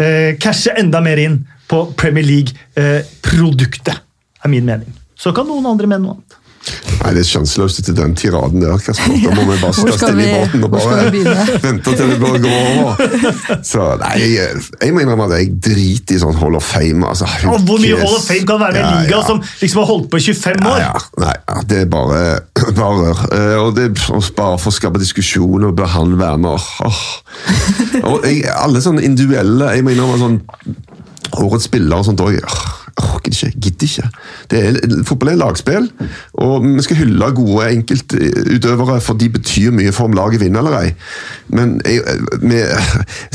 eh, 0.00 0.36
cashe 0.40 0.72
enda 0.80 1.02
mer 1.04 1.20
inn 1.20 1.42
på 1.68 1.82
Premier 2.00 2.24
League-produktet, 2.24 3.98
er 4.40 4.48
min 4.48 4.64
mening. 4.64 4.94
Så 5.18 5.34
kan 5.36 5.44
noen 5.44 5.66
andre 5.68 5.90
mene 5.90 6.06
noe 6.06 6.16
annet. 6.16 6.37
Nei, 6.98 7.12
Det 7.14 7.20
er 7.22 7.28
sjanseløst 7.28 7.78
etter 7.82 7.94
den 7.98 8.14
tiraden 8.18 8.60
der. 8.62 8.78
Kasper. 8.82 9.14
Da 9.22 9.34
må 9.36 9.44
vi 9.52 9.58
bare 9.62 9.74
skal 9.78 9.98
stille 9.98 10.24
i 10.24 10.32
båten 10.34 10.64
og 10.66 10.72
bare 10.74 11.10
vente 11.66 11.94
til 11.98 12.10
det 12.12 12.18
bare 12.22 12.40
går 12.42 12.56
over. 12.72 13.62
Så 13.66 13.84
nei, 14.02 14.14
jeg, 14.34 14.62
jeg 14.82 14.94
må 14.96 15.04
innrømme 15.04 15.28
at 15.28 15.36
jeg 15.38 15.52
driter 15.68 16.16
i 16.16 16.20
sånn 16.24 16.36
Hall 16.40 16.58
of 16.58 16.66
Fame. 16.66 17.06
Altså, 17.12 17.28
Og 17.48 17.62
hvor 17.68 17.80
mye? 17.82 17.96
Hall 18.02 18.16
of 18.18 18.26
Fame 18.26 18.46
kan 18.50 18.60
være 18.64 18.76
i 18.76 18.82
en 18.82 18.88
Ja, 18.88 19.00
liga 19.04 19.16
ja. 19.20 19.22
som 19.28 19.42
liksom 19.62 19.82
har 19.84 19.90
holdt 19.92 20.10
på 20.12 20.20
i 20.20 20.26
25 20.28 20.68
år? 20.72 20.82
ja, 20.82 20.92
nei, 21.24 21.34
ja, 21.48 21.58
det 21.70 21.80
er 21.84 21.90
bare, 21.92 22.22
bare. 22.82 23.14
Eh, 23.38 23.54
Og 23.62 23.72
det 23.78 23.88
er 23.88 23.94
bare 24.38 24.58
for 24.58 24.72
å 24.72 24.76
skape 24.78 25.00
diskusjon 25.02 25.68
og 25.70 25.76
bør 25.78 25.92
han 25.94 26.16
være 26.20 26.38
med. 26.42 26.68
Åh. 26.88 27.00
Og 28.08 28.26
jeg, 28.26 28.42
alle 28.50 28.80
sånne 28.82 29.02
individuelle 29.06 29.68
Jeg 29.76 29.84
må 29.86 29.92
innrømme 29.94 30.18
sånn 30.20 30.38
Årets 31.38 31.66
spiller 31.68 32.00
og 32.00 32.06
sånt 32.08 32.22
òg. 32.24 32.38
Orker 32.98 33.32
ikke, 33.32 33.52
gidder 33.60 33.86
ikke. 33.88 34.08
Er, 34.58 35.04
fotball 35.06 35.32
er 35.32 35.40
lagspill, 35.40 35.88
og 36.42 36.66
vi 36.66 36.82
skal 36.82 37.00
hylle 37.02 37.30
gode 37.36 37.70
enkeltutøvere, 37.76 39.00
for 39.04 39.18
de 39.20 39.30
betyr 39.30 39.74
mye 39.74 39.92
for 39.94 40.10
om 40.10 40.16
laget 40.18 40.42
vinner 40.42 40.64
eller 40.64 40.78
ei. 40.80 40.92
Men 41.54 41.78
jeg, 41.86 42.02
med, 42.42 42.66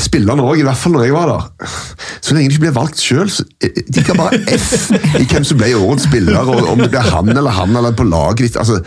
spillerne 0.08 0.44
òg, 0.44 0.60
i 0.60 0.66
hvert 0.66 0.80
fall 0.80 0.96
når 0.96 1.08
jeg 1.08 1.16
var 1.16 1.32
der. 1.32 1.74
Så 2.20 2.34
lenge 2.34 2.48
de 2.48 2.56
ikke 2.56 2.66
blir 2.66 2.78
valgt 2.78 3.02
sjøl, 3.02 3.32
de 3.62 4.06
kan 4.06 4.20
bare 4.20 4.40
F 4.58 4.90
i 5.20 5.26
hvem 5.26 5.44
som 5.44 5.60
ble 5.60 5.74
årets 5.78 6.08
spiller, 6.08 6.40
og 6.44 6.72
om 6.72 6.80
det 6.82 6.92
blir 6.94 7.12
han 7.14 7.34
eller 7.34 7.60
han 7.60 7.76
eller 7.76 7.96
på 7.96 8.08
laget 8.08 8.48
ditt. 8.48 8.60
altså 8.60 8.80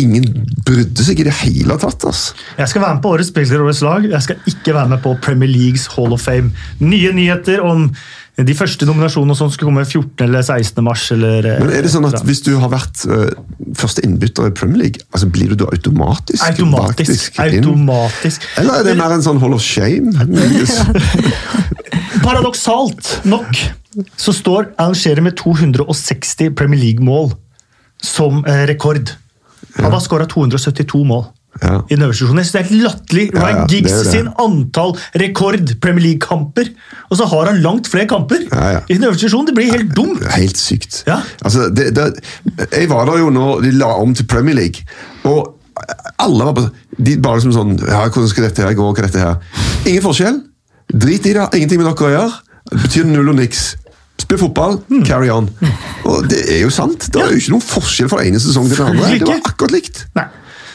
Ingen 0.00 0.24
brydde 0.64 1.04
seg 1.04 1.20
i 1.20 1.26
det 1.26 1.34
hele 1.42 1.76
tatt. 1.80 2.06
Ass. 2.08 2.22
Jeg 2.56 2.70
skal 2.70 2.82
være 2.82 2.96
med 2.96 3.02
på 3.04 3.10
Årets 3.12 3.28
spiller 3.28 3.60
og 3.60 3.68
årets 3.68 3.82
lag. 3.84 4.06
Jeg 4.08 4.24
skal 4.24 4.48
ikke 4.48 4.74
være 4.74 4.88
med 4.94 5.02
på 5.04 5.12
Premier 5.22 5.50
Leagues 5.50 5.84
Hall 5.94 6.16
of 6.16 6.24
Fame. 6.24 6.50
Nye 6.80 7.12
nyheter 7.12 7.60
om 7.60 7.90
de 8.40 8.54
første 8.56 8.86
nominasjonene 8.88 9.34
som 9.36 9.50
skulle 9.52 9.68
komme 9.68 9.82
14. 9.84 10.24
eller 10.24 10.42
16. 10.42 10.80
mars. 10.84 11.02
Eller, 11.12 11.44
Men 11.60 11.72
er 11.76 11.84
det 11.84 11.90
sånn 11.92 12.06
at 12.08 12.22
hvis 12.24 12.40
du 12.46 12.54
har 12.62 12.70
vært 12.72 13.02
uh, 13.10 13.28
første 13.76 14.04
innbytter 14.06 14.48
i 14.48 14.54
Premier 14.56 14.86
League, 14.86 15.04
altså 15.12 15.28
blir 15.28 15.52
du 15.52 15.58
da 15.60 15.68
automatisk, 15.68 16.40
Automatisk. 16.48 17.36
automatisk. 17.42 18.46
Eller 18.62 18.80
er 18.80 18.88
det 18.88 18.96
mer 18.96 19.12
en 19.18 19.24
sånn 19.26 19.40
Hall 19.42 19.52
of 19.52 19.60
Shame? 19.64 20.12
Paradoksalt 22.24 23.18
nok 23.28 23.52
så 24.16 24.32
står 24.32 24.70
Shearer 24.96 25.20
med 25.24 25.36
260 25.36 26.54
Premier 26.56 26.80
League-mål 26.80 27.34
som 28.02 28.40
eh, 28.48 28.64
rekord. 28.70 29.12
Han 29.76 29.92
har 29.92 30.00
skåra 30.00 30.24
272 30.26 31.04
mål. 31.04 31.26
Ja. 31.62 31.82
I 31.90 31.94
den 31.94 32.02
øverste 32.06 32.24
divisjonen. 32.24 32.38
Jeg 32.40 32.46
syns 32.48 32.52
Det 32.52 32.60
er 32.60 32.68
helt 32.70 32.82
latterlig. 32.82 33.24
Ryan 33.34 33.48
ja, 33.54 33.58
ja, 33.60 33.66
Giggs 33.68 33.92
det 33.92 34.04
det. 34.06 34.12
sin 34.12 34.28
antall 34.40 34.94
rekord 35.20 35.72
Premier 35.84 36.02
League-kamper, 36.06 36.70
og 37.10 37.16
så 37.20 37.26
har 37.28 37.50
han 37.52 37.60
langt 37.62 37.90
flere 37.92 38.06
kamper 38.08 38.46
Ja, 38.50 38.68
ja. 38.72 38.80
i 38.88 38.94
den 38.96 39.04
øverste 39.04 39.26
divisjonen. 39.26 39.46
Det 39.50 39.54
blir 39.58 39.72
helt 39.72 39.92
dumt. 39.96 40.24
Helt 40.32 40.56
sykt. 40.58 41.02
Ja. 41.06 41.18
Altså, 41.44 41.68
det, 41.68 41.90
det, 41.96 42.06
jeg 42.72 42.88
var 42.90 43.04
der 43.10 43.18
jo 43.20 43.28
når 43.30 43.60
de 43.66 43.70
la 43.76 43.92
om 44.00 44.14
til 44.14 44.24
Premier 44.26 44.54
League, 44.54 44.80
og 45.24 45.58
alle 46.18 46.44
var 46.48 46.56
på, 46.56 46.64
de 46.98 47.18
bare 47.22 47.36
liksom 47.40 47.52
sånn 47.56 47.76
ja, 47.88 48.02
'Hvordan 48.08 48.28
skal 48.28 48.44
dette 48.48 48.62
her 48.62 48.74
gå?' 48.76 48.88
hva 48.94 49.02
dette 49.06 49.18
her? 49.18 49.36
Ingen 49.86 50.02
forskjell. 50.02 50.40
Drit 50.92 51.26
i 51.26 51.32
det. 51.32 51.46
Ingenting 51.54 51.80
med 51.80 51.86
dere 51.88 52.08
å 52.08 52.12
gjøre. 52.16 52.32
Det 52.72 52.82
betyr 52.82 53.04
null 53.08 53.28
og 53.28 53.36
niks. 53.36 53.76
Spill 54.20 54.38
fotball, 54.38 54.76
Hmm. 54.88 55.04
carry 55.04 55.28
on. 55.30 55.48
Og 56.04 56.28
det 56.28 56.44
er 56.52 56.60
jo 56.62 56.70
sant. 56.70 57.08
Det 57.12 57.22
er 57.22 57.30
jo 57.32 57.36
ikke 57.40 57.50
noen 57.50 57.62
forskjell 57.64 58.08
fra 58.08 58.20
ene 58.24 58.38
sesong 58.38 58.68
til 58.68 58.76
den 58.76 58.86
andre. 58.96 59.18
Det 59.18 59.26
var 59.28 59.40
akkurat 59.48 59.72
likt. 59.72 60.04
Nei. 60.14 60.24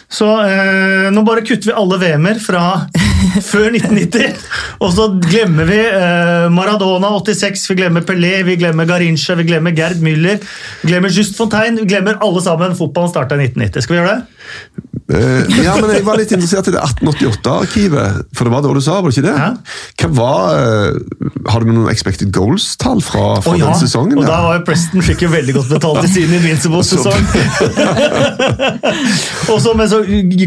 Så 0.08 0.28
eh, 0.40 1.10
nå 1.12 1.22
bare 1.28 1.44
kutter 1.44 1.68
vi 1.68 1.76
alle 1.76 1.98
VM-er 2.00 2.40
fra 2.40 2.62
før 3.52 3.76
1990. 3.76 4.38
Og 4.86 4.94
så 4.96 5.08
glemmer 5.20 5.68
vi 5.68 5.80
eh, 5.84 6.48
Maradona 6.54 7.12
86, 7.18 7.66
vi 7.74 7.80
glemmer 7.82 8.06
Pelé, 8.08 8.38
vi 8.48 8.56
glemmer 8.62 8.88
Garincha, 8.88 9.36
vi 9.40 9.48
glemmer 9.50 9.76
Gerd 9.76 10.00
Müller, 10.04 10.40
vi 10.82 10.94
glemmer 10.94 11.12
Just 11.12 11.36
Fontaine, 11.40 11.82
vi 11.82 11.90
glemmer 11.92 12.22
alle 12.24 12.44
sammen. 12.46 12.78
Fotballen 12.80 13.12
starta 13.12 13.36
i 13.36 13.50
1990. 13.50 13.84
Skal 13.84 13.98
vi 13.98 14.02
gjøre 14.02 14.16
det? 14.16 14.87
Eh, 15.08 15.48
ja, 15.64 15.72
men 15.80 15.88
jeg 15.94 16.04
var 16.04 16.20
litt 16.20 16.32
interessert 16.36 16.68
i 16.68 16.76
det 16.76 16.84
1888-arkivet, 16.84 18.28
for 18.36 18.44
det 18.44 18.52
var 18.52 18.60
da 18.66 18.74
du 18.76 18.84
sa, 18.84 19.00
var 19.00 19.08
det 19.08 19.16
ikke 19.16 19.30
det? 19.30 19.40
Hæ? 19.40 19.50
Hva 20.02 20.10
var, 20.18 20.42
uh, 20.58 20.90
Har 21.48 21.60
du 21.64 21.68
noen 21.72 21.88
expected 21.92 22.30
goals-tall 22.36 23.00
fra, 23.06 23.42
fra 23.44 23.52
oh, 23.54 23.60
ja, 23.60 23.66
den 23.72 23.80
sesongen? 23.80 24.18
og 24.20 24.24
ja? 24.26 24.30
da 24.34 24.38
var 24.44 24.54
jo 24.60 24.64
Preston 24.68 25.02
fikk 25.06 25.22
jo 25.24 25.30
veldig 25.32 25.54
godt 25.56 25.70
betalt 25.78 26.04
i 26.04 26.08
sin 26.12 26.34
Invincible-sesong. 26.36 27.24
Men 29.78 29.90
så 29.92 30.00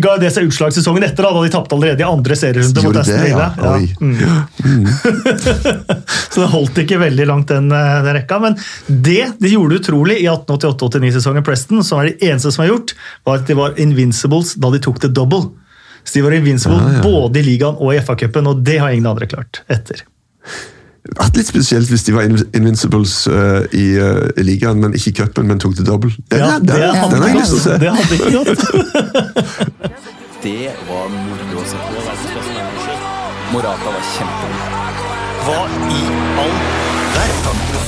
ga 0.03 0.17
det 0.21 0.31
seg 0.35 0.49
utslag 0.51 0.75
sesongen 0.75 1.05
etter, 1.07 1.23
da, 1.25 1.31
da 1.33 1.41
de 1.45 1.51
tapte 1.53 1.75
allerede 1.77 2.03
i 2.05 2.07
andre 2.09 2.37
serierunde 2.37 2.83
mot 2.83 2.87
Gjorde 2.91 3.01
Aston 3.05 3.25
Villa. 3.25 3.55
ja. 3.57 3.63
Oi. 3.77 3.85
Mm. 4.01 4.17
så 6.33 6.37
det 6.43 6.49
holdt 6.53 6.77
ikke 6.85 6.99
veldig 7.01 7.27
langt, 7.31 7.49
den, 7.53 7.67
eh, 7.73 8.03
den 8.05 8.15
rekka. 8.19 8.37
Men 8.43 8.53
det 8.87 9.25
de 9.41 9.49
gjorde 9.55 9.77
utrolig 9.81 10.17
i 10.21 10.29
1888-89-sesongen 10.29 11.45
Preston, 11.47 11.85
som 11.87 11.97
er 12.03 12.07
det 12.11 12.17
eneste 12.31 12.51
som 12.53 12.61
har 12.65 12.71
gjort, 12.75 12.91
var 13.29 13.35
at 13.41 13.47
de 13.49 13.55
var 13.59 13.71
invincibles 13.81 14.50
da 14.57 14.73
de 14.75 14.81
tok 14.83 15.01
the 15.03 15.11
double. 15.13 15.51
Så 16.05 16.19
de 16.19 16.25
var 16.25 16.35
invincible 16.35 16.81
ja, 16.81 16.99
ja. 16.99 17.03
både 17.05 17.43
i 17.43 17.47
ligaen 17.47 17.77
og 17.79 17.95
i 17.95 18.01
FA-cupen, 18.01 18.49
og 18.49 18.63
det 18.65 18.79
har 18.81 18.95
ingen 18.95 19.11
andre 19.11 19.29
klart 19.31 19.63
etter. 19.71 20.05
Vært 21.17 21.39
litt 21.39 21.49
spesielt 21.49 21.89
hvis 21.91 22.05
de 22.07 22.15
var 22.15 22.29
invincibles 22.29 23.15
uh, 23.33 23.65
i, 23.73 23.87
uh, 23.97 24.29
i 24.37 24.45
ligaen, 24.45 24.81
men 24.83 24.97
ikke 24.97 25.13
i 25.13 25.17
cupen, 25.23 25.49
men 25.49 25.61
tok 25.63 25.77
the 25.79 25.85
double. 25.87 26.13
Den, 26.33 26.43
Ja, 26.43 26.59
den, 26.59 26.67
det 26.69 26.81
den, 26.81 26.99
hadde 27.01 27.21
har 27.21 27.29
jeg 27.29 27.41
lyst 27.41 27.55
til 27.55 27.61
å 27.61 27.65
se. 27.65 27.79
Det 27.81 27.91
hadde 27.97 28.13
ikke 28.19 28.33
gått. 28.39 28.61
Det 30.41 30.71
var 30.89 31.11
moro 31.13 31.61
å 31.61 31.65
se 31.69 31.77
på. 31.85 32.05
Morata 33.51 33.93
var 33.93 34.07
kjempegod. 34.15 34.89
Hva 35.45 35.61
i 35.93 36.03
all 36.41 36.57
verden? 37.19 37.80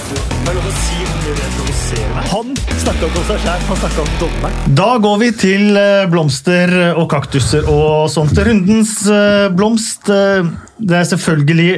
Han 2.32 2.54
snakka 2.80 3.06
ikke 3.06 3.20
om 3.20 3.26
seg 3.28 3.40
sjæl, 3.44 3.64
han 3.68 3.78
snakka 3.78 4.02
om 4.02 4.10
dommeren. 4.20 4.74
Da 4.78 4.88
går 5.04 5.20
vi 5.20 5.28
til 5.38 5.78
eh, 5.78 6.04
blomster 6.10 6.72
og 6.90 7.06
kaktuser 7.12 7.68
og 7.70 8.08
sånt. 8.10 8.38
Rundens 8.48 8.96
eh, 9.06 9.46
blomst 9.54 10.10
eh, 10.10 10.48
Det 10.82 10.98
er 10.98 11.08
selvfølgelig 11.12 11.70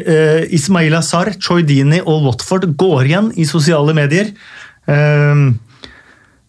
Ismail 0.56 0.96
Azar, 0.96 1.34
Dini 1.66 2.00
og 2.00 2.28
Watford 2.28 2.70
går 2.80 3.04
igjen 3.04 3.32
i 3.36 3.44
sosiale 3.44 3.92
medier. 3.96 4.32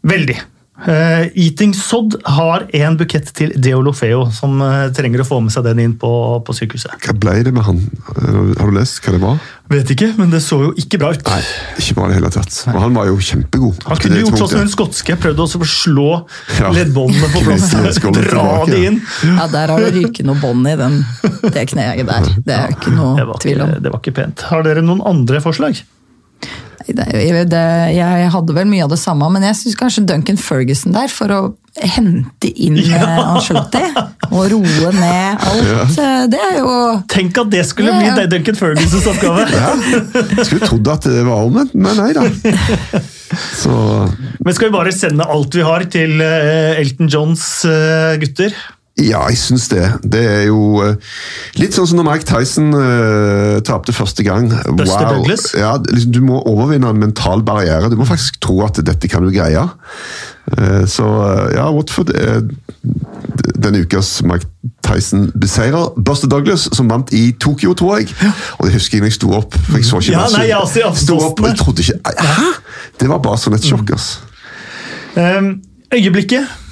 Veldig. 0.05 0.37
Eh, 0.75 1.29
Eating 1.39 1.71
Sod 1.73 2.17
har 2.27 2.65
en 2.75 2.97
bukett 2.99 3.29
til 3.37 3.53
Deolofeo, 3.55 4.25
som 4.35 4.57
uh, 4.59 4.89
trenger 4.91 5.21
å 5.23 5.25
få 5.25 5.37
med 5.39 5.53
seg 5.53 5.63
den 5.63 5.79
inn 5.79 5.93
på, 5.95 6.09
på 6.43 6.55
sykehuset. 6.57 6.97
Hva 7.05 7.13
ble 7.15 7.35
det 7.47 7.53
med 7.55 7.63
han? 7.63 7.79
Eh, 8.11 8.49
Har 8.59 8.67
du 8.67 8.75
lest 8.75 8.99
hva 9.05 9.13
det 9.15 9.21
var? 9.23 9.39
Vet 9.71 9.93
ikke, 9.95 10.09
men 10.19 10.33
det 10.35 10.41
så 10.43 10.59
jo 10.65 10.73
ikke 10.75 10.99
bra 10.99 11.13
ut. 11.15 11.23
Nei, 11.31 11.39
ikke 11.79 11.95
bra 11.95 12.09
i 12.09 12.11
det 12.11 12.17
hele 12.19 12.33
tatt. 12.35 12.59
Og 12.73 12.77
han 12.83 12.99
var 12.99 13.07
jo 13.07 13.15
kjempegod. 13.23 13.79
Han 13.87 13.95
Det 13.95 14.03
kunne 14.03 14.19
gjort 14.25 14.37
sånn 14.43 14.51
som 14.51 14.63
den 14.65 14.73
skotske, 14.75 15.15
prøvd 15.23 15.41
også 15.47 15.63
å 15.63 15.69
slå 15.71 16.09
Ja. 16.59 16.73
leddbåndene 16.75 17.31
på 17.31 17.45
plass. 17.47 17.71
Dra 17.71 17.95
tilbake, 17.95 18.69
de 18.75 18.83
inn. 18.91 18.99
Ja, 19.31 19.47
der 19.55 19.71
har 19.73 19.79
det 19.87 19.95
ryket 19.95 20.27
noe 20.27 20.37
bånd 20.43 20.67
i 20.67 20.75
den, 20.75 20.99
det 21.55 21.67
kneet 21.71 22.03
der. 22.05 22.31
Det 22.43 22.59
er 22.59 22.75
ikke 22.75 22.91
Det 22.91 22.99
noe 22.99 23.25
var 23.31 23.39
tvil 23.47 23.63
om. 23.63 23.73
det 23.79 23.95
var 23.95 24.03
ikke 24.03 24.17
pent. 24.19 24.43
Har 24.51 24.67
dere 24.67 24.83
noen 24.83 25.01
andre 25.07 25.39
forslag? 25.39 25.79
Det, 26.87 27.05
jeg- 27.13 27.49
det, 27.49 27.61
jeg 27.95 28.29
hadde 28.31 28.53
vel 28.53 28.67
mye 28.69 28.83
av 28.85 28.89
det 28.93 28.99
samme, 29.01 29.29
men 29.33 29.41
jeg 29.43 29.55
syns 29.57 29.75
kanskje 29.79 30.05
Duncan 30.05 30.37
Ferguson 30.37 30.93
der, 30.93 31.07
for 31.09 31.27
å 31.33 31.39
hente 31.75 32.47
inn 32.55 32.77
Ja. 32.77 33.01
Angelotti 33.35 33.81
og 34.31 34.45
roe 34.53 34.91
ned 34.95 35.41
alt, 35.43 35.97
Ja. 35.97 36.27
det 36.31 36.39
er 36.39 36.59
jo 36.61 36.69
Tenk 37.11 37.37
at 37.41 37.49
det 37.51 37.65
skulle 37.67 37.91
Ja, 37.91 38.13
bli 38.15 38.27
Duncan 38.31 38.55
Fergusons 38.55 39.09
oppgave! 39.11 39.43
Ja, 39.51 39.73
Skulle 40.45 40.69
trodd 40.69 40.87
at 40.93 41.01
det 41.09 41.25
var 41.27 41.43
omvendt, 41.49 41.73
men 41.75 41.97
nei 41.99 42.13
da. 42.15 42.23
Så 43.55 43.73
Men 44.45 44.53
skal 44.55 44.69
vi 44.69 44.75
bare 44.77 44.93
sende 44.95 45.25
alt 45.27 45.55
vi 45.57 45.65
har 45.65 45.83
til 45.91 46.21
eh, 46.23 46.79
Elton 46.79 47.09
Johns 47.11 47.43
eh, 47.67 48.15
gutter? 48.21 48.53
Ja, 48.95 49.25
jeg 49.27 49.37
syns 49.37 49.67
det. 49.67 49.83
Det 50.07 50.21
er 50.23 50.43
jo 50.47 50.79
eh, 50.79 50.95
litt 51.59 51.75
sånn 51.75 51.87
som 51.89 51.99
når 51.99 52.05
Mike 52.07 52.27
Tyson 52.29 52.69
uh, 52.71 53.57
tapte 53.67 53.91
første 53.91 54.23
gang. 54.23 54.47
Buster 54.71 55.09
Douglas? 55.09 55.49
Ja, 55.51 55.73
liksom, 55.83 56.13
du 56.15 56.21
må 56.23 56.39
overvinne 56.47 56.93
en 56.93 57.01
mental 57.01 57.43
barriere. 57.43 57.89
Du 57.91 57.97
må 57.99 58.07
faktisk 58.07 58.39
tro 58.45 58.61
at 58.63 58.79
dette 58.87 59.11
kan 59.11 59.25
du 59.25 59.33
greie. 59.35 59.65
Uh, 60.47 60.87
så 60.87 61.09
uh, 61.11 61.51
ja, 61.51 61.67
Watford 61.75 62.15
er 62.15 62.45
denne 63.59 63.83
ukas 63.83 64.21
Mike 64.23 64.47
Tyson-beseirer. 64.87 65.91
Buster 65.99 66.31
Douglas, 66.31 66.69
som 66.71 66.87
vant 66.87 67.11
i 67.11 67.33
Tokyo, 67.35 67.75
tror 67.75 67.99
jeg. 67.99 68.15
Og 68.61 68.69
det 68.69 68.77
husker 68.79 69.01
jeg 69.01 69.03
når 69.03 69.11
jeg 69.11 69.19
sto 69.19 69.35
opp. 69.35 69.59
for 69.59 69.75
jeg 69.81 69.91
så 69.91 69.99
ikke 70.05 70.15
Ja, 70.15 70.27
nei, 70.37 70.47
jeg 70.53 70.61
også 70.61 70.85
i 70.85 70.91
Sto 71.03 71.19
opp, 71.19 71.43
jeg 71.43 71.59
trodde 71.59 71.83
ikke 71.83 72.15
Hæ?! 72.15 72.51
Det 72.95 73.11
var 73.11 73.19
bare 73.19 73.43
sånn 73.43 73.59
et 73.59 73.65
sjokk, 73.67 73.91
ass. 73.97 74.13
Um, 75.19 75.57
øyeblikket. 75.91 76.63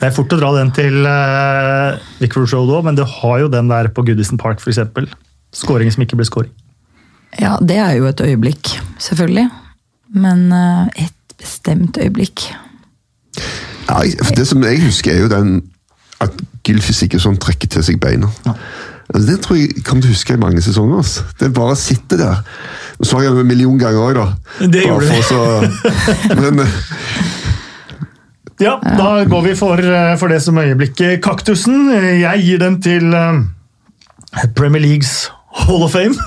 Det 0.00 0.08
er 0.08 0.14
fort 0.16 0.32
å 0.32 0.38
dra 0.40 0.50
den 0.56 0.70
til 0.72 1.04
uh, 1.04 1.98
Vicarage 2.22 2.56
Road 2.56 2.72
òg, 2.72 2.86
men 2.88 2.96
du 2.96 3.04
har 3.04 3.42
jo 3.42 3.50
den 3.52 3.68
der 3.68 3.90
på 3.92 4.04
Goodison 4.06 4.40
Park, 4.40 4.62
f.eks. 4.62 4.80
Skåring 5.52 5.90
som 5.92 6.04
ikke 6.04 6.16
blir 6.16 6.28
skåring. 6.28 6.52
Ja, 7.38 7.58
det 7.60 7.76
er 7.78 7.98
jo 7.98 8.08
et 8.08 8.22
øyeblikk, 8.24 8.72
selvfølgelig. 9.02 9.50
Men 10.16 10.46
uh, 10.54 10.88
et 10.96 11.36
bestemt 11.38 11.96
øyeblikk 12.00 12.48
Ja, 13.86 14.00
det 14.36 14.46
som 14.48 14.64
jeg 14.64 14.80
husker, 14.82 15.12
er 15.12 15.26
jo 15.26 15.30
den 15.30 15.60
at 16.20 16.34
Gylfis 16.66 17.04
ikke 17.06 17.20
sånn 17.20 17.38
trekker 17.40 17.70
til 17.70 17.84
seg 17.84 18.00
beina. 18.00 18.28
Altså, 19.10 19.24
det 19.26 19.36
tror 19.44 19.58
jeg 19.58 19.84
kommer 19.86 20.04
til 20.04 20.12
å 20.12 20.14
huske 20.14 20.36
i 20.36 20.40
mange 20.40 20.62
sesonger. 20.62 21.00
ass. 21.00 21.20
Det 21.40 21.52
bare 21.54 21.76
sitter 21.78 22.20
der. 22.20 22.42
Så 23.00 23.16
har 23.16 23.24
jeg 23.24 23.36
det 23.36 23.44
en 23.44 23.48
million 23.48 23.78
ganger 23.80 24.00
òg, 24.04 24.18
da. 24.18 24.66
Det 24.70 24.84
gjorde 24.84 25.08
du. 25.08 25.86
Men 26.42 26.60
eh, 26.66 26.74
Ja, 28.60 28.76
da 28.84 29.24
går 29.24 29.42
vi 29.48 29.56
for, 29.56 29.80
eh, 29.80 30.14
for 30.20 30.28
det 30.32 30.42
som 30.44 30.58
øyeblikket. 30.60 31.20
Kaktusen, 31.24 31.88
jeg 32.20 32.44
gir 32.44 32.58
den 32.62 32.80
til 32.84 33.14
eh, 33.14 34.48
Premier 34.56 34.82
Leagues 34.84 35.30
Hall 35.50 35.82
of 35.82 35.90
Fame. 35.92 36.14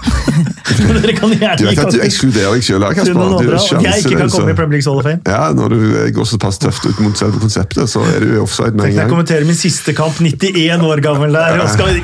Dere 1.04 1.14
kan 1.16 1.32
gjerne 1.32 1.58
du 1.60 1.68
vet 1.68 1.80
at 1.80 1.94
du 1.96 2.02
ekskluderer 2.04 2.56
deg 2.58 2.66
sjøl, 2.66 2.84
her. 2.84 2.96
Kasper. 2.98 3.22
og 3.22 3.86
Jeg 3.86 4.04
ikke 4.04 4.18
kan 4.20 4.32
komme 4.34 4.52
i 4.52 4.58
Premier 4.58 4.78
Leagues 4.78 4.90
Hall 4.90 5.00
of 5.00 5.08
Fame. 5.08 5.22
Ja, 5.30 5.54
Når 5.56 5.76
du 5.76 5.80
eh, 6.02 6.10
går 6.16 6.28
såpass 6.28 6.60
tøft 6.60 6.86
ut 6.90 7.00
mot 7.04 7.18
selve 7.20 7.40
konseptet, 7.40 7.88
så 7.90 8.04
er 8.10 8.26
du 8.26 8.34
offside 8.42 8.74
med 8.74 8.90
en 8.90 8.90
gang. 8.90 9.00
jeg 9.04 9.14
kommenterer 9.14 9.48
min 9.48 9.60
siste 9.60 9.96
kamp, 9.96 10.20
91 10.20 10.84
år 10.90 11.04
gammel 11.06 11.38
der, 11.38 11.62
og 11.64 11.70
skal 11.70 12.02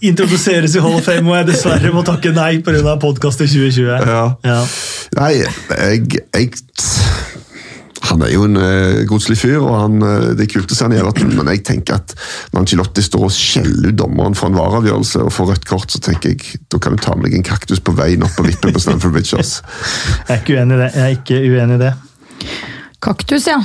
introduseres 0.00 0.78
i 0.78 0.84
Hall 0.84 0.96
of 0.96 1.04
Fame, 1.08 1.28
og 1.28 1.40
jeg 1.42 1.50
dessverre 1.52 1.92
må 1.92 2.06
takke 2.08 2.32
nei 2.36 2.54
pga. 2.64 2.96
podkast 3.02 3.44
i 3.44 3.50
2020. 3.52 4.08
Ja. 4.08 4.24
Ja. 4.46 4.60
Nei, 5.18 5.32
jeg, 5.42 6.22
jeg 6.32 6.50
Han 8.08 8.24
er 8.26 8.32
jo 8.32 8.46
en 8.48 8.58
uh, 8.58 9.02
godslig 9.06 9.36
fyr, 9.38 9.60
og 9.60 9.76
han, 9.78 10.00
eh, 10.02 10.32
det 10.34 10.46
er 10.46 10.50
kult 10.50 10.72
å 10.72 10.76
se 10.76 10.86
han 10.86 10.94
i 10.94 10.98
Everton, 10.98 11.30
men 11.38 11.50
jeg 11.52 11.62
tenker 11.68 12.00
at 12.00 12.14
når 12.50 12.64
Angelotti 12.64 13.04
står 13.06 13.28
og 13.28 13.34
skjeller 13.34 13.92
ut 13.92 14.00
dommeren 14.00 14.34
for 14.38 14.50
en 14.50 14.58
vareavgjørelse 14.58 15.22
og 15.22 15.30
får 15.36 15.50
rødt 15.52 15.68
kort, 15.70 15.94
så 15.94 16.02
tenker 16.02 16.34
jeg 16.34 16.60
da 16.72 16.80
kan 16.82 16.98
du 16.98 17.04
ta 17.04 17.14
med 17.14 17.28
deg 17.28 17.38
en 17.38 17.46
kaktus 17.46 17.82
på 17.84 17.94
veien 17.96 18.26
opp 18.26 18.34
på 18.38 18.46
vippen 18.48 18.74
på 18.74 18.82
Stanford 18.82 19.14
Bridge. 19.14 19.38
Jeg 20.32 20.34
er 20.34 20.42
ikke 20.42 20.58
uenig 20.58 20.76
i 20.76 20.82
det. 20.82 20.90
Jeg 20.96 21.04
er 21.04 21.16
ikke 21.16 21.40
uenig 21.46 21.78
i 21.78 21.82
det. 21.82 21.94
Kaktus, 23.02 23.46
ja. 23.50 23.58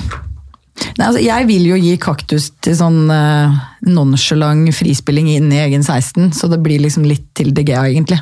Nei, 0.97 1.07
altså, 1.07 1.21
jeg 1.23 1.45
vil 1.49 1.65
jo 1.71 1.77
gi 1.81 1.93
kaktus 2.01 2.51
til 2.61 2.75
sånn 2.77 3.09
uh, 3.09 3.57
nonchalant 3.89 4.69
frispilling 4.77 5.29
inn 5.33 5.49
i 5.53 5.61
egen 5.63 5.85
16, 5.85 6.31
så 6.38 6.49
det 6.51 6.61
blir 6.65 6.81
liksom 6.83 7.05
litt 7.09 7.31
til 7.38 7.49
DG, 7.57 7.73
egentlig. 7.73 8.19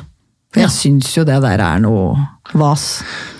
For 0.52 0.64
jeg 0.64 0.72
syns 0.72 1.12
jo 1.12 1.24
det 1.28 1.36
der 1.44 1.60
er 1.60 1.80
noe 1.84 2.14
vas. 2.56 2.86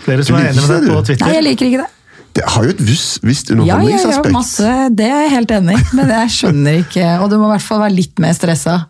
Flere 0.04 0.24
som 0.26 0.36
er 0.36 0.50
enig 0.50 0.64
med 0.64 0.72
deg 0.74 0.90
på 0.90 1.04
Twitter. 1.08 1.24
Nei, 1.24 1.36
jeg 1.38 1.46
liker 1.46 1.70
ikke 1.70 1.84
det. 1.84 1.92
Det 2.36 2.44
har 2.52 2.66
jo 2.66 2.74
et 2.74 2.82
visst, 2.84 3.22
visst 3.24 3.50
Ja, 3.50 3.78
ja, 3.80 3.96
ja, 3.96 4.22
masse. 4.34 4.74
Det 4.96 5.06
er 5.08 5.24
jeg 5.26 5.32
helt 5.36 5.54
enig 5.56 5.78
i, 5.78 5.86
men 5.96 6.12
jeg 6.12 6.34
skjønner 6.34 6.82
ikke 6.82 7.06
Og 7.22 7.30
du 7.32 7.38
må 7.40 7.48
i 7.48 7.54
hvert 7.56 7.64
fall 7.66 7.82
være 7.86 7.96
litt 7.96 8.22
mer 8.22 8.36
stressa. 8.36 8.82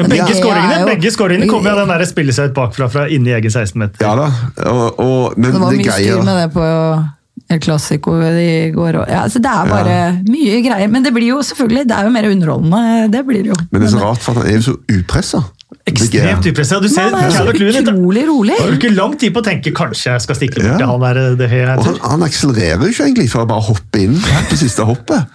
Begge 0.00 0.32
skåringene 0.34 0.78
jo- 0.80 0.86
begge 0.88 1.10
skåringene 1.14 1.48
kommer 1.50 1.74
av 1.76 1.82
den 1.84 1.92
der 1.92 2.06
spille 2.08 2.32
seg 2.34 2.50
ut 2.50 2.56
bakfra 2.56 2.88
fra 2.90 3.04
inni 3.12 3.34
egen 3.36 3.52
16-meter. 3.52 4.00
Ja 4.02 4.14
da, 4.18 4.30
og, 4.70 4.98
og, 4.98 5.36
men 5.36 5.52
Det 5.52 5.60
var 5.60 5.70
det 5.76 5.82
mye 5.84 5.98
styr 6.00 6.24
med 6.24 6.40
det 6.40 6.48
på 6.56 6.64
El 7.52 7.60
Clásico 7.62 8.14
i 8.26 8.72
går 8.74 8.96
òg. 9.02 9.10
Ja, 9.12 9.20
altså 9.28 9.38
det 9.44 9.52
er 9.52 9.68
bare 9.70 9.98
mye 10.26 10.62
greier. 10.64 10.88
Men 10.90 11.04
det 11.04 11.12
blir 11.14 11.28
jo 11.28 11.42
selvfølgelig 11.46 11.84
Det 11.86 11.94
er 11.98 12.08
jo 12.08 12.14
mer 12.16 12.26
underholdende. 12.32 12.80
Det 13.12 13.22
blir 13.28 13.44
det 13.44 13.52
jo. 13.52 13.58
Men 13.70 13.82
det 13.84 13.90
er 13.90 13.92
så 13.92 14.02
rart, 14.02 14.24
for 14.24 14.40
han 14.40 14.48
er 14.48 14.56
jo 14.56 14.64
så 14.72 14.74
upressa. 14.96 15.44
Ekstremt 15.86 16.46
upressa. 16.46 16.78
Du 16.82 16.88
ser 16.90 17.10
han 17.10 17.26
er 17.26 17.52
Lewin 17.58 17.82
utrolig 17.82 18.22
rolig. 18.28 18.56
har 18.60 18.74
ikke 18.76 18.92
lang 18.94 19.16
tid 19.18 19.34
på 19.34 19.42
å 19.42 19.46
tenke 19.46 19.72
kanskje 19.74 20.12
jeg 20.12 20.22
skal 20.22 20.38
stikke 20.38 20.60
bort 20.60 20.70
Ja. 20.70 20.76
til 20.78 20.86
han 20.92 21.00
der 21.02 21.36
det 21.38 21.48
her 21.50 21.72
Og 21.76 21.84
han, 21.88 21.98
han 22.02 22.22
akselererer 22.26 22.82
jo 22.86 22.92
ikke 22.94 23.06
egentlig 23.08 23.30
for 23.32 23.42
å 23.42 23.50
bare 23.50 23.66
hoppe 23.66 24.02
inn 24.04 24.14
på 24.50 24.58
siste 24.60 24.86
hoppet. 24.86 25.26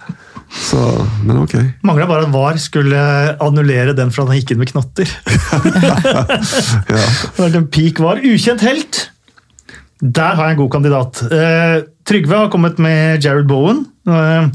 Så, 0.52 0.78
men 1.24 1.38
ok. 1.40 1.54
Mangla 1.84 2.06
bare 2.08 2.26
at 2.26 2.32
VAR 2.32 2.58
skulle 2.60 3.02
annullere 3.40 3.94
den 3.96 4.10
for 4.12 4.24
at 4.24 4.32
han 4.32 4.40
gikk 4.40 4.52
inn 4.52 4.60
med 4.60 4.72
knotter. 4.72 5.08
Ja. 5.92 6.24
Det 6.84 6.96
har 6.96 7.46
vært 7.46 7.58
en 7.60 7.68
peak 7.72 8.00
VAR. 8.02 8.20
Ukjent 8.24 8.64
helt. 8.66 9.02
Der 10.02 10.34
har 10.36 10.48
jeg 10.48 10.56
en 10.56 10.62
god 10.64 10.72
kandidat. 10.74 11.20
Uh, 11.30 11.84
Trygve 12.08 12.40
har 12.44 12.50
kommet 12.52 12.80
med 12.82 13.22
Jared 13.24 13.46
Bowen. 13.48 13.84
Uh, 14.08 14.48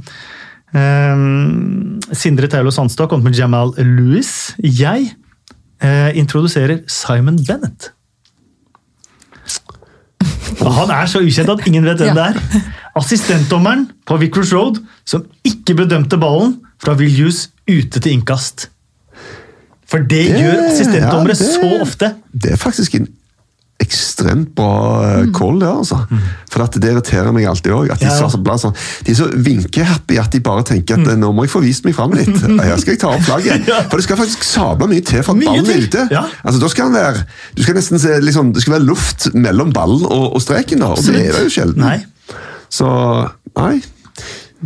uh, 0.76 2.12
Sindre 2.18 2.50
Taulo 2.52 2.74
Sandstad 2.74 3.06
har 3.08 3.14
kommet 3.14 3.30
med 3.32 3.40
Jamal 3.40 3.74
Lewis. 3.78 4.54
Jeg 4.62 5.14
eh, 5.82 6.18
introduserer 6.18 6.80
Simon 6.88 7.38
Bennett. 7.48 7.92
Han 10.62 10.90
er 10.92 11.06
så 11.10 11.20
ukjent 11.22 11.50
at 11.54 11.68
ingen 11.70 11.86
vet 11.86 12.02
hvem 12.02 12.16
det 12.18 12.24
er. 12.32 12.64
Assistentdommeren 12.98 13.86
på 14.10 14.18
Vickers 14.22 14.54
Road 14.56 14.80
som 15.08 15.26
ikke 15.46 15.76
bedømte 15.78 16.18
ballen 16.20 16.58
fra 16.82 16.96
Viljus 16.98 17.48
ute 17.70 18.00
til 18.02 18.12
innkast. 18.18 18.70
For 19.88 19.98
det, 20.04 20.10
Det- 20.10 20.42
gjør 20.42 20.66
assistentdommere 20.72 21.36
ja, 21.36 21.44
det- 21.46 21.54
så 21.54 21.82
ofte. 21.82 22.16
Det 22.34 22.52
er 22.52 22.56
faktisk 22.58 22.96
en 22.96 23.08
ekstremt 23.88 24.52
bra 24.58 24.70
eh, 25.08 25.30
call, 25.36 25.58
det, 25.64 25.70
altså. 25.72 25.98
For 26.52 26.66
at 26.68 26.76
det 26.78 26.92
irriterer 26.92 27.32
meg 27.36 27.48
alltid 27.50 27.74
òg. 27.74 27.88
De, 27.94 28.06
Ja, 28.06 28.14
ja. 28.20 28.28
sånn, 28.62 28.76
de 29.08 29.14
er 29.14 29.18
så 29.18 29.28
vinkehappy 29.48 30.20
at 30.22 30.32
de 30.36 30.42
bare 30.44 30.64
tenker 30.68 31.00
at 31.00 31.18
nå 31.18 31.32
må 31.34 31.48
jeg 31.48 31.54
få 31.56 31.64
vist 31.64 31.88
meg 31.88 31.96
fram 31.98 32.14
litt. 32.18 32.30
Her 32.68 32.78
skal 32.84 32.94
jeg 32.98 33.02
ta 33.04 33.14
opp 33.16 33.26
flagget. 33.28 33.66
Ja. 33.72 33.82
For 33.88 33.98
det 34.02 34.06
skal 34.10 34.20
faktisk 34.22 34.46
sabla 34.48 34.88
mye 34.92 35.04
til 35.08 35.24
for 35.26 35.34
at 35.40 35.44
ballen 35.48 35.74
er 35.74 35.84
ute. 35.88 36.08
ja. 36.14 36.26
Altså, 36.44 36.62
da 36.64 36.72
skal 36.76 36.90
han 36.92 36.98
være, 37.00 37.26
du 37.58 37.64
skal 37.66 37.80
nesten 37.80 38.00
se, 38.04 38.16
liksom, 38.24 38.54
Det 38.54 38.62
skal 38.66 38.78
være 38.78 38.88
luft 38.88 39.30
mellom 39.38 39.74
ballen 39.76 40.06
og, 40.08 40.34
og 40.38 40.42
streken, 40.44 40.84
da, 40.84 40.94
og 40.96 41.04
det 41.08 41.22
er 41.28 41.32
det 41.40 41.46
jo 41.50 41.54
sjelden. 41.60 41.84
Nei. 41.88 42.00
Så 42.70 42.88
nei. 43.58 43.78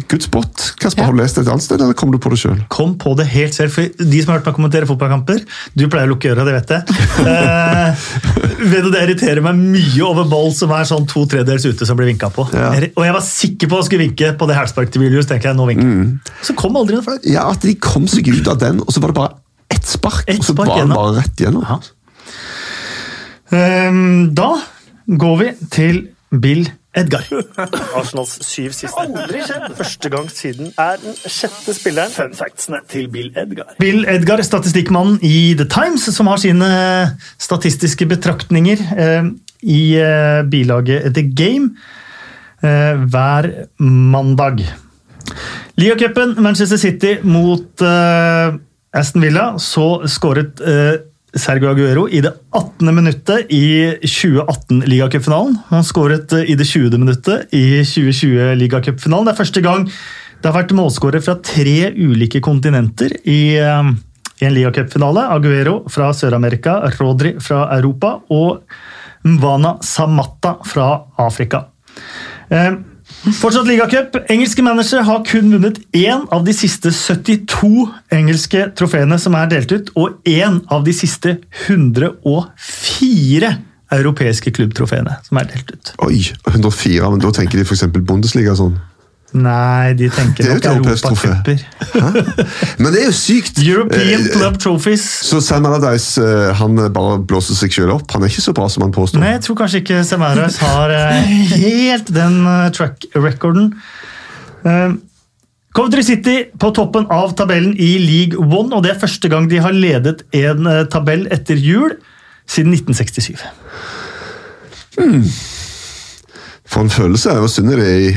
Good 0.08 0.24
spot. 0.24 0.70
Kasper, 0.80 1.02
Ja. 1.04 1.06
har 1.10 1.12
du 1.12 1.20
lest 1.20 1.36
det 1.36 1.42
et 1.44 1.50
annet 1.52 1.66
sted, 1.66 1.82
eller 1.84 1.94
kom 2.00 2.14
du 2.14 2.18
på 2.24 2.30
det 2.32 2.38
sjøl? 2.40 2.62
Kom 2.72 2.94
på 3.02 3.12
det 3.20 3.26
helt 3.34 3.54
selv, 3.58 3.74
for 3.76 3.84
de 4.00 4.22
som 4.24 4.32
har 4.32 4.40
hørt 4.40 4.48
meg 4.48 4.56
kommentere 4.56 4.88
fotballkamper 4.88 5.42
Du 5.76 5.84
pleier 5.92 6.08
å 6.08 6.14
lukke 6.14 6.32
øra, 6.32 6.46
det 6.48 6.54
vet 6.56 6.72
jeg. 6.72 6.82
Vet 8.62 8.86
du, 8.86 8.92
Det 8.94 9.02
irriterer 9.08 9.42
meg 9.44 9.58
mye 9.58 10.02
over 10.06 10.28
ball 10.30 10.52
som 10.56 10.72
er 10.76 10.86
sånn 10.90 11.08
to 11.10 11.24
tredjedels 11.30 11.66
ute 11.66 11.88
som 11.88 11.98
blir 11.98 12.12
vinka 12.12 12.30
på. 12.34 12.46
Ja. 12.54 12.70
Og 12.94 13.06
jeg 13.08 13.16
var 13.16 13.24
sikker 13.26 13.72
på 13.72 13.80
å 13.80 13.86
skulle 13.88 14.06
vinke 14.06 14.34
på 14.38 14.50
det 14.50 14.58
hælspark 14.58 14.92
til 14.94 15.02
Willius. 15.06 15.30
tenker 15.30 15.52
jeg, 15.52 15.58
nå 15.58 15.66
vinker 15.70 15.88
jeg. 15.88 16.36
Så 16.46 16.56
kom 16.60 16.78
aldri 16.78 17.00
noe 17.00 17.06
flagg. 17.06 17.26
Ja, 17.30 17.48
at 17.52 17.66
de 17.66 17.74
kom 17.82 18.06
seg 18.12 18.30
ut 18.30 18.50
av 18.52 18.60
den, 18.62 18.84
og 18.86 18.94
så 18.94 19.02
var 19.04 19.14
det 19.14 19.18
bare 19.18 19.42
ett 19.74 19.88
spark. 19.88 20.28
Ett 20.30 20.44
og 20.44 20.52
så 20.52 20.58
var 20.60 20.76
den 20.76 20.94
bare 20.94 21.18
rett 21.18 21.42
gjennom. 21.42 21.66
Ja. 21.66 21.80
Um, 23.52 24.30
da 24.38 24.54
går 25.22 25.42
vi 25.42 25.50
til 25.74 26.04
Bill 26.32 26.70
Edgar. 26.98 27.24
Arsenals 27.98 28.34
syv 28.44 28.74
siste. 28.76 29.00
Aldri 29.00 29.44
skjedd! 29.48 29.70
Første 29.78 30.10
gang 30.12 30.28
siden 30.32 30.74
er 30.80 30.98
den 31.00 31.16
sjette 31.24 31.76
spilleren. 31.78 32.12
Fun 32.12 32.34
factsene 32.36 32.82
til 32.92 33.08
Bill 33.14 33.30
Edgar. 33.40 33.72
Bill 33.80 34.04
Edgar, 34.12 34.44
statistikkmannen 34.44 35.20
i 35.24 35.54
The 35.60 35.68
Times, 35.72 36.10
som 36.16 36.28
har 36.32 36.42
sine 36.44 36.68
statistiske 37.40 38.08
betraktninger 38.12 38.84
eh, 38.98 39.32
i 39.64 39.82
eh, 40.04 40.42
bilaget 40.52 41.14
The 41.16 41.24
Game. 41.32 41.72
eh, 42.64 42.98
hver 43.08 43.48
mandag. 43.80 44.66
Ligacupen, 45.80 46.36
Manchester 46.44 46.78
City 46.78 47.16
mot 47.24 47.82
eh, 47.82 48.54
Aston 48.94 49.22
Villa. 49.24 49.54
Så 49.58 50.02
skåret 50.12 50.60
eh, 50.62 51.00
Sergio 51.38 51.70
Aguero 51.72 52.08
i 52.12 52.20
det 52.24 52.34
18. 52.52 52.90
minuttet 52.96 53.52
i 53.56 53.94
2018-ligacupfinalen. 54.04 55.56
Han 55.70 55.86
skåret 55.88 56.34
eh, 56.36 56.50
i 56.52 56.58
det 56.60 56.68
20. 56.68 56.98
minuttet 57.00 57.54
i 57.56 57.82
2020-ligacupfinalen. 57.88 59.30
Det 59.30 59.34
er 59.34 59.40
første 59.40 59.64
gang 59.64 59.86
det 60.42 60.50
har 60.50 60.58
vært 60.58 60.74
målskårer 60.76 61.24
fra 61.24 61.38
tre 61.46 61.94
ulike 61.96 62.42
kontinenter 62.44 63.16
i, 63.24 63.56
eh, 63.62 63.92
en 64.42 64.56
ligacupfinale. 64.58 65.30
Aguero 65.32 65.78
fra 65.92 66.12
Sør-Amerika, 66.18 66.82
Rodri 67.00 67.38
fra 67.40 67.64
Europa 67.78 68.18
og 68.34 68.66
Mwana 69.24 69.78
Samata 69.86 70.58
fra 70.68 70.90
Afrika. 71.22 71.68
Eh, 72.50 72.74
Fortsatt 73.22 73.68
ligacup. 73.70 74.16
Engelske 74.34 74.64
managere 74.66 75.04
har 75.06 75.20
kun 75.28 75.52
vunnet 75.54 75.78
én 75.94 76.24
av 76.34 76.46
de 76.46 76.54
siste 76.58 76.90
72 76.96 77.86
engelske 78.18 78.64
trofeene 78.78 79.20
som 79.22 79.36
er 79.38 79.52
delt 79.52 79.72
ut, 79.72 79.92
og 79.94 80.18
én 80.26 80.58
av 80.74 80.82
de 80.88 80.94
siste 80.96 81.38
104 81.68 83.52
europeiske 83.92 84.54
klubbtrofeene 84.56 85.20
som 85.28 85.38
er 85.38 85.52
delt 85.52 85.70
ut. 85.76 85.94
Oi, 86.08 86.24
104, 86.48 87.12
men 87.12 87.22
da 87.22 87.30
tenker 87.36 87.60
de 87.60 87.66
f.eks. 87.68 87.86
Bundesliga 88.00 88.56
sånn. 88.58 88.80
Nei, 89.32 89.94
de 89.96 90.10
tenker 90.12 90.44
er 90.44 90.58
nok 90.58 90.66
europacuper. 90.68 91.62
Men 92.82 92.92
det 92.92 93.00
er 93.00 93.06
jo 93.08 93.14
sykt! 93.16 93.62
European 93.64 94.26
Eh, 94.26 94.32
Club 94.34 94.58
Trophies. 94.60 95.06
Så 95.24 95.40
Sam 95.44 95.66
Allardyce 95.70 96.20
eh, 96.20 96.50
han 96.60 96.76
bare 96.92 97.22
blåser 97.24 97.56
seg 97.56 97.72
selv 97.76 97.96
opp. 97.96 98.12
Han 98.12 98.26
er 98.26 98.34
ikke 98.34 98.44
så 98.44 98.54
bra 98.58 98.68
som 98.72 98.84
han 98.84 98.92
påstår. 98.96 99.24
Nei, 99.24 99.38
jeg 99.38 99.46
tror 99.46 99.62
kanskje 99.62 99.82
ikke 99.86 100.02
Semaras 100.08 100.60
har 100.60 100.92
eh, 100.98 101.32
helt 101.54 102.12
den 102.12 102.42
track 102.76 103.08
recorden. 103.16 103.72
Eh, 104.68 105.00
Coventry 105.72 106.04
City 106.04 106.36
på 106.60 106.74
toppen 106.76 107.08
av 107.16 107.32
tabellen 107.40 107.72
i 107.80 107.94
League 108.04 108.36
One, 108.36 108.76
og 108.76 108.84
det 108.84 108.92
er 108.98 109.00
første 109.00 109.32
gang 109.32 109.48
de 109.48 109.64
har 109.64 109.72
ledet 109.72 110.26
en 110.36 110.68
tabell 110.92 111.24
etter 111.32 111.56
jul 111.56 111.96
siden 112.52 112.76
1967. 112.76 113.40
For 116.72 116.86
en 116.86 116.92
følelse. 116.94 117.34
Hva 117.44 117.50
synd 117.52 117.74
er 117.76 117.82
i 117.84 118.12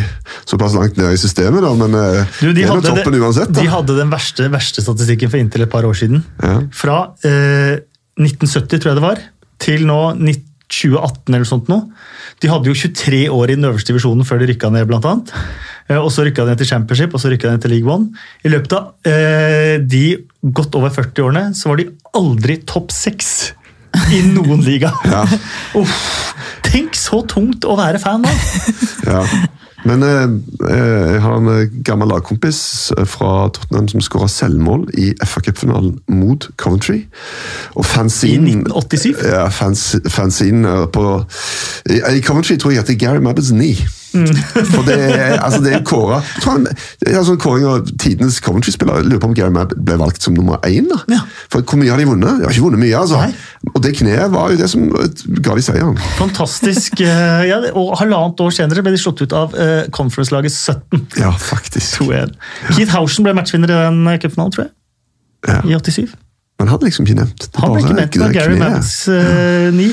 såpass 0.47 0.77
langt 0.79 0.97
ned 1.01 1.11
i 1.17 1.19
systemet, 1.19 1.65
da, 1.65 1.73
men 1.75 1.97
eh, 1.99 2.25
Du, 2.39 2.47
de, 2.53 2.55
det 2.61 2.65
er 2.69 2.71
jo 2.71 2.81
toppen 2.87 3.13
det- 3.17 3.23
uansett. 3.25 3.53
de 3.57 3.67
hadde 3.73 3.97
den 3.99 4.13
verste, 4.13 4.47
verste 4.53 4.85
statistikken 4.85 5.31
for 5.33 5.43
inntil 5.43 5.65
et 5.67 5.71
par 5.73 5.83
år 5.89 5.97
siden. 5.99 6.23
Ja. 6.43 6.61
Fra 6.71 6.99
eh, 7.27 7.81
1970, 8.21 8.79
tror 8.79 8.93
jeg 8.93 9.01
det 9.01 9.07
var, 9.09 9.23
til 9.65 9.87
nå 9.91 9.99
2018 10.75 11.35
eller 11.35 11.47
sånt 11.47 11.69
nå. 11.71 11.77
De 12.43 12.49
hadde 12.51 12.71
jo 12.71 12.75
23 12.75 13.25
år 13.31 13.51
i 13.53 13.57
den 13.59 13.67
øverste 13.69 13.93
divisjonen 13.93 14.25
før 14.27 14.41
de 14.41 14.49
rykka 14.53 14.71
ned, 14.73 14.87
blant 14.89 15.05
annet. 15.11 15.33
Eh, 15.91 15.99
Og 16.01 16.09
så 16.15 16.25
rykka 16.25 16.47
de 16.47 16.55
ned 16.55 16.63
til 16.63 16.71
Championship 16.71 17.15
og 17.15 17.21
så 17.23 17.31
rykka 17.35 17.51
de 17.51 17.57
ned 17.59 17.63
til 17.67 17.75
League 17.75 17.91
One. 17.91 18.09
I 18.47 18.49
løpet 18.55 18.73
av 18.79 19.11
eh, 19.11 19.77
de 19.83 20.05
godt 20.55 20.75
over 20.79 20.91
40 20.95 21.27
årene 21.27 21.45
så 21.59 21.69
var 21.73 21.83
de 21.83 21.91
aldri 22.17 22.57
topp 22.67 22.91
seks 22.95 23.53
i 24.13 24.23
noen 24.35 24.65
liga. 24.65 24.93
Ja. 25.15 25.25
Uff, 25.81 26.35
tenk 26.67 26.97
så 26.99 27.23
tungt 27.29 27.67
å 27.69 27.77
være 27.79 28.01
fan 28.03 28.25
da! 28.27 28.33
Ja. 29.15 29.21
Men 29.85 30.03
eh, 30.03 30.23
eh, 30.71 31.11
jeg 31.13 31.21
har 31.21 31.35
en 31.37 31.49
eh, 31.53 31.73
gammel 31.85 32.09
lagkompis 32.09 32.61
eh, 32.97 33.05
fra 33.05 33.51
Tottenham 33.53 33.91
som 33.93 34.01
skåra 34.05 34.29
selvmål 34.33 34.87
i 34.97 35.11
FA 35.29 35.43
Cup-finalen 35.45 35.99
mot 36.09 36.49
Coventry. 36.57 37.03
Og 37.77 37.85
I 37.85 37.99
1987. 38.01 39.13
Ja, 39.29 39.45
fanzine 39.53 40.87
på 40.89 41.05
I, 41.91 42.23
Coventry 42.25 42.57
tror 42.57 42.73
jeg 42.73 42.81
at 42.81 42.89
det 42.89 42.97
er 42.97 43.05
Gary 43.05 43.21
Mabbits 43.21 43.53
9. 43.53 43.75
Mm. 44.15 44.31
For 44.73 44.87
det 44.87 44.97
er, 45.11 45.37
altså 45.43 45.61
det 45.65 45.73
er 45.75 45.85
kåra 45.87 46.21
han, 46.45 46.67
sånn 47.27 47.41
kåring 47.43 47.67
av 47.69 47.89
tidenes 48.01 48.41
Coventry-spiller. 48.45 49.03
Lurer 49.07 49.23
på 49.23 49.31
om 49.31 49.37
Gary 49.37 49.53
Mabb 49.55 49.75
ble 49.77 49.97
valgt 50.01 50.23
som 50.25 50.37
nummer 50.37 50.63
én. 50.69 50.89
Ja. 51.11 51.21
For 51.53 51.65
hvor 51.67 51.81
mye 51.81 51.91
har 51.93 52.01
de 52.01 52.07
vunnet? 52.09 52.41
De 52.41 52.47
har 52.47 52.55
ikke 52.55 52.67
vunnet 52.67 52.83
mye, 52.83 52.95
altså. 52.99 53.21
Nei. 53.21 53.35
Og 53.75 53.81
det 53.85 53.95
kneet 53.99 54.33
var 54.35 54.53
jo 54.53 54.61
det 54.61 54.69
som 54.71 54.87
eh, 55.01 55.25
ga 55.45 55.57
de 55.59 55.65
seieren. 55.67 55.99
Fantastisk. 56.21 57.01
eh, 57.05 57.45
Ja, 57.49 57.61
og 57.75 57.95
halvannet 58.01 58.41
år 58.45 58.55
senere 58.55 58.85
ble 58.85 58.95
de 58.95 59.01
slått 59.01 59.23
ut 59.25 59.35
av 59.37 59.55
uh, 59.57 59.85
conference-laget 59.95 60.55
17. 60.55 61.07
Ja, 61.21 61.33
faktisk. 61.39 62.01
2-1. 62.03 62.35
Keith 62.75 62.95
Housen 62.97 63.27
ble 63.27 63.35
matchvinner 63.37 63.73
i 63.73 63.81
den 63.87 64.05
cupfinalen, 64.23 64.55
tror 64.55 64.69
jeg. 64.69 64.75
Ja. 65.49 65.61
I 65.69 65.77
87. 65.81 66.15
Men 66.59 66.71
hadde 66.71 66.87
liksom 66.87 67.07
ikke 67.07 67.19
nevnt. 67.19 67.47
Det 67.51 67.63
Han 67.63 67.73
ble 67.75 67.83
ikke 67.83 67.97
nevnt 67.99 68.17
det 68.17 68.29
Gary 68.37 68.55
kneet. 68.55 68.63
Mabbits 68.63 68.93
eh, 69.11 69.71
ni. 69.75 69.89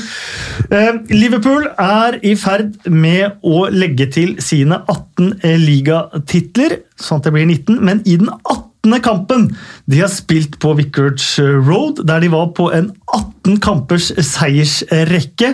Eh, 0.70 1.00
Liverpool 1.10 1.66
er 1.74 2.20
i 2.22 2.36
ferd 2.38 2.76
med 2.86 3.42
å 3.42 3.64
legge 3.74 4.06
til 4.14 4.36
sine 4.42 4.78
18 4.86 5.40
eh, 5.42 5.56
ligatitler, 5.58 6.78
sånn 7.02 7.18
at 7.18 7.26
det 7.26 7.34
blir 7.34 7.48
19. 7.50 7.80
Men 7.82 8.04
i 8.06 8.14
den 8.20 8.30
18. 8.30 8.94
kampen 9.02 9.48
de 9.90 10.04
har 10.04 10.10
spilt 10.10 10.60
på 10.62 10.76
Vicarage 10.78 11.42
Road, 11.66 12.04
der 12.06 12.22
de 12.22 12.30
var 12.30 12.54
på 12.54 12.70
en 12.74 12.92
18 13.10 13.58
kampers 13.62 14.12
seiersrekke, 14.14 15.52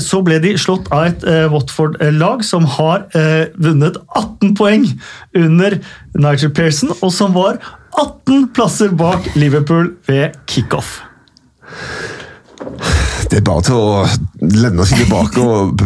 så 0.00 0.20
ble 0.24 0.36
de 0.44 0.52
slått 0.60 0.90
av 0.94 1.08
et 1.08 1.24
Watford-lag 1.52 2.44
som 2.44 2.68
har 2.76 3.06
vunnet 3.56 3.96
18 4.12 4.52
poeng 4.58 4.84
under 5.36 5.78
Nigel 6.16 6.52
Pearson, 6.56 6.92
og 7.00 7.12
som 7.12 7.32
var 7.36 7.60
18 8.00 8.48
plasser 8.54 8.88
bak 8.88 9.34
Liverpool 9.34 9.96
ved 10.06 10.36
kickoff. 10.46 11.00
Det 13.30 13.40
er 13.40 13.46
bare 13.46 13.64
til 13.66 13.78
å 13.78 14.04
lene 14.40 14.86
seg 14.86 15.02
tilbake 15.02 15.42
og 15.42 15.82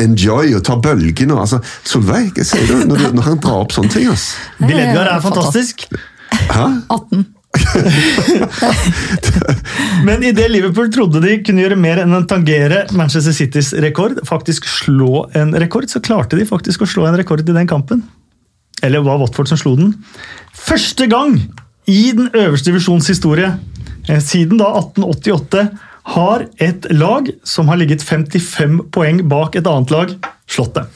enjoy 0.00 0.54
og 0.56 0.62
ta 0.66 0.78
bølgene. 0.80 1.36
Altså, 1.42 1.60
Solveig, 1.86 2.30
hva 2.36 2.46
sier 2.46 2.70
du 2.70 2.86
når, 2.88 3.02
du 3.02 3.18
når 3.18 3.28
han 3.28 3.42
drar 3.42 3.66
opp 3.66 3.74
sånne 3.76 3.92
ting? 3.92 4.08
ass? 4.12 4.30
Bill 4.62 4.78
Edgar 4.78 5.10
er 5.10 5.20
fantastisk. 5.24 5.86
Hæ? 6.30 6.66
18. 6.88 7.28
Men 10.06 10.22
idet 10.22 10.46
Liverpool 10.52 10.86
trodde 10.94 11.18
de 11.24 11.40
kunne 11.42 11.64
gjøre 11.64 11.78
mer 11.80 12.04
enn 12.04 12.14
å 12.14 12.22
tangere 12.30 12.84
Manchester 12.94 13.34
Citys 13.34 13.72
rekord, 13.82 14.20
faktisk 14.28 14.68
slå 14.70 15.24
en 15.36 15.50
rekord, 15.58 15.90
så 15.90 16.02
klarte 16.04 16.38
de 16.38 16.46
faktisk 16.48 16.86
å 16.86 16.88
slå 16.88 17.08
en 17.10 17.18
rekord 17.18 17.42
i 17.42 17.56
den 17.56 17.68
kampen. 17.70 18.04
Eller 18.82 19.04
var 19.04 19.20
Watford 19.20 19.50
som 19.50 19.60
slo 19.60 19.74
den. 19.76 19.94
Første 20.56 21.06
gang 21.10 21.36
i 21.90 22.12
den 22.16 22.30
øverste 22.34 22.70
divisjons 22.70 23.08
historie, 23.10 23.52
eh, 24.08 24.20
siden 24.22 24.60
da 24.60 24.70
1888, 24.78 25.68
har 26.10 26.46
et 26.58 26.86
lag 26.90 27.28
som 27.44 27.68
har 27.68 27.76
ligget 27.76 28.02
55 28.02 28.80
poeng 28.92 29.20
bak 29.28 29.56
et 29.56 29.66
annet 29.66 29.90
lag, 29.90 30.14
slått 30.48 30.74
det. 30.74 30.86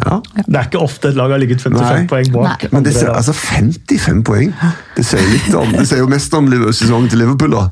Ja. 0.00 0.20
Det 0.46 0.56
er 0.56 0.68
ikke 0.68 0.80
ofte 0.80 1.10
et 1.10 1.18
lag 1.18 1.32
har 1.34 1.40
ligget 1.42 1.60
55 1.60 1.82
Nei. 1.82 2.06
poeng 2.08 2.30
bak. 2.32 2.62
Nei. 2.64 2.70
Men 2.72 2.86
det 2.86 2.94
ser, 2.96 3.10
altså 3.12 3.34
55 3.36 4.22
poeng! 4.24 4.54
Det 4.96 5.04
sier 5.04 5.26
litt 5.28 5.52
om, 5.54 5.74
det 5.74 5.84
sier 5.90 6.00
jo 6.00 6.08
mest 6.08 6.34
om 6.38 6.48
sesongen 6.72 7.10
til 7.12 7.20
Liverpool, 7.20 7.52
da. 7.58 7.66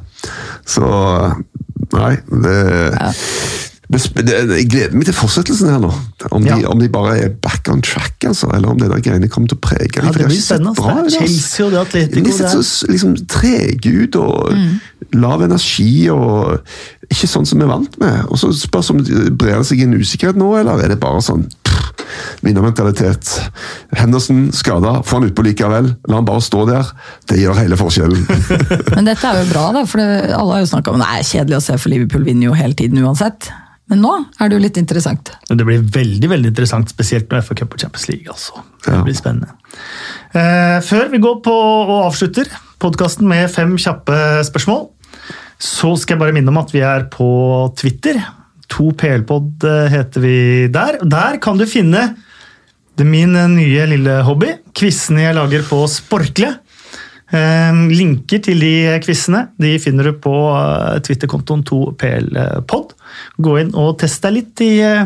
Så 0.69 0.85
Nei, 1.89 2.19
det, 2.29 2.57
ja. 2.93 3.09
det 3.09 3.68
Jeg 3.89 4.67
gleder 4.69 4.93
meg 4.93 5.07
til 5.09 5.15
fortsettelsen 5.17 5.71
her 5.73 5.79
nå. 5.81 5.89
Om, 6.31 6.43
de, 6.45 6.51
Ja. 6.51 6.69
om 6.69 6.79
de 6.79 6.89
bare 6.93 7.15
er 7.23 7.31
back 7.41 7.71
on 7.73 7.81
track, 7.81 8.19
altså, 8.29 8.51
eller 8.55 8.69
om 8.69 8.77
det 8.77 8.91
der 8.91 9.01
greiene 9.01 9.31
kommer 9.33 9.49
til 9.49 9.57
å 9.57 9.63
prege 9.65 9.89
dem. 9.97 10.05
Ja, 10.05 10.13
det 10.13 10.19
de 10.19 10.25
har 10.25 10.29
blir 10.29 10.37
ikke 10.37 10.45
sett 10.45 10.61
spennende. 10.61 10.75
bra 10.77 10.95
Det 10.95 10.99
er 10.99 11.07
ass. 11.07 11.17
Chelsea 11.23 11.65
og 11.67 11.73
det 11.73 11.81
Atletico. 11.87 12.25
De 12.27 12.33
ser 12.37 12.45
er- 12.45 12.63
så 12.63 12.89
liksom, 12.93 13.15
trege 13.27 13.95
ut 14.05 14.17
og 14.17 14.59
lav 15.15 15.41
energi 15.47 16.11
og 16.13 16.61
ikke 17.09 17.31
sånn 17.33 17.47
som 17.49 17.59
vi 17.59 17.65
er 17.65 17.69
vant 17.73 17.99
med. 17.99 18.27
Og 18.29 18.37
så 18.37 18.53
spørs 18.53 18.91
om 18.91 18.99
det 19.03 19.33
brer 19.39 19.63
seg 19.65 19.81
en 19.81 19.95
usikkerhet 19.97 20.37
nå, 20.37 20.51
eller 20.61 20.85
er 20.85 20.89
det 20.93 21.01
bare 21.01 21.23
sånn 21.25 21.49
vinnermentalitet. 22.45 23.51
Henderson 23.97 24.51
skada, 24.53 25.03
få 25.03 25.19
han 25.19 25.31
utpå 25.31 25.45
likevel. 25.47 25.95
La 26.09 26.17
han 26.21 26.27
bare 26.29 26.41
stå 26.45 26.67
der. 26.69 26.85
Det 27.27 27.39
gjør 27.41 27.57
hele 27.63 27.77
forskjellen. 27.81 28.27
Men 28.97 29.09
dette 29.09 29.25
er 29.25 29.43
jo 29.45 29.49
bra, 29.53 29.73
da, 29.73 29.85
for 29.89 29.99
det, 30.03 30.31
alle 30.37 30.53
har 30.59 30.61
jo 30.61 30.71
snakka 30.75 30.93
om 30.93 31.01
det 31.03 31.09
er 31.09 31.25
kjedelig 31.31 31.57
å 31.57 31.63
se, 31.65 31.79
for 31.81 31.89
Liverpool 31.95 32.25
vinner 32.29 32.51
jo 32.51 32.59
hele 32.59 32.75
tiden 32.79 33.01
uansett. 33.05 33.49
Men 33.89 34.03
nå 34.05 34.11
er 34.39 34.49
det 34.51 34.59
jo 34.59 34.63
litt 34.67 34.77
interessant. 34.81 35.31
Det 35.49 35.65
blir 35.65 35.81
veldig 35.95 36.29
veldig 36.29 36.51
interessant, 36.53 36.91
spesielt 36.93 37.31
med 37.33 37.45
FA 37.47 37.55
Cup 37.57 37.73
og 37.73 37.81
Champions 37.81 38.09
League. 38.11 38.27
altså. 38.29 38.63
Det 38.85 38.93
Ja. 38.95 39.03
blir 39.03 39.15
spennende. 39.17 39.49
Eh, 40.35 40.81
før 40.85 41.09
vi 41.11 41.19
går 41.19 41.43
på 41.43 41.53
og 41.55 42.13
avslutter 42.13 42.47
podkasten 42.79 43.27
med 43.27 43.51
fem 43.51 43.77
kjappe 43.77 44.45
spørsmål, 44.45 44.89
så 45.59 45.97
skal 45.99 46.17
jeg 46.17 46.21
bare 46.21 46.33
minne 46.33 46.49
om 46.49 46.59
at 46.59 46.71
vi 46.71 46.81
er 46.81 47.05
på 47.11 47.75
Twitter. 47.77 48.21
To 48.69 48.91
PL-pod 48.93 49.65
heter 49.91 50.21
vi 50.21 50.69
der. 50.69 50.99
Der 51.03 51.39
kan 51.39 51.57
du 51.57 51.65
finne 51.65 52.17
det 52.97 53.07
min 53.07 53.33
nye 53.33 53.87
lille 53.87 54.23
hobby. 54.23 54.53
Quizene 54.75 55.21
jeg 55.25 55.35
lager 55.35 55.63
på 55.63 55.89
Sporkle. 55.89 56.59
Eh, 57.29 57.81
linker 57.93 58.41
til 58.41 58.61
de 58.63 58.73
quizene 59.05 59.43
de 59.61 59.75
finner 59.83 60.09
du 60.09 60.15
på 60.25 60.33
eh, 60.57 60.99
Twitter-kontoen 61.05 61.61
2PLpod. 61.69 62.95
Gå 63.45 63.57
inn 63.61 63.75
og 63.77 63.99
test 64.01 64.23
deg 64.25 64.33
litt 64.39 64.63
i 64.65 64.71
eh, 64.81 65.03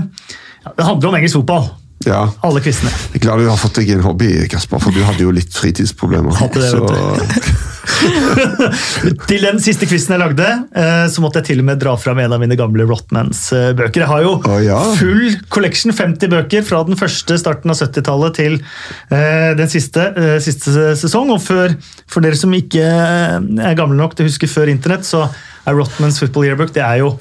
ja, 0.63 0.75
Det 0.79 0.87
handler 0.87 1.11
om 1.11 1.17
engelsk 1.19 1.41
fotball, 1.41 1.67
Ja. 2.07 2.29
alle 2.47 2.63
quizene. 2.63 2.91
Jeg 3.13 3.23
er 3.23 3.27
glad 3.27 3.43
du 3.43 3.49
har 3.51 3.59
fått 3.59 3.81
deg 3.81 3.91
en 3.97 4.05
hobby, 4.07 4.31
Kasper, 4.51 4.79
for 4.83 4.95
du 4.95 5.03
hadde 5.07 5.23
jo 5.27 5.35
litt 5.35 5.51
fritidsproblemer. 5.55 6.35
Hadde 6.39 6.63
det, 6.63 6.71
Så, 6.71 6.87
vet 6.87 7.72
Til 9.31 9.45
den 9.45 9.61
siste 9.63 9.87
quizen 9.89 10.15
jeg 10.15 10.23
lagde, 10.23 10.49
eh, 10.79 11.05
så 11.13 11.23
måtte 11.25 11.41
jeg 11.41 11.53
til 11.53 11.63
og 11.63 11.69
med 11.69 11.81
dra 11.83 11.95
fram 12.01 12.21
en 12.23 12.35
av 12.35 12.43
mine 12.43 12.57
gamle 12.59 12.87
Rotmans-bøker. 12.89 14.03
Jeg 14.03 14.11
har 14.11 14.25
jo 14.25 14.35
oh, 14.39 14.59
ja. 14.63 14.81
full 14.99 15.39
collection, 15.53 15.95
50 15.95 16.33
bøker, 16.33 16.67
fra 16.67 16.83
den 16.89 16.99
første 17.01 17.39
starten 17.41 17.73
av 17.73 17.81
70-tallet 17.81 18.39
til 18.41 18.59
eh, 18.59 19.53
den 19.59 19.73
siste, 19.73 20.11
eh, 20.17 20.37
siste 20.45 20.93
sesong. 20.99 21.33
Og 21.37 21.43
før, 21.45 21.77
for 22.11 22.25
dere 22.25 22.39
som 22.39 22.53
ikke 22.57 22.85
eh, 22.85 23.39
er 23.69 23.79
gamle 23.79 23.99
nok 23.99 24.17
til 24.17 24.27
å 24.27 24.33
huske 24.33 24.51
før 24.51 24.73
internett, 24.73 25.09
så 25.09 25.27
er 25.63 25.77
Rotmans 25.79 26.19
Football 26.19 26.49
Yearbook 26.49 26.73
det 26.75 26.83
er 26.83 27.03
jo 27.03 27.13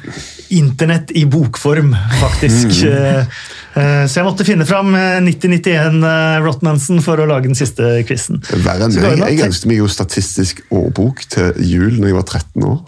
internett 0.52 1.14
i 1.16 1.26
bokform, 1.30 1.94
faktisk. 2.20 2.84
Eh, 2.88 3.20
eh, 3.22 3.26
Så 3.74 4.20
jeg 4.20 4.26
måtte 4.28 4.44
finne 4.48 4.66
fram 4.68 4.92
eh, 5.00 5.20
9091 5.24 6.02
eh, 6.04 6.38
Rotmansen 6.44 7.00
for 7.06 7.22
å 7.24 7.28
lage 7.30 7.48
den 7.48 7.56
siste 7.56 8.02
quizen. 8.08 8.42
Verre 8.66 8.90
enn 8.90 8.98
meg. 9.22 9.38
Jeg 9.38 9.48
ønsket 9.48 9.70
meg 9.72 9.80
jo 9.80 9.88
statistisk 9.92 10.60
årbok 10.76 11.24
til 11.32 11.54
jul 11.64 12.00
når 12.02 12.12
jeg 12.12 12.18
var 12.18 12.28
13 12.28 12.68
år. 12.68 12.82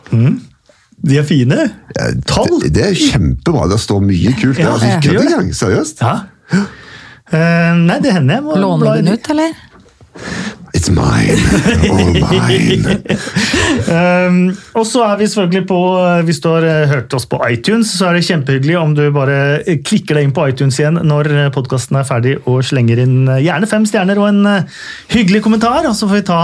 De 1.04 1.18
er 1.20 1.26
fine. 1.28 1.60
Eh, 2.00 2.14
Tall. 2.28 2.52
Det, 2.64 2.74
det 2.76 2.86
er 2.90 3.00
kjempebra. 3.00 3.68
Det 3.72 3.80
står 3.84 4.04
mye 4.08 4.36
kult 4.40 4.60
der. 4.60 4.64
Ja, 4.68 4.74
Altså, 4.76 4.92
ikke 4.98 5.16
det. 5.18 5.26
engang. 5.26 5.54
Seriøst. 5.56 6.04
Ja. 6.04 6.64
Uh, 7.34 7.72
nei, 7.80 7.98
det 8.04 8.12
hender 8.14 8.38
jeg 8.38 8.44
må 8.46 8.56
Låner 8.60 9.00
du 9.00 9.00
den 9.08 9.16
ut, 9.16 9.30
eller? 9.34 9.56
It's 10.74 10.90
mine. 10.90 11.38
All 11.86 12.48
mine. 12.50 12.96
Um, 13.94 14.38
og 14.80 14.86
så 14.90 15.04
er 15.06 15.20
vi 15.20 15.28
selvfølgelig 15.30 15.68
på 15.70 15.78
Hvis 16.26 16.40
du 16.42 16.48
har 16.50 16.66
eh, 16.66 16.88
hørt 16.90 17.14
oss 17.14 17.28
på 17.30 17.38
iTunes, 17.46 17.92
så 18.00 18.08
er 18.10 18.18
det 18.18 18.24
kjempehyggelig 18.26 18.78
om 18.80 18.96
du 18.98 19.04
bare 19.14 19.38
eh, 19.62 19.78
klikker 19.86 20.18
deg 20.18 20.28
inn 20.28 20.34
på 20.36 20.48
iTunes 20.50 20.80
igjen 20.82 20.98
når 21.06 21.30
podkasten 21.54 22.00
er 22.02 22.08
ferdig, 22.10 22.34
og 22.50 22.64
slenger 22.66 23.04
inn 23.06 23.20
eh, 23.30 23.44
gjerne 23.46 23.70
fem 23.70 23.86
stjerner 23.90 24.18
og 24.24 24.32
en 24.32 24.42
eh, 24.50 24.82
hyggelig 25.14 25.44
kommentar. 25.46 25.86
Og 25.90 25.94
så 26.00 26.10
får 26.10 26.22
vi 26.24 26.26
ta 26.32 26.42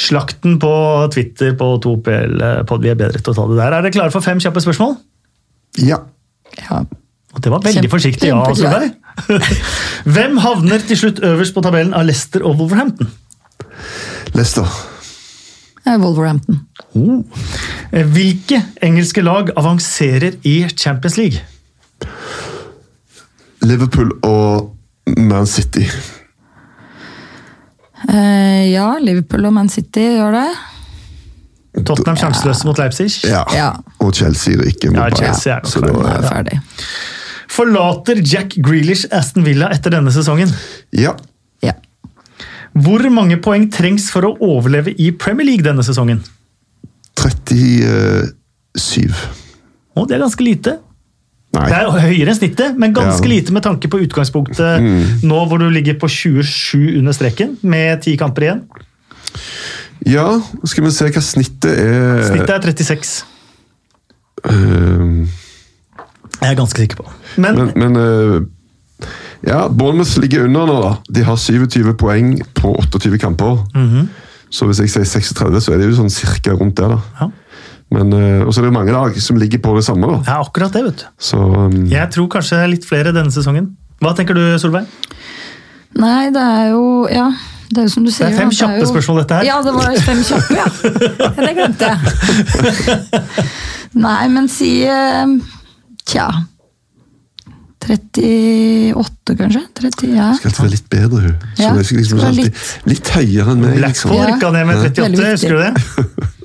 slakten 0.00 0.56
på 0.62 0.72
Twitter 1.12 1.52
på 1.60 1.70
2PL-pod. 1.84 2.80
Vi 2.86 2.94
er 2.94 2.98
bedre 2.98 3.20
til 3.20 3.34
å 3.34 3.38
ta 3.42 3.48
det 3.50 3.60
der. 3.60 3.76
Er 3.76 3.84
dere 3.84 3.96
klare 4.00 4.14
for 4.14 4.24
fem 4.24 4.40
kjappe 4.40 4.64
spørsmål? 4.64 4.96
Ja. 5.84 6.00
Ja. 6.64 6.80
Og 7.36 7.44
det 7.44 7.52
var 7.52 7.60
veldig 7.62 7.82
Kjempe- 7.84 7.92
forsiktig, 7.92 8.32
ja. 8.32 8.40
Solveig. 8.56 8.94
Hvem 10.16 10.40
havner 10.42 10.80
til 10.88 10.98
slutt 10.98 11.20
øverst 11.28 11.54
på 11.54 11.62
tabellen 11.68 11.92
av 11.94 12.08
Leicester 12.08 12.42
og 12.48 12.56
Wolverhampton? 12.58 13.12
Leicester. 14.34 14.66
Eh, 15.86 15.96
Wolverhampton. 16.02 16.60
Oh. 16.94 17.22
Hvilke 17.90 18.60
engelske 18.84 19.22
lag 19.24 19.50
avanserer 19.58 20.36
i 20.46 20.68
Champions 20.76 21.16
League? 21.16 21.40
Liverpool 23.62 24.12
og 24.24 24.76
Man 25.18 25.46
City. 25.46 25.86
Eh, 28.08 28.70
ja, 28.72 28.94
Liverpool 29.02 29.44
og 29.50 29.52
Man 29.56 29.68
City 29.72 30.06
gjør 30.16 30.36
det. 30.38 30.48
Tottenham 31.86 32.16
sjanseløse 32.18 32.66
mot 32.66 32.78
Leipzig. 32.80 33.10
Ja. 33.28 33.44
Ja. 33.54 33.70
Og 34.02 34.14
Chelsea 34.16 34.56
rykker 34.58 34.90
mot 34.94 35.02
Ja, 35.04 35.10
Chelsea 35.14 35.54
er 35.54 35.60
nok 35.62 35.70
Så 35.70 35.82
da, 35.84 35.92
er 35.92 36.16
eh, 36.16 36.28
ferdig. 36.28 36.60
Forlater 37.50 38.20
Jack 38.32 38.56
Grealish 38.62 39.06
Aston 39.14 39.44
Villa 39.46 39.68
etter 39.74 39.92
denne 39.96 40.12
sesongen? 40.14 40.52
ja. 40.96 41.16
Hvor 42.74 43.02
mange 43.10 43.36
poeng 43.42 43.66
trengs 43.72 44.10
for 44.14 44.22
å 44.28 44.36
overleve 44.40 44.92
i 45.02 45.10
Premier 45.12 45.46
League 45.46 45.64
denne 45.66 45.82
sesongen? 45.82 46.20
37. 47.18 49.10
Å, 49.96 50.04
det 50.06 50.14
er 50.16 50.22
ganske 50.22 50.44
lite. 50.46 50.76
Nei. 51.50 51.64
Det 51.66 51.74
er 51.80 51.88
høyere 52.04 52.30
enn 52.30 52.38
snittet, 52.38 52.76
men 52.78 52.92
ganske 52.94 53.26
Ja. 53.26 53.32
lite 53.32 53.52
med 53.52 53.62
tanke 53.66 53.88
på 53.90 53.98
utgangspunktet 54.04 55.24
nå 55.26 55.40
hvor 55.50 55.58
du 55.58 55.66
ligger 55.68 55.94
på 55.98 56.06
27 56.08 56.98
under 57.00 57.12
streken 57.12 57.56
med 57.66 58.02
ti 58.04 58.14
kamper 58.16 58.42
igjen. 58.46 58.62
Ja, 60.06 60.40
skal 60.64 60.84
vi 60.86 60.90
se 60.94 61.08
hva 61.10 61.20
snittet 61.20 61.74
er. 61.74 62.22
Snittet 62.30 62.54
er 62.54 62.60
36. 62.70 63.24
Eh, 64.46 65.26
Jeg 66.40 66.52
er 66.52 66.56
ganske 66.56 66.78
sikker 66.80 66.96
på. 67.02 67.10
Men, 67.36 67.54
men 67.58 67.72
men 67.76 67.96
eh, 68.00 68.40
ja, 69.46 69.68
Bournemouth 69.68 70.18
ligger 70.20 70.44
under 70.48 70.66
nå, 70.68 70.80
da. 70.84 70.92
De 71.10 71.22
har 71.24 71.36
27 71.36 71.94
poeng 72.00 72.34
på 72.58 72.74
28 72.82 73.18
kamper. 73.22 73.62
Mhm. 73.74 74.08
Så 74.50 74.66
hvis 74.66 74.80
jeg 74.82 74.90
sier 74.90 75.04
36, 75.06 75.60
så 75.62 75.72
er 75.72 75.78
det 75.78 75.86
jo 75.92 75.94
sånn 76.00 76.10
cirka 76.10 76.56
rundt 76.58 76.74
det. 76.80 76.88
da. 76.90 76.98
ja, 77.20 77.28
Men, 77.94 78.12
eh, 78.12 78.42
Og 78.46 78.52
så 78.52 78.60
er 78.60 78.64
det 78.66 78.72
mange 78.74 78.90
lag 78.92 79.14
som 79.22 79.36
ligger 79.38 79.58
på 79.62 79.76
det 79.76 79.84
samme. 79.86 80.06
da. 80.10 80.18
det 80.26 80.28
er 80.34 80.40
akkurat 80.42 80.72
det, 80.74 80.82
vet 80.84 80.96
du. 80.98 81.06
Så 81.18 81.38
um, 81.38 81.86
Jeg 81.86 82.10
tror 82.10 82.26
kanskje 82.28 82.58
litt 82.68 82.84
flere 82.84 83.12
denne 83.14 83.30
sesongen. 83.30 83.76
Hva 84.02 84.14
tenker 84.16 84.34
du, 84.34 84.42
Solveig? 84.58 84.86
Nei, 85.98 86.30
det 86.30 86.42
er 86.42 86.68
jo 86.70 87.06
Ja, 87.10 87.30
det 87.70 87.78
er 87.78 87.86
jo 87.86 87.92
som 87.94 88.04
du 88.04 88.10
sier. 88.10 88.26
Det 88.26 88.34
er 88.34 88.42
fem 88.42 88.50
kjappe 88.50 88.80
jo- 88.82 88.90
spørsmål, 88.90 89.22
dette 89.22 89.34
her. 89.38 89.44
Ja, 89.44 89.62
det 89.62 89.74
var 89.74 89.94
fem 90.02 90.22
kjappe, 90.26 90.54
ja. 90.58 90.66
ja 91.22 91.30
det 91.46 91.54
glemte 91.54 91.90
jeg. 91.90 91.98
Nei, 94.06 94.28
men 94.34 94.48
si 94.50 94.82
eh, 94.86 95.26
Tja 96.06 96.28
38, 97.80 99.36
kanskje? 99.38 99.62
30, 99.80 100.10
ja. 100.16 100.26
skal 100.36 100.50
alltid 100.50 100.64
være 100.64 100.74
litt 100.74 100.90
bedre, 100.92 101.20
hun. 101.24 101.46
Ja, 101.60 101.70
liksom 101.78 102.20
alltid, 102.26 102.60
litt 102.90 103.12
høyere 103.16 103.54
enn 103.54 103.64
meg. 103.64 103.78
liksom. 103.86 104.12
Blackpool 104.12 104.34
rykka 104.34 104.52
ned 104.56 104.68
med 104.68 104.84
38, 104.90 105.24
ja. 105.24 105.32
husker 105.32 105.56
du 105.56 105.62
det? 105.64 105.72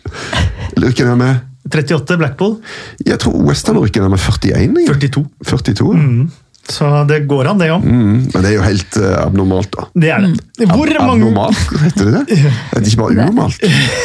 Lykker 0.86 1.12
ned 1.12 1.22
med? 1.22 1.44
38 1.66 2.18
Blackpool, 2.22 2.58
Jeg 3.02 3.18
tror 3.24 3.38
Western 3.48 3.80
rykker 3.82 4.04
ned 4.06 4.14
med 4.14 4.22
41. 4.22 4.50
jeg. 4.54 4.88
42. 4.88 5.24
42 5.50 5.94
ja. 5.98 6.26
Så 6.66 6.88
det 7.06 7.20
går 7.30 7.46
an, 7.52 7.60
det 7.62 7.68
òg. 7.70 7.84
mm, 7.86 8.14
Men 8.34 8.42
det 8.42 8.50
er 8.50 8.56
jo 8.56 8.62
helt 8.66 8.96
uh, 8.98 9.10
abnormalt, 9.22 9.70
da. 9.76 9.84
Det 9.94 10.10
er 10.10 10.24
det. 10.24 10.32
Mm. 10.34 10.72
Hvor 10.72 10.90
Ab 10.90 11.04
mange 11.06 11.28
Abnormalt, 11.28 11.76
heter 11.84 12.08
det 12.10 12.14
det? 12.16 12.38
Det 12.72 12.80
Er 12.80 12.88
ikke 12.90 13.02
bare 13.04 13.18
unormalt? 13.20 13.60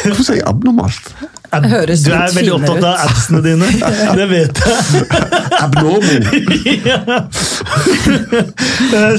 Hvorfor 0.05 0.27
sier 0.27 0.40
jeg 0.43 0.48
abnormalt? 0.51 1.09
Høres 1.51 2.05
Du 2.07 2.13
er 2.15 2.29
litt 2.29 2.37
veldig 2.37 2.53
opptatt 2.59 2.85
av 2.87 3.01
appsene 3.09 3.41
dine. 3.45 3.67
Det 4.19 4.27
vet 4.31 4.61
jeg. 4.63 5.07
Abnormal! 5.59 6.23
ja. 6.91 6.99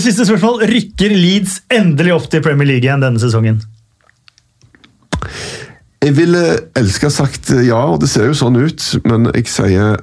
Siste 0.02 0.26
spørsmål. 0.30 0.64
Rykker 0.72 1.12
Leeds 1.16 1.60
endelig 1.74 2.16
opp 2.16 2.30
til 2.32 2.44
Premier 2.46 2.70
League 2.74 2.88
igjen 2.88 3.04
denne 3.04 3.20
sesongen? 3.22 3.60
Jeg 6.02 6.16
ville 6.18 6.44
elske 6.80 7.12
sagt 7.14 7.52
eh, 7.54 7.68
ja, 7.68 7.82
og 7.94 8.00
det 8.02 8.10
ser 8.10 8.26
jo 8.32 8.38
sånn 8.38 8.58
ut, 8.58 8.86
men 9.06 9.28
jeg 9.36 9.46
sier 9.52 10.00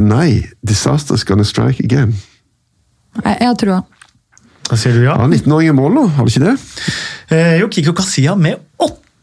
nei. 0.00 0.42
Disaster's 0.66 1.22
gonna 1.28 1.46
strike 1.46 1.84
again. 1.84 2.16
Nei, 3.22 3.36
jeg 3.38 3.46
har 3.52 3.60
trua. 3.60 3.82
Da 4.66 4.74
sier 4.80 4.96
du 4.96 5.04
ja. 5.04 5.14
Ja, 5.14 5.28
19-åring 5.30 5.70
i 5.70 5.76
mål 5.76 5.94
nå, 5.94 6.06
har 6.16 6.26
du 6.26 6.32
ikke 6.32 6.48
det? 6.48 6.56
Eh, 7.30 7.52
Jo, 7.60 7.68
Kiko 7.70 7.94
Kasia 7.96 8.34
med 8.34 8.64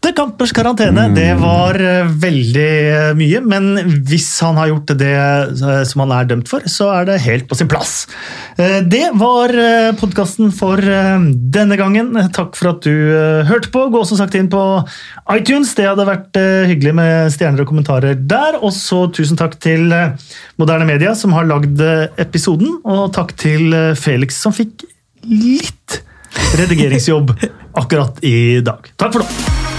åtte 0.03 0.11
kampers 0.17 0.51
karantene. 0.51 1.05
Mm. 1.07 1.13
Det 1.15 1.33
var 1.39 1.77
eh, 1.79 2.09
veldig 2.19 2.71
eh, 2.91 3.11
mye, 3.15 3.39
men 3.47 4.01
hvis 4.03 4.27
han 4.43 4.57
har 4.59 4.67
gjort 4.67 4.91
det 4.99 5.13
eh, 5.15 5.83
som 5.87 6.03
han 6.03 6.11
er 6.11 6.27
dømt 6.27 6.49
for, 6.51 6.65
så 6.67 6.89
er 6.97 7.07
det 7.07 7.21
helt 7.23 7.47
på 7.47 7.55
sin 7.55 7.69
plass. 7.71 8.03
Det 8.53 9.05
var 9.17 9.53
podkasten 9.97 10.51
for 10.53 10.77
denne 10.77 11.77
gangen. 11.79 12.11
Takk 12.35 12.57
for 12.57 12.73
at 12.73 12.85
du 12.85 13.15
hørte 13.47 13.71
på. 13.73 13.85
Gå 13.89 14.01
også 14.03 14.17
sagt 14.19 14.35
inn 14.37 14.49
på 14.51 14.61
iTunes. 15.33 15.73
Det 15.77 15.87
hadde 15.87 16.05
vært 16.05 16.37
hyggelig 16.69 16.93
med 16.99 17.33
stjerner 17.33 17.63
og 17.63 17.71
kommentarer 17.71 18.19
der. 18.19 18.59
Og 18.61 18.75
så 18.75 19.05
tusen 19.15 19.39
takk 19.39 19.57
til 19.63 19.87
Moderne 20.61 20.87
Media 20.89 21.15
som 21.17 21.33
har 21.37 21.49
lagd 21.49 21.81
episoden, 22.21 22.77
og 22.83 23.13
takk 23.17 23.33
til 23.41 23.73
Felix 23.99 24.37
som 24.43 24.53
fikk 24.55 24.85
litt 25.25 26.01
redigeringsjobb 26.59 27.37
akkurat 27.81 28.21
i 28.21 28.59
dag. 28.65 28.93
Takk 28.99 29.17
for 29.17 29.25
nå! 29.25 29.72